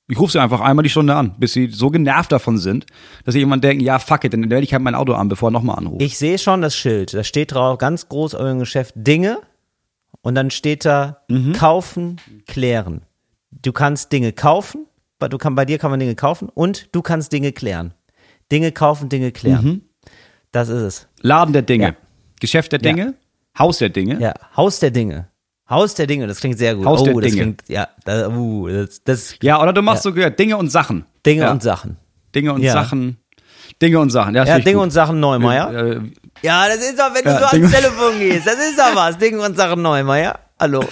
Ich 0.08 0.18
rufe 0.18 0.32
sie 0.32 0.40
einfach 0.40 0.60
einmal 0.60 0.82
die 0.82 0.88
Stunde 0.90 1.14
an, 1.14 1.36
bis 1.38 1.52
sie 1.52 1.68
so 1.68 1.88
genervt 1.90 2.32
davon 2.32 2.58
sind, 2.58 2.86
dass 3.24 3.34
sie 3.34 3.38
irgendwann 3.40 3.60
denken, 3.60 3.84
ja, 3.84 4.00
fuck 4.00 4.24
it, 4.24 4.32
dann 4.32 4.50
werde 4.50 4.64
ich 4.64 4.72
halt 4.72 4.82
mein 4.82 4.96
Auto 4.96 5.12
an, 5.12 5.28
bevor 5.28 5.50
er 5.50 5.52
nochmal 5.52 5.78
anruft. 5.78 6.02
Ich 6.02 6.18
sehe 6.18 6.36
schon 6.38 6.62
das 6.62 6.74
Schild, 6.74 7.14
da 7.14 7.22
steht 7.22 7.52
drauf, 7.54 7.78
ganz 7.78 8.08
groß 8.08 8.32
dem 8.32 8.58
Geschäft, 8.58 8.94
Dinge. 8.96 9.38
Und 10.22 10.34
dann 10.34 10.50
steht 10.50 10.84
da, 10.84 11.18
Mhm. 11.28 11.52
kaufen, 11.52 12.16
klären. 12.48 13.02
Du 13.52 13.72
kannst 13.72 14.10
Dinge 14.12 14.32
kaufen, 14.32 14.86
du 15.28 15.38
kann, 15.38 15.54
bei 15.54 15.64
dir 15.64 15.78
kann 15.78 15.90
man 15.90 16.00
Dinge 16.00 16.14
kaufen 16.14 16.48
und 16.48 16.88
du 16.94 17.02
kannst 17.02 17.32
Dinge 17.32 17.52
klären. 17.52 17.94
Dinge 18.50 18.72
kaufen, 18.72 19.08
Dinge 19.08 19.32
klären. 19.32 19.64
Mhm. 19.64 19.82
Das 20.52 20.68
ist 20.68 20.82
es. 20.82 21.08
Laden 21.20 21.52
der 21.52 21.62
Dinge. 21.62 21.84
Ja. 21.84 21.94
Geschäft 22.40 22.72
der 22.72 22.78
Dinge, 22.78 23.14
Haus 23.58 23.78
der 23.78 23.90
Dinge. 23.90 24.18
Ja, 24.20 24.34
Haus 24.56 24.80
der 24.80 24.90
Dinge. 24.90 25.28
Haus 25.68 25.94
der 25.94 26.06
Dinge, 26.06 26.26
das 26.26 26.40
klingt 26.40 26.58
sehr 26.58 26.74
gut. 26.74 26.84
Haus 26.86 27.02
oh, 27.02 27.04
der 27.04 27.14
das 27.14 27.22
Dinge. 27.24 27.36
klingt, 27.36 27.62
ja, 27.68 27.88
da, 28.04 28.28
uh, 28.28 28.66
das, 28.68 29.04
das 29.04 29.34
Ja, 29.42 29.62
oder 29.62 29.72
du 29.72 29.82
machst 29.82 30.02
so 30.02 30.12
gehört, 30.12 30.38
Dinge 30.38 30.56
und 30.56 30.68
Sachen. 30.70 31.04
Dinge 31.24 31.42
ja. 31.42 31.52
und 31.52 31.62
Sachen. 31.62 31.96
Dinge 32.34 32.52
und 32.52 32.62
Ja. 32.62 32.72
Sachen. 32.72 33.18
Dinge 33.80 34.00
und 34.00 34.10
Sachen. 34.10 34.34
Ja, 34.34 34.40
das 34.44 34.48
Ja, 34.48 34.58
Dinge 34.58 34.76
gut. 34.76 34.82
und 34.84 34.90
Sachen 34.90 35.20
Neumeier. 35.20 35.72
Äh, 35.72 36.00
Ja, 36.42 36.66
das 36.66 36.78
ist 36.78 36.98
doch, 36.98 37.14
wenn 37.14 37.22
du 37.22 37.30
Ja, 37.30 37.38
so 37.38 37.44
ans 37.56 37.70
Telefon 37.72 38.18
gehst, 38.18 38.46
das 38.46 38.54
ist 38.54 38.78
doch 38.78 38.94
was. 38.96 39.18
Dinge 39.18 39.40
und 39.42 39.56
Sachen 39.56 39.82
Neumeier. 39.82 40.38
Hallo. 40.58 40.82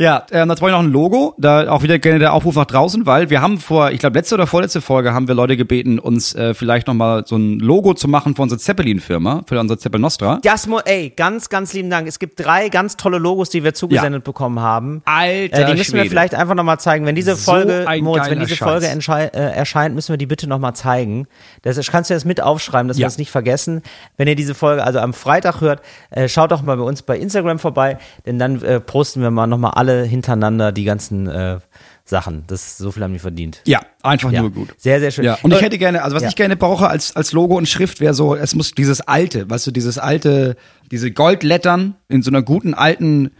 Ja, 0.00 0.24
ähm, 0.30 0.48
dazu 0.48 0.60
brauche 0.60 0.70
ich 0.70 0.76
noch 0.76 0.82
ein 0.82 0.90
Logo. 0.90 1.34
Da 1.36 1.70
auch 1.70 1.82
wieder 1.82 1.98
gerne 1.98 2.18
der 2.18 2.32
Aufruf 2.32 2.54
nach 2.56 2.64
draußen, 2.64 3.04
weil 3.04 3.28
wir 3.28 3.42
haben 3.42 3.58
vor, 3.58 3.90
ich 3.90 3.98
glaube, 3.98 4.18
letzte 4.18 4.34
oder 4.34 4.46
vorletzte 4.46 4.80
Folge 4.80 5.12
haben 5.12 5.28
wir 5.28 5.34
Leute 5.34 5.58
gebeten, 5.58 5.98
uns 5.98 6.34
äh, 6.34 6.54
vielleicht 6.54 6.86
nochmal 6.86 7.26
so 7.26 7.36
ein 7.36 7.58
Logo 7.58 7.92
zu 7.92 8.08
machen 8.08 8.34
für 8.34 8.40
unsere 8.40 8.58
Zeppelin-Firma, 8.58 9.42
für 9.46 9.60
unsere 9.60 9.76
Zeppel 9.78 10.00
Nostra. 10.00 10.38
Das 10.42 10.66
ey, 10.86 11.10
ganz, 11.14 11.50
ganz 11.50 11.74
lieben 11.74 11.90
Dank. 11.90 12.08
Es 12.08 12.18
gibt 12.18 12.42
drei 12.42 12.70
ganz 12.70 12.96
tolle 12.96 13.18
Logos, 13.18 13.50
die 13.50 13.62
wir 13.62 13.74
zugesendet 13.74 14.24
bekommen 14.24 14.60
haben. 14.60 15.02
Alter 15.04 15.58
Äh, 15.60 15.66
die 15.66 15.72
müssen 15.74 15.92
wir 15.92 16.00
Schwede. 16.00 16.08
vielleicht 16.08 16.34
einfach 16.34 16.54
nochmal 16.54 16.80
zeigen. 16.80 17.04
Wenn 17.04 17.14
diese 17.14 17.36
So 17.36 17.52
Folge, 17.52 17.84
ein 17.86 18.02
Moritz, 18.02 18.30
wenn 18.30 18.40
diese. 18.40 18.56
Folge 18.56 18.86
äh, 18.86 19.28
erscheint, 19.52 19.94
müssen 19.94 20.14
wir 20.14 20.16
die 20.16 20.24
bitte 20.24 20.48
nochmal 20.48 20.74
zeigen. 20.74 21.26
Das 21.60 21.76
kannst 21.90 22.08
du 22.08 22.14
das 22.14 22.24
mit 22.24 22.40
aufschreiben, 22.42 22.88
dass 22.88 22.96
Ja. 22.96 23.02
wir 23.02 23.08
es 23.08 23.18
nicht 23.18 23.30
vergessen. 23.30 23.82
Wenn 24.16 24.28
ihr 24.28 24.34
diese 24.34 24.54
Folge 24.54 24.82
also 24.82 24.98
am 24.98 25.12
Freitag 25.12 25.60
hört, 25.60 25.82
äh, 26.08 26.26
schaut 26.26 26.52
doch 26.52 26.62
mal 26.62 26.78
bei 26.78 26.84
uns 26.84 27.02
bei 27.02 27.18
Instagram 27.18 27.58
vorbei, 27.58 27.98
denn 28.24 28.38
dann 28.38 28.62
äh, 28.62 28.80
posten 28.80 29.20
wir 29.20 29.30
mal 29.30 29.46
nochmal 29.46 29.72
alle 29.74 29.89
hintereinander 30.04 30.72
die 30.72 30.84
ganzen 30.84 31.26
äh, 31.28 31.58
Sachen. 32.04 32.44
Das 32.48 32.76
so 32.78 32.90
viel 32.90 33.02
haben 33.04 33.12
die 33.12 33.18
verdient. 33.18 33.60
Ja, 33.66 33.80
einfach 34.02 34.32
Ja. 34.32 34.40
nur 34.42 34.50
gut. 34.50 34.70
Sehr, 34.78 34.98
sehr 35.00 35.10
schön. 35.10 35.24
Ja, 35.24 35.38
und 35.42 35.52
ich 35.52 35.58
Äh, 35.60 35.64
hätte 35.64 35.78
gerne, 35.78 36.02
also 36.02 36.16
was 36.16 36.22
ja. 36.24 36.28
ich 36.28 36.36
gerne 36.36 36.56
brauche 36.56 36.88
als, 36.88 37.14
als 37.14 37.32
Logo 37.32 37.56
und 37.56 37.68
Schrift 37.68 38.00
wäre 38.00 38.14
so, 38.14 38.34
es 38.34 38.54
muss 38.54 38.72
dieses 38.72 39.00
alte, 39.00 39.48
weißt 39.48 39.66
du, 39.68 39.70
dieses 39.70 39.98
alte, 39.98 40.56
diese 40.90 41.12
Goldlettern 41.12 41.94
in 42.08 42.22
so 42.22 42.30
einer 42.30 42.42
guten 42.42 42.74
alten 42.74 43.30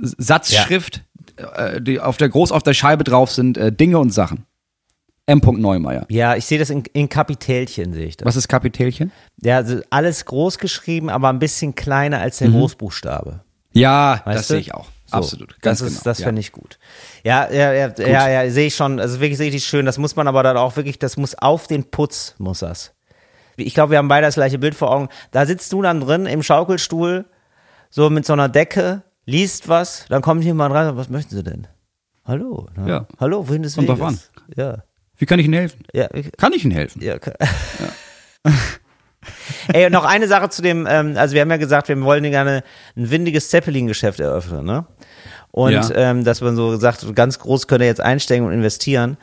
Satzschrift, 0.00 1.04
äh, 1.56 1.80
die 1.80 2.00
auf 2.00 2.16
der 2.16 2.28
groß 2.28 2.52
auf 2.52 2.62
der 2.62 2.74
Scheibe 2.74 3.04
drauf 3.04 3.30
sind, 3.30 3.56
äh, 3.56 3.72
Dinge 3.72 3.98
und 3.98 4.10
Sachen. 4.10 4.44
M. 5.26 5.40
Neumeier. 5.44 6.04
Ja, 6.08 6.34
ich 6.34 6.44
sehe 6.46 6.58
das 6.58 6.68
in, 6.68 6.82
in 6.92 7.08
Kapitälchen, 7.08 7.92
sehe 7.92 8.06
ich 8.06 8.16
das. 8.16 8.26
Was 8.26 8.36
ist 8.36 8.48
Kapitälchen? 8.48 9.12
Ja, 9.40 9.56
also 9.58 9.80
alles 9.88 10.24
groß 10.24 10.58
geschrieben, 10.58 11.08
aber 11.08 11.28
ein 11.28 11.38
bisschen 11.38 11.74
kleiner 11.76 12.18
als 12.18 12.38
der 12.38 12.48
Großbuchstabe. 12.50 13.40
Ja, 13.72 14.20
Weißt 14.24 14.40
das 14.40 14.48
sehe 14.48 14.58
ich 14.58 14.74
auch. 14.74 14.88
So, 15.12 15.18
Absolut. 15.18 15.60
Ganz 15.60 15.78
das 15.80 15.88
ist, 15.88 15.94
genau. 15.98 16.04
das 16.04 16.18
ja. 16.18 16.24
fände 16.26 16.40
ich 16.40 16.52
gut. 16.52 16.78
Ja, 17.22 17.50
ja, 17.50 17.72
ja, 17.72 17.92
ja, 17.98 18.28
ja, 18.28 18.50
sehe 18.50 18.66
ich 18.68 18.74
schon. 18.74 18.98
Also 18.98 19.20
wirklich 19.20 19.38
richtig 19.38 19.64
schön. 19.64 19.84
Das 19.86 19.98
muss 19.98 20.16
man 20.16 20.26
aber 20.26 20.42
dann 20.42 20.56
auch 20.56 20.74
wirklich, 20.76 20.98
das 20.98 21.16
muss 21.16 21.34
auf 21.36 21.66
den 21.66 21.84
Putz, 21.90 22.34
muss 22.38 22.60
das. 22.60 22.92
Ich 23.56 23.74
glaube, 23.74 23.90
wir 23.90 23.98
haben 23.98 24.08
beide 24.08 24.26
das 24.26 24.34
gleiche 24.34 24.58
Bild 24.58 24.74
vor 24.74 24.90
Augen. 24.90 25.08
Da 25.30 25.44
sitzt 25.46 25.72
du 25.72 25.82
dann 25.82 26.00
drin 26.00 26.26
im 26.26 26.42
Schaukelstuhl, 26.42 27.26
so 27.90 28.08
mit 28.08 28.24
so 28.24 28.32
einer 28.32 28.48
Decke, 28.48 29.02
liest 29.26 29.68
was, 29.68 30.06
dann 30.08 30.22
kommt 30.22 30.42
jemand 30.44 30.74
rein 30.74 30.88
und 30.88 30.96
was 30.96 31.10
möchten 31.10 31.34
Sie 31.36 31.42
denn? 31.42 31.66
Hallo. 32.24 32.68
ne? 32.76 32.88
Ja. 32.88 33.06
Hallo, 33.20 33.46
wohin 33.48 33.62
des 33.62 33.74
Kommt 33.74 33.88
drauf 33.88 34.00
Weges? 34.00 34.30
Ja. 34.56 34.84
Wie 35.18 35.26
kann 35.26 35.38
ich 35.38 35.44
Ihnen 35.44 35.54
helfen? 35.54 35.82
Ja, 35.92 36.08
ich- 36.14 36.32
Kann 36.38 36.52
ich 36.54 36.64
Ihnen 36.64 36.72
helfen? 36.74 37.02
ja. 37.02 37.14
okay. 37.16 37.32
Ey, 39.72 39.86
und 39.86 39.92
noch 39.92 40.04
eine 40.04 40.26
Sache 40.26 40.48
zu 40.48 40.62
dem, 40.62 40.86
ähm, 40.90 41.14
also 41.16 41.34
wir 41.34 41.42
haben 41.42 41.50
ja 41.50 41.56
gesagt, 41.56 41.88
wir 41.88 42.00
wollen 42.02 42.24
gerne 42.24 42.64
ein 42.96 43.10
windiges 43.10 43.50
Zeppelin-Geschäft 43.50 44.18
eröffnen, 44.18 44.64
ne? 44.66 44.86
Und 45.52 45.72
Ja. 45.72 45.90
ähm, 45.94 46.24
dass 46.24 46.40
man 46.40 46.56
so 46.56 46.76
sagt, 46.76 47.14
ganz 47.14 47.38
groß 47.38 47.66
könnt 47.68 47.82
ihr 47.82 47.86
jetzt 47.86 48.00
einsteigen 48.00 48.44
und 48.46 48.52
investieren. 48.52 49.16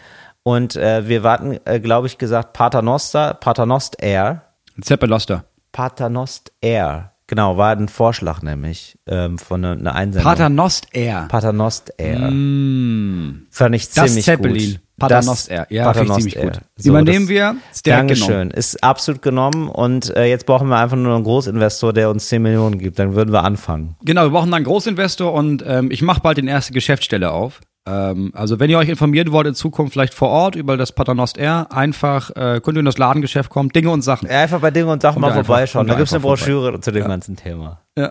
Und 0.43 0.75
äh, 0.77 1.07
wir 1.07 1.23
warten, 1.23 1.59
äh, 1.65 1.79
glaube 1.79 2.07
ich, 2.07 2.17
gesagt, 2.17 2.53
Paternoster, 2.53 3.33
Paternost 3.33 3.97
Air, 4.01 4.43
Zeppeloster. 4.81 5.43
Paternost 5.73 6.51
Air, 6.61 7.11
genau, 7.27 7.57
war 7.57 7.71
ein 7.75 7.87
Vorschlag 7.89 8.41
nämlich 8.41 8.97
ähm, 9.07 9.37
von 9.37 9.65
einer 9.65 9.77
eine 9.79 9.93
Einsendung. 9.95 10.31
Paternost 10.31 10.87
Air. 10.93 11.25
Paternost 11.29 11.93
Air. 11.97 12.31
Mm. 12.31 13.47
Fand 13.51 13.75
ich 13.75 13.89
Das 13.91 14.05
ziemlich 14.07 14.25
Zeppelin. 14.25 14.71
gut. 14.73 14.79
Paternost 14.99 15.47
Das 15.47 15.47
Air. 15.47 15.67
Ja, 15.69 15.91
finde 15.93 16.03
ich 16.03 16.09
Paternost 16.09 16.21
ziemlich 16.31 16.53
gut. 16.53 16.61
So, 16.77 16.89
Übernehmen 16.89 17.27
wir. 17.29 17.55
Ist 17.71 17.85
direkt 17.85 17.99
Dankeschön. 18.01 18.27
genommen. 18.27 18.51
Ist 18.51 18.83
absolut 18.83 19.21
genommen 19.21 19.67
und 19.69 20.15
äh, 20.15 20.25
jetzt 20.25 20.45
brauchen 20.45 20.67
wir 20.69 20.77
einfach 20.77 20.97
nur 20.97 21.15
einen 21.15 21.23
Großinvestor, 21.23 21.93
der 21.93 22.09
uns 22.09 22.27
10 22.27 22.41
Millionen 22.41 22.77
gibt. 22.77 22.99
Dann 22.99 23.15
würden 23.15 23.31
wir 23.31 23.43
anfangen. 23.43 23.95
Genau, 24.03 24.23
wir 24.23 24.29
brauchen 24.29 24.51
dann 24.51 24.57
einen 24.57 24.65
Großinvestor 24.65 25.33
und 25.33 25.63
ähm, 25.65 25.89
ich 25.91 26.01
mache 26.01 26.21
bald 26.21 26.37
den 26.37 26.47
erste 26.47 26.73
Geschäftsstelle 26.73 27.31
auf. 27.31 27.61
Ähm, 27.87 28.31
also 28.35 28.59
wenn 28.59 28.69
ihr 28.69 28.77
euch 28.77 28.89
informieren 28.89 29.31
wollt 29.31 29.47
in 29.47 29.55
Zukunft 29.55 29.93
vielleicht 29.93 30.13
vor 30.13 30.29
Ort 30.29 30.55
über 30.55 30.75
das 30.77 30.91
Paternost 30.91 31.37
Air, 31.37 31.67
einfach 31.71 32.29
äh, 32.35 32.59
könnt 32.61 32.75
ihr 32.77 32.81
in 32.81 32.85
das 32.85 32.97
Ladengeschäft 32.97 33.49
kommen, 33.49 33.69
Dinge 33.69 33.89
und 33.89 34.01
Sachen. 34.01 34.27
Ja, 34.29 34.41
Einfach 34.41 34.59
bei 34.59 34.69
Dingen 34.69 34.89
und 34.89 35.01
Sachen 35.01 35.21
mal 35.21 35.29
einfach- 35.31 35.45
vorbeischauen. 35.45 35.81
kommt 35.87 35.91
Da 35.91 35.95
gibt's 35.97 36.11
eine 36.13 36.17
einfach 36.17 36.37
vorbei. 36.37 36.41
Broschüre 36.67 36.81
zu 36.81 36.91
dem 36.91 37.07
ganzen 37.07 37.35
Thema. 37.37 37.79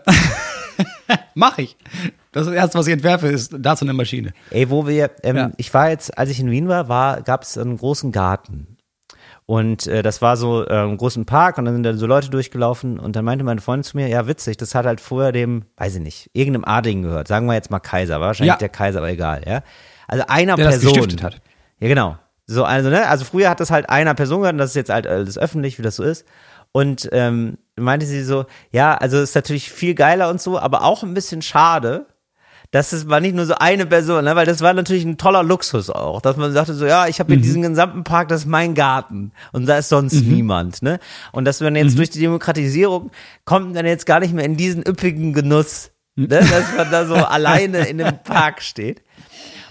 Mach 1.35 1.59
ich. 1.59 1.77
Das 2.38 2.46
ist 2.46 2.53
das 2.55 2.62
erste, 2.62 2.79
was 2.79 2.87
ich 2.87 2.92
entwerfe, 2.92 3.27
ist 3.29 3.55
dazu 3.59 3.85
eine 3.85 3.92
Maschine. 3.94 4.33
Ey, 4.51 4.70
wo 4.70 4.87
wir, 4.87 5.11
ähm, 5.22 5.37
Ja. 5.37 5.51
ich 5.57 5.72
war 5.74 5.90
jetzt, 5.90 6.16
als 6.16 6.31
ich 6.31 6.38
in 6.40 6.51
Wien 6.51 6.68
war, 6.68 6.88
war 6.88 7.22
gab's 7.22 7.59
einen 7.59 7.77
großen 7.77 8.12
Garten. 8.12 8.77
Und 9.46 9.87
äh, 9.87 10.03
das 10.03 10.20
war 10.20 10.37
so 10.37 10.66
äh, 10.66 10.72
ein 10.85 10.98
großen 10.98 11.24
Park 11.24 11.57
und 11.59 11.64
dann 11.64 11.74
sind 11.74 11.83
da 11.83 11.94
so 11.94 12.07
Leute 12.07 12.29
durchgelaufen 12.29 12.98
und 13.01 13.16
dann 13.16 13.24
meinte 13.24 13.44
meine 13.44 13.61
Freundin 13.62 13.83
zu 13.85 13.96
mir, 13.96 14.07
ja 14.09 14.27
witzig, 14.29 14.59
das 14.59 14.74
hat 14.74 14.85
halt 14.85 15.01
vorher 15.01 15.33
dem, 15.33 15.64
weiß 15.79 15.94
ich 15.96 16.03
nicht, 16.03 16.31
irgendeinem 16.35 16.64
Adligen 16.66 17.03
gehört. 17.03 17.29
Sagen 17.29 17.46
wir 17.46 17.55
jetzt 17.55 17.70
mal 17.70 17.79
Kaiser, 17.81 18.20
war 18.20 18.29
wahrscheinlich 18.29 18.53
Ja. 18.53 18.59
der 18.59 18.68
Kaiser, 18.68 18.98
aber 18.98 19.09
egal, 19.11 19.42
ja. 19.46 19.62
Also 20.07 20.24
einer 20.29 20.57
Der 20.57 20.66
das 20.66 20.74
Person. 20.81 20.92
gestiftet 20.94 21.22
hat. 21.22 21.40
Ja, 21.81 21.88
genau. 21.88 22.18
So, 22.46 22.64
also, 22.64 22.88
ne, 22.90 23.07
also 23.09 23.24
früher 23.24 23.48
hat 23.51 23.61
das 23.61 23.70
halt 23.70 23.88
einer 23.90 24.14
Person 24.14 24.40
gehört 24.40 24.53
und 24.55 24.59
das 24.59 24.70
ist 24.70 24.77
jetzt 24.77 24.90
halt 24.90 25.07
alles 25.07 25.38
öffentlich, 25.38 25.79
wie 25.79 25.83
das 25.83 25.96
so 25.96 26.03
ist. 26.03 26.27
Und 26.72 27.09
ähm, 27.12 27.57
meinte 27.77 28.05
sie 28.05 28.22
so, 28.22 28.44
ja, 28.70 28.94
also 28.96 29.18
ist 29.18 29.35
natürlich 29.35 29.70
viel 29.72 29.94
geiler 29.94 30.29
und 30.29 30.40
so, 30.42 30.59
aber 30.59 30.83
auch 30.83 31.03
ein 31.03 31.14
bisschen 31.14 31.40
schade, 31.40 32.07
dass 32.70 32.92
es 32.92 33.09
war 33.09 33.20
nicht 33.20 33.35
nur 33.35 33.46
so 33.46 33.54
eine 33.54 33.87
Person, 33.87 34.24
ne? 34.24 34.37
weil 34.37 34.44
das 34.44 34.61
war 34.61 34.74
natürlich 34.74 35.04
ein 35.04 35.16
toller 35.16 35.42
Luxus 35.42 35.88
auch, 35.88 36.20
dass 36.20 36.37
man 36.37 36.52
sagte 36.52 36.74
so, 36.74 36.85
ja, 36.85 37.07
ich 37.07 37.18
habe 37.18 37.33
hier 37.33 37.42
diesen 37.42 37.62
gesamten 37.62 38.04
Park, 38.04 38.28
das 38.28 38.42
ist 38.42 38.46
mein 38.46 38.74
Garten 38.74 39.33
und 39.52 39.66
da 39.66 39.78
ist 39.78 39.88
sonst 39.88 40.22
niemand, 40.24 40.83
ne? 40.83 40.98
Und 41.33 41.46
dass 41.46 41.61
man 41.61 41.76
jetzt 41.76 41.96
durch 41.96 42.11
die 42.11 42.20
Demokratisierung 42.20 43.11
kommt 43.44 43.74
man 43.74 43.87
jetzt 43.87 44.04
gar 44.04 44.20
nicht 44.20 44.35
mehr 44.35 44.44
in 44.44 44.57
diesen 44.57 44.83
üppigen 44.87 45.33
Genuss, 45.33 45.92
ne? 46.14 46.26
dass 46.26 46.76
man 46.76 46.90
da 46.90 47.07
so 47.07 47.14
alleine 47.14 47.88
in 47.88 48.02
einem 48.02 48.18
Park 48.22 48.62
steht. 48.62 49.02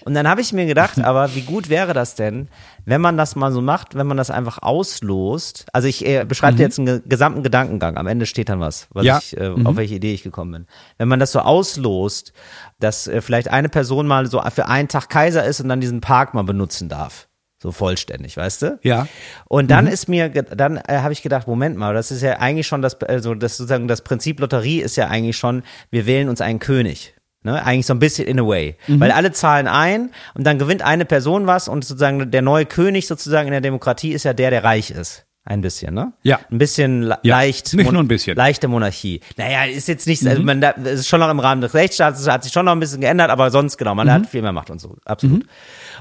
Und 0.07 0.13
dann 0.13 0.25
habe 0.25 0.39
ich 0.39 0.53
mir 0.53 0.65
gedacht, 0.65 0.99
aber 1.03 1.35
wie 1.35 1.41
gut 1.41 1.67
wäre 1.67 1.93
das 1.93 2.15
denn, 2.15 2.47
wenn 2.85 3.01
man 3.01 3.17
das 3.17 3.35
mal 3.35 3.51
so 3.51 3.61
macht, 3.61 3.93
wenn 3.95 4.07
man 4.07 4.15
das 4.15 4.31
einfach 4.31 4.59
auslost. 4.61 5.65
Also 5.73 5.89
ich 5.89 6.05
äh, 6.05 6.23
beschreibe 6.25 6.55
dir 6.55 6.63
jetzt 6.63 6.79
einen 6.79 6.85
ge- 6.85 7.01
gesamten 7.05 7.43
Gedankengang. 7.43 7.97
Am 7.97 8.07
Ende 8.07 8.25
steht 8.25 8.47
dann 8.47 8.61
was, 8.61 8.87
was 8.93 9.05
Ja. 9.05 9.17
ich, 9.21 9.35
äh, 9.35 9.49
auf 9.65 9.75
welche 9.75 9.95
Idee 9.95 10.13
ich 10.13 10.23
gekommen 10.23 10.51
bin. 10.53 10.65
Wenn 10.97 11.09
man 11.09 11.19
das 11.19 11.33
so 11.33 11.39
auslost, 11.39 12.31
dass 12.79 13.07
äh, 13.07 13.21
vielleicht 13.21 13.49
eine 13.49 13.67
Person 13.67 14.07
mal 14.07 14.27
so 14.27 14.41
für 14.55 14.67
einen 14.67 14.87
Tag 14.87 15.09
Kaiser 15.09 15.43
ist 15.43 15.59
und 15.59 15.67
dann 15.67 15.81
diesen 15.81 15.99
Park 15.99 16.33
mal 16.33 16.43
benutzen 16.45 16.87
darf. 16.87 17.27
So 17.61 17.73
vollständig, 17.73 18.37
weißt 18.37 18.61
du? 18.61 18.79
Ja. 18.83 19.07
Und 19.49 19.69
dann 19.71 19.87
ist 19.87 20.07
mir, 20.07 20.29
dann 20.29 20.77
äh, 20.77 20.99
habe 20.99 21.11
ich 21.11 21.21
gedacht, 21.21 21.47
Moment 21.47 21.75
mal, 21.75 21.93
das 21.93 22.11
ist 22.11 22.21
ja 22.21 22.33
eigentlich 22.39 22.67
schon 22.67 22.81
das, 22.81 23.01
also 23.01 23.33
das 23.35 23.57
sozusagen 23.57 23.87
das 23.89 24.03
Prinzip 24.03 24.39
Lotterie 24.39 24.79
ist 24.79 24.95
ja 24.95 25.07
eigentlich 25.07 25.37
schon, 25.37 25.63
wir 25.89 26.05
wählen 26.05 26.29
uns 26.29 26.39
einen 26.39 26.59
König. 26.59 27.15
Ne? 27.47 27.63
Eigentlich 27.65 27.85
so 27.85 27.93
ein 27.93 27.99
bisschen 27.99 28.27
in 28.27 28.39
a 28.41 28.43
way. 28.45 28.75
Weil 28.87 29.11
alle 29.11 29.31
zahlen 29.31 29.67
ein 29.67 30.11
und 30.35 30.43
dann 30.45 30.59
gewinnt 30.59 30.81
eine 30.81 31.05
Person 31.05 31.47
was 31.47 31.69
und 31.69 31.85
sozusagen 31.85 32.29
der 32.29 32.41
neue 32.41 32.65
König 32.65 33.07
sozusagen 33.07 33.47
in 33.47 33.53
der 33.53 33.61
Demokratie 33.61 34.11
ist 34.11 34.25
ja 34.25 34.33
der, 34.33 34.49
der 34.49 34.65
reich 34.65 34.91
ist. 34.91 35.23
Ein 35.45 35.61
bisschen, 35.61 35.93
ne? 35.93 36.11
Ja. 36.23 36.41
Ein 36.51 36.57
bisschen 36.57 37.03
Ja. 37.03 37.17
leicht. 37.23 37.73
Nicht 37.73 37.89
nur 37.93 38.03
ein 38.03 38.09
bisschen. 38.09 38.35
Leichte 38.35 38.67
Monarchie. 38.67 39.21
Naja, 39.37 39.63
ist 39.63 39.87
jetzt 39.87 40.05
nicht, 40.05 40.27
also 40.27 40.43
man, 40.43 40.59
da, 40.59 40.73
es 40.83 40.99
ist 40.99 41.07
schon 41.07 41.21
noch 41.21 41.29
im 41.29 41.39
Rahmen 41.39 41.61
des 41.61 41.73
Rechtsstaats, 41.73 42.19
es 42.19 42.27
hat 42.27 42.43
sich 42.43 42.51
schon 42.51 42.65
noch 42.65 42.73
ein 42.73 42.81
bisschen 42.81 42.99
geändert, 42.99 43.29
aber 43.29 43.49
sonst 43.49 43.77
genau, 43.77 43.95
man 43.95 44.11
hat 44.11 44.27
viel 44.27 44.41
mehr 44.41 44.51
Macht 44.51 44.69
und 44.69 44.81
so. 44.81 44.97
Absolut. 45.05 45.45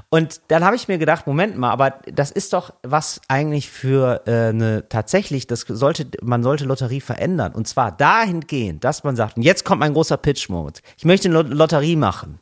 Und 0.09 0.41
dann 0.49 0.65
habe 0.65 0.77
ich 0.77 0.89
mir 0.89 0.99
gedacht, 0.99 1.27
Moment 1.27 1.57
mal, 1.57 1.71
aber 1.71 2.01
das 2.13 2.31
ist 2.31 2.53
doch 2.53 2.73
was 2.83 3.21
eigentlich 3.29 3.71
für 3.71 4.23
äh, 4.27 4.49
eine 4.49 4.89
tatsächlich, 4.89 5.47
das 5.47 5.61
sollte, 5.61 6.07
man 6.23 6.43
sollte 6.43 6.65
Lotterie 6.65 7.01
verändern. 7.01 7.53
Und 7.53 7.67
zwar 7.69 7.93
dahingehend, 7.93 8.85
dass 8.85 9.05
man 9.05 9.17
sagt, 9.17 9.37
und 9.37 9.43
jetzt 9.43 9.65
kommt 9.65 9.81
mein 9.81 9.93
großer 9.95 10.17
Pitch, 10.17 10.49
Moritz. 10.49 10.83
Ich 10.97 11.05
möchte 11.05 11.29
eine 11.29 11.35
Lot- 11.43 11.49
Lotterie 11.53 11.97
machen. 11.97 12.41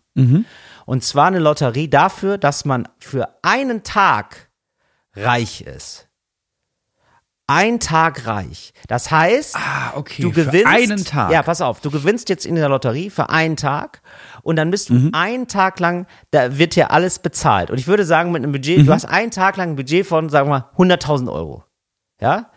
Und 0.87 1.03
zwar 1.03 1.27
eine 1.27 1.39
Lotterie 1.41 1.89
dafür, 1.89 2.39
dass 2.39 2.65
man 2.65 2.87
für 2.99 3.29
einen 3.43 3.83
Tag 3.83 4.51
reich 5.17 5.63
ist. 5.63 6.09
Ein 7.47 7.79
Tag 7.79 8.27
reich. 8.27 8.73
Das 8.89 9.11
heißt, 9.11 9.55
Ah, 9.57 9.93
okay. 9.97 10.23
du 10.23 10.33
für 10.33 10.47
gewinnst 10.47 10.67
einen 10.67 11.05
Tag. 11.05 11.31
Ja, 11.31 11.43
pass 11.43 11.61
auf, 11.61 11.81
du 11.81 11.91
gewinnst 11.91 12.31
jetzt 12.31 12.47
in 12.47 12.55
der 12.55 12.71
Lotterie 12.71 13.11
für 13.11 13.29
einen 13.29 13.57
Tag 13.57 14.01
und 14.43 14.57
dann 14.57 14.71
bist 14.71 14.89
du 14.89 14.95
Mhm. 14.95 15.11
einen 15.13 15.47
Tag 15.47 15.79
lang, 15.79 16.07
da 16.31 16.57
wird 16.57 16.75
dir 16.75 16.91
alles 16.91 17.19
bezahlt. 17.19 17.71
Und 17.71 17.79
ich 17.79 17.87
würde 17.87 18.07
sagen, 18.07 18.33
mit 18.33 18.43
einem 18.43 18.53
Budget, 18.53 18.79
Mhm. 18.79 18.87
du 18.87 18.93
hast 18.93 19.05
einen 19.05 19.31
Tag 19.31 19.59
lang 19.59 19.71
ein 19.73 19.77
Budget 19.77 20.07
von, 20.07 20.31
sagen 20.31 20.49
wir 20.49 20.59
mal, 20.61 20.71
100.000 20.79 21.29
Euro. 21.31 21.65
Ja? 22.19 22.51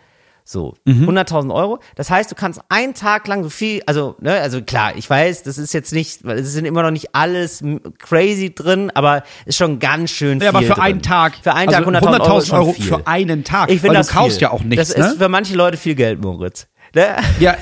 So, 0.49 0.75
Mhm. 0.85 1.09
100.000 1.09 1.53
Euro. 1.53 1.79
Das 1.95 2.09
heißt, 2.09 2.31
du 2.31 2.35
kannst 2.35 2.61
einen 2.69 2.93
Tag 2.93 3.27
lang 3.27 3.43
so 3.43 3.49
viel, 3.49 3.81
also, 3.85 4.15
ne, 4.21 4.31
also 4.39 4.61
klar, 4.61 4.95
ich 4.95 5.09
weiß, 5.09 5.43
das 5.43 5.57
ist 5.57 5.73
jetzt 5.73 5.91
nicht, 5.91 6.23
weil 6.23 6.39
es 6.39 6.53
sind 6.53 6.63
immer 6.63 6.83
noch 6.83 6.91
nicht 6.91 7.13
alles 7.13 7.61
crazy 7.99 8.55
drin, 8.55 8.89
aber 8.93 9.23
ist 9.45 9.57
schon 9.57 9.79
ganz 9.79 10.09
schön 10.11 10.39
viel 10.39 10.45
Ja, 10.45 10.49
aber 10.51 10.61
für 10.61 10.75
drin. 10.75 10.83
einen 10.83 11.01
Tag. 11.01 11.33
Für 11.43 11.53
einen 11.53 11.73
also 11.75 11.91
Tag 11.91 12.01
100.000 12.01 12.21
Euro, 12.29 12.37
ist 12.37 12.47
schon 12.47 12.59
Euro 12.59 12.71
viel. 12.71 12.85
für 12.85 13.07
einen 13.07 13.43
Tag. 13.43 13.69
Ich 13.69 13.81
finde 13.81 13.89
weil 13.89 13.95
das 13.97 14.07
du 14.07 14.13
kaufst 14.13 14.37
viel. 14.37 14.43
ja 14.43 14.51
auch 14.51 14.63
nichts, 14.63 14.87
Das 14.93 14.97
ne? 14.97 15.05
ist 15.11 15.17
für 15.17 15.27
manche 15.27 15.53
Leute 15.53 15.75
viel 15.75 15.95
Geld, 15.95 16.21
Moritz. 16.21 16.67
Ne? 16.95 17.15
Ja, 17.39 17.55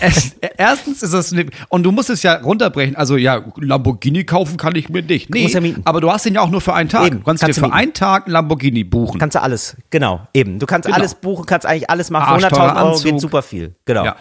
erstens 0.58 1.04
ist 1.04 1.14
das, 1.14 1.32
ne, 1.32 1.46
und 1.70 1.84
du 1.84 1.92
musst 1.92 2.10
es 2.10 2.24
ja 2.24 2.36
runterbrechen. 2.36 2.96
Also 2.96 3.18
ja, 3.18 3.44
Lamborghini 3.58 4.24
kaufen 4.24 4.58
kann 4.58 4.76
ich 4.76 4.90
mir 4.90 5.02
nicht. 5.02 5.30
Nee, 5.30 5.48
ja 5.48 5.62
aber 5.84 6.02
du 6.02 6.12
hast 6.12 6.26
den 6.26 6.36
ja 6.36 6.42
auch 6.42 6.50
nur 6.50 6.62
für 6.62 6.74
einen 6.74 6.90
Tag. 6.90 7.08
Eben, 7.08 7.20
du 7.20 7.24
kannst, 7.26 7.42
kannst 7.42 7.58
dir 7.58 7.62
du 7.62 7.68
für 7.68 7.72
mieten. 7.74 7.80
einen 7.84 7.94
Tag 7.94 8.26
einen 8.26 8.34
Lamborghini 8.34 8.84
buchen. 8.84 9.20
Kannst 9.20 9.36
du 9.36 9.42
alles, 9.42 9.76
genau, 9.90 10.28
eben. 10.34 10.60
Du 10.60 10.66
kannst 10.66 10.86
Genau. 10.86 10.98
alles 10.98 11.16
buchen, 11.16 11.46
kannst 11.46 11.66
eigentlich 11.66 11.90
alles 11.90 12.10
machen. 12.10 12.40
Für 12.40 12.46
Arschteurer 12.46 12.78
100.000 12.78 12.84
Euro 12.86 13.00
geht 13.00 13.20
super 13.22 13.42
viel. 13.42 13.76
Genau. 13.86 14.06
Ja. 14.06 14.16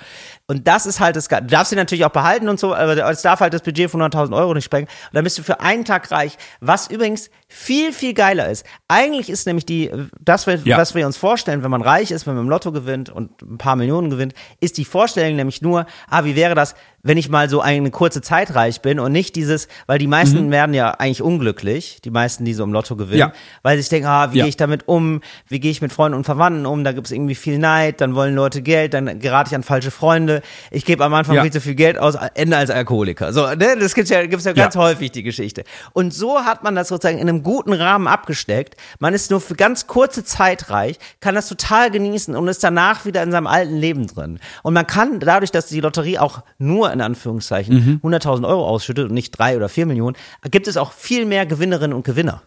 Und 0.47 0.69
das 0.69 0.85
ist 0.87 1.01
halt 1.01 1.17
das 1.17 1.29
Ge- 1.31 1.41
Du 1.41 1.47
darfst 1.47 1.71
sie 1.71 1.77
natürlich 1.77 2.05
auch 2.05 2.11
behalten 2.11 2.49
und 2.51 2.61
so, 2.61 2.75
aber 2.75 2.97
es 3.11 3.23
darf 3.23 3.41
halt 3.41 3.55
das 3.55 3.63
Budget 3.63 3.91
von 3.91 4.03
100.000 4.03 4.35
Euro 4.37 4.53
nicht 4.55 4.65
sprengen. 4.65 4.89
Und 4.89 5.15
dann 5.15 5.25
bist 5.25 5.39
du 5.39 5.43
für 5.43 5.61
einen 5.61 5.85
Tag 5.87 6.11
reich, 6.11 6.37
was 6.61 6.89
übrigens 6.89 7.31
viel, 7.57 7.93
viel 7.93 8.15
geiler 8.15 8.49
ist. 8.51 8.67
Eigentlich 8.89 9.31
ist 9.31 9.47
nämlich 9.47 9.65
die, 9.65 9.89
das, 10.21 10.47
wir- 10.49 10.59
Ja. 10.65 10.77
was 10.77 10.95
wir 10.97 11.07
uns 11.07 11.17
vorstellen, 11.17 11.63
wenn 11.63 11.71
man 11.71 11.83
reich 11.83 12.11
ist, 12.11 12.27
wenn 12.27 12.35
man 12.35 12.45
im 12.45 12.51
Lotto 12.51 12.73
gewinnt 12.73 13.11
und 13.11 13.41
ein 13.43 13.59
paar 13.59 13.77
Millionen 13.77 14.11
gewinnt, 14.11 14.35
ist 14.61 14.77
die 14.77 14.85
Vorstellung 14.85 15.37
nämlich 15.37 15.63
nur, 15.63 15.87
ah, 16.11 16.25
wie 16.25 16.35
wäre 16.35 16.57
das, 16.57 16.75
wenn 17.07 17.17
ich 17.19 17.29
mal 17.29 17.49
so 17.51 17.61
eine 17.61 17.91
kurze 17.91 18.23
Zeit 18.23 18.55
reich 18.55 18.81
bin 18.81 18.99
und 18.99 19.13
nicht 19.13 19.37
dieses, 19.37 19.69
weil 19.87 19.99
die 19.99 20.07
meisten 20.07 20.51
werden 20.51 20.75
ja 20.75 20.93
eigentlich 20.93 21.21
unglücklich, 21.23 21.99
die 22.03 22.11
meisten, 22.11 22.45
die 22.47 22.55
so 22.55 22.65
im 22.65 22.73
Lotto 22.73 22.97
gewinnen, 22.97 23.19
Ja. 23.19 23.33
weil 23.63 23.77
sie 23.77 23.83
sich 23.83 23.91
denken, 23.91 24.09
ah, 24.09 24.33
wie 24.33 24.39
Ja. 24.39 24.45
gehe 24.45 24.49
ich 24.49 24.57
damit 24.57 24.89
um, 24.89 25.21
wie 25.49 25.61
gehe 25.61 25.71
ich 25.71 25.83
mit 25.83 25.93
Freunden 25.93 26.17
und 26.17 26.25
Verwandten 26.25 26.65
um, 26.67 26.83
da 26.83 26.93
gibt 26.93 27.07
es 27.07 27.13
irgendwie 27.13 27.35
viel 27.35 27.59
Neid, 27.59 28.01
dann 28.01 28.15
wollen 28.15 28.35
Leute 28.35 28.63
Geld, 28.63 28.95
dann 28.95 29.19
gerate 29.21 29.51
ich 29.51 29.55
an 29.55 29.63
falsche 29.63 29.91
Freunde, 29.91 30.41
ich 30.71 30.85
gebe 30.87 31.05
am 31.05 31.13
Anfang 31.15 31.37
Ja. 31.37 31.43
viel 31.43 31.53
zu 31.53 31.61
viel 31.61 31.75
Geld 31.75 31.99
aus, 31.99 32.17
ende 32.35 32.57
als 32.57 32.71
Alkoholiker. 32.71 33.33
So, 33.35 33.47
ne? 33.55 33.77
das 33.79 33.95
gibt's 33.95 34.11
ja, 34.11 34.25
gibt's 34.27 34.47
ja 34.47 34.53
ganz 34.55 34.75
häufig, 34.75 35.13
die 35.13 35.23
Geschichte. 35.23 35.65
Und 35.93 36.15
so 36.15 36.41
hat 36.41 36.65
man 36.65 36.75
das 36.75 36.89
sozusagen 36.89 37.19
in 37.19 37.29
einem 37.29 37.43
guten 37.45 37.73
Rahmen 37.73 38.09
abgesteckt, 38.09 38.77
man 38.99 39.15
ist 39.15 39.31
nur 39.31 39.41
für 39.41 39.55
ganz 39.55 39.87
kurze 39.87 40.25
Zeit 40.25 40.71
reich, 40.71 40.99
kann 41.21 41.37
das 41.37 41.49
total 41.49 41.93
genießen 41.93 42.35
und 42.35 42.49
ist 42.49 42.65
danach 42.65 43.05
wieder 43.05 43.23
in 43.23 43.31
seinem 43.31 43.47
alten 43.47 43.77
Leben 43.77 44.09
drin. 44.09 44.41
Und 44.65 44.75
man 44.75 44.87
kann 44.89 45.21
dadurch, 45.21 45.53
dass 45.53 45.67
die 45.67 45.81
Lotterie 45.81 46.19
auch 46.19 46.43
nur 46.59 46.93
in 46.93 47.01
Anführungszeichen 47.01 47.75
Mhm. 47.75 48.01
100.000 48.03 48.45
Euro 48.47 48.67
ausschüttet 48.67 49.09
und 49.09 49.15
nicht 49.15 49.31
drei 49.31 49.57
oder 49.57 49.69
vier 49.69 49.87
Millionen, 49.87 50.17
gibt 50.51 50.67
es 50.67 50.77
auch 50.77 50.91
viel 50.93 51.25
mehr 51.27 51.47
Gewinnerinnen 51.47 51.95
und 51.95 52.05
Gewinner. 52.05 52.43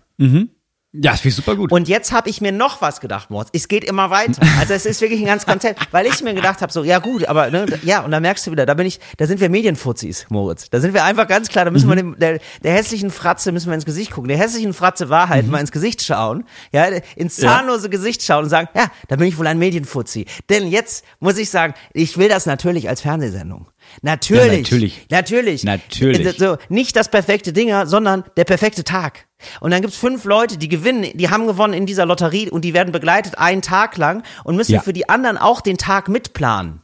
Ja, 1.01 1.11
das 1.11 1.21
finde 1.21 1.29
ich 1.29 1.35
super 1.35 1.55
gut. 1.55 1.71
Und 1.71 1.87
jetzt 1.87 2.11
habe 2.11 2.29
ich 2.29 2.41
mir 2.41 2.51
noch 2.51 2.81
was 2.81 2.99
gedacht, 2.99 3.29
Moritz. 3.29 3.49
Es 3.53 3.67
geht 3.67 3.83
immer 3.83 4.09
weiter. 4.09 4.41
Also 4.59 4.73
es 4.73 4.85
ist 4.85 5.01
wirklich 5.01 5.19
ein 5.19 5.25
ganz 5.25 5.45
Konzept, 5.45 5.87
weil 5.91 6.05
ich 6.07 6.23
mir 6.23 6.33
gedacht 6.33 6.61
habe, 6.61 6.71
so 6.71 6.83
ja 6.83 6.99
gut, 6.99 7.25
aber 7.25 7.51
ne, 7.51 7.65
ja 7.83 8.01
und 8.03 8.11
da 8.11 8.19
merkst 8.19 8.47
du 8.47 8.51
wieder, 8.51 8.65
da 8.65 8.73
bin 8.73 8.87
ich, 8.87 8.99
da 9.17 9.27
sind 9.27 9.39
wir 9.39 9.49
Medienfuzis, 9.49 10.25
Moritz. 10.29 10.69
Da 10.69 10.79
sind 10.79 10.93
wir 10.93 11.03
einfach 11.03 11.27
ganz 11.27 11.49
klar, 11.49 11.65
da 11.65 11.71
müssen 11.71 11.87
wir 11.87 11.95
dem, 11.95 12.17
der, 12.17 12.39
der 12.63 12.73
hässlichen 12.73 13.11
Fratze 13.11 13.51
müssen 13.51 13.67
wir 13.67 13.75
ins 13.75 13.85
Gesicht 13.85 14.11
gucken, 14.11 14.27
der 14.27 14.37
hässlichen 14.37 14.73
Fratze 14.73 15.09
Wahrheit 15.09 15.47
mal 15.47 15.59
ins 15.59 15.71
Gesicht 15.71 16.03
schauen, 16.03 16.45
ja, 16.71 16.85
ins 17.15 17.35
zahnlose 17.35 17.89
Gesicht 17.89 18.23
schauen 18.23 18.45
und 18.45 18.49
sagen, 18.49 18.69
ja, 18.75 18.87
da 19.07 19.15
bin 19.15 19.27
ich 19.27 19.37
wohl 19.37 19.47
ein 19.47 19.59
Medienfuzzi. 19.59 20.25
Denn 20.49 20.67
jetzt 20.67 21.05
muss 21.19 21.37
ich 21.37 21.49
sagen, 21.49 21.73
ich 21.93 22.17
will 22.17 22.29
das 22.29 22.45
natürlich 22.45 22.89
als 22.89 23.01
Fernsehsendung. 23.01 23.67
Natürlich. 24.01 24.69
Ja, 24.69 25.17
natürlich. 25.19 25.63
Natürlich. 25.63 25.63
Natürlich. 25.63 26.37
So, 26.37 26.57
nicht 26.69 26.95
das 26.95 27.09
perfekte 27.09 27.53
Dinger, 27.53 27.87
sondern 27.87 28.23
der 28.35 28.43
perfekte 28.43 28.83
Tag. 28.83 29.26
Und 29.59 29.71
dann 29.71 29.81
gibt's 29.81 29.97
fünf 29.97 30.25
Leute, 30.25 30.57
die 30.57 30.67
gewinnen, 30.69 31.05
die 31.13 31.29
haben 31.29 31.47
gewonnen 31.47 31.73
in 31.73 31.85
dieser 31.85 32.05
Lotterie 32.05 32.49
und 32.49 32.63
die 32.65 32.73
werden 32.73 32.91
begleitet 32.91 33.37
einen 33.37 33.61
Tag 33.61 33.97
lang 33.97 34.23
und 34.43 34.55
müssen 34.55 34.73
Ja. 34.73 34.81
für 34.81 34.93
die 34.93 35.09
anderen 35.09 35.37
auch 35.37 35.61
den 35.61 35.77
Tag 35.77 36.09
mitplanen. 36.09 36.81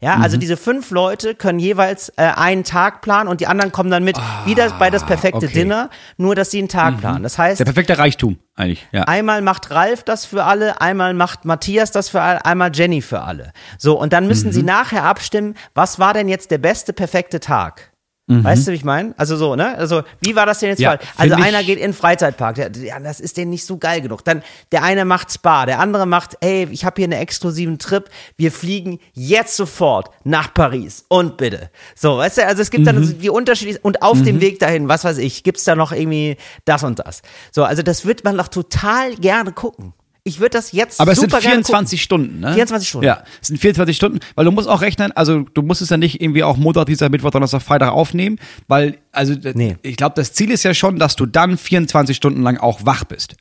Ja, 0.00 0.16
Mhm. 0.16 0.22
also 0.24 0.36
diese 0.36 0.56
fünf 0.56 0.90
Leute 0.90 1.36
können 1.36 1.60
jeweils 1.60 2.08
äh, 2.16 2.22
einen 2.22 2.64
Tag 2.64 3.02
planen 3.02 3.28
und 3.28 3.40
die 3.40 3.46
anderen 3.46 3.70
kommen 3.70 3.88
dann 3.88 4.02
mit, 4.02 4.16
wie 4.46 4.56
das 4.56 4.72
bei 4.76 4.90
das 4.90 5.06
perfekte 5.06 5.36
Ah, 5.36 5.48
okay. 5.48 5.48
Mhm. 5.50 5.52
Dinner, 5.54 5.90
nur 6.16 6.34
dass 6.34 6.50
sie 6.50 6.58
einen 6.58 6.68
Tag 6.68 6.98
planen. 6.98 7.22
Das 7.22 7.38
heißt, 7.38 7.60
Der 7.60 7.66
perfekte 7.66 7.98
Reichtum, 7.98 8.38
eigentlich. 8.56 8.84
Ja. 8.90 9.04
Einmal 9.04 9.42
macht 9.42 9.70
Ralf 9.70 10.02
das 10.02 10.24
für 10.24 10.42
alle, 10.42 10.80
einmal 10.80 11.14
macht 11.14 11.44
Matthias 11.44 11.92
das 11.92 12.08
für 12.08 12.20
alle, 12.20 12.44
einmal 12.44 12.72
Jenny 12.74 13.00
für 13.00 13.20
alle. 13.22 13.52
So, 13.78 13.96
und 13.96 14.12
dann 14.12 14.26
müssen 14.26 14.48
Mhm. 14.48 14.52
sie 14.52 14.62
nachher 14.64 15.04
abstimmen, 15.04 15.54
was 15.74 16.00
war 16.00 16.14
denn 16.14 16.28
jetzt 16.28 16.50
der 16.50 16.58
beste, 16.58 16.92
perfekte 16.92 17.38
Tag? 17.38 17.91
Weißt 18.28 18.66
du, 18.66 18.70
wie 18.72 18.76
ich 18.76 18.84
meine? 18.84 19.14
Also 19.18 19.36
so, 19.36 19.56
ne? 19.56 19.76
Also, 19.76 20.04
wie 20.20 20.34
war 20.36 20.46
das 20.46 20.60
denn 20.60 20.70
jetzt? 20.70 20.78
Mhm. 20.78 20.84
Ja, 20.84 20.90
Fall? 20.92 21.32
Also 21.32 21.34
einer 21.34 21.62
geht 21.64 21.76
in 21.76 21.88
den 21.88 21.92
Freizeitpark, 21.92 22.54
der, 22.54 22.70
ja, 22.80 22.98
das 22.98 23.20
ist 23.20 23.36
denen 23.36 23.50
nicht 23.50 23.66
so 23.66 23.76
geil 23.76 24.00
genug. 24.00 24.24
Dann 24.24 24.42
der 24.70 24.84
eine 24.84 25.04
macht 25.04 25.30
Spa, 25.32 25.66
der 25.66 25.80
andere 25.80 26.06
macht, 26.06 26.38
ey, 26.40 26.66
ich 26.70 26.84
habe 26.86 26.94
hier 26.96 27.04
einen 27.04 27.20
exklusiven 27.20 27.78
Trip, 27.78 28.08
wir 28.38 28.50
fliegen 28.50 29.00
jetzt 29.12 29.56
sofort 29.56 30.10
nach 30.24 30.54
Paris 30.54 31.04
und 31.08 31.36
bitte. 31.36 31.68
So, 31.94 32.16
weißt 32.16 32.38
du, 32.38 32.46
also 32.46 32.62
es 32.62 32.70
gibt 32.70 32.82
Mhm. 32.82 32.86
dann 32.86 33.18
die 33.18 33.28
unterschiedlichen 33.28 33.80
und 33.82 34.00
auf 34.02 34.22
dem 34.22 34.40
Weg 34.40 34.60
dahin, 34.60 34.88
was 34.88 35.04
weiß 35.04 35.18
ich, 35.18 35.42
gibt's 35.42 35.64
da 35.64 35.74
noch 35.74 35.92
irgendwie 35.92 36.36
das 36.64 36.84
und 36.84 37.00
das. 37.00 37.22
So, 37.50 37.64
also 37.64 37.82
das 37.82 38.06
wird 38.06 38.24
man 38.24 38.38
doch 38.38 38.48
total 38.48 39.14
gerne 39.16 39.52
gucken. 39.52 39.92
Ich 40.24 40.38
würde 40.38 40.50
das 40.50 40.70
jetzt 40.70 41.00
Aber 41.00 41.12
es 41.12 41.18
sind 41.18 41.30
super 41.30 41.42
gerne 41.42 41.56
24 41.64 42.00
Stunden, 42.00 42.40
ne? 42.40 42.54
24 42.54 42.88
Stunden. 42.88 43.06
Ja, 43.06 43.24
es 43.40 43.48
sind 43.48 43.58
24 43.58 43.96
Stunden, 43.96 44.20
weil 44.36 44.44
du 44.44 44.52
musst 44.52 44.68
auch 44.68 44.80
rechnen, 44.80 45.10
also 45.12 45.40
du 45.54 45.62
musst 45.62 45.82
es 45.82 45.90
ja 45.90 45.96
nicht 45.96 46.20
irgendwie 46.20 46.44
auch 46.44 46.56
Montag, 46.56 46.86
Dienstag, 46.86 47.10
Mittwoch, 47.10 47.30
Donnerstag, 47.32 47.60
Freitag 47.62 47.90
aufnehmen, 47.90 48.38
weil, 48.68 48.98
also 49.10 49.34
Nee. 49.54 49.76
ich 49.82 49.96
glaube, 49.96 50.14
das 50.14 50.32
Ziel 50.32 50.52
ist 50.52 50.62
ja 50.62 50.74
schon, 50.74 50.98
dass 51.00 51.16
du 51.16 51.26
dann 51.26 51.58
24 51.58 52.16
Stunden 52.16 52.42
lang 52.42 52.56
auch 52.58 52.86
wach 52.86 53.02
bist. 53.04 53.34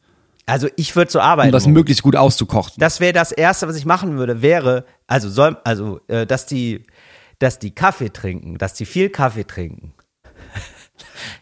Also 0.48 0.68
ich 0.76 0.96
würde 0.96 1.12
so 1.12 1.20
arbeiten. 1.20 1.50
um 1.50 1.52
das 1.52 1.68
möglichst 1.68 2.02
gut 2.02 2.16
auszukochen. 2.16 2.74
Das 2.78 3.00
wäre 3.00 3.14
das 3.14 3.32
erste, 3.32 3.68
was 3.68 3.76
ich 3.76 3.86
machen 3.86 4.18
würde, 4.18 4.42
wäre, 4.42 4.86
also 5.06 5.30
soll, 5.30 5.58
also, 5.64 6.02
äh, 6.08 6.26
dass 6.26 6.48
die, 6.48 6.86
dass 7.38 7.60
die 7.60 7.72
Kaffee 7.72 8.10
trinken, 8.12 8.58
dass 8.58 8.74
die 8.74 8.86
viel 8.86 9.10
Kaffee 9.10 9.44
trinken. 9.46 9.94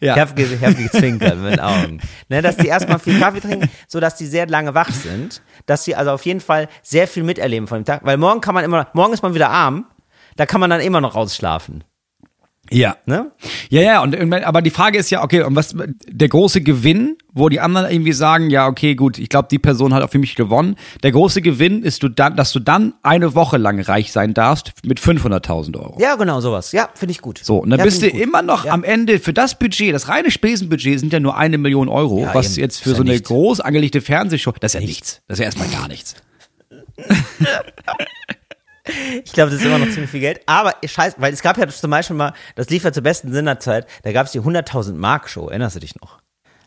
Ja. 0.00 0.14
Ich 0.14 0.20
habe 0.20 0.66
hab 0.66 0.76
gezwinkert 0.76 1.38
mit 1.38 1.52
den 1.52 1.60
Augen. 1.60 2.00
Ne, 2.28 2.42
dass 2.42 2.56
die 2.56 2.68
erstmal 2.68 2.98
viel 2.98 3.18
Kaffee 3.18 3.40
trinken, 3.40 3.70
so 3.88 4.00
dass 4.00 4.16
die 4.16 4.26
sehr 4.26 4.46
lange 4.46 4.74
wach 4.74 4.90
sind, 4.90 5.42
dass 5.66 5.84
sie 5.84 5.94
also 5.94 6.12
auf 6.12 6.24
jeden 6.24 6.40
Fall 6.40 6.68
sehr 6.82 7.08
viel 7.08 7.22
miterleben 7.22 7.66
von 7.66 7.80
dem 7.80 7.84
Tag, 7.84 8.04
weil 8.04 8.16
morgen 8.16 8.40
kann 8.40 8.54
man 8.54 8.64
immer, 8.64 8.88
morgen 8.92 9.12
ist 9.12 9.22
man 9.22 9.34
wieder 9.34 9.50
arm, 9.50 9.86
da 10.36 10.46
kann 10.46 10.60
man 10.60 10.70
dann 10.70 10.80
immer 10.80 11.00
noch 11.00 11.16
ausschlafen, 11.16 11.84
Ja. 12.72 12.96
ne? 13.06 13.32
Ja, 13.68 13.82
ja, 13.82 14.02
und 14.02 14.14
aber 14.44 14.62
die 14.62 14.70
Frage 14.70 14.98
ist 14.98 15.10
ja, 15.10 15.22
okay, 15.22 15.42
und 15.42 15.56
was 15.56 15.74
der 16.08 16.28
große 16.28 16.60
Gewinn, 16.60 17.16
wo 17.32 17.48
die 17.48 17.60
anderen 17.60 17.90
irgendwie 17.90 18.12
sagen, 18.12 18.48
ja, 18.50 18.66
okay, 18.68 18.94
gut, 18.94 19.18
ich 19.18 19.28
glaube, 19.28 19.48
die 19.50 19.58
Person 19.58 19.92
hat 19.92 20.02
auch 20.02 20.10
für 20.10 20.18
mich 20.18 20.34
gewonnen. 20.36 20.76
Der 21.02 21.10
große 21.12 21.42
Gewinn 21.42 21.82
ist, 21.82 22.02
du 22.02 22.08
dann, 22.08 22.36
dass 22.36 22.52
du 22.52 22.60
dann 22.60 22.94
eine 23.02 23.34
Woche 23.34 23.56
lang 23.56 23.80
reich 23.80 24.12
sein 24.12 24.34
darfst 24.34 24.72
mit 24.84 25.00
500.000 25.00 25.76
Euro. 25.78 25.96
Ja, 26.00 26.14
genau 26.16 26.40
sowas. 26.40 26.72
Ja, 26.72 26.88
finde 26.94 27.12
ich 27.12 27.20
gut. 27.20 27.38
So, 27.42 27.58
und 27.58 27.70
dann 27.70 27.78
ja, 27.80 27.84
bist 27.84 28.02
du 28.02 28.10
gut. 28.10 28.20
immer 28.20 28.42
noch 28.42 28.64
Ja. 28.64 28.72
am 28.72 28.84
Ende 28.84 29.18
für 29.18 29.32
das 29.32 29.58
Budget, 29.58 29.94
das 29.94 30.08
reine 30.08 30.30
Spesenbudget 30.30 31.00
sind 31.00 31.12
ja 31.12 31.20
nur 31.20 31.36
eine 31.36 31.58
Million 31.58 31.88
Euro, 31.88 32.22
Ja, 32.22 32.34
was 32.34 32.52
eben. 32.52 32.60
jetzt 32.62 32.80
für 32.82 32.90
so 32.94 33.02
eine 33.02 33.12
nichts. 33.12 33.28
groß 33.28 33.60
angelegte 33.60 34.00
Fernsehshow, 34.00 34.52
das 34.60 34.74
ist 34.74 34.80
ja 34.80 34.86
nichts. 34.86 35.22
Das 35.28 35.36
ist 35.38 35.40
ja 35.40 35.46
erstmal 35.46 35.68
gar 35.68 35.88
nichts. 35.88 36.14
Ich 39.24 39.32
glaube, 39.32 39.50
das 39.50 39.60
ist 39.60 39.66
immer 39.66 39.78
noch 39.78 39.90
ziemlich 39.90 40.10
viel 40.10 40.20
Geld. 40.20 40.40
Aber 40.46 40.74
scheiße, 40.84 41.16
weil 41.18 41.32
es 41.32 41.42
gab 41.42 41.58
ja 41.58 41.68
zum 41.68 41.90
Beispiel 41.90 42.16
mal, 42.16 42.32
das 42.56 42.70
lief 42.70 42.84
ja 42.84 42.92
zur 42.92 43.02
besten 43.02 43.32
Sinnerzeit, 43.32 43.86
da 44.02 44.12
gab 44.12 44.26
es 44.26 44.32
die 44.32 44.40
100.000 44.40 44.94
Mark 44.94 45.28
Show, 45.28 45.48
erinnerst 45.48 45.76
du 45.76 45.80
dich 45.80 45.94
noch? 46.00 46.18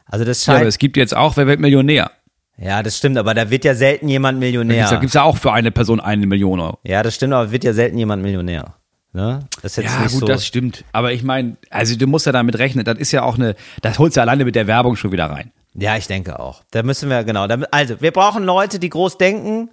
Also 0.06 0.24
das 0.26 0.46
Ja, 0.46 0.54
aber 0.54 0.60
scheint, 0.60 0.70
es 0.70 0.78
gibt 0.78 0.98
jetzt 0.98 1.16
auch, 1.16 1.38
wer 1.38 1.48
wird 1.48 1.60
Millionär? 1.60 2.12
ja, 2.58 2.84
das 2.84 2.98
stimmt, 2.98 3.18
aber 3.18 3.34
da 3.34 3.50
wird 3.50 3.66
ja 3.66 3.74
selten 3.74 4.08
jemand 4.08 4.38
Millionär. 4.40 4.88
Da 4.90 4.98
gibt's 4.98 5.16
ja 5.16 5.24
auch 5.24 5.38
für 5.38 5.52
eine 5.54 5.72
Person 5.72 6.00
eine 6.00 6.28
Million 6.28 6.60
Euro. 6.60 6.78
Ja, 6.84 7.02
das 7.02 7.16
stimmt, 7.16 7.34
aber 7.34 7.52
wird 7.52 7.64
ja 7.64 7.74
selten 7.74 7.98
jemand 7.98 8.22
Millionär. 8.22 8.76
Ne? 9.12 9.40
Das 9.62 9.78
ist 9.78 9.84
jetzt 9.84 9.94
Ja, 9.96 10.02
gut, 10.04 10.12
so. 10.12 10.26
das 10.26 10.46
stimmt. 10.46 10.84
Aber 10.92 11.12
ich 11.14 11.24
meine, 11.24 11.58
also 11.70 11.96
du 11.96 12.06
musst 12.08 12.26
ja 12.26 12.32
damit 12.32 12.58
rechnen, 12.60 12.84
das 12.86 12.98
ist 13.00 13.12
ja 13.12 13.24
auch 13.24 13.36
eine, 13.36 13.56
das 13.82 13.98
holst 14.00 14.18
du 14.18 14.22
alleine 14.22 14.46
mit 14.46 14.56
der 14.56 14.68
Werbung 14.68 14.96
schon 14.96 15.12
wieder 15.12 15.28
rein. 15.28 15.52
Ja, 15.76 15.98
ich 15.98 16.06
denke 16.08 16.40
auch. 16.40 16.62
Da 16.72 16.84
müssen 16.84 17.10
wir, 17.10 17.24
genau. 17.24 17.48
Da, 17.48 17.58
also, 17.72 18.00
wir 18.02 18.12
brauchen 18.12 18.44
Leute, 18.44 18.78
die 18.78 18.90
groß 18.90 19.18
denken, 19.18 19.70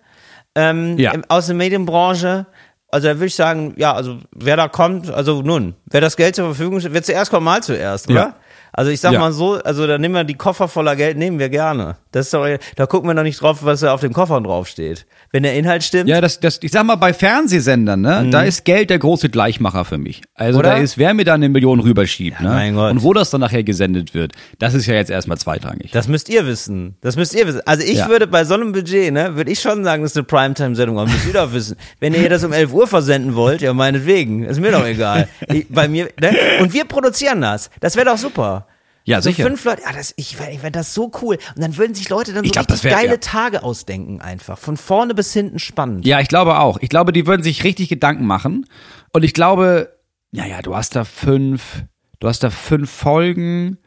ähm, 0.55 0.99
Ja. 0.99 1.13
aus 1.29 1.47
der 1.47 1.55
Medienbranche. 1.57 2.47
Also 2.89 3.07
da 3.09 3.15
würde 3.15 3.27
ich 3.27 3.35
sagen, 3.37 3.75
ja, 3.77 3.93
also 3.95 4.19
wer 4.33 4.57
da 4.57 4.67
kommt, 4.69 5.11
also 5.11 5.43
nun, 5.43 5.75
wer 5.87 6.01
das 6.01 6.17
Geld 6.17 6.35
zur 6.35 6.47
Verfügung 6.47 6.81
steht, 6.81 6.93
wer 6.93 7.03
zuerst 7.03 7.31
kommt, 7.31 7.45
mal 7.45 7.63
zuerst, 7.63 8.11
oder? 8.11 8.21
Ja. 8.21 8.35
Also 8.73 8.91
ich 8.91 9.01
sag 9.01 9.13
Ja. 9.13 9.21
mal 9.21 9.33
so, 9.33 9.55
also 9.55 9.87
da 9.87 9.99
nehmen 9.99 10.15
wir 10.15 10.25
die 10.25 10.35
Koffer 10.35 10.69
voller 10.69 10.97
Geld, 10.97 11.17
nehmen 11.17 11.39
wir 11.39 11.49
gerne. 11.49 11.97
Das 12.13 12.27
ist 12.27 12.35
doch, 12.35 12.47
da 12.77 12.87
gucken 12.87 13.09
wir 13.09 13.15
doch 13.15 13.23
nicht 13.23 13.41
drauf, 13.41 13.59
was 13.65 13.81
da 13.81 13.93
auf 13.95 14.01
dem 14.01 14.13
Koffer 14.13 14.41
drauf 14.41 14.67
steht. 14.69 15.07
Wenn 15.33 15.43
der 15.45 15.55
Inhalt 15.55 15.83
stimmt, 15.85 16.09
Ja, 16.09 16.21
das, 16.21 16.41
das, 16.41 16.59
ich 16.63 16.73
sag 16.73 16.85
mal, 16.85 16.97
bei 16.97 17.13
Fernsehsendern, 17.13 18.01
ne, 18.01 18.29
da 18.31 18.43
ist 18.43 18.65
Geld 18.65 18.91
der 18.91 18.99
große 18.99 19.29
Gleichmacher 19.29 19.85
für 19.85 19.99
mich. 19.99 20.23
Also 20.35 20.59
Mhm. 20.59 20.61
Oder? 20.61 20.71
da 20.71 20.77
ist, 20.79 20.99
wer 20.99 21.15
mir 21.15 21.25
da 21.25 21.35
eine 21.35 21.49
Million 21.49 21.81
rüberschiebt, 21.81 22.41
ne? 22.41 22.49
mein 22.49 22.75
Gott. 22.75 22.91
Und 22.93 23.03
wo 23.03 23.13
das 23.13 23.31
dann 23.31 23.41
nachher 23.41 23.63
gesendet 23.63 24.15
wird, 24.15 24.33
das 24.59 24.75
ist 24.75 24.87
ja 24.87 24.95
jetzt 24.95 25.11
erstmal 25.11 25.39
zweitrangig. 25.39 25.91
Das 25.93 26.09
müsst 26.09 26.29
ihr 26.29 26.47
wissen. 26.47 26.97
Das 27.01 27.17
müsst 27.17 27.35
ihr 27.35 27.47
wissen. 27.47 27.61
Also 27.67 27.85
ich 27.85 27.99
Ja. 27.99 28.09
würde 28.09 28.27
bei 28.27 28.45
so 28.45 28.55
einem 28.55 28.73
Budget, 28.73 29.13
ne, 29.13 29.37
würde 29.37 29.51
ich 29.51 29.61
schon 29.61 29.85
sagen, 29.85 30.03
das 30.03 30.13
ist 30.13 30.17
eine 30.17 30.25
Primetime-Sendung, 30.25 30.99
aber 30.99 31.11
müsst 31.11 31.27
ihr 31.27 31.33
doch 31.33 31.53
wissen. 31.53 31.77
Wenn 32.01 32.15
ihr 32.15 32.29
das 32.29 32.45
um 32.45 32.53
11 32.53 32.73
Uhr 32.73 32.87
versenden 32.87 33.35
wollt, 33.35 33.61
ja 33.63 33.73
meinetwegen, 33.73 34.45
ist 34.45 34.61
mir 34.61 34.73
doch 34.73 34.85
egal. 34.87 35.29
Ich, 35.49 35.67
bei 35.69 35.89
mir, 35.89 36.09
ne? 36.21 36.31
Und 36.61 36.73
wir 36.73 36.85
produzieren 36.85 37.41
das. 37.41 37.71
Das 37.81 37.97
wäre 37.97 38.07
doch 38.07 38.19
super. 38.19 38.60
Ja, 39.05 39.21
so 39.23 39.31
sicher. 39.31 39.45
fünf 39.45 39.65
Leute, 39.65 39.83
ja, 39.83 39.93
das, 39.93 40.13
ich, 40.17 40.33
ich 40.39 40.59
fände 40.61 40.73
das 40.79 40.95
so 40.95 41.11
cool. 41.23 41.39
Und 41.57 41.63
dann 41.63 41.77
würden 41.77 41.95
sich 41.95 42.09
Leute 42.09 42.33
dann 42.33 42.45
so 42.45 42.47
Ich 42.47 42.53
glaub, 42.53 42.65
richtig 42.71 42.83
das 42.83 42.85
wär- 42.85 42.93
geile 42.97 43.13
ja. 43.13 43.17
Tage 43.17 43.63
ausdenken 43.63 44.21
einfach. 44.21 44.59
Von 44.59 44.77
vorne 44.77 45.15
bis 45.15 45.33
hinten 45.33 45.59
spannend. 45.59 46.07
Ja, 46.07 46.21
ich 46.21 46.29
glaube 46.29 46.59
auch. 46.59 46.79
Ich 46.81 46.89
glaube, 46.91 47.13
die 47.13 47.27
würden 47.27 47.43
sich 47.43 47.65
richtig 47.65 47.89
Gedanken 47.89 48.27
machen. 48.27 48.67
Und 49.13 49.25
ich 49.25 49.33
glaube, 49.35 49.97
ja, 50.33 50.45
ja, 50.47 50.63
du 50.63 50.77
hast 50.77 50.95
da 50.97 51.05
fünf, 51.05 51.85
du 52.21 52.29
hast 52.29 52.43
da 52.45 52.51
fünf 52.51 52.91
Folgen, 52.91 53.79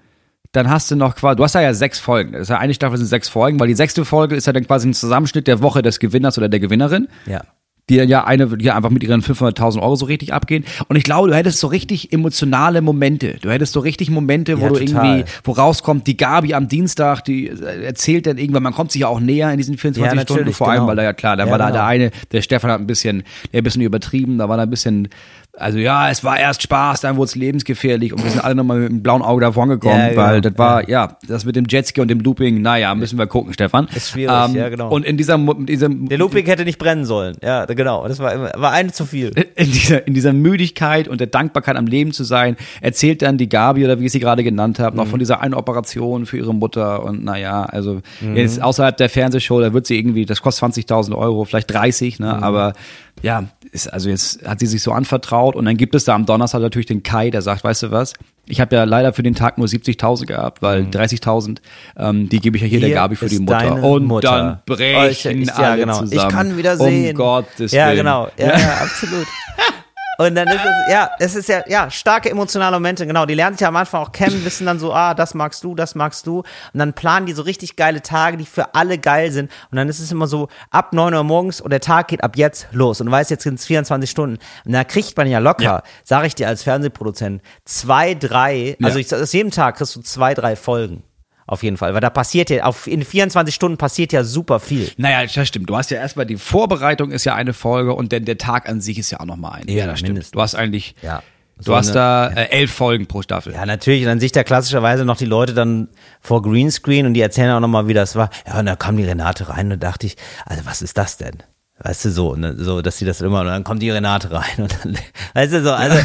dann 0.51 0.70
hast 0.70 0.91
du 0.91 0.95
noch 0.95 1.16
quasi, 1.16 1.38
du 1.38 1.43
hast 1.43 1.55
da 1.55 1.61
ja 1.61 1.74
sechs 1.74 1.99
Folgen. 1.99 2.34
Das 2.34 2.41
ist 2.43 2.49
ja 2.49 2.57
eine 2.57 2.74
Staffel 2.74 2.97
sind 2.97 3.07
sechs 3.07 3.30
Folgen, 3.30 3.59
weil 3.59 3.68
die 3.68 3.76
sechste 3.76 4.05
Folge 4.05 4.36
ist 4.36 4.45
ja 4.47 4.53
dann 4.53 4.66
quasi 4.68 4.88
ein 4.89 4.93
Zusammenschnitt 4.93 5.47
der 5.47 5.61
Woche 5.61 5.82
des 5.82 5.99
Gewinners 5.99 6.38
oder 6.38 6.49
der 6.49 6.59
Gewinnerin. 6.59 7.07
Ja. 7.26 7.41
Die 7.89 7.95
ja 7.95 8.23
eine, 8.23 8.47
die 8.57 8.71
einfach 8.71 8.89
mit 8.89 9.03
ihren 9.03 9.21
500.000 9.21 9.81
Euro 9.81 9.95
so 9.97 10.05
richtig 10.05 10.31
abgehen. 10.34 10.63
Und 10.88 10.95
ich 10.95 11.03
glaube, 11.03 11.27
du 11.27 11.36
hättest 11.36 11.59
so 11.59 11.67
richtig 11.67 12.13
emotionale 12.13 12.81
Momente. 12.81 13.36
Du 13.41 13.49
hättest 13.49 13.73
so 13.73 13.81
richtig 13.81 14.09
Momente, 14.09 14.57
wo 14.57 14.63
Ja, 14.63 14.69
du 14.69 14.75
total. 14.79 15.05
irgendwie, 15.17 15.31
wo 15.43 15.51
rauskommt, 15.51 16.07
die 16.07 16.15
Gabi 16.15 16.53
am 16.53 16.69
Dienstag, 16.69 17.21
die 17.25 17.47
äh, 17.49 17.84
erzählt 17.84 18.25
dann 18.25 18.38
irgendwann, 18.38 18.63
man 18.63 18.73
kommt 18.73 18.93
sich 18.93 19.01
ja 19.01 19.07
auch 19.07 19.19
näher 19.19 19.51
in 19.51 19.57
diesen 19.57 19.77
24 19.77 20.17
Ja, 20.17 20.21
Stunden, 20.23 20.53
vor 20.53 20.67
allem, 20.69 20.77
genau. 20.79 20.88
weil 20.88 20.95
da 20.95 21.03
ja 21.03 21.13
klar, 21.13 21.36
da 21.36 21.45
Ja, 21.45 21.51
war 21.51 21.57
da 21.57 21.65
genau. 21.65 21.75
der 21.79 21.86
eine, 21.86 22.11
der 22.31 22.41
Stefan 22.41 22.71
hat 22.71 22.79
ein 22.79 22.88
bisschen, 22.88 23.23
der 23.51 23.59
ein 23.61 23.63
bisschen 23.65 23.81
übertrieben, 23.81 24.38
da 24.38 24.47
war 24.47 24.55
da 24.55 24.63
ein 24.63 24.69
bisschen, 24.69 25.09
also 25.56 25.78
ja, 25.78 26.10
es 26.10 26.24
war 26.24 26.39
erst 26.39 26.64
Spaß, 26.64 27.01
dann 27.01 27.16
wurde 27.16 27.26
es 27.26 27.36
lebensgefährlich 27.36 28.12
und 28.12 28.24
wir 28.24 28.32
sind 28.32 28.43
alle 28.43 28.56
nochmal 28.56 28.80
mit 28.80 28.89
einem 28.89 29.04
blauen 29.04 29.22
Auge 29.22 29.41
davon 29.41 29.70
gekommen, 29.70 29.99
Ja, 29.99 30.10
genau. 30.10 30.22
weil 30.22 30.41
das 30.41 30.58
war, 30.58 30.89
ja. 30.89 31.18
das 31.28 31.45
mit 31.45 31.56
dem 31.56 31.66
Jetski 31.70 32.01
und 32.01 32.08
dem 32.08 32.22
Looping, 32.22 32.62
naja, 32.62 32.95
müssen 32.95 33.20
wir 33.20 33.28
gucken, 33.28 33.54
Stefan. 33.54 33.88
Ist 33.93 34.10
schwierig, 34.10 34.54
ja, 34.54 34.70
genau. 34.70 34.89
Und 34.89 35.06
in 35.06 35.16
dieser, 35.16 35.36
in 35.36 35.66
diesem, 35.68 36.10
Der 36.10 36.18
Looping 36.18 36.45
hätte 36.47 36.66
nicht 36.66 36.80
brennen 36.80 37.06
sollen. 37.06 37.38
Ja, 37.43 37.66
genau. 37.66 38.08
Das 38.08 38.18
war, 38.20 38.60
war 38.60 38.72
eine 38.72 38.91
zu 38.91 39.06
viel. 39.06 39.30
in 39.56 39.72
dieser, 39.72 40.08
in 40.08 40.16
dieser 40.16 40.34
Müdigkeit 40.34 41.08
und 41.08 41.20
der 41.20 41.28
Dankbarkeit 41.28 41.76
am 41.76 41.86
Leben 41.86 42.14
zu 42.14 42.24
sein, 42.24 42.58
erzählt 42.82 43.22
dann 43.22 43.38
die 43.38 43.47
Gabi 43.47 43.86
oder 43.86 43.99
wie 43.99 44.06
ich 44.06 44.12
sie 44.12 44.20
gerade 44.20 44.43
genannt 44.43 44.80
habe, 44.80 44.93
Mhm. 44.97 45.04
noch 45.04 45.08
von 45.08 45.20
dieser 45.20 45.41
einen 45.41 45.54
Operation 45.54 46.26
für 46.26 46.38
ihre 46.38 46.54
Mutter 46.54 47.04
und 47.04 47.24
naja, 47.24 47.64
also 47.66 48.01
Mhm. 48.22 48.36
jetzt 48.38 48.62
außerhalb 48.62 48.97
der 48.97 49.08
Fernsehshow, 49.10 49.62
da 49.62 49.72
wird 49.74 49.86
sie 49.86 49.97
irgendwie, 49.99 50.26
das 50.26 50.41
kostet 50.41 50.64
20.000 50.64 51.16
Euro, 51.16 51.45
vielleicht 51.45 51.72
30, 51.72 52.20
ne, 52.20 52.34
Mhm. 52.38 52.43
aber 52.43 52.74
ja, 53.22 53.43
ist, 53.74 53.88
also 53.91 54.09
jetzt 54.09 54.47
hat 54.47 54.59
sie 54.59 54.67
sich 54.67 54.82
so 54.84 54.91
anvertraut 54.91 55.55
und 55.55 55.65
dann 55.65 55.76
gibt 55.78 55.95
es 55.95 56.05
da 56.05 56.15
am 56.15 56.26
Donnerstag 56.26 56.61
natürlich 56.61 56.86
den 56.86 57.03
Kai, 57.03 57.30
der 57.32 57.41
sagt, 57.41 57.63
weißt 57.63 57.84
du 57.84 57.91
was, 57.91 58.13
ich 58.45 58.61
habe 58.61 58.76
ja 58.76 58.84
leider 58.84 59.13
für 59.13 59.24
den 59.24 59.36
Tag 59.36 59.57
nur 59.57 59.67
70.000 59.67 60.26
gehabt, 60.28 60.61
weil 60.61 60.84
30.000, 60.84 61.57
ähm, 61.97 62.30
die 62.30 62.39
gebe 62.39 62.57
ich 62.57 62.63
ja 62.63 62.67
hier, 62.69 62.80
der 62.80 62.89
Mhm. 62.89 62.91
Hier 62.93 63.01
Gabi 63.01 63.15
für 63.15 63.28
die 63.30 63.39
Mutter. 63.39 63.84
Und 63.84 64.05
Mutter. 64.05 64.61
dann 64.67 64.76
brechen 64.78 65.41
Ich- 65.41 65.47
ja, 65.47 65.53
alle 65.55 65.82
genau. 65.82 65.99
zusammen. 65.99 66.28
Ich 66.30 66.36
kann 66.36 66.57
wieder 66.57 66.74
Um 66.80 66.88
sehen. 66.88 67.15
Gottes 67.15 67.71
Ja, 67.71 67.88
Willen. 67.88 67.97
genau. 67.97 68.28
Ja, 68.38 68.57
ja, 68.59 68.74
absolut. 68.82 69.26
Und 70.20 70.36
dann 70.36 70.47
ist 70.47 70.61
es, 70.64 70.91
ja, 70.93 71.09
es 71.20 71.36
ist 71.36 71.49
ja, 71.49 71.64
ja, 71.68 71.89
starke 71.89 72.30
emotionale 72.30 72.76
Momente, 72.76 73.07
genau. 73.07 73.26
Die 73.26 73.34
lernen 73.34 73.55
sich 73.55 73.61
ja 73.61 73.70
am 73.70 73.76
Anfang 73.76 74.01
auch 74.01 74.11
kennen, 74.11 74.45
wissen 74.45 74.66
dann 74.68 74.78
so, 74.80 74.93
ah, 74.93 75.14
das 75.14 75.34
magst 75.34 75.64
du, 75.64 75.74
das 75.76 75.95
magst 75.95 76.28
du. 76.28 76.39
Und 76.39 76.45
dann 76.80 76.93
planen 76.93 77.26
die 77.26 77.34
so 77.34 77.41
richtig 77.41 77.76
geile 77.76 78.01
Tage, 78.01 78.38
die 78.38 78.45
für 78.45 78.76
alle 78.76 78.97
geil 78.99 79.32
sind. 79.32 79.51
Und 79.72 79.78
dann 79.78 79.89
ist 79.89 79.99
es 79.99 80.11
immer 80.11 80.28
so, 80.28 80.49
ab 80.70 80.93
9 80.93 81.14
Uhr 81.14 81.24
morgens 81.24 81.61
und 81.61 81.72
der 81.72 81.82
Tag 81.82 82.09
geht 82.09 82.24
ab 82.24 82.38
jetzt 82.38 82.68
los. 82.72 82.99
Und 83.01 83.07
du 83.07 83.11
weißt, 83.11 83.32
jetzt 83.32 83.43
sind 83.43 83.55
es 83.59 83.66
24 83.66 84.09
Stunden. 84.09 84.38
Und 84.66 84.72
da 84.74 84.84
kriegt 84.84 85.18
man 85.18 85.28
ja 85.28 85.39
locker, 85.39 85.64
Ja. 85.64 85.84
sag 86.03 86.26
ich 86.26 86.36
dir 86.36 86.47
als 86.47 86.64
Fernsehproduzent, 86.64 87.41
zwei, 87.66 88.14
drei, 88.14 88.78
also 88.84 88.99
Ja. 88.99 89.05
ich, 89.05 89.16
aus 89.16 89.34
jedem 89.34 89.51
Tag 89.51 89.78
kriegst 89.78 89.95
du 89.95 90.01
zwei, 90.01 90.34
drei 90.34 90.55
Folgen. 90.55 91.03
Auf 91.45 91.63
jeden 91.63 91.77
Fall. 91.77 91.93
Weil 91.93 92.01
da 92.01 92.09
passiert 92.09 92.49
ja, 92.49 92.63
auf, 92.63 92.87
in 92.87 93.03
24 93.03 93.53
Stunden 93.53 93.77
passiert 93.77 94.13
ja 94.13 94.23
super 94.23 94.59
viel. 94.59 94.89
Naja, 94.97 95.25
das 95.25 95.47
stimmt. 95.47 95.69
Du 95.69 95.75
hast 95.75 95.91
ja 95.91 95.97
erstmal 95.97 96.25
die 96.25 96.37
Vorbereitung 96.37 97.11
ist 97.11 97.25
ja 97.25 97.35
eine 97.35 97.53
Folge 97.53 97.93
und 97.93 98.13
dann 98.13 98.25
der 98.25 98.37
Tag 98.37 98.69
an 98.69 98.79
sich 98.81 98.97
ist 98.97 99.11
ja 99.11 99.19
auch 99.19 99.25
nochmal 99.25 99.61
eine. 99.61 99.71
Ja, 99.71 99.85
das 99.87 99.99
stimmt. 99.99 100.13
mindestens. 100.13 100.31
Du 100.31 100.41
hast 100.41 100.55
eigentlich, 100.55 100.95
Ja. 101.01 101.21
du 101.57 101.63
So 101.63 101.75
hast 101.75 101.87
eine- 101.87 101.93
da 101.95 102.27
äh, 102.29 102.49
elf 102.49 102.71
Folgen 102.71 103.07
pro 103.07 103.21
Staffel. 103.21 103.53
Ja, 103.53 103.65
natürlich. 103.65 104.01
Und 104.03 104.07
dann 104.07 104.19
sich 104.21 104.31
da 104.31 104.43
klassischerweise 104.43 105.03
noch 105.05 105.17
die 105.17 105.25
Leute 105.25 105.53
dann 105.53 105.89
vor 106.21 106.41
Greenscreen 106.41 107.05
und 107.05 107.13
die 107.13 107.21
erzählen 107.21 107.51
auch 107.51 107.59
nochmal, 107.59 107.87
wie 107.87 107.93
das 107.93 108.15
war. 108.15 108.29
Ja, 108.47 108.59
und 108.59 108.65
dann 108.65 108.79
kam 108.79 108.95
die 108.97 109.03
Renate 109.03 109.49
rein 109.49 109.71
und 109.71 109.83
dachte 109.83 110.07
ich, 110.07 110.15
also 110.45 110.65
was 110.65 110.81
ist 110.81 110.97
das 110.97 111.17
denn? 111.17 111.43
Weißt 111.86 112.05
du, 112.05 112.11
so, 112.11 112.36
ne, 112.36 112.55
so, 112.57 112.81
dass 112.81 112.97
sie 112.97 113.05
das 113.05 113.19
immer, 113.21 113.41
und 113.41 113.47
dann 113.47 113.63
kommt 113.65 113.81
die 113.81 113.89
Renate 113.89 114.31
rein 114.31 114.43
und 114.57 114.73
dann, 114.84 114.97
weißt 115.34 115.53
du, 115.53 115.63
so, 115.63 115.71
also, 115.73 115.97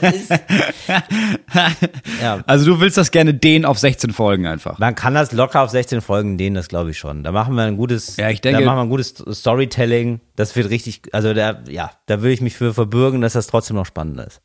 das 0.00 0.14
ist, 0.14 0.30
ja, 2.22 2.42
Also 2.46 2.64
du 2.66 2.80
willst 2.80 2.96
das 2.96 3.10
gerne 3.10 3.34
dehnen 3.34 3.64
auf 3.64 3.78
16 3.78 4.12
Folgen 4.12 4.46
einfach. 4.46 4.78
man 4.78 4.94
kann 4.94 5.14
das 5.14 5.32
locker 5.32 5.62
auf 5.62 5.70
16 5.70 6.00
Folgen 6.00 6.36
dehnen, 6.38 6.56
das 6.56 6.68
glaube 6.68 6.90
ich 6.90 6.98
schon. 6.98 7.22
Da 7.22 7.32
machen 7.32 7.54
wir 7.54 7.62
ein 7.62 7.76
gutes, 7.76 8.16
Ja, 8.16 8.28
ich 8.30 8.40
denke- 8.40 8.60
da 8.60 8.66
machen 8.66 8.78
wir 8.78 8.82
ein 8.82 8.88
gutes 8.90 9.14
Storytelling. 9.32 10.20
Das 10.36 10.56
wird 10.56 10.70
richtig, 10.70 11.02
also 11.12 11.32
da, 11.34 11.60
ja, 11.68 11.90
da 12.06 12.22
will 12.22 12.32
ich 12.32 12.40
mich 12.40 12.56
für 12.56 12.74
verbürgen, 12.74 13.20
dass 13.20 13.34
das 13.34 13.46
trotzdem 13.46 13.76
noch 13.76 13.86
spannend 13.86 14.20
ist. 14.20 14.40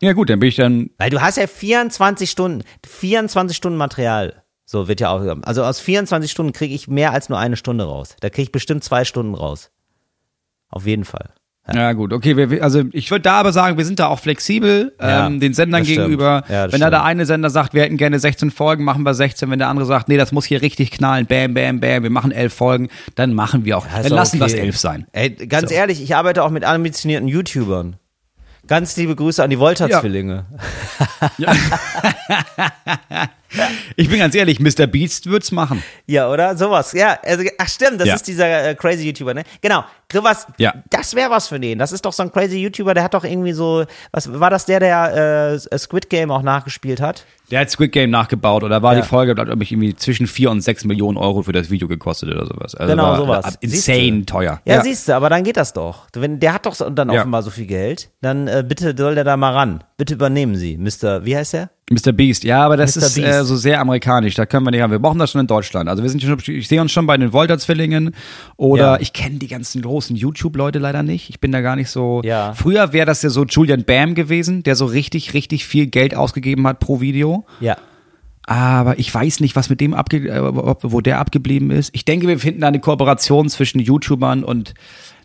Ja 0.00 0.12
gut, 0.12 0.30
dann 0.30 0.38
bin 0.38 0.48
ich 0.50 0.56
dann, 0.56 0.90
Weil 0.98 1.10
du 1.10 1.20
hast 1.20 1.36
ja 1.38 1.46
24 1.48 2.30
Stunden, 2.30 2.62
24 2.86 3.56
Stunden 3.56 3.76
Material. 3.78 4.42
So 4.64 4.86
wird 4.86 5.00
ja 5.00 5.10
auch. 5.10 5.22
Also 5.42 5.64
aus 5.64 5.80
24 5.80 6.30
Stunden 6.30 6.52
kriege 6.52 6.74
ich 6.74 6.86
mehr 6.88 7.12
als 7.12 7.28
nur 7.28 7.38
eine 7.38 7.56
Stunde 7.56 7.84
raus. 7.84 8.14
Da 8.20 8.28
kriege 8.30 8.42
ich 8.42 8.52
bestimmt 8.52 8.84
zwei 8.84 9.04
Stunden 9.04 9.34
raus. 9.34 9.70
Auf 10.70 10.86
jeden 10.86 11.04
Fall. 11.04 11.30
ja 11.72 11.92
gut, 11.92 12.12
okay, 12.14 12.34
wir, 12.36 12.62
also 12.62 12.82
ich 12.92 13.10
würde 13.10 13.22
da 13.22 13.40
aber 13.40 13.52
sagen, 13.52 13.76
wir 13.76 13.84
sind 13.84 13.98
da 13.98 14.06
auch 14.06 14.18
flexibel 14.20 14.94
Ja, 15.00 15.26
ähm, 15.26 15.38
den 15.40 15.52
Sendern 15.52 15.84
stimmt. 15.84 15.98
gegenüber. 15.98 16.42
Ja, 16.48 16.72
Wenn 16.72 16.80
da 16.80 16.88
der 16.90 16.98
stimmt. 16.98 17.08
eine 17.10 17.26
Sender 17.26 17.50
sagt, 17.50 17.74
wir 17.74 17.82
hätten 17.82 17.96
gerne 17.98 18.18
16 18.18 18.50
Folgen, 18.50 18.84
machen 18.84 19.02
wir 19.02 19.12
16. 19.12 19.50
Wenn 19.50 19.58
der 19.58 19.68
andere 19.68 19.84
sagt, 19.86 20.08
nee, 20.08 20.16
das 20.16 20.32
muss 20.32 20.46
hier 20.46 20.62
richtig 20.62 20.90
knallen, 20.90 21.26
bam, 21.26 21.52
bam, 21.54 21.80
bam, 21.80 22.02
wir 22.02 22.10
machen 22.10 22.32
elf 22.32 22.54
Folgen, 22.54 22.88
dann 23.16 23.34
machen 23.34 23.64
wir 23.66 23.76
auch. 23.76 23.86
Ja, 23.86 24.02
dann 24.02 24.12
auch 24.12 24.16
lassen 24.16 24.38
wir 24.40 24.46
es 24.46 24.54
okay. 24.54 24.62
elf 24.62 24.78
sein. 24.78 25.06
Ey, 25.12 25.30
ganz 25.30 25.68
So. 25.68 25.74
ehrlich, 25.74 26.02
ich 26.02 26.16
arbeite 26.16 26.42
auch 26.42 26.50
mit 26.50 26.64
ambitionierten 26.64 27.28
YouTubern. 27.28 27.96
Ganz 28.66 28.96
liebe 28.96 29.14
Grüße 29.16 29.42
an 29.42 29.50
die 29.50 29.58
Volta-Zwillinge. 29.58 30.46
Ich 33.96 34.08
bin 34.08 34.18
ganz 34.18 34.34
ehrlich, 34.34 34.60
Mr. 34.60 34.86
Beast 34.86 35.26
wird's 35.26 35.50
machen. 35.52 35.82
Ja. 36.06 36.30
oder? 36.30 36.56
Sowas. 36.56 36.92
Ja, 36.92 37.18
also, 37.22 37.44
ach 37.58 37.68
stimmt, 37.68 38.00
das 38.00 38.08
Ja. 38.08 38.14
ist 38.14 38.26
dieser 38.28 38.68
äh, 38.70 38.74
crazy 38.74 39.06
YouTuber, 39.06 39.34
ne? 39.34 39.44
Genau. 39.60 39.84
Was, 40.12 40.46
Ja. 40.58 40.74
Das 40.90 41.14
wäre 41.14 41.30
was 41.30 41.48
für 41.48 41.60
den. 41.60 41.78
Das 41.78 41.92
ist 41.92 42.04
doch 42.04 42.12
so 42.12 42.22
ein 42.22 42.32
crazy 42.32 42.58
YouTuber, 42.58 42.94
der 42.94 43.02
hat 43.04 43.14
doch 43.14 43.24
irgendwie 43.24 43.52
so, 43.52 43.84
was 44.12 44.38
war 44.40 44.50
das 44.50 44.64
der, 44.66 44.80
der 44.80 45.58
äh, 45.72 45.78
Squid 45.78 46.08
Game 46.10 46.30
auch 46.30 46.42
nachgespielt 46.42 47.00
hat? 47.00 47.24
Der 47.50 47.60
hat 47.60 47.70
Squid 47.70 47.92
Game 47.92 48.10
nachgebaut 48.10 48.62
oder 48.62 48.82
war 48.82 48.94
Ja. 48.94 49.00
die 49.02 49.06
Folge, 49.06 49.34
glaube 49.34 49.62
ich, 49.62 49.72
irgendwie 49.72 49.94
zwischen 49.96 50.26
4 50.26 50.50
und 50.50 50.60
6 50.60 50.84
Millionen 50.84 51.16
Euro 51.18 51.42
für 51.42 51.52
das 51.52 51.70
Video 51.70 51.88
gekostet 51.88 52.30
oder 52.30 52.46
sowas. 52.46 52.74
Also 52.74 52.90
Genau, 52.92 53.04
war 53.04 53.16
sowas. 53.16 53.58
Insane 53.60 54.24
teuer. 54.26 54.60
Ja, 54.66 54.82
siehst 54.82 55.08
du, 55.08 55.14
aber 55.14 55.30
dann 55.30 55.44
geht 55.44 55.56
das 55.56 55.72
doch. 55.72 56.06
Wenn 56.14 56.40
der 56.40 56.54
hat 56.54 56.66
doch 56.66 56.76
dann 56.90 57.10
Ja. 57.10 57.20
offenbar 57.20 57.42
so 57.42 57.50
viel 57.50 57.66
Geld, 57.66 58.10
dann 58.20 58.48
äh, 58.48 58.64
bitte 58.66 58.94
soll 58.96 59.14
der 59.14 59.24
da 59.24 59.36
mal 59.36 59.52
ran. 59.52 59.84
Bitte 59.98 60.14
übernehmen 60.14 60.54
Sie, 60.54 60.78
Mr. 60.78 61.24
Wie 61.24 61.36
heißt 61.36 61.54
der? 61.54 61.70
Mr. 61.90 62.12
Beast, 62.12 62.44
ja, 62.44 62.64
aber 62.64 62.76
das 62.76 62.94
Mr. 62.94 63.02
ist 63.02 63.18
äh, 63.18 63.44
so 63.44 63.56
sehr 63.56 63.80
amerikanisch. 63.80 64.36
Da 64.36 64.46
können 64.46 64.64
wir 64.64 64.70
nicht 64.70 64.80
haben. 64.80 64.92
Wir 64.92 65.00
brauchen 65.00 65.18
das 65.18 65.32
schon 65.32 65.40
in 65.40 65.48
Deutschland. 65.48 65.88
Also 65.88 66.04
wir 66.04 66.08
sind 66.10 66.22
schon, 66.22 66.38
ich 66.46 66.68
sehe 66.68 66.80
uns 66.80 66.92
schon 66.92 67.08
bei 67.08 67.16
den 67.16 67.32
Volta-Zwillingen 67.32 68.14
oder 68.56 68.92
Ja. 68.94 69.00
ich 69.00 69.12
kenne 69.12 69.38
die 69.38 69.48
ganzen 69.48 69.82
großen 69.82 70.14
YouTube-Leute 70.14 70.78
leider 70.78 71.02
nicht. 71.02 71.30
Ich 71.30 71.40
bin 71.40 71.50
da 71.50 71.62
gar 71.62 71.74
nicht 71.74 71.90
so. 71.90 72.20
Ja. 72.24 72.52
Früher 72.54 72.92
wäre 72.92 73.06
das 73.06 73.22
ja 73.22 73.30
so 73.30 73.44
Julian 73.44 73.82
Bam 73.82 74.14
gewesen, 74.14 74.62
der 74.62 74.76
so 74.76 74.86
richtig, 74.86 75.34
richtig 75.34 75.66
viel 75.66 75.88
Geld 75.88 76.14
ausgegeben 76.14 76.64
hat 76.68 76.78
pro 76.78 77.00
Video. 77.00 77.44
Ja. 77.58 77.76
Aber 78.46 79.00
ich 79.00 79.12
weiß 79.12 79.40
nicht, 79.40 79.56
was 79.56 79.68
mit 79.68 79.80
dem 79.80 79.94
abge 79.94 80.28
äh, 80.28 80.40
wo 80.82 81.00
der 81.00 81.18
abgeblieben 81.18 81.72
ist. 81.72 81.90
Ich 81.92 82.04
denke, 82.04 82.28
wir 82.28 82.38
finden 82.38 82.60
da 82.60 82.68
eine 82.68 82.78
Kooperation 82.78 83.48
zwischen 83.48 83.80
YouTubern 83.80 84.44
und 84.44 84.74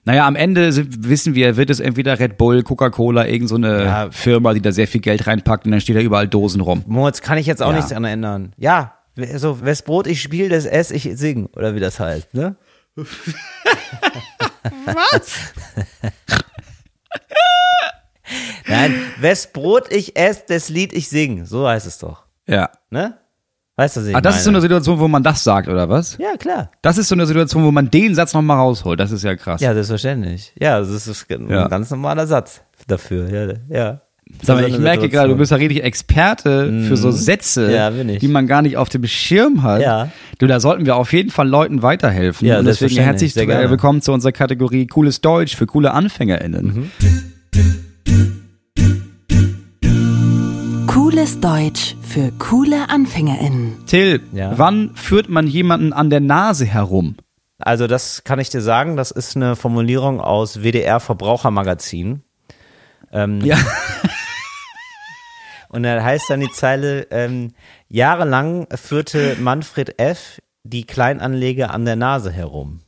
naja, 0.06 0.28
am 0.28 0.36
Ende 0.36 0.72
sind, 0.72 1.08
wissen 1.08 1.34
wir, 1.36 1.56
wird 1.58 1.70
es 1.70 1.80
entweder 1.80 2.20
Red 2.20 2.38
Bull, 2.38 2.64
Coca-Cola, 2.64 3.26
irgend 3.28 3.50
so 3.50 3.56
eine 3.56 3.84
Ja. 3.86 4.12
Firma, 4.12 4.54
die 4.54 4.62
da 4.62 4.72
sehr 4.72 4.88
viel 4.88 5.02
Geld 5.02 5.26
reinpackt 5.28 5.66
und 5.66 5.72
dann 5.72 5.82
steht 5.82 5.96
da 5.96 6.02
überall 6.02 6.28
Dosen 6.28 6.62
rum. 6.62 6.84
Moritz, 6.88 7.22
kann 7.22 7.38
ich 7.38 7.46
jetzt 7.46 7.62
auch 7.64 7.70
Ja. 7.70 7.76
nichts 7.76 7.92
dran 7.92 8.04
ändern. 8.06 8.54
Ja, 8.58 8.96
so, 9.36 9.64
wes 9.64 9.82
Brot 9.84 10.08
ich 10.08 10.22
spiele, 10.22 10.50
das 10.50 10.66
ess 10.66 10.92
ich 10.92 11.04
sing, 11.16 11.46
oder 11.56 11.76
wie 11.76 11.80
das 11.80 12.00
heißt, 12.00 12.34
ne? 12.34 12.56
Was? 14.86 15.54
Nein, 18.68 18.96
wes 19.20 19.48
Brot 19.52 19.92
ich 19.92 20.16
ess, 20.18 20.46
das 20.46 20.70
Lied 20.70 20.94
ich 20.94 21.10
sing. 21.10 21.46
So 21.46 21.68
heißt 21.68 21.86
es 21.88 21.98
doch, 22.00 22.24
Ja. 22.48 22.70
ne? 22.90 23.18
Weißt 23.76 23.96
du, 23.98 24.02
was 24.02 24.08
ich 24.08 24.16
Ah, 24.16 24.22
das 24.22 24.36
ist 24.38 24.44
so 24.44 24.50
meine? 24.52 24.58
eine 24.58 24.62
Situation, 24.62 25.00
wo 25.00 25.08
man 25.08 25.24
das 25.24 25.44
sagt, 25.44 25.68
oder 25.68 25.90
was? 25.90 26.18
Ja, 26.20 26.38
klar. 26.38 26.70
Das 26.84 27.00
ist 27.00 27.08
so 27.08 27.16
eine 27.16 27.26
Situation, 27.26 27.64
wo 27.64 27.72
man 27.72 27.90
den 27.90 28.14
Satz 28.14 28.34
nochmal 28.34 28.58
rausholt. 28.58 29.00
Das 29.00 29.12
ist 29.12 29.24
ja 29.24 29.36
krass. 29.36 29.62
Ja, 29.62 29.74
selbstverständlich. 29.74 30.54
Ja, 30.60 30.80
das 30.80 30.90
ist 31.08 31.26
ein 31.32 31.50
Ja. 31.50 31.68
ganz 31.68 31.90
normaler 31.90 32.28
Satz 32.28 32.62
dafür. 32.88 33.30
Ja, 33.30 33.54
ja. 33.76 34.02
Sag 34.42 34.56
mal, 34.62 34.68
ich 34.70 34.78
merke 34.80 35.10
gerade, 35.10 35.30
du 35.30 35.36
bist 35.38 35.52
ja 35.52 35.58
richtig 35.58 35.84
Experte 35.84 36.84
für 36.88 36.96
so 36.98 37.12
Sätze, 37.12 37.68
Mhm. 37.68 37.74
Ja, 37.74 37.90
bin 37.90 38.10
ich. 38.10 38.20
die 38.20 38.28
man 38.28 38.48
gar 38.48 38.62
nicht 38.62 38.78
auf 38.78 38.90
dem 38.90 39.06
Schirm 39.06 39.64
hat. 39.64 39.82
Ja. 39.82 40.10
Du, 40.40 40.48
da 40.48 40.60
sollten 40.60 40.86
wir 40.86 40.96
auf 40.96 41.12
jeden 41.12 41.30
Fall 41.30 41.48
Leuten 41.48 41.82
weiterhelfen. 41.82 42.48
Ja, 42.48 42.60
Und 42.60 42.66
deswegen 42.66 42.90
selbstverständlich. 42.96 43.06
herzlich 43.06 43.34
Sehr 43.34 43.44
äh, 43.44 43.48
gerne. 43.48 43.70
willkommen 43.70 44.02
zu 44.02 44.12
unserer 44.14 44.32
Kategorie 44.32 44.88
Cooles 44.88 45.22
Deutsch 45.22 45.56
für 45.56 45.66
coole 45.66 45.94
AnfängerInnen. 45.94 46.92
Cooles 51.24 51.40
Deutsch 51.40 51.96
für 52.02 52.34
coole 52.38 52.90
AnfängerInnen. 52.90 53.86
Till, 53.86 54.22
Ja. 54.34 54.58
wann 54.58 54.94
führt 54.94 55.30
man 55.30 55.48
jemanden 55.48 55.94
an 55.94 56.10
der 56.10 56.20
Nase 56.20 56.66
herum? 56.66 57.16
Also 57.60 57.88
das 57.88 58.26
kann 58.26 58.40
ich 58.40 58.50
dir 58.50 58.60
sagen, 58.60 58.98
das 58.98 59.10
ist 59.12 59.38
eine 59.38 59.56
Formulierung 59.56 60.20
aus 60.20 60.64
WDR 60.64 61.00
Verbrauchermagazin. 61.00 62.24
Ähm, 63.14 63.40
Ja. 63.40 63.56
Und 65.70 65.84
da 65.84 66.04
heißt 66.04 66.30
dann 66.30 66.42
die 66.42 66.52
Zeile, 66.52 67.08
ähm, 67.10 67.54
jahrelang 67.88 68.68
führte 68.76 69.38
Manfred 69.40 69.98
F. 70.02 70.42
die 70.66 70.84
Kleinanleger 70.84 71.72
an 71.74 71.86
der 71.86 71.96
Nase 71.96 72.34
herum. 72.34 72.82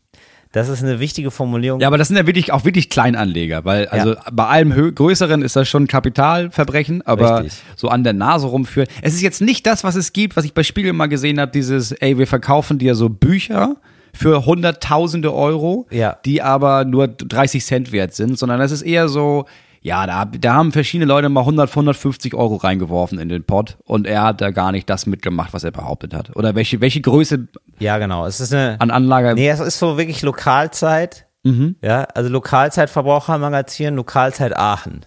Das 0.55 0.69
ist 0.69 0.81
eine 0.81 1.01
wichtige 1.01 1.31
Formulierung. 1.31 1.81
Ja, 1.81 1.87
aber 1.87 1.97
das 1.97 2.07
sind 2.07 2.15
ja 2.15 2.25
wirklich 2.25 2.53
auch 2.53 2.63
wirklich 2.63 2.89
Kleinanleger, 2.89 3.65
weil 3.65 3.87
also 3.89 4.13
Ja. 4.13 4.21
bei 4.31 4.45
allem 4.45 4.95
Größeren 4.95 5.41
ist 5.41 5.57
das 5.57 5.67
schon 5.67 5.85
Kapitalverbrechen, 5.87 7.01
aber 7.05 7.41
Richtig. 7.43 7.61
so 7.75 7.89
an 7.89 8.05
der 8.05 8.13
Nase 8.13 8.47
rumführen. 8.47 8.87
Es 9.01 9.13
ist 9.15 9.21
jetzt 9.21 9.41
nicht 9.41 9.65
das, 9.67 9.83
was 9.83 9.95
es 9.95 10.13
gibt, 10.13 10.37
was 10.37 10.45
ich 10.45 10.53
bei 10.53 10.63
Spiegel 10.63 10.93
mal 10.93 11.07
gesehen 11.07 11.41
habe, 11.41 11.51
dieses, 11.51 11.91
ey, 11.91 12.17
wir 12.17 12.25
verkaufen 12.27 12.77
dir 12.77 12.95
so 12.95 13.09
Bücher 13.09 13.75
für 14.13 14.45
hunderttausende 14.45 15.33
Euro, 15.33 15.87
Ja. 15.91 16.17
die 16.23 16.41
aber 16.41 16.85
nur 16.85 17.07
30 17.09 17.65
Cent 17.65 17.91
wert 17.91 18.13
sind, 18.13 18.39
sondern 18.39 18.59
das 18.59 18.71
ist 18.71 18.81
eher 18.81 19.09
so, 19.09 19.45
ja, 19.85 20.07
da, 20.07 20.25
da 20.25 20.53
haben 20.55 20.71
verschiedene 20.71 21.07
Leute 21.07 21.29
mal 21.29 21.41
100, 21.41 21.69
150 21.69 22.33
Euro 22.33 22.55
reingeworfen 22.55 23.19
in 23.19 23.29
den 23.29 23.43
Pot 23.43 23.77
und 23.83 24.07
er 24.07 24.23
hat 24.23 24.41
da 24.41 24.49
gar 24.49 24.71
nicht 24.71 24.89
das 24.89 25.05
mitgemacht, 25.05 25.53
was 25.53 25.63
er 25.63 25.69
behauptet 25.69 26.15
hat. 26.15 26.35
Oder 26.35 26.55
welche, 26.55 26.81
welche 26.81 27.01
Größe 27.01 27.47
Ja, 27.77 27.99
genau. 27.99 28.25
Es 28.25 28.39
ist 28.39 28.51
eine. 28.51 28.77
an 28.81 28.89
Anlage. 28.89 29.35
Nee, 29.35 29.47
es 29.47 29.59
ist 29.59 29.77
so 29.77 29.95
wirklich 29.99 30.23
Lokalzeit. 30.23 31.27
Mhm. 31.43 31.75
Ja, 31.83 32.05
also 32.15 32.31
Lokalzeitverbrauchermagazin, 32.31 33.95
Lokalzeit 33.95 34.57
Aachen. 34.57 35.05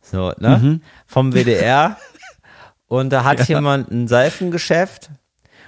So, 0.00 0.32
ne? 0.38 0.60
Mhm. 0.62 0.80
Vom 1.06 1.32
WDR. 1.34 1.96
Und 2.86 3.10
da 3.10 3.24
hat 3.24 3.48
jemand 3.48 3.90
ein 3.90 4.06
Seifengeschäft 4.06 5.10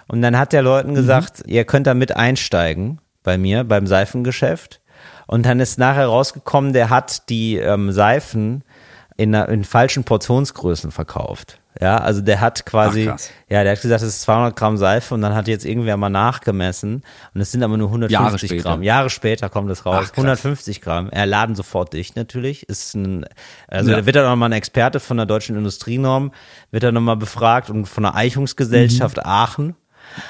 und 0.06 0.22
dann 0.22 0.38
hat 0.38 0.52
der 0.52 0.62
Mhm. 0.62 0.68
Leuten 0.68 0.94
gesagt, 0.94 1.42
ihr 1.46 1.64
könnt 1.64 1.88
da 1.88 1.94
mit 1.94 2.14
einsteigen 2.14 3.00
bei 3.24 3.36
mir 3.36 3.64
beim 3.64 3.88
Seifengeschäft. 3.88 4.80
Und 5.28 5.46
dann 5.46 5.60
ist 5.60 5.78
nachher 5.78 6.06
rausgekommen, 6.06 6.72
der 6.72 6.90
hat 6.90 7.28
die 7.28 7.56
ähm, 7.58 7.92
Seifen 7.92 8.64
in, 9.16 9.32
einer- 9.34 9.48
in 9.50 9.62
falschen 9.62 10.02
Portionsgrößen 10.04 10.90
verkauft. 10.90 11.60
Ja, 11.80 11.98
also 11.98 12.20
der 12.22 12.40
hat 12.40 12.66
quasi, 12.66 13.08
Ach, 13.08 13.20
ja, 13.48 13.62
der 13.62 13.72
hat 13.72 13.80
gesagt, 13.82 14.02
es 14.02 14.08
ist 14.08 14.22
200 14.22 14.56
Gramm 14.56 14.76
Seife 14.78 15.14
und 15.14 15.20
dann 15.22 15.36
hat 15.36 15.46
jetzt 15.46 15.64
irgendwer 15.64 15.96
mal 15.96 16.08
nachgemessen 16.08 17.02
und 17.34 17.40
es 17.40 17.52
sind 17.52 17.62
aber 17.62 17.76
nur 17.76 17.86
150 17.88 18.48
später. 18.48 18.62
Gramm. 18.70 18.82
Jahre 18.82 19.10
später 19.10 19.48
kommt 19.48 19.70
es 19.70 19.86
raus. 19.86 19.94
Ach, 20.00 20.06
krass. 20.06 20.16
150 20.16 20.80
Gramm. 20.80 21.08
Er 21.10 21.26
laden 21.26 21.54
sofort 21.54 21.92
dicht 21.92 22.16
natürlich. 22.16 22.68
Ist 22.68 22.94
ein, 22.96 23.26
also 23.68 23.90
Ja. 23.92 23.98
da 23.98 24.06
wird 24.06 24.16
dann 24.16 24.24
nochmal 24.28 24.48
ein 24.48 24.54
Experte 24.56 24.98
von 24.98 25.18
der 25.18 25.26
deutschen 25.26 25.56
Industrienorm, 25.56 26.32
wird 26.72 26.82
dann 26.82 26.94
nochmal 26.94 27.16
befragt 27.16 27.70
und 27.70 27.86
von 27.86 28.02
der 28.02 28.16
Eichungsgesellschaft 28.16 29.18
Mhm. 29.18 29.22
Aachen. 29.26 29.76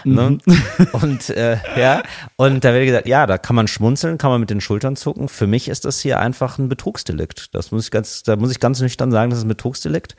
Ne? 0.04 0.38
Und 0.92 1.30
äh, 1.30 1.58
ja, 1.76 2.02
und 2.36 2.64
da 2.64 2.72
wird 2.72 2.86
gesagt, 2.86 3.08
ja, 3.08 3.26
da 3.26 3.38
kann 3.38 3.56
man 3.56 3.68
schmunzeln, 3.68 4.18
kann 4.18 4.30
man 4.30 4.40
mit 4.40 4.50
den 4.50 4.60
Schultern 4.60 4.96
zucken. 4.96 5.28
Für 5.28 5.46
mich 5.46 5.68
ist 5.68 5.84
das 5.84 6.00
hier 6.00 6.18
einfach 6.20 6.58
ein 6.58 6.68
Betrugsdelikt. 6.68 7.54
Das 7.54 7.72
muss 7.72 7.84
ich 7.84 7.90
ganz, 7.90 8.22
da 8.22 8.36
muss 8.36 8.50
ich 8.50 8.60
ganz 8.60 8.80
nüchtern 8.80 9.10
sagen, 9.10 9.30
das 9.30 9.40
ist 9.40 9.44
ein 9.44 9.48
Betrugsdelikt. 9.48 10.16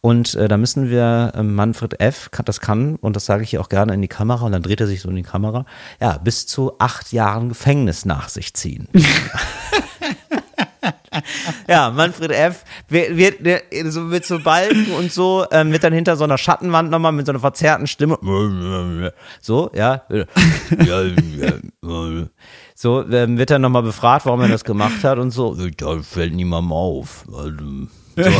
Und 0.00 0.34
äh, 0.34 0.48
da 0.48 0.56
müssen 0.56 0.90
wir 0.90 1.32
äh, 1.34 1.42
Manfred 1.42 2.00
F. 2.00 2.30
das 2.44 2.60
kann 2.60 2.96
und 2.96 3.16
das 3.16 3.26
sage 3.26 3.42
ich 3.42 3.50
hier 3.50 3.60
auch 3.60 3.68
gerne 3.68 3.94
in 3.94 4.02
die 4.02 4.08
Kamera 4.08 4.46
und 4.46 4.52
dann 4.52 4.62
dreht 4.62 4.80
er 4.80 4.86
sich 4.86 5.00
so 5.00 5.08
in 5.08 5.16
die 5.16 5.22
Kamera. 5.22 5.64
Ja, 6.00 6.18
bis 6.18 6.46
zu 6.46 6.78
acht 6.78 7.12
Jahren 7.12 7.48
Gefängnis 7.48 8.04
nach 8.04 8.28
sich 8.28 8.54
ziehen. 8.54 8.88
Ja, 11.68 11.90
Manfred 11.90 12.30
F. 12.30 12.64
wird, 12.88 13.42
wird, 13.44 13.64
so 13.92 14.00
mit 14.02 14.24
so 14.24 14.38
Balken 14.38 14.92
und 14.92 15.12
so, 15.12 15.46
ähm, 15.50 15.72
wird 15.72 15.84
dann 15.84 15.92
hinter 15.92 16.16
so 16.16 16.24
einer 16.24 16.38
Schattenwand 16.38 16.90
nochmal 16.90 17.12
mit 17.12 17.26
so 17.26 17.32
einer 17.32 17.40
verzerrten 17.40 17.86
Stimme. 17.86 18.18
So, 19.40 19.70
ja. 19.74 20.02
So, 22.78 23.08
ähm, 23.08 23.38
wird 23.38 23.50
dann 23.50 23.62
nochmal 23.62 23.82
befragt, 23.82 24.26
warum 24.26 24.42
er 24.42 24.48
das 24.48 24.64
gemacht 24.64 25.02
hat 25.02 25.18
und 25.18 25.30
so. 25.30 25.54
Da 25.54 26.02
fällt 26.02 26.34
niemandem 26.34 26.72
auf. 26.72 27.24
Also, 27.32 27.86
so. 28.16 28.30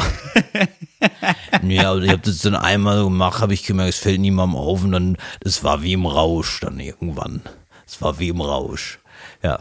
ja, 1.67 1.91
also 1.91 2.03
ich 2.03 2.11
habe 2.11 2.23
das 2.23 2.39
dann 2.41 2.55
einmal 2.55 3.05
gemacht, 3.05 3.41
habe 3.41 3.55
ich 3.55 3.64
gemerkt, 3.64 3.95
es 3.95 3.99
fällt 3.99 4.21
niemandem 4.21 4.59
auf 4.59 4.85
und 4.85 4.93
dann, 4.93 5.17
das 5.41 5.64
war 5.64 5.83
wie 5.83 5.95
im 5.95 6.05
Rausch 6.05 6.61
dann 6.61 6.81
irgendwann. 6.81 7.41
Es 7.87 8.03
war 8.03 8.19
wie 8.19 8.29
im 8.29 8.41
Rausch. 8.41 8.99
Ja. 9.43 9.61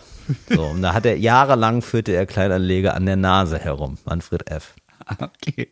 So, 0.50 0.64
und 0.64 0.82
da 0.82 0.94
hat 0.94 1.06
er 1.06 1.18
jahrelang 1.18 1.82
führte 1.82 2.14
er 2.14 2.26
Kleinanleger 2.26 2.94
an 2.96 3.06
der 3.06 3.16
Nase 3.16 3.60
herum, 3.60 3.98
Manfred 4.06 4.50
F. 4.50 4.74
Okay. 5.20 5.70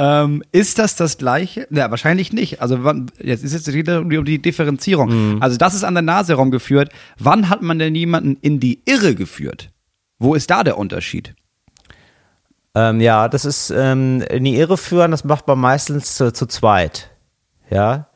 Ähm, 0.00 0.44
ist 0.52 0.78
das 0.78 0.94
das 0.94 1.18
gleiche? 1.18 1.66
Ja, 1.70 1.90
wahrscheinlich 1.90 2.32
nicht. 2.32 2.62
Also 2.62 2.84
wann, 2.84 3.10
jetzt 3.20 3.42
ist 3.42 3.52
jetzt 3.52 3.72
wieder 3.72 4.00
um 4.00 4.24
die, 4.24 4.40
Differenzierung. 4.40 5.42
Also 5.42 5.56
das 5.56 5.74
ist 5.74 5.82
an 5.82 5.94
der 5.94 6.02
Nase 6.02 6.34
herumgeführt. 6.34 6.90
Wann 7.18 7.48
hat 7.48 7.62
man 7.62 7.80
denn 7.80 7.96
jemanden 7.96 8.36
in 8.40 8.60
die 8.60 8.80
Irre 8.86 9.16
geführt? 9.16 9.72
Wo 10.20 10.34
ist 10.34 10.50
da 10.50 10.62
der 10.62 10.78
Unterschied? 10.78 11.34
Ähm, 12.76 13.00
ja, 13.00 13.28
das 13.28 13.44
ist 13.44 13.70
ähm, 13.70 14.22
in 14.22 14.44
die 14.44 14.56
Irre 14.56 14.76
führen, 14.76 15.10
das 15.10 15.24
macht 15.24 15.48
man 15.48 15.58
meistens 15.58 16.14
zu, 16.14 16.32
zu 16.32 16.46
zweit. 16.46 17.10
Ja. 17.68 18.08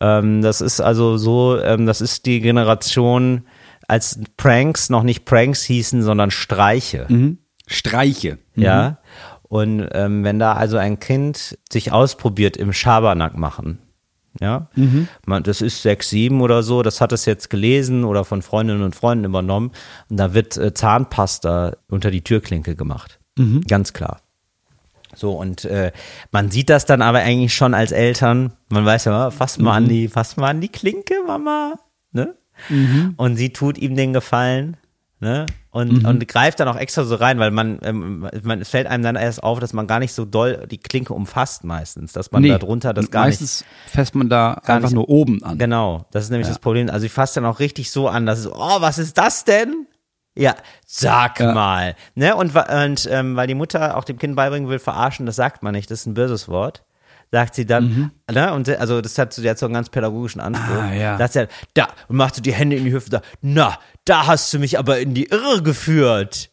Ähm, 0.00 0.40
das 0.42 0.60
ist 0.60 0.80
also 0.80 1.16
so, 1.16 1.60
ähm, 1.60 1.86
das 1.86 2.00
ist 2.00 2.26
die 2.26 2.40
Generation, 2.40 3.44
als 3.88 4.20
Pranks 4.36 4.90
noch 4.90 5.02
nicht 5.02 5.24
Pranks 5.24 5.64
hießen, 5.64 6.02
sondern 6.02 6.30
Streiche. 6.30 7.06
Streiche. 7.66 8.38
Ja. 8.54 8.98
Und 9.42 9.88
ähm, 9.92 10.24
wenn 10.24 10.38
da 10.38 10.52
also 10.52 10.76
ein 10.76 11.00
Kind 11.00 11.58
sich 11.72 11.90
ausprobiert 11.90 12.56
im 12.56 12.72
Schabernack 12.72 13.36
machen, 13.36 13.78
ja, 14.40 14.68
man, 15.26 15.42
das 15.42 15.62
ist 15.62 15.82
sechs, 15.82 16.10
sieben 16.10 16.42
oder 16.42 16.62
so, 16.62 16.82
das 16.82 17.00
hat 17.00 17.12
es 17.12 17.24
jetzt 17.24 17.50
gelesen 17.50 18.04
oder 18.04 18.24
von 18.24 18.42
Freundinnen 18.42 18.82
und 18.82 18.94
Freunden 18.94 19.24
übernommen 19.24 19.72
und 20.10 20.16
da 20.16 20.32
wird 20.32 20.56
äh, 20.56 20.72
Zahnpasta 20.74 21.76
unter 21.88 22.10
die 22.12 22.22
Türklinke 22.22 22.76
gemacht. 22.76 23.18
Ganz 23.66 23.94
klar. 23.94 24.20
So, 25.16 25.32
und 25.32 25.64
äh, 25.64 25.90
man 26.30 26.50
sieht 26.50 26.70
das 26.70 26.84
dann 26.84 27.02
aber 27.02 27.18
eigentlich 27.18 27.54
schon 27.54 27.74
als 27.74 27.90
Eltern. 27.90 28.52
Man 28.68 28.84
weiß 28.84 29.06
ja, 29.06 29.30
fass 29.30 29.58
mal 29.58 29.74
an 29.74 29.88
die, 29.88 30.06
fass 30.06 30.36
mal 30.36 30.50
an 30.50 30.60
die 30.60 30.68
Klinke, 30.68 31.14
Mama. 31.26 31.74
Ne? 32.12 32.36
Und 33.16 33.36
sie 33.36 33.52
tut 33.52 33.78
ihm 33.78 33.96
den 33.96 34.12
Gefallen, 34.12 34.76
ne? 35.20 35.46
Und, 35.70 36.04
und 36.04 36.26
greift 36.26 36.58
dann 36.58 36.66
auch 36.66 36.76
extra 36.76 37.04
so 37.04 37.14
rein, 37.14 37.38
weil 37.38 37.50
man, 37.52 37.78
ähm, 37.82 38.28
man, 38.42 38.60
es 38.60 38.68
fällt 38.70 38.88
einem 38.88 39.04
dann 39.04 39.14
erst 39.14 39.42
auf, 39.44 39.60
dass 39.60 39.72
man 39.72 39.86
gar 39.86 40.00
nicht 40.00 40.12
so 40.12 40.24
doll 40.24 40.66
die 40.68 40.78
Klinke 40.78 41.14
umfasst 41.14 41.62
meistens, 41.62 42.12
dass 42.12 42.32
man 42.32 42.42
da 42.42 42.58
drunter 42.58 42.92
das 42.94 43.10
gar 43.12 43.26
nicht 43.26 43.40
Meistens 43.40 43.64
fässt 43.86 44.14
man 44.16 44.28
da 44.28 44.60
Gar 44.64 44.76
einfach 44.76 44.88
nicht- 44.88 44.94
nur 44.96 45.08
oben 45.08 45.42
an. 45.44 45.56
Genau, 45.58 46.06
das 46.10 46.24
ist 46.24 46.30
nämlich 46.30 46.48
das 46.48 46.58
Problem. 46.58 46.90
Also 46.90 47.06
ich 47.06 47.12
fasse 47.12 47.36
dann 47.40 47.44
auch 47.48 47.60
richtig 47.60 47.92
so 47.92 48.08
an, 48.08 48.26
dass 48.26 48.40
es, 48.40 48.48
oh, 48.50 48.80
was 48.80 48.98
ist 48.98 49.18
das 49.18 49.44
denn? 49.44 49.86
Ja, 50.34 50.56
sag 50.86 51.38
Ja. 51.38 51.52
mal. 51.52 51.94
Ne? 52.14 52.34
Und, 52.34 52.56
und 52.56 53.08
ähm, 53.10 53.36
weil 53.36 53.46
die 53.46 53.54
Mutter 53.54 53.96
auch 53.96 54.04
dem 54.04 54.18
Kind 54.18 54.34
beibringen 54.36 54.68
will, 54.68 54.78
verarschen, 54.80 55.26
das 55.26 55.36
sagt 55.36 55.62
man 55.62 55.74
nicht, 55.74 55.90
das 55.90 56.00
ist 56.00 56.06
ein 56.06 56.14
böses 56.14 56.48
Wort. 56.48 56.82
Sagt 57.30 57.54
sie 57.56 57.66
dann, 57.66 58.10
ne? 58.30 58.54
Und 58.54 58.68
also 58.70 59.00
das 59.02 59.18
hat 59.18 59.32
so, 59.34 59.42
die 59.42 59.50
hat 59.50 59.58
so 59.58 59.66
einen 59.66 59.74
ganz 59.74 59.90
pädagogischen 59.90 60.40
Anspruch. 60.40 60.74
Mhm. 60.74 60.80
Ah, 60.80 60.94
ja. 60.94 61.18
Sagt 61.18 61.32
sie 61.34 61.38
dann, 61.40 61.48
da, 61.74 61.88
und 62.08 62.16
macht 62.16 62.34
so 62.36 62.40
die 62.42 62.52
Hände 62.54 62.76
in 62.76 62.84
die 62.84 62.92
Hüfte, 62.92 63.10
da, 63.10 63.22
na, 63.42 63.78
da 64.04 64.26
hast 64.26 64.52
du 64.54 64.58
mich 64.58 64.78
aber 64.78 64.98
in 65.00 65.12
die 65.14 65.24
Irre 65.26 65.62
geführt. 65.62 66.50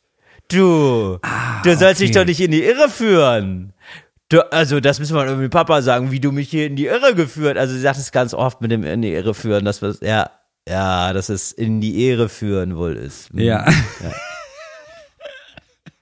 Du, 0.51 1.17
du 1.63 1.76
sollst 1.78 2.01
mich 2.01 2.09
Ah, 2.09 2.11
okay. 2.11 2.19
doch 2.19 2.26
nicht 2.26 2.41
in 2.41 2.51
die 2.51 2.63
Irre 2.63 2.89
führen. 2.89 3.73
Du, 4.30 4.41
also, 4.51 4.80
das 4.80 4.99
müssen 4.99 5.15
wir 5.15 5.26
irgendwie 5.26 5.49
Papa 5.49 5.82
sagen, 5.82 6.11
wie 6.11 6.19
du 6.19 6.32
mich 6.32 6.49
hier 6.49 6.65
in 6.67 6.76
die 6.76 6.88
Irre 6.88 7.15
geführt. 7.15 7.57
Also, 7.57 7.73
sie 7.73 7.80
sagt 7.80 7.97
es 7.97 8.11
ganz 8.11 8.34
oft 8.34 8.59
mit 8.61 8.71
dem 8.71 8.84
in 8.84 9.01
die 9.01 9.13
Irre 9.13 9.34
führen, 9.34 9.65
dass 9.65 9.82
wir 9.82 9.95
ja, 10.01 10.30
ja, 10.67 11.13
dass 11.13 11.30
es 11.30 11.51
in 11.51 11.80
die 11.80 12.03
Ehre 12.03 12.28
führen 12.28 12.76
wohl 12.76 12.95
ist. 12.95 13.30
Hm. 13.30 13.39
Ja. 13.39 13.65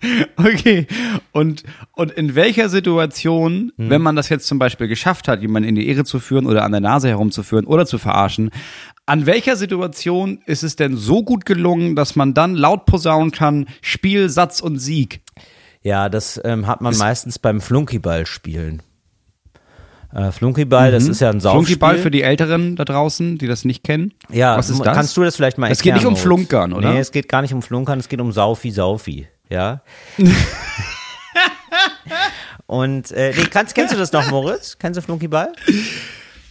Okay. 0.38 0.88
Und, 1.32 1.64
und 1.94 2.12
in 2.12 2.36
welcher 2.36 2.70
Situation, 2.70 3.72
Hm. 3.78 3.90
wenn 3.90 4.02
man 4.02 4.16
das 4.16 4.30
jetzt 4.30 4.48
zum 4.48 4.60
Beispiel 4.60 4.88
geschafft 4.88 5.28
hat, 5.28 5.42
jemanden 5.42 5.70
in 5.70 5.76
die 5.76 5.88
Ehre 5.88 6.04
zu 6.04 6.20
führen 6.20 6.46
oder 6.46 6.64
an 6.64 6.72
der 6.72 6.82
Nase 6.82 7.08
herumzuführen 7.10 7.66
oder 7.66 7.86
zu 7.86 7.98
verarschen, 7.98 8.50
an 9.06 9.26
welcher 9.26 9.56
Situation 9.56 10.40
ist 10.46 10.64
es 10.64 10.76
denn 10.76 10.96
so 10.98 11.24
gut 11.24 11.46
gelungen, 11.46 11.96
dass 11.96 12.16
man 12.16 12.34
dann 12.34 12.56
laut 12.56 12.86
posaunen 12.86 13.32
kann, 13.32 13.68
Spiel, 13.82 14.30
Satz 14.30 14.60
und 14.62 14.80
Sieg? 14.80 15.22
Ja, 15.82 16.08
das 16.10 16.40
ähm, 16.46 16.68
hat 16.68 16.82
man 16.82 16.96
meistens 16.98 17.40
beim 17.40 17.60
Flunkyball 17.60 18.26
spielen. 18.26 18.82
Äh, 20.14 20.32
Flunkyball, 20.32 20.92
das 20.92 21.08
ist 21.08 21.22
ja 21.22 21.30
ein 21.32 21.40
Saufspiel. 21.40 21.60
Mhm. 21.62 21.66
Flunkyball 21.80 21.98
für 21.98 22.12
die 22.12 22.22
Älteren 22.22 22.76
da 22.76 22.86
draußen, 22.86 23.38
die 23.40 23.48
das 23.48 23.66
nicht 23.66 23.84
kennen. 23.84 24.14
Ja, 24.30 24.58
Was 24.58 24.70
ist 24.70 24.80
das? 24.86 24.96
kannst 24.96 25.18
du 25.18 25.24
das 25.24 25.36
vielleicht 25.36 25.58
mal 25.58 25.72
Es 25.72 25.82
geht 25.82 25.94
erklären? 25.94 26.14
nicht 26.14 26.20
um? 26.20 26.24
Flunkern, 26.24 26.72
oder? 26.74 26.94
Nee, 26.94 27.00
es 27.00 27.12
geht 27.12 27.28
gar 27.28 27.42
nicht 27.42 27.54
um 27.54 27.62
Flunkern, 27.64 28.00
es 28.00 28.08
geht 28.10 28.22
um 28.22 28.32
Saufi 28.32 28.70
Saufi, 28.72 29.28
ja. 29.54 29.82
Und 32.66 33.12
äh, 33.12 33.34
nee, 33.38 33.46
kannst, 33.50 33.76
kennst 33.76 33.94
du 33.94 33.98
das 33.98 34.12
noch, 34.12 34.30
Moritz? 34.32 34.78
Kennst 34.80 34.98
du 34.98 35.02
Flunkyball? 35.02 35.52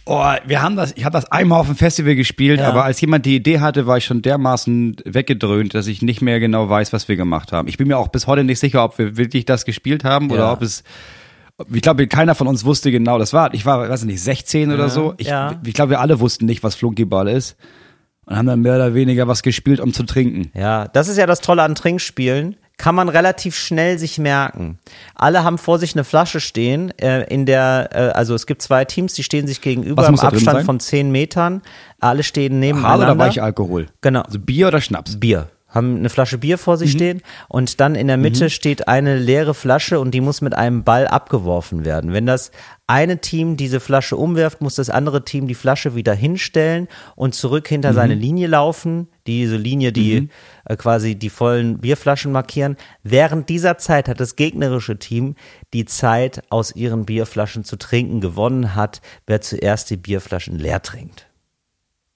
Oh, 0.05 0.21
wir 0.45 0.61
haben 0.61 0.75
das, 0.75 0.93
ich 0.95 1.05
habe 1.05 1.13
das 1.13 1.31
einmal 1.31 1.59
auf 1.61 1.67
dem 1.67 1.75
Festival 1.75 2.15
gespielt, 2.15 2.59
Ja. 2.59 2.67
aber 2.69 2.83
als 2.83 2.99
jemand 3.01 3.25
die 3.25 3.35
Idee 3.35 3.59
hatte, 3.59 3.87
war 3.87 3.97
ich 3.97 4.05
schon 4.05 4.21
dermaßen 4.21 4.97
weggedröhnt, 5.05 5.73
dass 5.73 5.87
ich 5.87 6.01
nicht 6.01 6.21
mehr 6.21 6.39
genau 6.39 6.69
weiß, 6.69 6.91
was 6.93 7.07
wir 7.07 7.15
gemacht 7.15 7.51
haben. 7.51 7.67
Ich 7.67 7.77
bin 7.77 7.87
mir 7.87 7.97
auch 7.97 8.09
bis 8.09 8.27
heute 8.27 8.43
nicht 8.43 8.59
sicher, 8.59 8.83
ob 8.83 8.97
wir 8.97 9.15
wirklich 9.17 9.45
das 9.45 9.65
gespielt 9.65 10.03
haben 10.03 10.29
oder 10.31 10.43
Ja. 10.43 10.51
ob 10.53 10.61
es 10.61 10.83
ich 11.71 11.81
glaube, 11.83 12.07
keiner 12.07 12.33
von 12.33 12.47
uns 12.47 12.65
wusste 12.65 12.91
genau, 12.91 13.19
das 13.19 13.31
war, 13.31 13.53
ich 13.53 13.63
war, 13.65 13.87
weiß 13.87 14.01
ich 14.01 14.07
nicht, 14.07 14.21
16 14.21 14.71
oder 14.73 14.89
so. 14.89 15.13
Ich, 15.17 15.27
ja. 15.27 15.61
ich 15.63 15.73
glaube, 15.75 15.91
wir 15.91 15.99
alle 16.01 16.19
wussten 16.19 16.45
nicht, 16.47 16.63
was 16.63 16.73
Flunkyball 16.73 17.27
ist 17.27 17.55
und 18.25 18.35
haben 18.35 18.47
dann 18.47 18.61
mehr 18.61 18.75
oder 18.75 18.95
weniger 18.95 19.27
was 19.27 19.43
gespielt, 19.43 19.79
um 19.79 19.93
zu 19.93 20.03
trinken. 20.03 20.51
Ja, 20.55 20.87
das 20.87 21.07
ist 21.07 21.17
ja 21.17 21.27
das 21.27 21.41
Tolle 21.41 21.61
an 21.61 21.75
Trinkspielen. 21.75 22.55
Kann 22.83 22.95
man 22.95 23.07
relativ 23.07 23.55
schnell 23.55 23.97
sich 23.97 24.17
merken. 24.17 24.77
Alle 25.15 25.45
haben 25.45 25.57
vor 25.57 25.79
sich 25.79 25.95
eine 25.95 26.03
Flasche 26.03 26.41
stehen, 26.41 26.91
äh, 26.99 27.23
in 27.33 27.45
der, 27.45 27.91
äh, 27.93 27.97
also 28.09 28.35
es 28.35 28.45
gibt 28.45 28.61
zwei 28.61 28.83
Teams, 28.83 29.13
die 29.13 29.23
stehen 29.23 29.47
sich 29.47 29.61
gegenüber 29.61 30.05
im 30.05 30.19
Abstand 30.19 30.65
von 30.65 30.81
10 30.81 31.09
Metern. 31.09 31.61
Alle 32.01 32.23
stehen 32.23 32.59
nebeneinander. 32.59 33.05
oder 33.05 33.17
Weichalkohol? 33.17 33.87
Genau. 34.01 34.23
Also 34.23 34.37
Bier 34.37 34.67
oder 34.67 34.81
Schnaps? 34.81 35.17
Bier. 35.17 35.47
Haben 35.73 35.97
eine 35.97 36.09
Flasche 36.09 36.37
Bier 36.37 36.57
vor 36.57 36.75
Mhm. 36.75 36.79
sich 36.79 36.91
stehen 36.91 37.21
und 37.49 37.79
dann 37.79 37.95
in 37.95 38.07
der 38.07 38.17
Mitte 38.17 38.49
steht 38.49 38.87
eine 38.87 39.17
leere 39.17 39.53
Flasche 39.53 39.99
und 39.99 40.11
die 40.11 40.21
muss 40.21 40.41
mit 40.41 40.53
einem 40.55 40.83
Ball 40.83 41.07
abgeworfen 41.07 41.83
werden. 41.83 42.13
Wenn 42.13 42.25
das 42.25 42.51
eine 42.85 43.19
Team 43.19 43.57
diese 43.57 43.79
Flasche 43.79 44.15
umwirft, 44.17 44.61
muss 44.61 44.75
das 44.75 44.89
andere 44.89 45.23
Team 45.25 45.47
die 45.47 45.55
Flasche 45.55 45.95
wieder 45.95 46.13
hinstellen 46.13 46.87
und 47.15 47.33
zurück 47.33 47.67
hinter 47.67 47.91
Mhm. 47.91 47.95
seine 47.95 48.15
Linie 48.15 48.47
laufen, 48.47 49.07
diese 49.25 49.55
Linie, 49.55 49.91
die 49.91 50.29
äh, 50.65 50.75
quasi 50.75 51.15
die 51.15 51.29
vollen 51.29 51.79
Bierflaschen 51.79 52.31
markieren. 52.31 52.77
Während 53.03 53.49
dieser 53.49 53.77
Zeit 53.77 54.07
hat 54.09 54.19
das 54.19 54.35
gegnerische 54.35 54.99
Team 54.99 55.35
die 55.73 55.85
Zeit, 55.85 56.41
aus 56.49 56.75
ihren 56.75 57.05
Bierflaschen 57.05 57.63
zu 57.63 57.77
trinken, 57.77 58.21
gewonnen 58.21 58.75
hat, 58.75 59.01
wer 59.27 59.41
zuerst 59.41 59.89
die 59.89 59.97
Bierflaschen 59.97 60.59
leer 60.59 60.81
trinkt. 60.81 61.27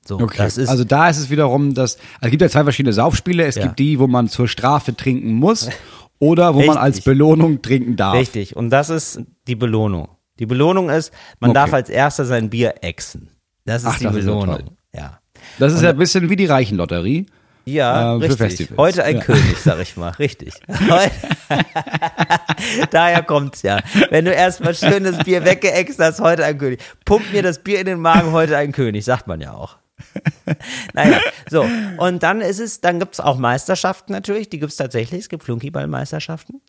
So, 0.08 0.20
Okay. 0.20 0.38
das 0.38 0.58
ist 0.58 0.70
also 0.70 0.84
da 0.84 1.10
ist 1.10 1.18
es 1.18 1.30
wiederum, 1.30 1.74
dass 1.74 1.95
also 1.97 2.05
es 2.22 2.30
gibt 2.32 2.41
ja 2.41 2.49
zwei 2.49 2.64
verschiedene 2.64 2.93
Saufspiele. 2.93 3.45
Es 3.45 3.55
Ja. 3.55 3.64
gibt 3.64 3.80
die, 3.80 3.99
wo 3.99 4.08
man 4.08 4.30
zur 4.30 4.47
Strafe 4.47 4.95
trinken 4.95 5.34
muss 5.34 5.70
oder 6.20 6.55
wo 6.55 6.62
man 6.64 6.78
als 6.78 6.97
Richtig. 6.97 7.05
Belohnung 7.05 7.62
trinken 7.62 7.95
darf. 7.95 8.16
Richtig, 8.16 8.55
und 8.55 8.70
das 8.70 8.89
ist 8.89 9.22
die 9.47 9.55
Belohnung. 9.55 10.10
Die 10.39 10.45
Belohnung 10.45 10.89
ist, 10.89 11.12
man 11.39 11.51
Okay. 11.51 11.60
darf 11.60 11.74
als 11.74 11.89
erster 11.89 12.26
sein 12.26 12.49
Bier 12.49 12.76
exen. 12.82 13.30
Das 13.66 13.84
ist 13.84 13.88
Ach, 13.89 13.97
die 13.97 14.03
das 14.05 14.16
ist 14.16 14.26
Belohnung. 14.26 14.55
toll. 14.58 14.66
ja. 14.93 15.20
Das 15.60 15.74
ist 15.74 15.82
ja 15.82 15.89
ein 15.89 15.97
bisschen 15.97 16.30
wie 16.30 16.36
die 16.36 16.45
Reichenlotterie. 16.45 17.26
Ja, 17.66 18.16
für 18.16 18.22
richtig. 18.24 18.38
Festivals. 18.38 18.78
Heute 18.78 19.03
ein 19.03 19.16
Ja. 19.18 19.22
König, 19.24 19.58
sag 19.62 19.80
ich 19.82 19.97
mal. 19.97 20.12
Richtig. 20.12 20.53
Daher 22.91 23.24
kommt's 23.24 23.62
ja. 23.62 23.80
Wenn 24.10 24.26
du 24.26 24.32
erstmal 24.32 24.74
schönes 24.74 25.18
Bier 25.24 25.43
weggeext 25.45 25.99
hast, 25.99 26.20
heute 26.22 26.45
ein 26.45 26.58
König. 26.58 26.80
Pump 27.05 27.24
mir 27.34 27.43
das 27.43 27.60
Bier 27.60 27.80
in 27.80 27.86
den 27.86 27.99
Magen, 27.99 28.32
heute 28.32 28.58
ein 28.58 28.72
König, 28.72 29.05
sagt 29.05 29.28
man 29.28 29.41
ja 29.41 29.53
auch. 29.53 29.78
naja, 30.93 31.20
so. 31.50 31.66
Und 31.98 32.24
dann 32.24 32.41
ist 32.41 32.60
es, 32.60 32.82
dann 32.82 33.00
gibt's 33.00 33.20
auch 33.20 33.38
Meisterschaften 33.38 34.12
natürlich, 34.12 34.50
die 34.50 34.60
gibt's 34.60 34.76
tatsächlich. 34.78 35.22
Es 35.22 35.30
gibt 35.30 35.43
Flunkyball-Meisterschaften. 35.43 36.62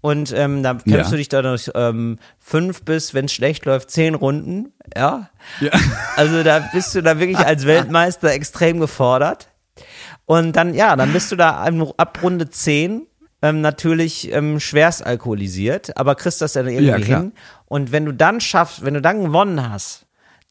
Und 0.00 0.32
ähm, 0.36 0.62
da 0.62 0.74
kämpfst 0.74 0.90
Ja. 0.90 1.10
du 1.10 1.16
dich 1.16 1.28
da 1.30 1.40
durch 1.42 1.70
ähm, 1.74 2.18
fünf 2.38 2.82
bis, 2.82 3.14
wenn 3.14 3.24
es 3.24 3.32
schlecht 3.32 3.64
läuft, 3.64 3.90
zehn 3.90 4.14
Runden. 4.14 4.72
Ja. 4.96 5.30
Ja. 5.60 5.70
Also 6.16 6.42
da 6.42 6.60
bist 6.72 6.94
du 6.94 7.02
da 7.02 7.18
wirklich 7.18 7.38
als 7.38 7.66
Weltmeister 7.66 8.30
extrem 8.32 8.80
gefordert. 8.80 9.48
Und 10.26 10.52
dann, 10.56 10.74
ja, 10.74 10.94
dann 10.96 11.12
bist 11.12 11.32
du 11.32 11.36
da 11.36 11.64
ab 11.96 12.18
Runde 12.22 12.48
10 12.48 13.06
ähm, 13.42 13.60
natürlich 13.60 14.32
ähm, 14.32 14.60
schwerst 14.60 15.04
alkoholisiert, 15.04 15.96
aber 15.96 16.14
kriegst 16.14 16.40
das 16.40 16.52
dann 16.54 16.66
irgendwie 16.68 16.86
Ja, 16.86 16.96
hin. 16.96 17.32
Und 17.66 17.90
wenn 17.92 18.04
du 18.06 18.12
dann 18.12 18.40
schaffst, 18.40 18.84
wenn 18.84 18.94
du 18.94 19.02
dann 19.02 19.24
gewonnen 19.24 19.68
hast, 19.70 20.03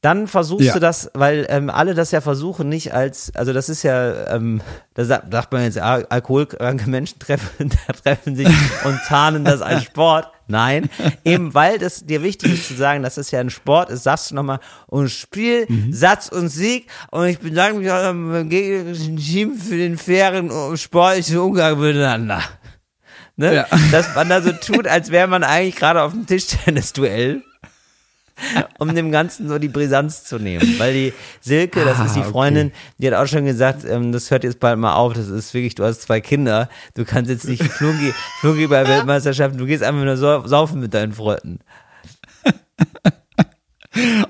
dann 0.03 0.27
versuchst 0.27 0.65
Ja. 0.67 0.73
du 0.73 0.79
das, 0.81 1.09
weil 1.13 1.45
ähm, 1.49 1.69
alle 1.69 1.93
das 1.95 2.11
ja 2.11 2.19
versuchen, 2.21 2.67
nicht 2.67 2.93
als, 2.93 3.31
also 3.35 3.53
das 3.53 3.69
ist 3.69 3.83
ja, 3.83 4.35
ähm, 4.35 4.61
da 4.95 5.05
sagt, 5.05 5.51
man 5.53 5.63
jetzt, 5.63 5.79
alkoholkranke 5.79 6.89
Menschen 6.89 7.19
treffen, 7.19 7.71
treffen 8.03 8.35
sich 8.35 8.47
und 8.83 8.99
tarnen 9.07 9.45
das 9.45 9.61
als 9.61 9.83
Sport. 9.85 10.27
Nein, 10.47 10.89
eben 11.23 11.53
weil 11.53 11.79
das 11.79 12.05
dir 12.05 12.21
wichtig 12.21 12.53
ist 12.53 12.67
zu 12.67 12.73
sagen, 12.75 13.01
dass 13.01 13.15
es 13.15 13.31
ja 13.31 13.39
ein 13.39 13.49
Sport 13.49 13.89
ist, 13.89 14.03
sagst 14.03 14.29
du 14.31 14.35
nochmal, 14.35 14.59
und 14.87 15.09
Spiel, 15.09 15.65
Mhm. 15.69 15.93
Satz 15.93 16.27
und 16.27 16.49
Sieg 16.49 16.87
und 17.11 17.25
ich 17.25 17.39
bedanke 17.39 17.79
mich 17.79 17.89
auch 17.89 18.01
beim 18.01 18.49
gegnerischen 18.49 19.15
Team 19.15 19.55
für 19.55 19.77
den 19.77 19.97
fairen 19.97 20.51
und 20.51 20.77
sportlichen 20.77 21.37
Umgang 21.37 21.79
miteinander. 21.79 22.41
Ne? 23.37 23.55
Ja. 23.55 23.65
Dass 23.91 24.13
man 24.15 24.27
da 24.27 24.41
so 24.41 24.51
tut, 24.51 24.85
als 24.85 25.11
wäre 25.11 25.27
man 25.27 25.43
eigentlich 25.45 25.77
gerade 25.77 26.01
auf 26.01 26.11
dem 26.11 26.27
Tischtennis-Duell 26.27 27.41
um 28.79 28.93
dem 28.95 29.11
Ganzen 29.11 29.47
so 29.47 29.59
die 29.59 29.67
Brisanz 29.69 30.23
zu 30.23 30.39
nehmen. 30.39 30.75
Weil 30.79 30.93
die 30.93 31.13
Silke, 31.41 31.83
das 31.85 31.99
ist 31.99 32.15
die 32.15 32.19
Ah, 32.19 32.23
okay. 32.23 32.31
Freundin, 32.31 32.71
die 32.97 33.07
hat 33.07 33.13
auch 33.13 33.27
schon 33.27 33.45
gesagt, 33.45 33.85
ähm, 33.85 34.11
das 34.11 34.31
hört 34.31 34.43
jetzt 34.43 34.59
bald 34.59 34.77
mal 34.79 34.93
auf, 34.95 35.13
das 35.13 35.27
ist 35.27 35.53
wirklich, 35.53 35.75
du 35.75 35.83
hast 35.83 36.01
zwei 36.01 36.19
Kinder, 36.21 36.69
du 36.95 37.05
kannst 37.05 37.29
jetzt 37.29 37.47
nicht 37.47 37.63
Flungi, 37.63 38.11
Flungi 38.41 38.67
bei 38.67 38.87
Weltmeisterschaften, 38.87 39.57
du 39.57 39.65
gehst 39.65 39.83
einfach 39.83 40.03
nur 40.03 40.17
sau- 40.17 40.45
saufen 40.47 40.79
mit 40.81 40.93
deinen 40.93 41.13
Freunden. 41.13 41.59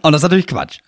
Und 0.01 0.11
das 0.11 0.15
ist 0.19 0.23
natürlich 0.23 0.47
Quatsch. 0.47 0.79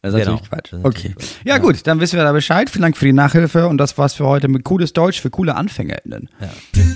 Das 0.00 0.12
ist 0.14 0.20
Genau. 0.20 0.32
natürlich 0.32 0.50
Quatsch. 0.50 0.72
Ist 0.72 0.84
Okay. 0.84 0.84
natürlich 0.84 1.16
Quatsch. 1.16 1.46
Ja, 1.46 1.58
gut, 1.58 1.86
dann 1.86 2.00
wissen 2.00 2.16
wir 2.16 2.24
da 2.24 2.32
Bescheid. 2.32 2.70
Vielen 2.70 2.82
Dank 2.82 2.96
für 2.96 3.04
die 3.06 3.12
Nachhilfe 3.12 3.68
und 3.68 3.78
das 3.78 3.96
war's 3.98 4.14
für 4.14 4.24
heute 4.26 4.48
mit 4.48 4.64
cooles 4.64 4.92
Deutsch 4.92 5.20
für 5.20 5.30
coole 5.30 5.54
AnfängerInnen. 5.54 6.28
Sehr 6.74 6.94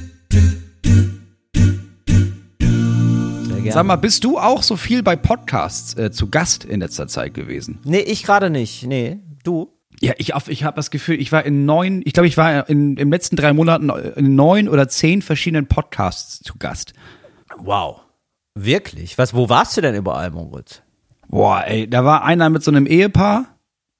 gerne. 3.63 3.73
Sag 3.73 3.87
mal, 3.87 3.97
bist 3.97 4.25
du 4.25 4.39
auch 4.39 4.63
so 4.63 4.77
viel 4.77 5.03
bei 5.03 5.17
Podcasts 5.17 5.97
äh, 5.97 6.11
zu 6.11 6.29
Gast 6.29 6.65
in 6.65 6.81
letzter 6.81 7.09
Zeit 7.09 7.35
gewesen? 7.35 7.81
Nee, 7.85 8.01
ich 8.01 8.23
gerade 8.23 8.51
nicht. 8.51 8.85
Nee, 8.87 9.19
du? 9.45 9.73
Ja, 10.01 10.15
ich, 10.19 10.33
ich 10.47 10.65
habe 10.65 10.77
das 10.77 10.91
Gefühl, 10.91 11.21
ich 11.21 11.33
war 11.33 11.45
in 11.45 11.65
neun, 11.65 12.03
ich 12.05 12.13
glaube, 12.13 12.29
ich 12.29 12.37
war 12.37 12.69
in, 12.69 12.91
in 12.91 12.97
den 12.97 13.11
letzten 13.11 13.37
drei 13.37 13.53
Monaten 13.53 13.91
in 13.91 14.37
neun 14.37 14.69
oder 14.69 14.89
zehn 14.89 15.23
verschiedenen 15.23 15.67
Podcasts 15.67 16.41
zu 16.41 16.57
Gast. 16.59 16.93
Wow. 17.59 18.01
Wirklich? 18.55 19.19
Was, 19.19 19.35
wo 19.35 19.49
warst 19.49 19.77
du 19.77 19.81
denn 19.81 19.95
überall, 19.95 20.31
Moritz? 20.31 20.83
Boah, 21.29 21.65
ey, 21.67 21.89
da 21.89 22.05
war 22.05 22.25
einer 22.25 22.49
mit 22.49 22.63
so 22.63 22.71
einem 22.71 22.87
Ehepaar. 22.87 23.58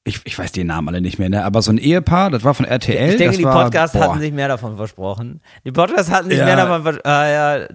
Ich, 0.09 0.21
ich 0.25 0.39
weiß 0.39 0.53
die 0.53 0.65
Namen 0.65 0.89
alle 0.89 1.01
nicht 1.01 1.19
mehr, 1.19 1.29
ne? 1.29 1.45
Aber 1.45 1.61
so 1.63 1.71
ein 1.71 1.79
Ehepaar, 1.79 2.31
das 2.31 2.43
war 2.43 2.55
von 2.55 2.65
RTL. 2.65 3.11
Ich 3.11 3.17
denke, 3.19 3.37
die 3.37 3.45
war, 3.45 3.65
Podcasts 3.65 3.97
boah. 3.97 4.05
hatten 4.05 4.21
sich 4.21 4.33
mehr 4.33 4.49
davon 4.49 4.77
versprochen. 4.77 5.41
Die 5.65 5.73
Podcasts 5.73 6.11
hatten 6.11 6.31
sich 6.31 6.39
Ja. 6.39 6.45
mehr 6.47 6.57
davon 6.57 6.83
versprochen. 6.83 7.07
Ah, 7.11 7.29
ja, 7.29 7.57
äh, 7.57 7.69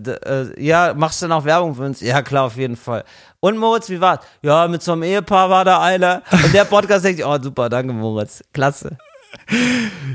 ja, 0.63 0.93
machst 0.95 1.21
du 1.21 1.27
noch 1.27 1.45
Werbung 1.45 1.75
für 1.75 1.83
uns? 1.83 2.01
Ja, 2.01 2.21
klar, 2.21 2.45
auf 2.45 2.57
jeden 2.57 2.75
Fall. 2.75 3.03
Und 3.39 3.57
Moritz, 3.57 3.89
wie 3.89 4.01
war's? 4.01 4.19
Ja, 4.41 4.67
mit 4.67 4.81
so 4.81 4.93
einem 4.93 5.03
Ehepaar 5.03 5.49
war 5.49 5.63
da 5.65 5.79
einer. 5.81 6.23
Und 6.31 6.53
der 6.53 6.65
Podcast 6.65 7.05
denkt, 7.05 7.21
oh, 7.25 7.37
super, 7.41 7.69
danke, 7.69 7.93
Moritz. 7.93 8.43
Klasse. 8.53 8.97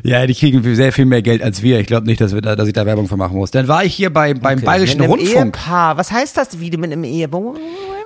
Ja, 0.03 0.27
die 0.27 0.35
kriegen 0.35 0.62
sehr 0.75 0.93
viel 0.93 1.05
mehr 1.05 1.23
Geld 1.23 1.43
als 1.43 1.62
wir. 1.62 1.79
Ich 1.81 1.87
glaube 1.87 2.07
nicht, 2.07 2.21
dass, 2.21 2.35
wir 2.35 2.41
da, 2.41 2.57
dass 2.57 2.66
ich 2.66 2.73
da 2.73 2.87
Werbung 2.87 3.09
für 3.09 3.16
machen 3.16 3.37
muss. 3.37 3.51
Dann 3.51 3.69
war 3.69 3.85
ich 3.85 3.95
hier 3.95 4.12
bei, 4.12 4.35
beim 4.35 4.61
Bayerischen 4.61 5.01
mit 5.01 5.11
einem 5.11 5.19
Rundfunk. 5.21 5.57
Ehepaar. 5.57 5.97
Was 5.97 6.12
heißt 6.12 6.37
das, 6.37 6.61
wie 6.61 6.71
mit 6.77 6.93
einem 6.93 7.05
Ehepaar? 7.05 7.55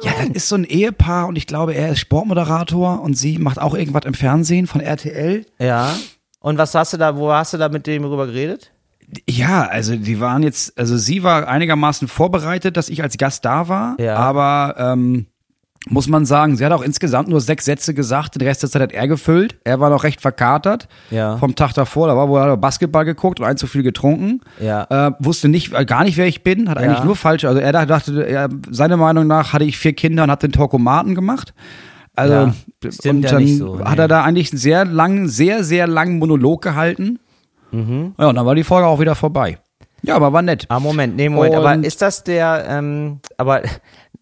Ja, 0.03 0.13
das 0.19 0.29
ist 0.37 0.49
so 0.49 0.57
ein 0.57 0.65
Ehepaar 0.65 1.29
und 1.29 1.37
ich 1.37 1.47
glaube, 1.47 1.75
er 1.75 1.91
ist 1.91 2.01
Sportmoderator 2.01 3.01
und 3.03 3.17
sie 3.17 3.39
macht 3.39 3.61
auch 3.61 3.75
irgendwas 3.75 4.05
im 4.05 4.15
Fernsehen 4.15 4.67
von 4.67 4.81
RTL. 4.81 5.47
Ja. 5.59 5.95
Und 6.41 6.59
was 6.59 6.75
hast 6.75 6.93
du 6.93 6.97
da, 6.97 7.17
wo 7.17 7.31
hast 7.33 7.55
du 7.55 7.59
da 7.59 7.69
mit 7.69 7.87
dem 7.87 8.03
drüber 8.03 8.27
geredet? 8.27 8.73
Ja, 9.29 9.67
also 9.67 9.95
die 9.95 10.21
waren 10.21 10.43
jetzt, 10.43 10.77
also 10.79 10.97
sie 10.97 11.23
war 11.23 11.47
einigermaßen 11.47 12.09
vorbereitet, 12.09 12.77
dass 12.77 12.89
ich 12.89 13.03
als 13.03 13.19
Gast 13.19 13.45
da 13.45 13.69
war, 13.69 13.97
Ja. 14.01 14.17
aber 14.17 14.75
ähm, 14.79 15.27
muss 15.89 16.07
man 16.09 16.25
sagen, 16.25 16.57
sie 16.57 16.65
hat 16.65 16.73
auch 16.73 16.83
insgesamt 16.83 17.29
nur 17.29 17.41
sechs 17.41 17.65
Sätze 17.65 17.93
gesagt, 17.93 18.37
den 18.37 18.47
Rest 18.47 18.63
der 18.63 18.71
Zeit 18.71 18.83
hat 18.83 18.93
er 18.93 19.09
gefüllt. 19.09 19.57
Er 19.65 19.81
war 19.81 19.91
noch 19.91 20.05
recht 20.05 20.21
verkatert 20.21 20.89
Ja. 21.11 21.37
vom 21.39 21.55
Tag 21.57 21.73
davor, 21.75 22.07
da 22.07 22.17
war 22.17 22.29
wohl 22.29 22.41
hat 22.41 22.61
Basketball 22.61 23.05
geguckt 23.05 23.41
und 23.41 23.47
ein 23.47 23.57
zu 23.57 23.67
viel 23.67 23.83
getrunken. 23.83 24.41
Ja. 24.61 24.87
Äh, 25.09 25.13
wusste 25.19 25.49
nicht, 25.49 25.73
äh, 25.73 25.85
gar 25.85 26.05
nicht, 26.05 26.17
wer 26.17 26.27
ich 26.27 26.43
bin, 26.45 26.69
hat 26.69 26.79
Ja. 26.81 26.85
eigentlich 26.85 27.05
nur 27.05 27.17
falsch, 27.17 27.45
also 27.45 27.59
er 27.59 27.73
dachte, 27.73 28.25
er, 28.27 28.49
seiner 28.71 28.97
Meinung 28.97 29.27
nach 29.27 29.53
hatte 29.53 29.65
ich 29.65 29.77
vier 29.79 29.93
Kinder 29.93 30.23
und 30.25 30.31
hat 30.31 30.43
den 30.43 30.53
Torkomaten 30.53 31.15
gemacht. 31.15 31.53
Also, 32.15 32.53
und 33.09 33.23
dann 33.23 33.47
so, 33.49 33.81
hat 33.85 33.99
er 33.99 34.07
da 34.07 34.23
eigentlich 34.23 34.53
einen 34.53 34.59
sehr 34.59 34.85
langen, 34.85 35.29
sehr, 35.29 35.65
sehr 35.65 35.87
langen 35.87 36.19
Monolog 36.19 36.61
gehalten. 36.63 37.19
Mhm. 37.71 38.15
Ja, 38.19 38.29
und 38.29 38.35
dann 38.37 38.45
war 38.45 38.55
die 38.55 38.65
Folge 38.65 38.87
auch 38.87 39.01
wieder 39.01 39.15
vorbei. 39.15 39.59
Ja, 40.03 40.17
aber 40.17 40.33
war 40.33 40.43
nett. 40.43 40.67
Ah, 40.69 40.81
Moment, 40.81 41.17
nee, 41.17 41.29
Moment, 41.29 41.55
aber 41.55 41.73
Und- 41.73 41.85
ist 41.87 42.03
das 42.03 42.25
der, 42.25 42.65
ähm, 42.69 43.21
aber 43.37 43.63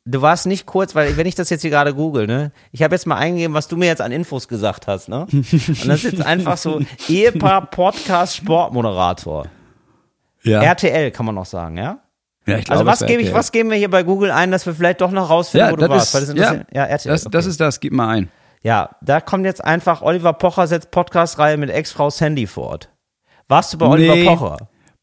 du 0.05 0.20
warst 0.22 0.47
nicht 0.47 0.66
kurz, 0.66 0.95
weil 0.95 1.16
wenn 1.16 1.26
ich 1.26 1.35
das 1.35 1.49
jetzt 1.51 1.62
hier 1.62 1.70
gerade 1.70 1.95
google, 1.95 2.26
ne, 2.26 2.53
ich 2.72 2.83
habe 2.83 2.95
jetzt 2.95 3.07
mal 3.07 3.16
eingegeben, 3.16 3.55
was 3.55 3.66
du 3.68 3.76
mir 3.76 3.87
jetzt 3.87 4.03
an 4.03 4.12
Infos 4.12 4.47
gesagt 4.49 4.87
hast, 4.87 5.09
ne? 5.09 5.26
Und 5.33 5.89
das 5.89 6.05
ist 6.05 6.12
jetzt 6.12 6.26
einfach 6.26 6.57
so 6.59 6.81
Ehepaar 7.09 7.66
Podcast 7.70 8.37
Sportmoderator. 8.37 9.47
Ja, 10.43 10.62
RTL 10.62 11.11
kann 11.11 11.26
man 11.26 11.35
noch 11.35 11.47
sagen, 11.47 11.76
ja? 11.76 11.99
ja 12.47 12.59
ich 12.59 12.70
Also 12.70 12.83
glaube, 12.85 12.87
was 12.87 12.95
es 12.97 13.01
war 13.03 13.09
gebe 13.09 13.22
ich, 13.22 13.33
was 13.35 13.53
geben 13.53 13.70
wir 13.70 13.76
hier 13.76 13.91
bei 13.91 14.03
Google 14.03 14.31
ein, 14.31 14.51
dass 14.51 14.66
wir 14.66 14.74
vielleicht 14.74 15.01
doch 15.01 15.11
noch 15.11 15.28
rausfinden, 15.31 15.66
Ja, 15.68 15.72
wo 15.72 15.76
du 15.76 15.83
das 15.89 16.12
warst? 16.14 16.28
ist, 16.28 16.39
das 16.39 16.53
ja, 16.53 16.55
ja, 16.72 16.85
RTL. 16.85 17.12
das, 17.12 17.24
das 17.24 17.26
okay. 17.45 17.49
ist 17.51 17.61
das, 17.61 17.81
gib 17.81 17.93
mal 17.93 18.09
ein. 18.09 18.28
ja, 18.62 18.91
da 19.03 19.20
kommt 19.20 19.45
jetzt 19.47 19.64
einfach 19.64 20.03
Oliver 20.03 20.33
Pocher 20.35 20.66
setzt 20.66 20.91
Podcast-Reihe 20.91 21.57
mit 21.57 21.70
Ex-Frau 21.70 22.11
Sandy 22.11 22.47
fort. 22.47 22.91
Warst 23.49 23.72
du 23.74 23.78
bei 23.78 23.87
Oliver 23.87 24.14
Nee. 24.14 24.24
Pocher? 24.26 24.57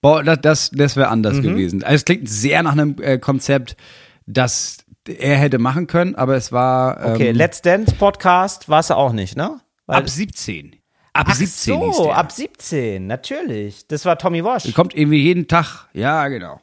Boah, 0.07 0.23
das, 0.23 0.39
das, 0.41 0.71
das 0.73 0.95
wäre 0.95 1.09
anders 1.09 1.35
Mhm. 1.37 1.41
gewesen. 1.43 1.83
Also 1.83 1.95
es 1.95 2.05
klingt 2.05 2.29
sehr 2.29 2.63
nach 2.63 2.71
einem 2.71 2.95
äh, 3.01 3.17
Konzept, 3.17 3.75
das 4.25 4.77
er 5.05 5.37
hätte 5.37 5.57
machen 5.57 5.87
können, 5.87 6.15
aber 6.15 6.35
es 6.35 6.51
war 6.51 7.03
ähm, 7.03 7.13
Okay, 7.13 7.31
Let's 7.31 7.61
Dance 7.61 7.93
Podcast 7.95 8.69
warst 8.69 8.89
du 8.89 8.93
auch 8.95 9.11
nicht, 9.11 9.35
ne? 9.35 9.59
Weil- 9.85 9.97
ab 9.97 10.09
17. 10.09 10.75
Ab 11.13 11.27
Ach 11.31 11.35
17 11.35 11.81
hieß 11.81 11.97
so, 11.97 12.11
ab 12.11 12.31
17, 12.31 13.07
natürlich. 13.07 13.87
Das 13.87 14.05
war 14.05 14.17
Tommy 14.17 14.43
Walsh. 14.45 14.71
Kommt 14.73 14.95
irgendwie 14.95 15.21
jeden 15.23 15.47
Tag. 15.47 15.87
Ja, 15.93 16.27
genau. 16.27 16.59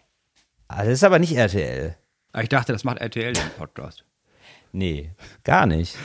Ah, 0.68 0.84
das 0.84 0.92
ist 0.94 1.04
aber 1.04 1.18
nicht 1.18 1.36
RTL. 1.36 1.96
Aber 2.32 2.42
Ich 2.44 2.48
dachte, 2.48 2.72
das 2.72 2.84
macht 2.84 2.98
RTL 2.98 3.32
den 3.32 3.50
Podcast. 3.58 4.04
Nee, 4.72 5.10
gar 5.42 5.66
nicht. 5.66 5.96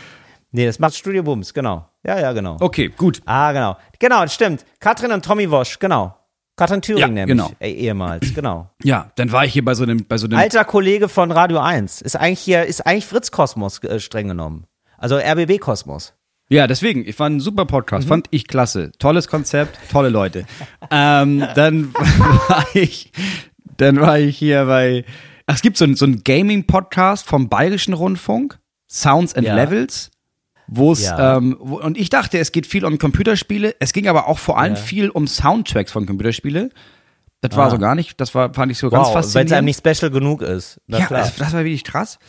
Nee, 0.52 0.66
das 0.66 0.80
macht 0.80 0.96
Studio 0.96 1.24
Bums, 1.24 1.54
genau. 1.54 1.88
Ja, 2.04 2.20
ja, 2.20 2.32
genau. 2.34 2.58
Okay, 2.60 2.90
gut. 2.90 3.22
Ah, 3.26 3.52
genau. 3.52 3.78
Genau, 4.00 4.24
das 4.24 4.34
stimmt. 4.34 4.66
Katrin 4.80 5.12
und 5.12 5.24
Tommy 5.24 5.50
Walsh, 5.52 5.78
genau. 5.80 6.16
Katrin 6.60 6.82
Thüring 6.84 7.02
Ja, 7.02 7.08
nämlich. 7.08 7.36
genau. 7.38 7.52
Ey, 7.60 7.74
ehemals, 7.74 8.34
genau. 8.36 8.70
Ja, 8.84 9.12
dann 9.16 9.32
war 9.32 9.46
ich 9.46 9.54
hier 9.54 9.66
bei 9.66 9.74
so 9.74 9.84
einem, 9.84 10.06
bei 10.06 10.18
so 10.18 10.28
einem. 10.28 10.38
Alter 10.38 10.64
Kollege 10.66 11.10
von 11.10 11.32
Radio 11.32 11.58
1. 11.60 12.02
Ist 12.02 12.16
eigentlich 12.16 12.40
hier, 12.40 12.66
ist 12.66 12.86
eigentlich 12.86 13.06
Fritz 13.08 13.32
Kosmos 13.32 13.84
äh, 13.84 14.00
streng 14.00 14.28
genommen. 14.28 14.66
Also 14.98 15.16
RBB 15.18 15.60
Kosmos. 15.60 16.14
Ja, 16.52 16.66
deswegen, 16.68 17.08
ich 17.08 17.16
fand 17.16 17.38
ein 17.38 17.40
super 17.40 17.66
Podcast, 17.66 18.08
fand 18.08 18.28
ich 18.32 18.48
klasse. 18.48 18.92
Tolles 19.00 19.28
Konzept, 19.28 19.78
tolle 19.92 20.10
Leute. 20.10 20.46
ähm, 20.92 21.46
dann 21.56 21.94
war 21.94 22.66
ich, 22.74 23.12
dann 23.78 24.00
war 24.02 24.18
ich 24.20 24.38
hier 24.38 24.66
bei, 24.66 25.06
ach, 25.46 25.56
es 25.56 25.62
gibt 25.62 25.78
so, 25.78 25.86
ein- 25.86 25.96
so 25.96 26.06
einen 26.06 26.24
Gaming-Podcast 26.24 27.28
vom 27.28 27.50
Bayerischen 27.50 27.94
Rundfunk, 27.94 28.58
Sounds 28.92 29.36
and 29.36 29.46
Ja. 29.48 29.56
Levels, 29.56 30.10
wo 30.72 30.92
es, 30.92 31.04
Ja. 31.06 31.38
ähm, 31.38 31.54
und 31.56 31.98
ich 31.98 32.10
dachte, 32.10 32.38
es 32.38 32.52
geht 32.52 32.68
viel 32.68 32.86
um 32.86 32.98
Computerspiele, 33.00 33.76
es 33.80 33.92
ging 33.94 34.08
aber 34.08 34.28
auch 34.28 34.38
vor 34.40 34.60
allem 34.60 34.76
Ja. 34.76 34.80
viel 34.80 35.10
um 35.10 35.26
Soundtracks 35.28 35.92
von 35.92 36.06
Computerspiele. 36.06 36.70
Das 37.42 37.56
war 37.56 37.68
Ah. 37.68 37.70
so 37.70 37.78
gar 37.78 37.96
nicht, 37.96 38.20
das 38.20 38.36
war, 38.36 38.54
fand 38.54 38.70
ich 38.70 38.78
so 38.78 38.90
ganz 38.90 39.08
Wow, 39.08 39.14
weil 39.16 39.20
es 39.22 39.26
faszinierend. 39.28 39.54
einem 39.54 39.66
nicht 39.66 39.78
special 39.80 40.12
genug 40.12 40.42
ist. 40.42 40.82
Na 40.88 41.00
ja, 41.00 41.08
das, 41.10 41.38
das 41.38 41.54
war 41.54 41.64
wirklich 41.64 41.86
krass. 41.86 42.20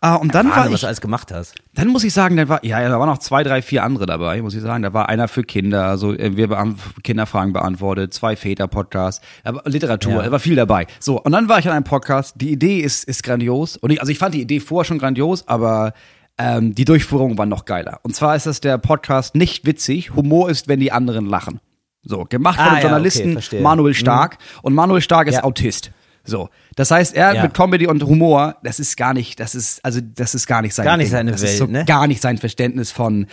Ah, 0.00 0.14
und 0.14 0.34
dann 0.34 0.48
war 0.48 0.56
Wahnsinn, 0.56 0.72
was 0.72 0.78
ich, 0.78 0.80
du 0.80 0.86
alles 0.86 1.00
gemacht 1.02 1.30
hast. 1.32 1.54
dann 1.74 1.88
muss 1.88 2.02
ich 2.02 2.14
sagen, 2.14 2.38
da 2.38 2.48
war, 2.48 2.64
ja, 2.64 2.80
da 2.88 2.98
waren 2.98 3.10
noch 3.10 3.18
zwei, 3.18 3.42
drei, 3.44 3.60
vier 3.60 3.84
andere 3.84 4.06
dabei, 4.06 4.40
muss 4.40 4.54
ich 4.54 4.62
sagen. 4.62 4.82
Da 4.82 4.94
war 4.94 5.10
einer 5.10 5.28
für 5.28 5.42
Kinder, 5.44 5.84
also 5.84 6.14
äh, 6.14 6.34
wir 6.38 6.48
beant 6.48 6.78
Kinderfragen 7.02 7.52
beantwortet, 7.52 8.14
zwei 8.14 8.36
Väter-Podcasts, 8.36 9.20
Literatur, 9.66 10.12
Ja. 10.14 10.22
da 10.22 10.32
war 10.32 10.38
viel 10.40 10.56
dabei. 10.56 10.86
So, 10.98 11.20
und 11.20 11.32
dann 11.32 11.46
war 11.50 11.58
ich 11.58 11.66
an 11.68 11.74
einem 11.74 11.84
Podcast, 11.84 12.36
die 12.40 12.50
Idee 12.50 12.78
ist, 12.80 13.04
ist 13.04 13.22
grandios. 13.22 13.76
Und 13.76 13.90
ich, 13.90 14.00
also 14.00 14.10
ich 14.12 14.18
fand 14.18 14.34
die 14.34 14.40
Idee 14.40 14.60
vorher 14.60 14.86
schon 14.86 14.98
grandios, 14.98 15.46
aber 15.46 15.92
ähm, 16.38 16.74
die 16.74 16.84
Durchführung 16.84 17.38
war 17.38 17.46
noch 17.46 17.64
geiler. 17.64 18.00
Und 18.02 18.14
zwar 18.16 18.34
ist 18.36 18.46
das 18.46 18.60
der 18.60 18.78
Podcast 18.78 19.34
nicht 19.34 19.66
witzig, 19.66 20.14
Humor 20.14 20.50
ist, 20.50 20.68
wenn 20.68 20.80
die 20.80 20.92
anderen 20.92 21.26
lachen. 21.26 21.60
So, 22.02 22.24
gemacht 22.24 22.56
von 22.58 22.66
Ah, 22.66 22.70
dem 22.70 22.76
ja, 22.76 22.82
Journalisten 22.82 23.36
okay. 23.36 23.60
Manuel 23.60 23.94
Stark. 23.94 24.38
Und 24.62 24.74
Manuel 24.74 25.00
Stark 25.00 25.26
ist 25.28 25.34
Ja. 25.36 25.44
Autist. 25.44 25.90
So, 26.24 26.48
das 26.76 26.90
heißt, 26.90 27.14
er 27.14 27.34
Ja. 27.34 27.42
mit 27.42 27.54
Comedy 27.54 27.86
und 27.86 28.02
Humor, 28.02 28.56
das 28.62 28.80
ist 28.80 28.96
gar 28.96 29.14
nicht, 29.14 29.40
das 29.40 29.54
ist, 29.54 29.84
also 29.84 30.00
das 30.02 30.34
ist 30.34 30.46
gar 30.46 30.62
nicht 30.62 30.74
sein 30.74 30.84
Gar 30.84 30.96
nicht 30.96 31.06
Ding. 31.06 31.12
seine 31.12 31.32
das 31.32 31.42
Welt, 31.42 31.56
so 31.58 31.66
ne? 31.66 31.84
gar 31.84 32.06
nicht 32.06 32.20
sein 32.22 32.38
Verständnis 32.38 32.90
von, 32.92 33.26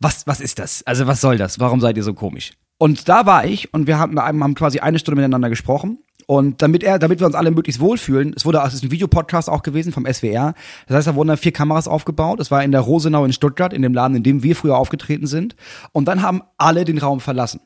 was, 0.00 0.26
was 0.26 0.40
ist 0.40 0.58
das? 0.58 0.82
Also 0.86 1.06
was 1.06 1.20
soll 1.20 1.38
das? 1.38 1.60
Warum 1.60 1.80
seid 1.80 1.96
ihr 1.96 2.02
so 2.02 2.12
komisch? 2.14 2.52
Und 2.76 3.08
da 3.08 3.24
war 3.26 3.44
ich 3.46 3.72
und 3.72 3.86
wir 3.86 3.98
haben, 3.98 4.18
haben 4.20 4.54
quasi 4.56 4.80
eine 4.80 4.98
Stunde 4.98 5.20
miteinander 5.20 5.48
gesprochen. 5.48 5.98
Und 6.26 6.62
damit 6.62 6.82
er, 6.82 6.98
damit 6.98 7.20
wir 7.20 7.26
uns 7.26 7.34
alle 7.34 7.50
möglichst 7.50 7.80
wohlfühlen, 7.80 8.32
es 8.36 8.44
wurde, 8.44 8.62
es 8.66 8.74
ist 8.74 8.84
ein 8.84 8.90
Videopodcast 8.90 9.50
auch 9.50 9.62
gewesen 9.62 9.92
vom 9.92 10.06
SWR. 10.06 10.54
Das 10.86 10.96
heißt, 10.96 11.06
da 11.08 11.14
wurden 11.14 11.28
dann 11.28 11.36
vier 11.36 11.52
Kameras 11.52 11.88
aufgebaut. 11.88 12.40
Es 12.40 12.50
war 12.50 12.62
in 12.62 12.72
der 12.72 12.80
Rosenau 12.80 13.24
in 13.24 13.32
Stuttgart, 13.32 13.72
in 13.72 13.82
dem 13.82 13.94
Laden, 13.94 14.16
in 14.16 14.22
dem 14.22 14.42
wir 14.42 14.56
früher 14.56 14.76
aufgetreten 14.76 15.26
sind. 15.26 15.56
Und 15.92 16.06
dann 16.06 16.22
haben 16.22 16.42
alle 16.56 16.84
den 16.84 16.98
Raum 16.98 17.20
verlassen. 17.20 17.60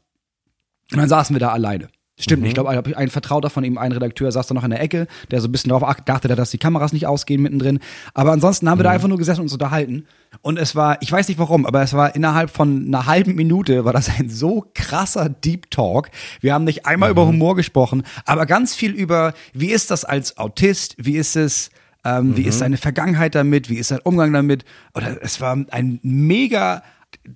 Und 0.92 0.98
dann 0.98 1.09
saßen 1.09 1.34
wir 1.34 1.40
da 1.40 1.50
alleine. 1.50 1.88
Stimmt, 2.20 2.44
ich 2.46 2.54
glaube, 2.54 2.70
ein 2.70 3.10
Vertrauter 3.10 3.48
von 3.48 3.62
ihm, 3.62 3.78
ein 3.78 3.92
Redakteur, 3.92 4.32
saß 4.32 4.48
da 4.48 4.54
noch 4.54 4.64
in 4.64 4.70
der 4.70 4.80
Ecke, 4.80 5.06
der 5.30 5.40
so 5.40 5.46
ein 5.46 5.52
bisschen 5.52 5.68
darauf 5.68 5.84
acht- 5.84 6.08
dachte, 6.08 6.26
dass 6.28 6.50
die 6.50 6.58
Kameras 6.58 6.92
nicht 6.92 7.06
ausgehen 7.06 7.40
mittendrin. 7.40 7.78
Aber 8.12 8.32
ansonsten 8.32 8.68
haben 8.68 8.78
wir 8.78 8.84
da 8.84 8.90
einfach 8.90 9.06
nur 9.06 9.18
gesessen 9.18 9.40
und 9.40 9.44
uns 9.44 9.52
unterhalten. 9.52 10.06
Und 10.42 10.58
es 10.58 10.74
war, 10.74 11.00
ich 11.00 11.12
weiß 11.12 11.28
nicht 11.28 11.38
warum, 11.38 11.64
aber 11.64 11.80
es 11.82 11.92
war 11.92 12.14
innerhalb 12.16 12.50
von 12.50 12.86
einer 12.88 13.06
halben 13.06 13.36
Minute, 13.36 13.84
war 13.84 13.92
das 13.92 14.10
ein 14.18 14.28
so 14.28 14.66
krasser 14.74 15.28
Deep 15.28 15.70
Talk. 15.70 16.10
Wir 16.40 16.54
haben 16.54 16.64
nicht 16.64 16.86
einmal 16.86 17.10
über 17.10 17.24
Humor 17.26 17.54
gesprochen, 17.54 18.02
aber 18.26 18.46
ganz 18.46 18.74
viel 18.74 18.90
über, 18.92 19.32
wie 19.52 19.70
ist 19.70 19.90
das 19.90 20.04
als 20.04 20.38
Autist, 20.38 20.96
wie 20.98 21.16
ist 21.16 21.36
es, 21.36 21.70
ähm, 22.04 22.36
wie 22.36 22.42
ist 22.42 22.58
seine 22.58 22.78
Vergangenheit 22.78 23.34
damit, 23.36 23.70
wie 23.70 23.76
ist 23.76 23.88
sein 23.88 24.00
Umgang 24.02 24.32
damit. 24.32 24.64
Oder 24.94 25.22
es 25.22 25.40
war 25.40 25.56
ein 25.70 26.00
mega 26.02 26.82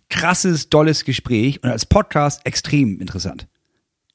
krasses, 0.09 0.69
dolles 0.71 1.05
Gespräch 1.05 1.63
und 1.63 1.71
als 1.71 1.87
Podcast 1.87 2.45
extrem 2.47 3.01
interessant. 3.01 3.47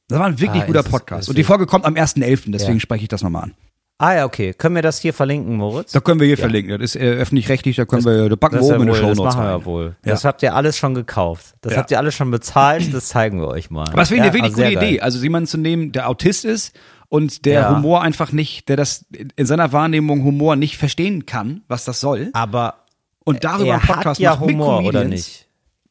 Das 0.07 0.19
war 0.19 0.25
ein 0.27 0.39
wirklich 0.39 0.63
Ah, 0.63 0.65
guter 0.67 0.83
Podcast. 0.83 1.23
ist 1.23 1.29
Und 1.29 1.37
die 1.37 1.43
Folge 1.43 1.65
kommt 1.65 1.85
am 1.85 1.95
1.11., 1.95 2.51
deswegen 2.51 2.75
Ja. 2.75 2.79
spreche 2.79 3.03
ich 3.03 3.09
das 3.09 3.23
nochmal 3.23 3.43
an. 3.43 3.53
Ah 3.99 4.13
ja, 4.13 4.25
okay. 4.25 4.53
Können 4.53 4.75
wir 4.75 4.83
das 4.83 4.99
hier 4.99 5.11
verlinken, 5.11 5.55
Moritz? 5.57 5.91
Da 5.91 5.99
können 6.01 6.19
wir 6.19 6.27
hier 6.27 6.37
verlinken. 6.37 6.79
Das 6.79 6.93
ist 6.93 7.01
äh, 7.01 7.13
öffentlich-rechtlich, 7.13 7.77
da 7.77 7.85
können 7.85 8.05
wir, 8.05 8.29
da 8.29 8.35
packen 8.35 8.55
wir 8.55 8.59
Das, 8.59 8.67
oben 8.69 8.75
ja 8.75 8.79
in 8.81 8.85
die 8.85 8.87
wohl, 8.89 8.93
das 8.93 9.17
Shownotes 9.17 9.35
machen 9.35 9.43
wir 9.45 9.49
rein. 9.53 9.59
ja 9.59 9.65
wohl. 9.65 9.85
Ja. 10.05 10.11
Das 10.11 10.23
habt 10.23 10.43
ihr 10.43 10.55
alles 10.55 10.77
schon 10.77 10.93
gekauft. 10.93 11.55
Das 11.61 11.73
Ja. 11.73 11.79
habt 11.79 11.89
ihr 11.91 11.97
alles 11.97 12.13
schon 12.13 12.29
bezahlt. 12.29 12.93
Das 12.93 13.07
zeigen 13.07 13.39
wir 13.41 13.47
euch 13.47 13.71
mal. 13.71 13.87
Aber 13.87 13.97
das 13.97 14.09
finde 14.09 14.27
ich 14.27 14.27
Ja, 14.27 14.31
eine 14.33 14.33
wirklich 14.33 14.53
gute 14.53 14.75
geil. 14.75 14.89
Idee. 14.91 15.01
Also 15.01 15.19
jemanden 15.23 15.47
zu 15.47 15.57
nehmen, 15.57 15.91
der 15.93 16.07
Autist 16.09 16.45
ist 16.45 16.77
und 17.09 17.45
der 17.45 17.61
Ja. 17.61 17.75
Humor 17.75 18.03
einfach 18.03 18.31
nicht, 18.31 18.69
der 18.69 18.75
das 18.77 19.05
in 19.35 19.45
seiner 19.47 19.71
Wahrnehmung 19.73 20.23
Humor 20.23 20.55
nicht 20.55 20.77
verstehen 20.77 21.25
kann, 21.25 21.61
was 21.67 21.83
das 21.83 21.99
soll. 21.99 22.29
Aber 22.33 22.75
Und 23.25 23.43
darüber 23.45 23.69
er 23.69 23.73
einen 23.79 23.81
Podcast 23.81 24.05
hat 24.07 24.19
ja 24.19 24.29
macht 24.35 24.41
mit 24.45 24.49
Humor, 24.55 24.77
oder 24.83 24.99
Comedians. 25.01 25.09
nicht? 25.09 25.46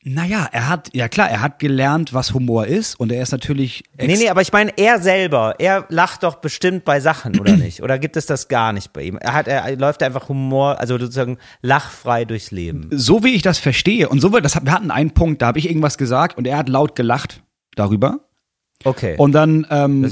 Naja, 0.09 0.49
er 0.53 0.69
hat, 0.69 0.91
ja 0.93 1.09
klar, 1.09 1.29
er 1.29 1.43
hat 1.43 1.59
gelernt, 1.59 2.15
was 2.15 2.33
Humor 2.33 2.69
ist 2.69 2.95
und 3.01 3.11
er 3.11 3.21
ist 3.21 3.33
natürlich 3.33 3.83
Nee, 3.99 4.17
nee, 4.17 4.29
aber 4.29 4.41
ich 4.41 4.53
meine, 4.53 4.73
er 4.77 5.01
selber, 5.01 5.57
er 5.59 5.85
lacht 5.89 6.23
doch 6.23 6.37
bestimmt 6.37 6.85
bei 6.85 7.01
Sachen, 7.01 7.41
oder 7.41 7.57
nicht? 7.57 7.83
Oder 7.83 7.99
gibt 7.99 8.17
es 8.17 8.25
das 8.25 8.47
gar 8.47 8.73
nicht 8.73 8.93
bei 8.93 9.03
ihm? 9.03 9.17
Er 9.17 9.33
hat, 9.33 9.49
er 9.49 9.75
läuft 9.77 10.05
einfach 10.05 10.29
Humor, 10.29 10.79
also 10.79 10.97
sozusagen 10.97 11.39
lachfrei 11.61 12.25
durchs 12.25 12.53
Leben. 12.53 12.89
so 12.93 13.25
wie 13.25 13.35
ich 13.35 13.43
das 13.43 13.59
verstehe 13.59 14.09
und 14.09 14.21
so 14.21 14.33
wird 14.33 14.45
das 14.45 14.55
wir 14.55 14.73
hatten 14.73 14.93
einen 14.93 15.11
Punkt, 15.11 15.43
da 15.43 15.49
habe 15.49 15.59
ich 15.59 15.69
irgendwas 15.69 15.99
gesagt 15.99 16.39
und 16.39 16.47
er 16.47 16.57
hat 16.59 16.69
laut 16.69 16.95
gelacht 16.95 17.43
darüber 17.75 18.21
Okay. 18.85 19.15
und 19.19 19.33
dann 19.33 19.67
ähm, 19.71 20.05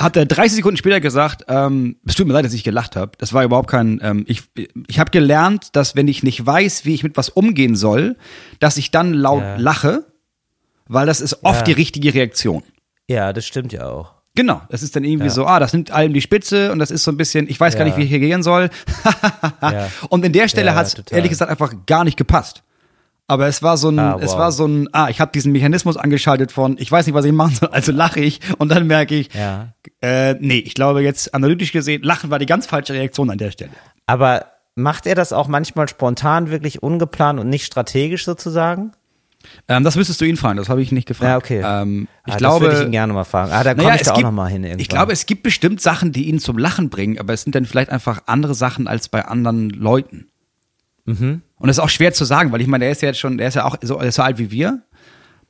hat 0.00 0.16
er 0.16 0.26
30 0.26 0.56
Sekunden 0.56 0.76
später 0.76 1.00
gesagt, 1.00 1.44
ähm, 1.48 1.96
es 2.06 2.14
tut 2.16 2.26
mir 2.26 2.32
leid, 2.34 2.44
dass 2.44 2.52
ich 2.52 2.64
gelacht 2.64 2.96
habe. 2.96 3.12
Das 3.18 3.32
war 3.32 3.44
überhaupt 3.44 3.70
kein 3.70 4.00
ähm, 4.02 4.24
ich 4.28 4.42
ich 4.88 4.98
habe 4.98 5.10
gelernt, 5.10 5.68
dass 5.76 5.96
wenn 5.96 6.08
ich 6.08 6.22
nicht 6.22 6.44
weiß, 6.44 6.84
wie 6.84 6.94
ich 6.94 7.02
mit 7.02 7.16
was 7.16 7.28
umgehen 7.28 7.76
soll, 7.76 8.16
dass 8.58 8.76
ich 8.76 8.90
dann 8.90 9.14
laut 9.14 9.42
Ja. 9.42 9.56
lache, 9.56 10.04
weil 10.86 11.06
das 11.06 11.20
ist 11.20 11.44
oft 11.44 11.60
Ja. 11.60 11.64
die 11.64 11.72
richtige 11.72 12.12
Reaktion. 12.12 12.62
ja, 13.08 13.32
das 13.32 13.46
stimmt 13.46 13.72
ja 13.72 13.88
auch. 13.88 14.14
Genau, 14.36 14.60
das 14.70 14.82
ist 14.84 14.94
dann 14.94 15.02
irgendwie 15.04 15.26
Ja. 15.26 15.30
so, 15.32 15.46
ah, 15.46 15.58
das 15.58 15.72
nimmt 15.72 15.90
allem 15.90 16.12
die 16.12 16.20
Spitze 16.20 16.70
und 16.72 16.78
das 16.78 16.90
ist 16.92 17.02
so 17.04 17.10
ein 17.10 17.16
bisschen, 17.16 17.48
ich 17.48 17.58
weiß 17.58 17.76
gar 17.76 17.84
nicht, 17.84 17.96
wie 17.96 18.02
ich 18.04 18.10
reagieren 18.12 18.42
soll. 18.42 18.70
Ja. 19.62 19.88
Und 20.08 20.24
in 20.24 20.32
der 20.32 20.48
Stelle 20.48 20.74
hat 20.74 20.86
es 20.86 20.94
ehrlich 21.12 21.30
gesagt 21.30 21.50
einfach 21.50 21.72
gar 21.86 22.04
nicht 22.04 22.16
gepasst. 22.16 22.62
Aber 23.30 23.46
es 23.46 23.62
war 23.62 23.76
so 23.76 23.90
ein, 23.90 23.98
Ah, 24.00 24.18
es 24.20 24.32
wow. 24.32 24.38
war 24.38 24.50
so 24.52 24.66
ein, 24.66 24.88
ah, 24.92 25.08
ich 25.08 25.20
habe 25.20 25.30
diesen 25.32 25.52
Mechanismus 25.52 25.96
angeschaltet 25.96 26.50
von, 26.50 26.76
ich 26.80 26.90
weiß 26.90 27.06
nicht, 27.06 27.14
was 27.14 27.24
ich 27.24 27.32
machen 27.32 27.54
soll, 27.54 27.68
also 27.70 27.92
lache 27.92 28.18
ich 28.18 28.40
und 28.58 28.70
dann 28.70 28.88
merke 28.88 29.14
ich, 29.14 29.30
Ja. 29.32 29.68
äh, 30.02 30.34
nee, 30.40 30.58
ich 30.58 30.74
glaube 30.74 31.00
jetzt 31.02 31.32
analytisch 31.32 31.70
gesehen, 31.70 32.02
Lachen 32.02 32.30
war 32.30 32.40
die 32.40 32.46
ganz 32.46 32.66
falsche 32.66 32.92
Reaktion 32.92 33.30
an 33.30 33.38
der 33.38 33.52
Stelle. 33.52 33.70
Aber 34.06 34.46
macht 34.74 35.06
er 35.06 35.14
das 35.14 35.32
auch 35.32 35.46
manchmal 35.46 35.88
spontan, 35.88 36.50
wirklich 36.50 36.82
ungeplant 36.82 37.38
und 37.38 37.48
nicht 37.48 37.66
strategisch 37.66 38.24
sozusagen? 38.24 38.92
Ähm, 39.68 39.84
das 39.84 39.94
müsstest 39.96 40.20
du 40.20 40.24
ihn 40.24 40.36
fragen, 40.36 40.56
das 40.58 40.68
habe 40.68 40.82
ich 40.82 40.90
nicht 40.90 41.06
gefragt. 41.06 41.30
Ja, 41.30 41.36
okay. 41.60 41.62
Ähm, 41.82 42.08
ich 42.26 42.34
ah, 42.34 42.36
glaube, 42.36 42.64
das 42.64 42.72
würde 42.74 42.80
ich 42.82 42.88
ihn 42.88 42.92
gerne 42.92 43.12
mal 43.12 43.24
fragen. 43.24 43.52
Ah, 43.52 43.62
da 43.62 43.74
komme 43.74 43.84
naja, 43.84 43.94
ich 43.94 44.00
es 44.02 44.06
da 44.08 44.12
auch 44.12 44.16
gibt- 44.16 44.26
noch 44.26 44.32
mal 44.34 44.48
hin 44.48 44.64
irgendwann. 44.64 44.80
Ich 44.80 44.88
glaube, 44.88 45.12
es 45.12 45.24
gibt 45.26 45.44
bestimmt 45.44 45.80
Sachen, 45.80 46.10
die 46.12 46.28
ihn 46.28 46.40
zum 46.40 46.58
Lachen 46.58 46.90
bringen, 46.90 47.18
aber 47.18 47.32
es 47.32 47.42
sind 47.42 47.54
dann 47.54 47.64
vielleicht 47.64 47.90
einfach 47.90 48.22
andere 48.26 48.54
Sachen 48.54 48.88
als 48.88 49.08
bei 49.08 49.24
anderen 49.24 49.70
Leuten. 49.70 50.26
Mhm. 51.18 51.42
Und 51.56 51.66
das 51.68 51.76
ist 51.76 51.82
auch 51.82 51.88
schwer 51.88 52.12
zu 52.12 52.24
sagen, 52.24 52.52
weil 52.52 52.60
ich 52.60 52.66
meine, 52.66 52.84
er 52.86 52.90
ist 52.92 53.02
ja 53.02 53.08
jetzt 53.08 53.18
schon, 53.20 53.38
er 53.38 53.48
ist 53.48 53.54
ja 53.54 53.64
auch 53.64 53.76
so, 53.82 53.98
ist 54.00 54.14
so 54.14 54.22
alt 54.22 54.38
wie 54.38 54.50
wir. 54.50 54.82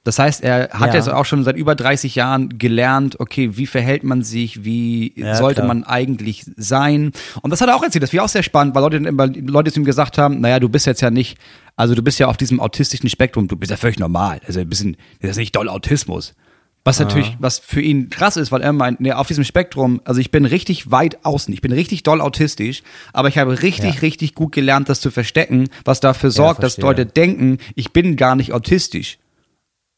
Das 0.02 0.18
heißt, 0.18 0.42
er 0.42 0.70
hat 0.72 0.88
Ja. 0.88 0.94
jetzt 0.94 1.10
auch 1.10 1.26
schon 1.26 1.44
seit 1.44 1.56
über 1.56 1.74
30 1.74 2.14
Jahren 2.14 2.58
gelernt, 2.58 3.20
okay, 3.20 3.58
wie 3.58 3.66
verhält 3.66 4.02
man 4.02 4.22
sich, 4.22 4.64
wie 4.64 5.12
Ja, 5.14 5.34
sollte 5.34 5.56
klar. 5.60 5.66
man 5.68 5.84
eigentlich 5.84 6.46
sein. 6.56 7.12
Und 7.42 7.50
das 7.50 7.60
hat 7.60 7.68
er 7.68 7.76
auch 7.76 7.82
erzählt, 7.82 8.02
das 8.02 8.14
war 8.14 8.24
auch 8.24 8.28
sehr 8.28 8.42
spannend, 8.42 8.74
weil 8.74 8.82
Leute, 8.82 8.96
immer- 8.96 9.26
Leute 9.26 9.70
zu 9.70 9.78
ihm 9.80 9.84
gesagt 9.84 10.16
haben, 10.16 10.40
naja, 10.40 10.58
du 10.58 10.70
bist 10.70 10.86
jetzt 10.86 11.02
ja 11.02 11.10
nicht, 11.10 11.36
also 11.76 11.94
du 11.94 12.02
bist 12.02 12.18
ja 12.18 12.28
auf 12.28 12.38
diesem 12.38 12.60
autistischen 12.60 13.10
Spektrum, 13.10 13.46
du 13.46 13.56
bist 13.56 13.70
ja 13.70 13.76
völlig 13.76 13.98
normal. 13.98 14.40
Also 14.46 14.60
ein 14.60 14.68
bisschen, 14.70 14.96
das 15.20 15.32
ist 15.32 15.36
nicht 15.36 15.54
doll 15.54 15.68
Autismus. 15.68 16.34
Was 16.82 16.98
natürlich, 16.98 17.36
was 17.38 17.58
für 17.58 17.82
ihn 17.82 18.08
krass 18.08 18.36
ist, 18.38 18.50
weil 18.52 18.62
er 18.62 18.72
meint, 18.72 19.00
nee, 19.00 19.12
auf 19.12 19.26
diesem 19.28 19.44
Spektrum, 19.44 20.00
also 20.04 20.18
ich 20.20 20.30
bin 20.30 20.46
richtig 20.46 20.90
weit 20.90 21.24
außen, 21.26 21.52
ich 21.52 21.60
bin 21.60 21.72
richtig 21.72 22.02
doll 22.04 22.22
autistisch, 22.22 22.82
aber 23.12 23.28
ich 23.28 23.36
habe 23.36 23.60
richtig, 23.62 23.96
Ja. 23.96 24.00
richtig 24.00 24.34
gut 24.34 24.52
gelernt, 24.52 24.88
das 24.88 25.00
zu 25.00 25.10
verstecken, 25.10 25.68
was 25.84 26.00
dafür 26.00 26.30
sorgt, 26.30 26.62
dass 26.62 26.74
verstehe. 26.76 26.84
Leute 26.86 27.06
denken, 27.06 27.58
ich 27.74 27.92
bin 27.92 28.16
gar 28.16 28.34
nicht 28.34 28.52
autistisch. 28.54 29.18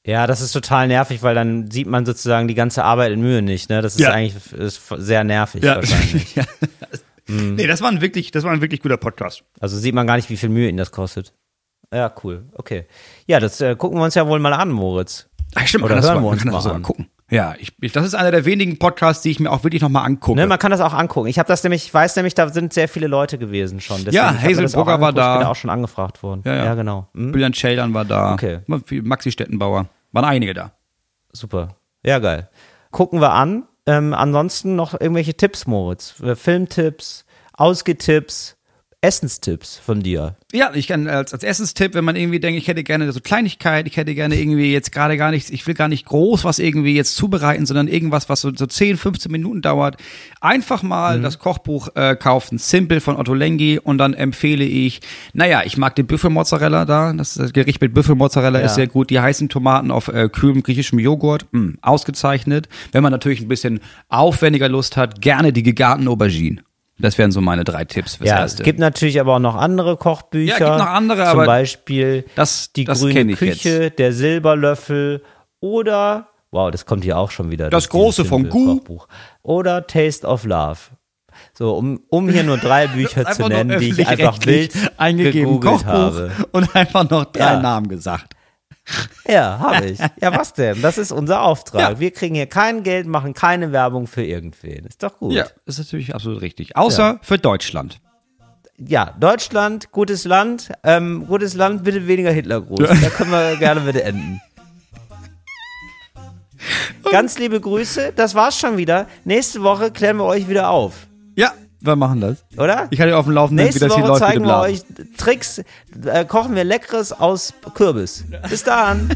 Ja, 0.05 0.27
das 0.27 0.41
ist 0.41 0.51
total 0.51 0.89
nervig, 0.89 1.23
weil 1.23 1.37
dann 1.37 1.71
sieht 1.71 1.87
man 1.87 2.05
sozusagen 2.05 2.49
die 2.49 2.55
ganze 2.55 2.83
Arbeit 2.83 3.13
in 3.13 3.21
Mühe 3.21 3.41
nicht. 3.43 3.71
Ne? 3.71 3.81
Das 3.81 3.95
ist 3.95 4.01
Ja. 4.01 4.11
eigentlich 4.11 4.35
ist 4.53 4.81
sehr 4.97 5.23
nervig 5.23 5.63
wahrscheinlich. 5.63 6.35
ja. 6.35 6.45
Nee, 7.29 7.69
das 7.69 7.81
war 7.81 7.91
ein 7.93 8.01
wirklich, 8.01 8.33
das 8.33 8.43
war 8.43 8.51
ein 8.51 8.61
wirklich 8.61 8.81
guter 8.83 8.97
Podcast. 8.97 9.45
Also 9.61 9.79
sieht 9.79 9.95
man 9.95 10.09
gar 10.09 10.17
nicht, 10.17 10.29
wie 10.29 10.37
viel 10.37 10.49
Mühe 10.49 10.69
ihn 10.69 10.77
das 10.77 10.91
kostet. 10.91 11.33
Ja, 11.95 12.13
cool. 12.25 12.47
Okay. 12.55 12.87
Ja, 13.27 13.39
das 13.39 13.61
äh, 13.61 13.77
gucken 13.77 13.99
wir 13.99 14.05
uns 14.05 14.15
ja 14.17 14.27
wohl 14.27 14.41
mal 14.41 14.55
an, 14.55 14.71
Moritz. 14.71 15.29
Ach, 15.55 15.67
stimmt, 15.67 15.85
Oder 15.85 15.95
man 15.97 16.03
kann 16.03 16.09
das 16.15 16.17
sogar- 16.17 16.31
man 16.31 16.39
kann 16.39 16.47
das 16.47 16.53
mal 16.55 16.61
sogar 16.61 16.81
gucken. 16.81 17.09
Ja, 17.31 17.55
ich, 17.59 17.73
ich, 17.81 17.93
das 17.93 18.05
ist 18.05 18.15
einer 18.15 18.31
der 18.31 18.45
wenigen 18.45 18.79
Podcasts, 18.79 19.23
die 19.23 19.31
ich 19.31 19.41
mir 19.41 19.51
auch 19.51 19.65
wirklich 19.65 19.81
nochmal 19.81 20.05
angucke. 20.05 20.39
Ne, 20.39 20.47
man 20.47 20.59
kann 20.59 20.71
das 20.71 20.83
auch 20.83 20.93
angucken. 20.93 21.29
Ich 21.29 21.39
habe 21.39 21.47
das 21.49 21.63
nämlich, 21.63 21.87
ich 21.87 21.95
weiß 21.95 22.17
nämlich, 22.17 22.35
da 22.35 22.49
sind 22.51 22.75
sehr 22.75 22.89
viele 22.89 23.07
Leute 23.07 23.39
gewesen 23.39 23.81
schon. 23.81 23.99
Deswegen, 23.99 24.17
Ja, 24.17 24.35
Hazel 24.39 24.69
Brugger 24.69 25.01
war 25.01 25.09
angeguckt, 25.09 25.17
Ich 25.19 25.23
da. 25.25 25.33
bin 25.37 25.41
da 25.45 25.49
auch 25.51 25.57
schon 25.57 25.71
angefragt 25.71 26.23
worden. 26.23 26.43
Ja, 26.45 26.55
ja. 26.57 26.75
genau. 26.75 27.09
Hm? 27.15 27.33
Julian 27.33 27.55
Scheldern 27.55 27.95
war 27.95 28.05
da. 28.05 28.35
Okay. 28.35 28.61
Maxi 29.03 29.33
Stettenbauer. 29.33 29.87
Waren 30.13 30.25
einige 30.27 30.53
da. 30.53 30.73
Super. 31.33 31.77
Ja, 32.05 32.19
geil. 32.19 32.51
Gucken 32.91 33.21
wir 33.23 33.33
an. 33.33 33.65
Ähm, 33.87 34.13
ansonsten 34.13 34.77
noch 34.77 34.93
irgendwelche 34.93 35.35
Tipps, 35.35 35.67
Moritz. 35.67 36.21
Äh, 36.21 36.37
Filmtipps, 36.37 37.25
Ausgetipps, 37.55 38.57
Essenstipps 39.03 39.79
von 39.85 40.01
dir. 40.03 40.37
Ja, 40.53 40.71
ich 40.75 40.87
kann 40.87 41.09
als, 41.09 41.33
als 41.33 41.43
Essenstipp, 41.43 41.95
wenn 41.95 42.05
man 42.05 42.15
irgendwie 42.15 42.39
denkt, 42.39 42.57
ich 42.61 42.69
hätte 42.69 42.85
gerne 42.85 43.11
so 43.13 43.21
Kleinigkeit, 43.21 43.87
ich 43.89 43.97
hätte 43.97 44.15
gerne 44.15 44.37
irgendwie 44.41 44.73
jetzt 44.73 44.93
gerade 44.93 45.17
gar 45.17 45.33
nichts, 45.33 45.51
ich 45.51 45.67
will 45.67 45.75
gar 45.75 45.89
nicht 45.89 46.07
groß 46.07 46.45
was 46.45 46.61
irgendwie 46.61 46.95
jetzt 46.95 47.17
zubereiten, 47.17 47.67
sondern 47.67 47.89
irgendwas, 47.89 48.29
was 48.29 48.41
so, 48.41 48.53
so 48.55 48.65
10, 48.65 48.97
15 48.97 49.31
Minuten 49.33 49.61
dauert, 49.61 49.97
einfach 50.41 50.83
mal 50.85 51.19
Mhm. 51.19 51.23
das 51.25 51.41
Kochbuch 51.41 51.89
äh, 51.97 52.15
kaufen, 52.15 52.59
Simple 52.59 53.01
von 53.01 53.17
Otto 53.17 53.35
Lengi 53.35 53.81
und 53.83 53.99
dann 53.99 54.15
empfehle 54.15 54.65
ich, 54.65 55.01
naja, 55.33 55.63
ich 55.65 55.77
mag 55.77 55.97
den 55.97 56.07
Büffelmozzarella 56.07 56.85
da, 56.85 57.13
das, 57.13 57.35
das 57.35 57.53
Gericht 57.53 57.81
mit 57.81 57.95
Büffelmozzarella 57.95 58.61
Ja. 58.61 58.67
ist 58.67 58.77
sehr 58.77 58.87
gut, 58.87 59.11
die 59.11 59.19
heißen 59.19 59.49
Tomaten 59.49 59.91
auf 59.91 60.09
äh, 60.09 60.29
kühlem 60.29 60.63
griechischem 60.63 61.01
Joghurt, 61.01 61.47
mh, 61.51 61.75
ausgezeichnet. 61.83 62.69
Wenn 62.93 63.03
man 63.03 63.11
natürlich 63.11 63.41
ein 63.41 63.49
bisschen 63.49 63.81
aufwendiger 64.09 64.69
Lust 64.69 64.97
hat, 64.97 65.21
gerne 65.21 65.53
die 65.53 65.65
gegarten 65.65 66.07
Auberginen. 66.07 66.61
Das 66.99 67.19
wären 67.19 67.33
so 67.33 67.41
meine 67.41 67.65
drei 67.65 67.85
Tipps 67.85 68.17
fürs 68.17 68.29
Ja, 68.29 68.39
Erste. 68.41 68.63
es 68.63 68.65
gibt 68.65 68.79
natürlich 68.79 69.19
aber 69.21 69.35
auch 69.37 69.41
noch 69.41 69.57
andere 69.57 69.97
Kochbücher. 69.97 70.59
Ja, 70.61 70.67
gibt 70.67 70.79
noch 70.79 70.87
andere, 70.95 71.19
Zum 71.23 71.29
aber 71.29 71.47
Beispiel 71.47 72.25
das- 72.37 72.73
die 72.73 72.85
das 72.85 73.01
grüne 73.01 73.35
Küche, 73.35 73.91
der 73.91 74.13
Silberlöffel 74.13 75.23
oder 75.61 76.29
wow, 76.51 76.71
das 76.71 76.85
kommt 76.87 77.03
hier 77.05 77.17
auch 77.19 77.31
schon 77.31 77.51
wieder. 77.51 77.71
Das 77.71 77.85
dieses 77.85 77.91
große 77.91 78.25
von 78.27 78.49
Gu. 78.49 78.75
Kochbuch. 78.77 79.09
Oder 79.43 79.87
Taste 79.87 80.27
of 80.27 80.45
Love. 80.45 80.79
So, 81.55 81.75
um, 81.75 82.03
um 82.11 82.29
hier 82.29 82.45
nur 82.45 82.59
drei 82.59 82.87
Bücher 82.89 83.25
zu 83.31 83.49
nennen, 83.49 83.81
die 83.81 83.89
ich 84.01 84.07
einfach 84.07 84.39
wild 84.45 84.73
eingegeben 84.99 85.61
Kochbuch 85.61 85.87
habe. 85.87 86.31
und 86.53 86.77
einfach 86.77 87.09
noch 87.09 87.25
drei 87.25 87.55
Ja. 87.55 87.61
Namen 87.61 87.89
gesagt. 87.89 88.35
Ja, 89.29 89.59
habe 89.61 89.87
ich. 89.87 90.01
Ja, 90.21 90.37
was 90.37 90.55
denn? 90.55 90.83
Das 90.83 90.99
ist 90.99 91.13
unser 91.13 91.43
Auftrag. 91.43 91.81
Ja. 91.81 92.01
Wir 92.01 92.11
kriegen 92.11 92.35
hier 92.35 92.47
kein 92.47 92.83
Geld, 92.83 93.07
machen 93.07 93.33
keine 93.35 93.71
Werbung 93.73 94.07
für 94.09 94.25
irgendwen. 94.25 94.85
Ist 94.87 95.03
doch 95.03 95.19
gut. 95.19 95.33
Ja, 95.33 95.47
ist 95.67 95.79
natürlich 95.79 96.15
absolut 96.15 96.41
richtig. 96.43 96.77
Außer 96.77 97.19
für 97.23 97.39
Deutschland. 97.39 98.01
ja, 98.79 99.15
Deutschland, 99.21 99.93
gutes 99.93 100.25
Land. 100.25 100.73
Ähm, 100.83 101.27
gutes 101.29 101.55
Land, 101.55 101.85
bitte 101.85 102.07
weniger 102.09 102.33
Hitlergruß. 102.33 102.89
Da 102.89 103.11
können 103.11 103.31
wir 103.31 103.57
gerne 103.57 103.83
bitte 103.83 104.03
enden. 104.03 104.41
Ganz 107.11 107.39
liebe 107.39 107.61
Grüße, 107.61 108.13
das 108.15 108.35
war's 108.35 108.59
schon 108.59 108.77
wieder. 108.77 109.07
Nächste 109.25 109.63
Woche 109.63 109.91
klären 109.91 110.17
wir 110.17 110.25
euch 110.25 110.49
wieder 110.49 110.71
auf, 110.71 111.07
Ja, 111.37 111.53
wir 111.83 111.97
machen 111.97 112.21
das. 112.21 112.45
oder? 112.57 112.87
Ich 112.91 113.01
hatte 113.01 113.17
auf 113.17 113.25
dem 113.27 113.35
Laufenden, 113.35 113.65
wie 113.65 113.69
Nächste 113.69 113.89
das 113.89 113.95
hier 113.95 114.05
Woche 114.05 114.11
läuft 114.13 114.21
mit 114.21 114.29
zeigen 114.29 114.45
wir 114.47 114.61
euch 114.61 114.83
Tricks, 115.17 115.63
äh, 116.05 116.25
kochen 116.25 116.55
wir 116.55 116.65
Leckeres 116.65 117.13
aus 117.13 117.53
Kürbis. 117.75 118.25
Bis 118.49 118.65
dann. 118.65 119.11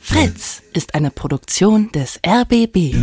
Fritz 0.00 0.62
ist 0.72 0.94
eine 0.94 1.10
Produktion 1.10 1.90
des 1.92 2.20
RBB. 2.26 2.94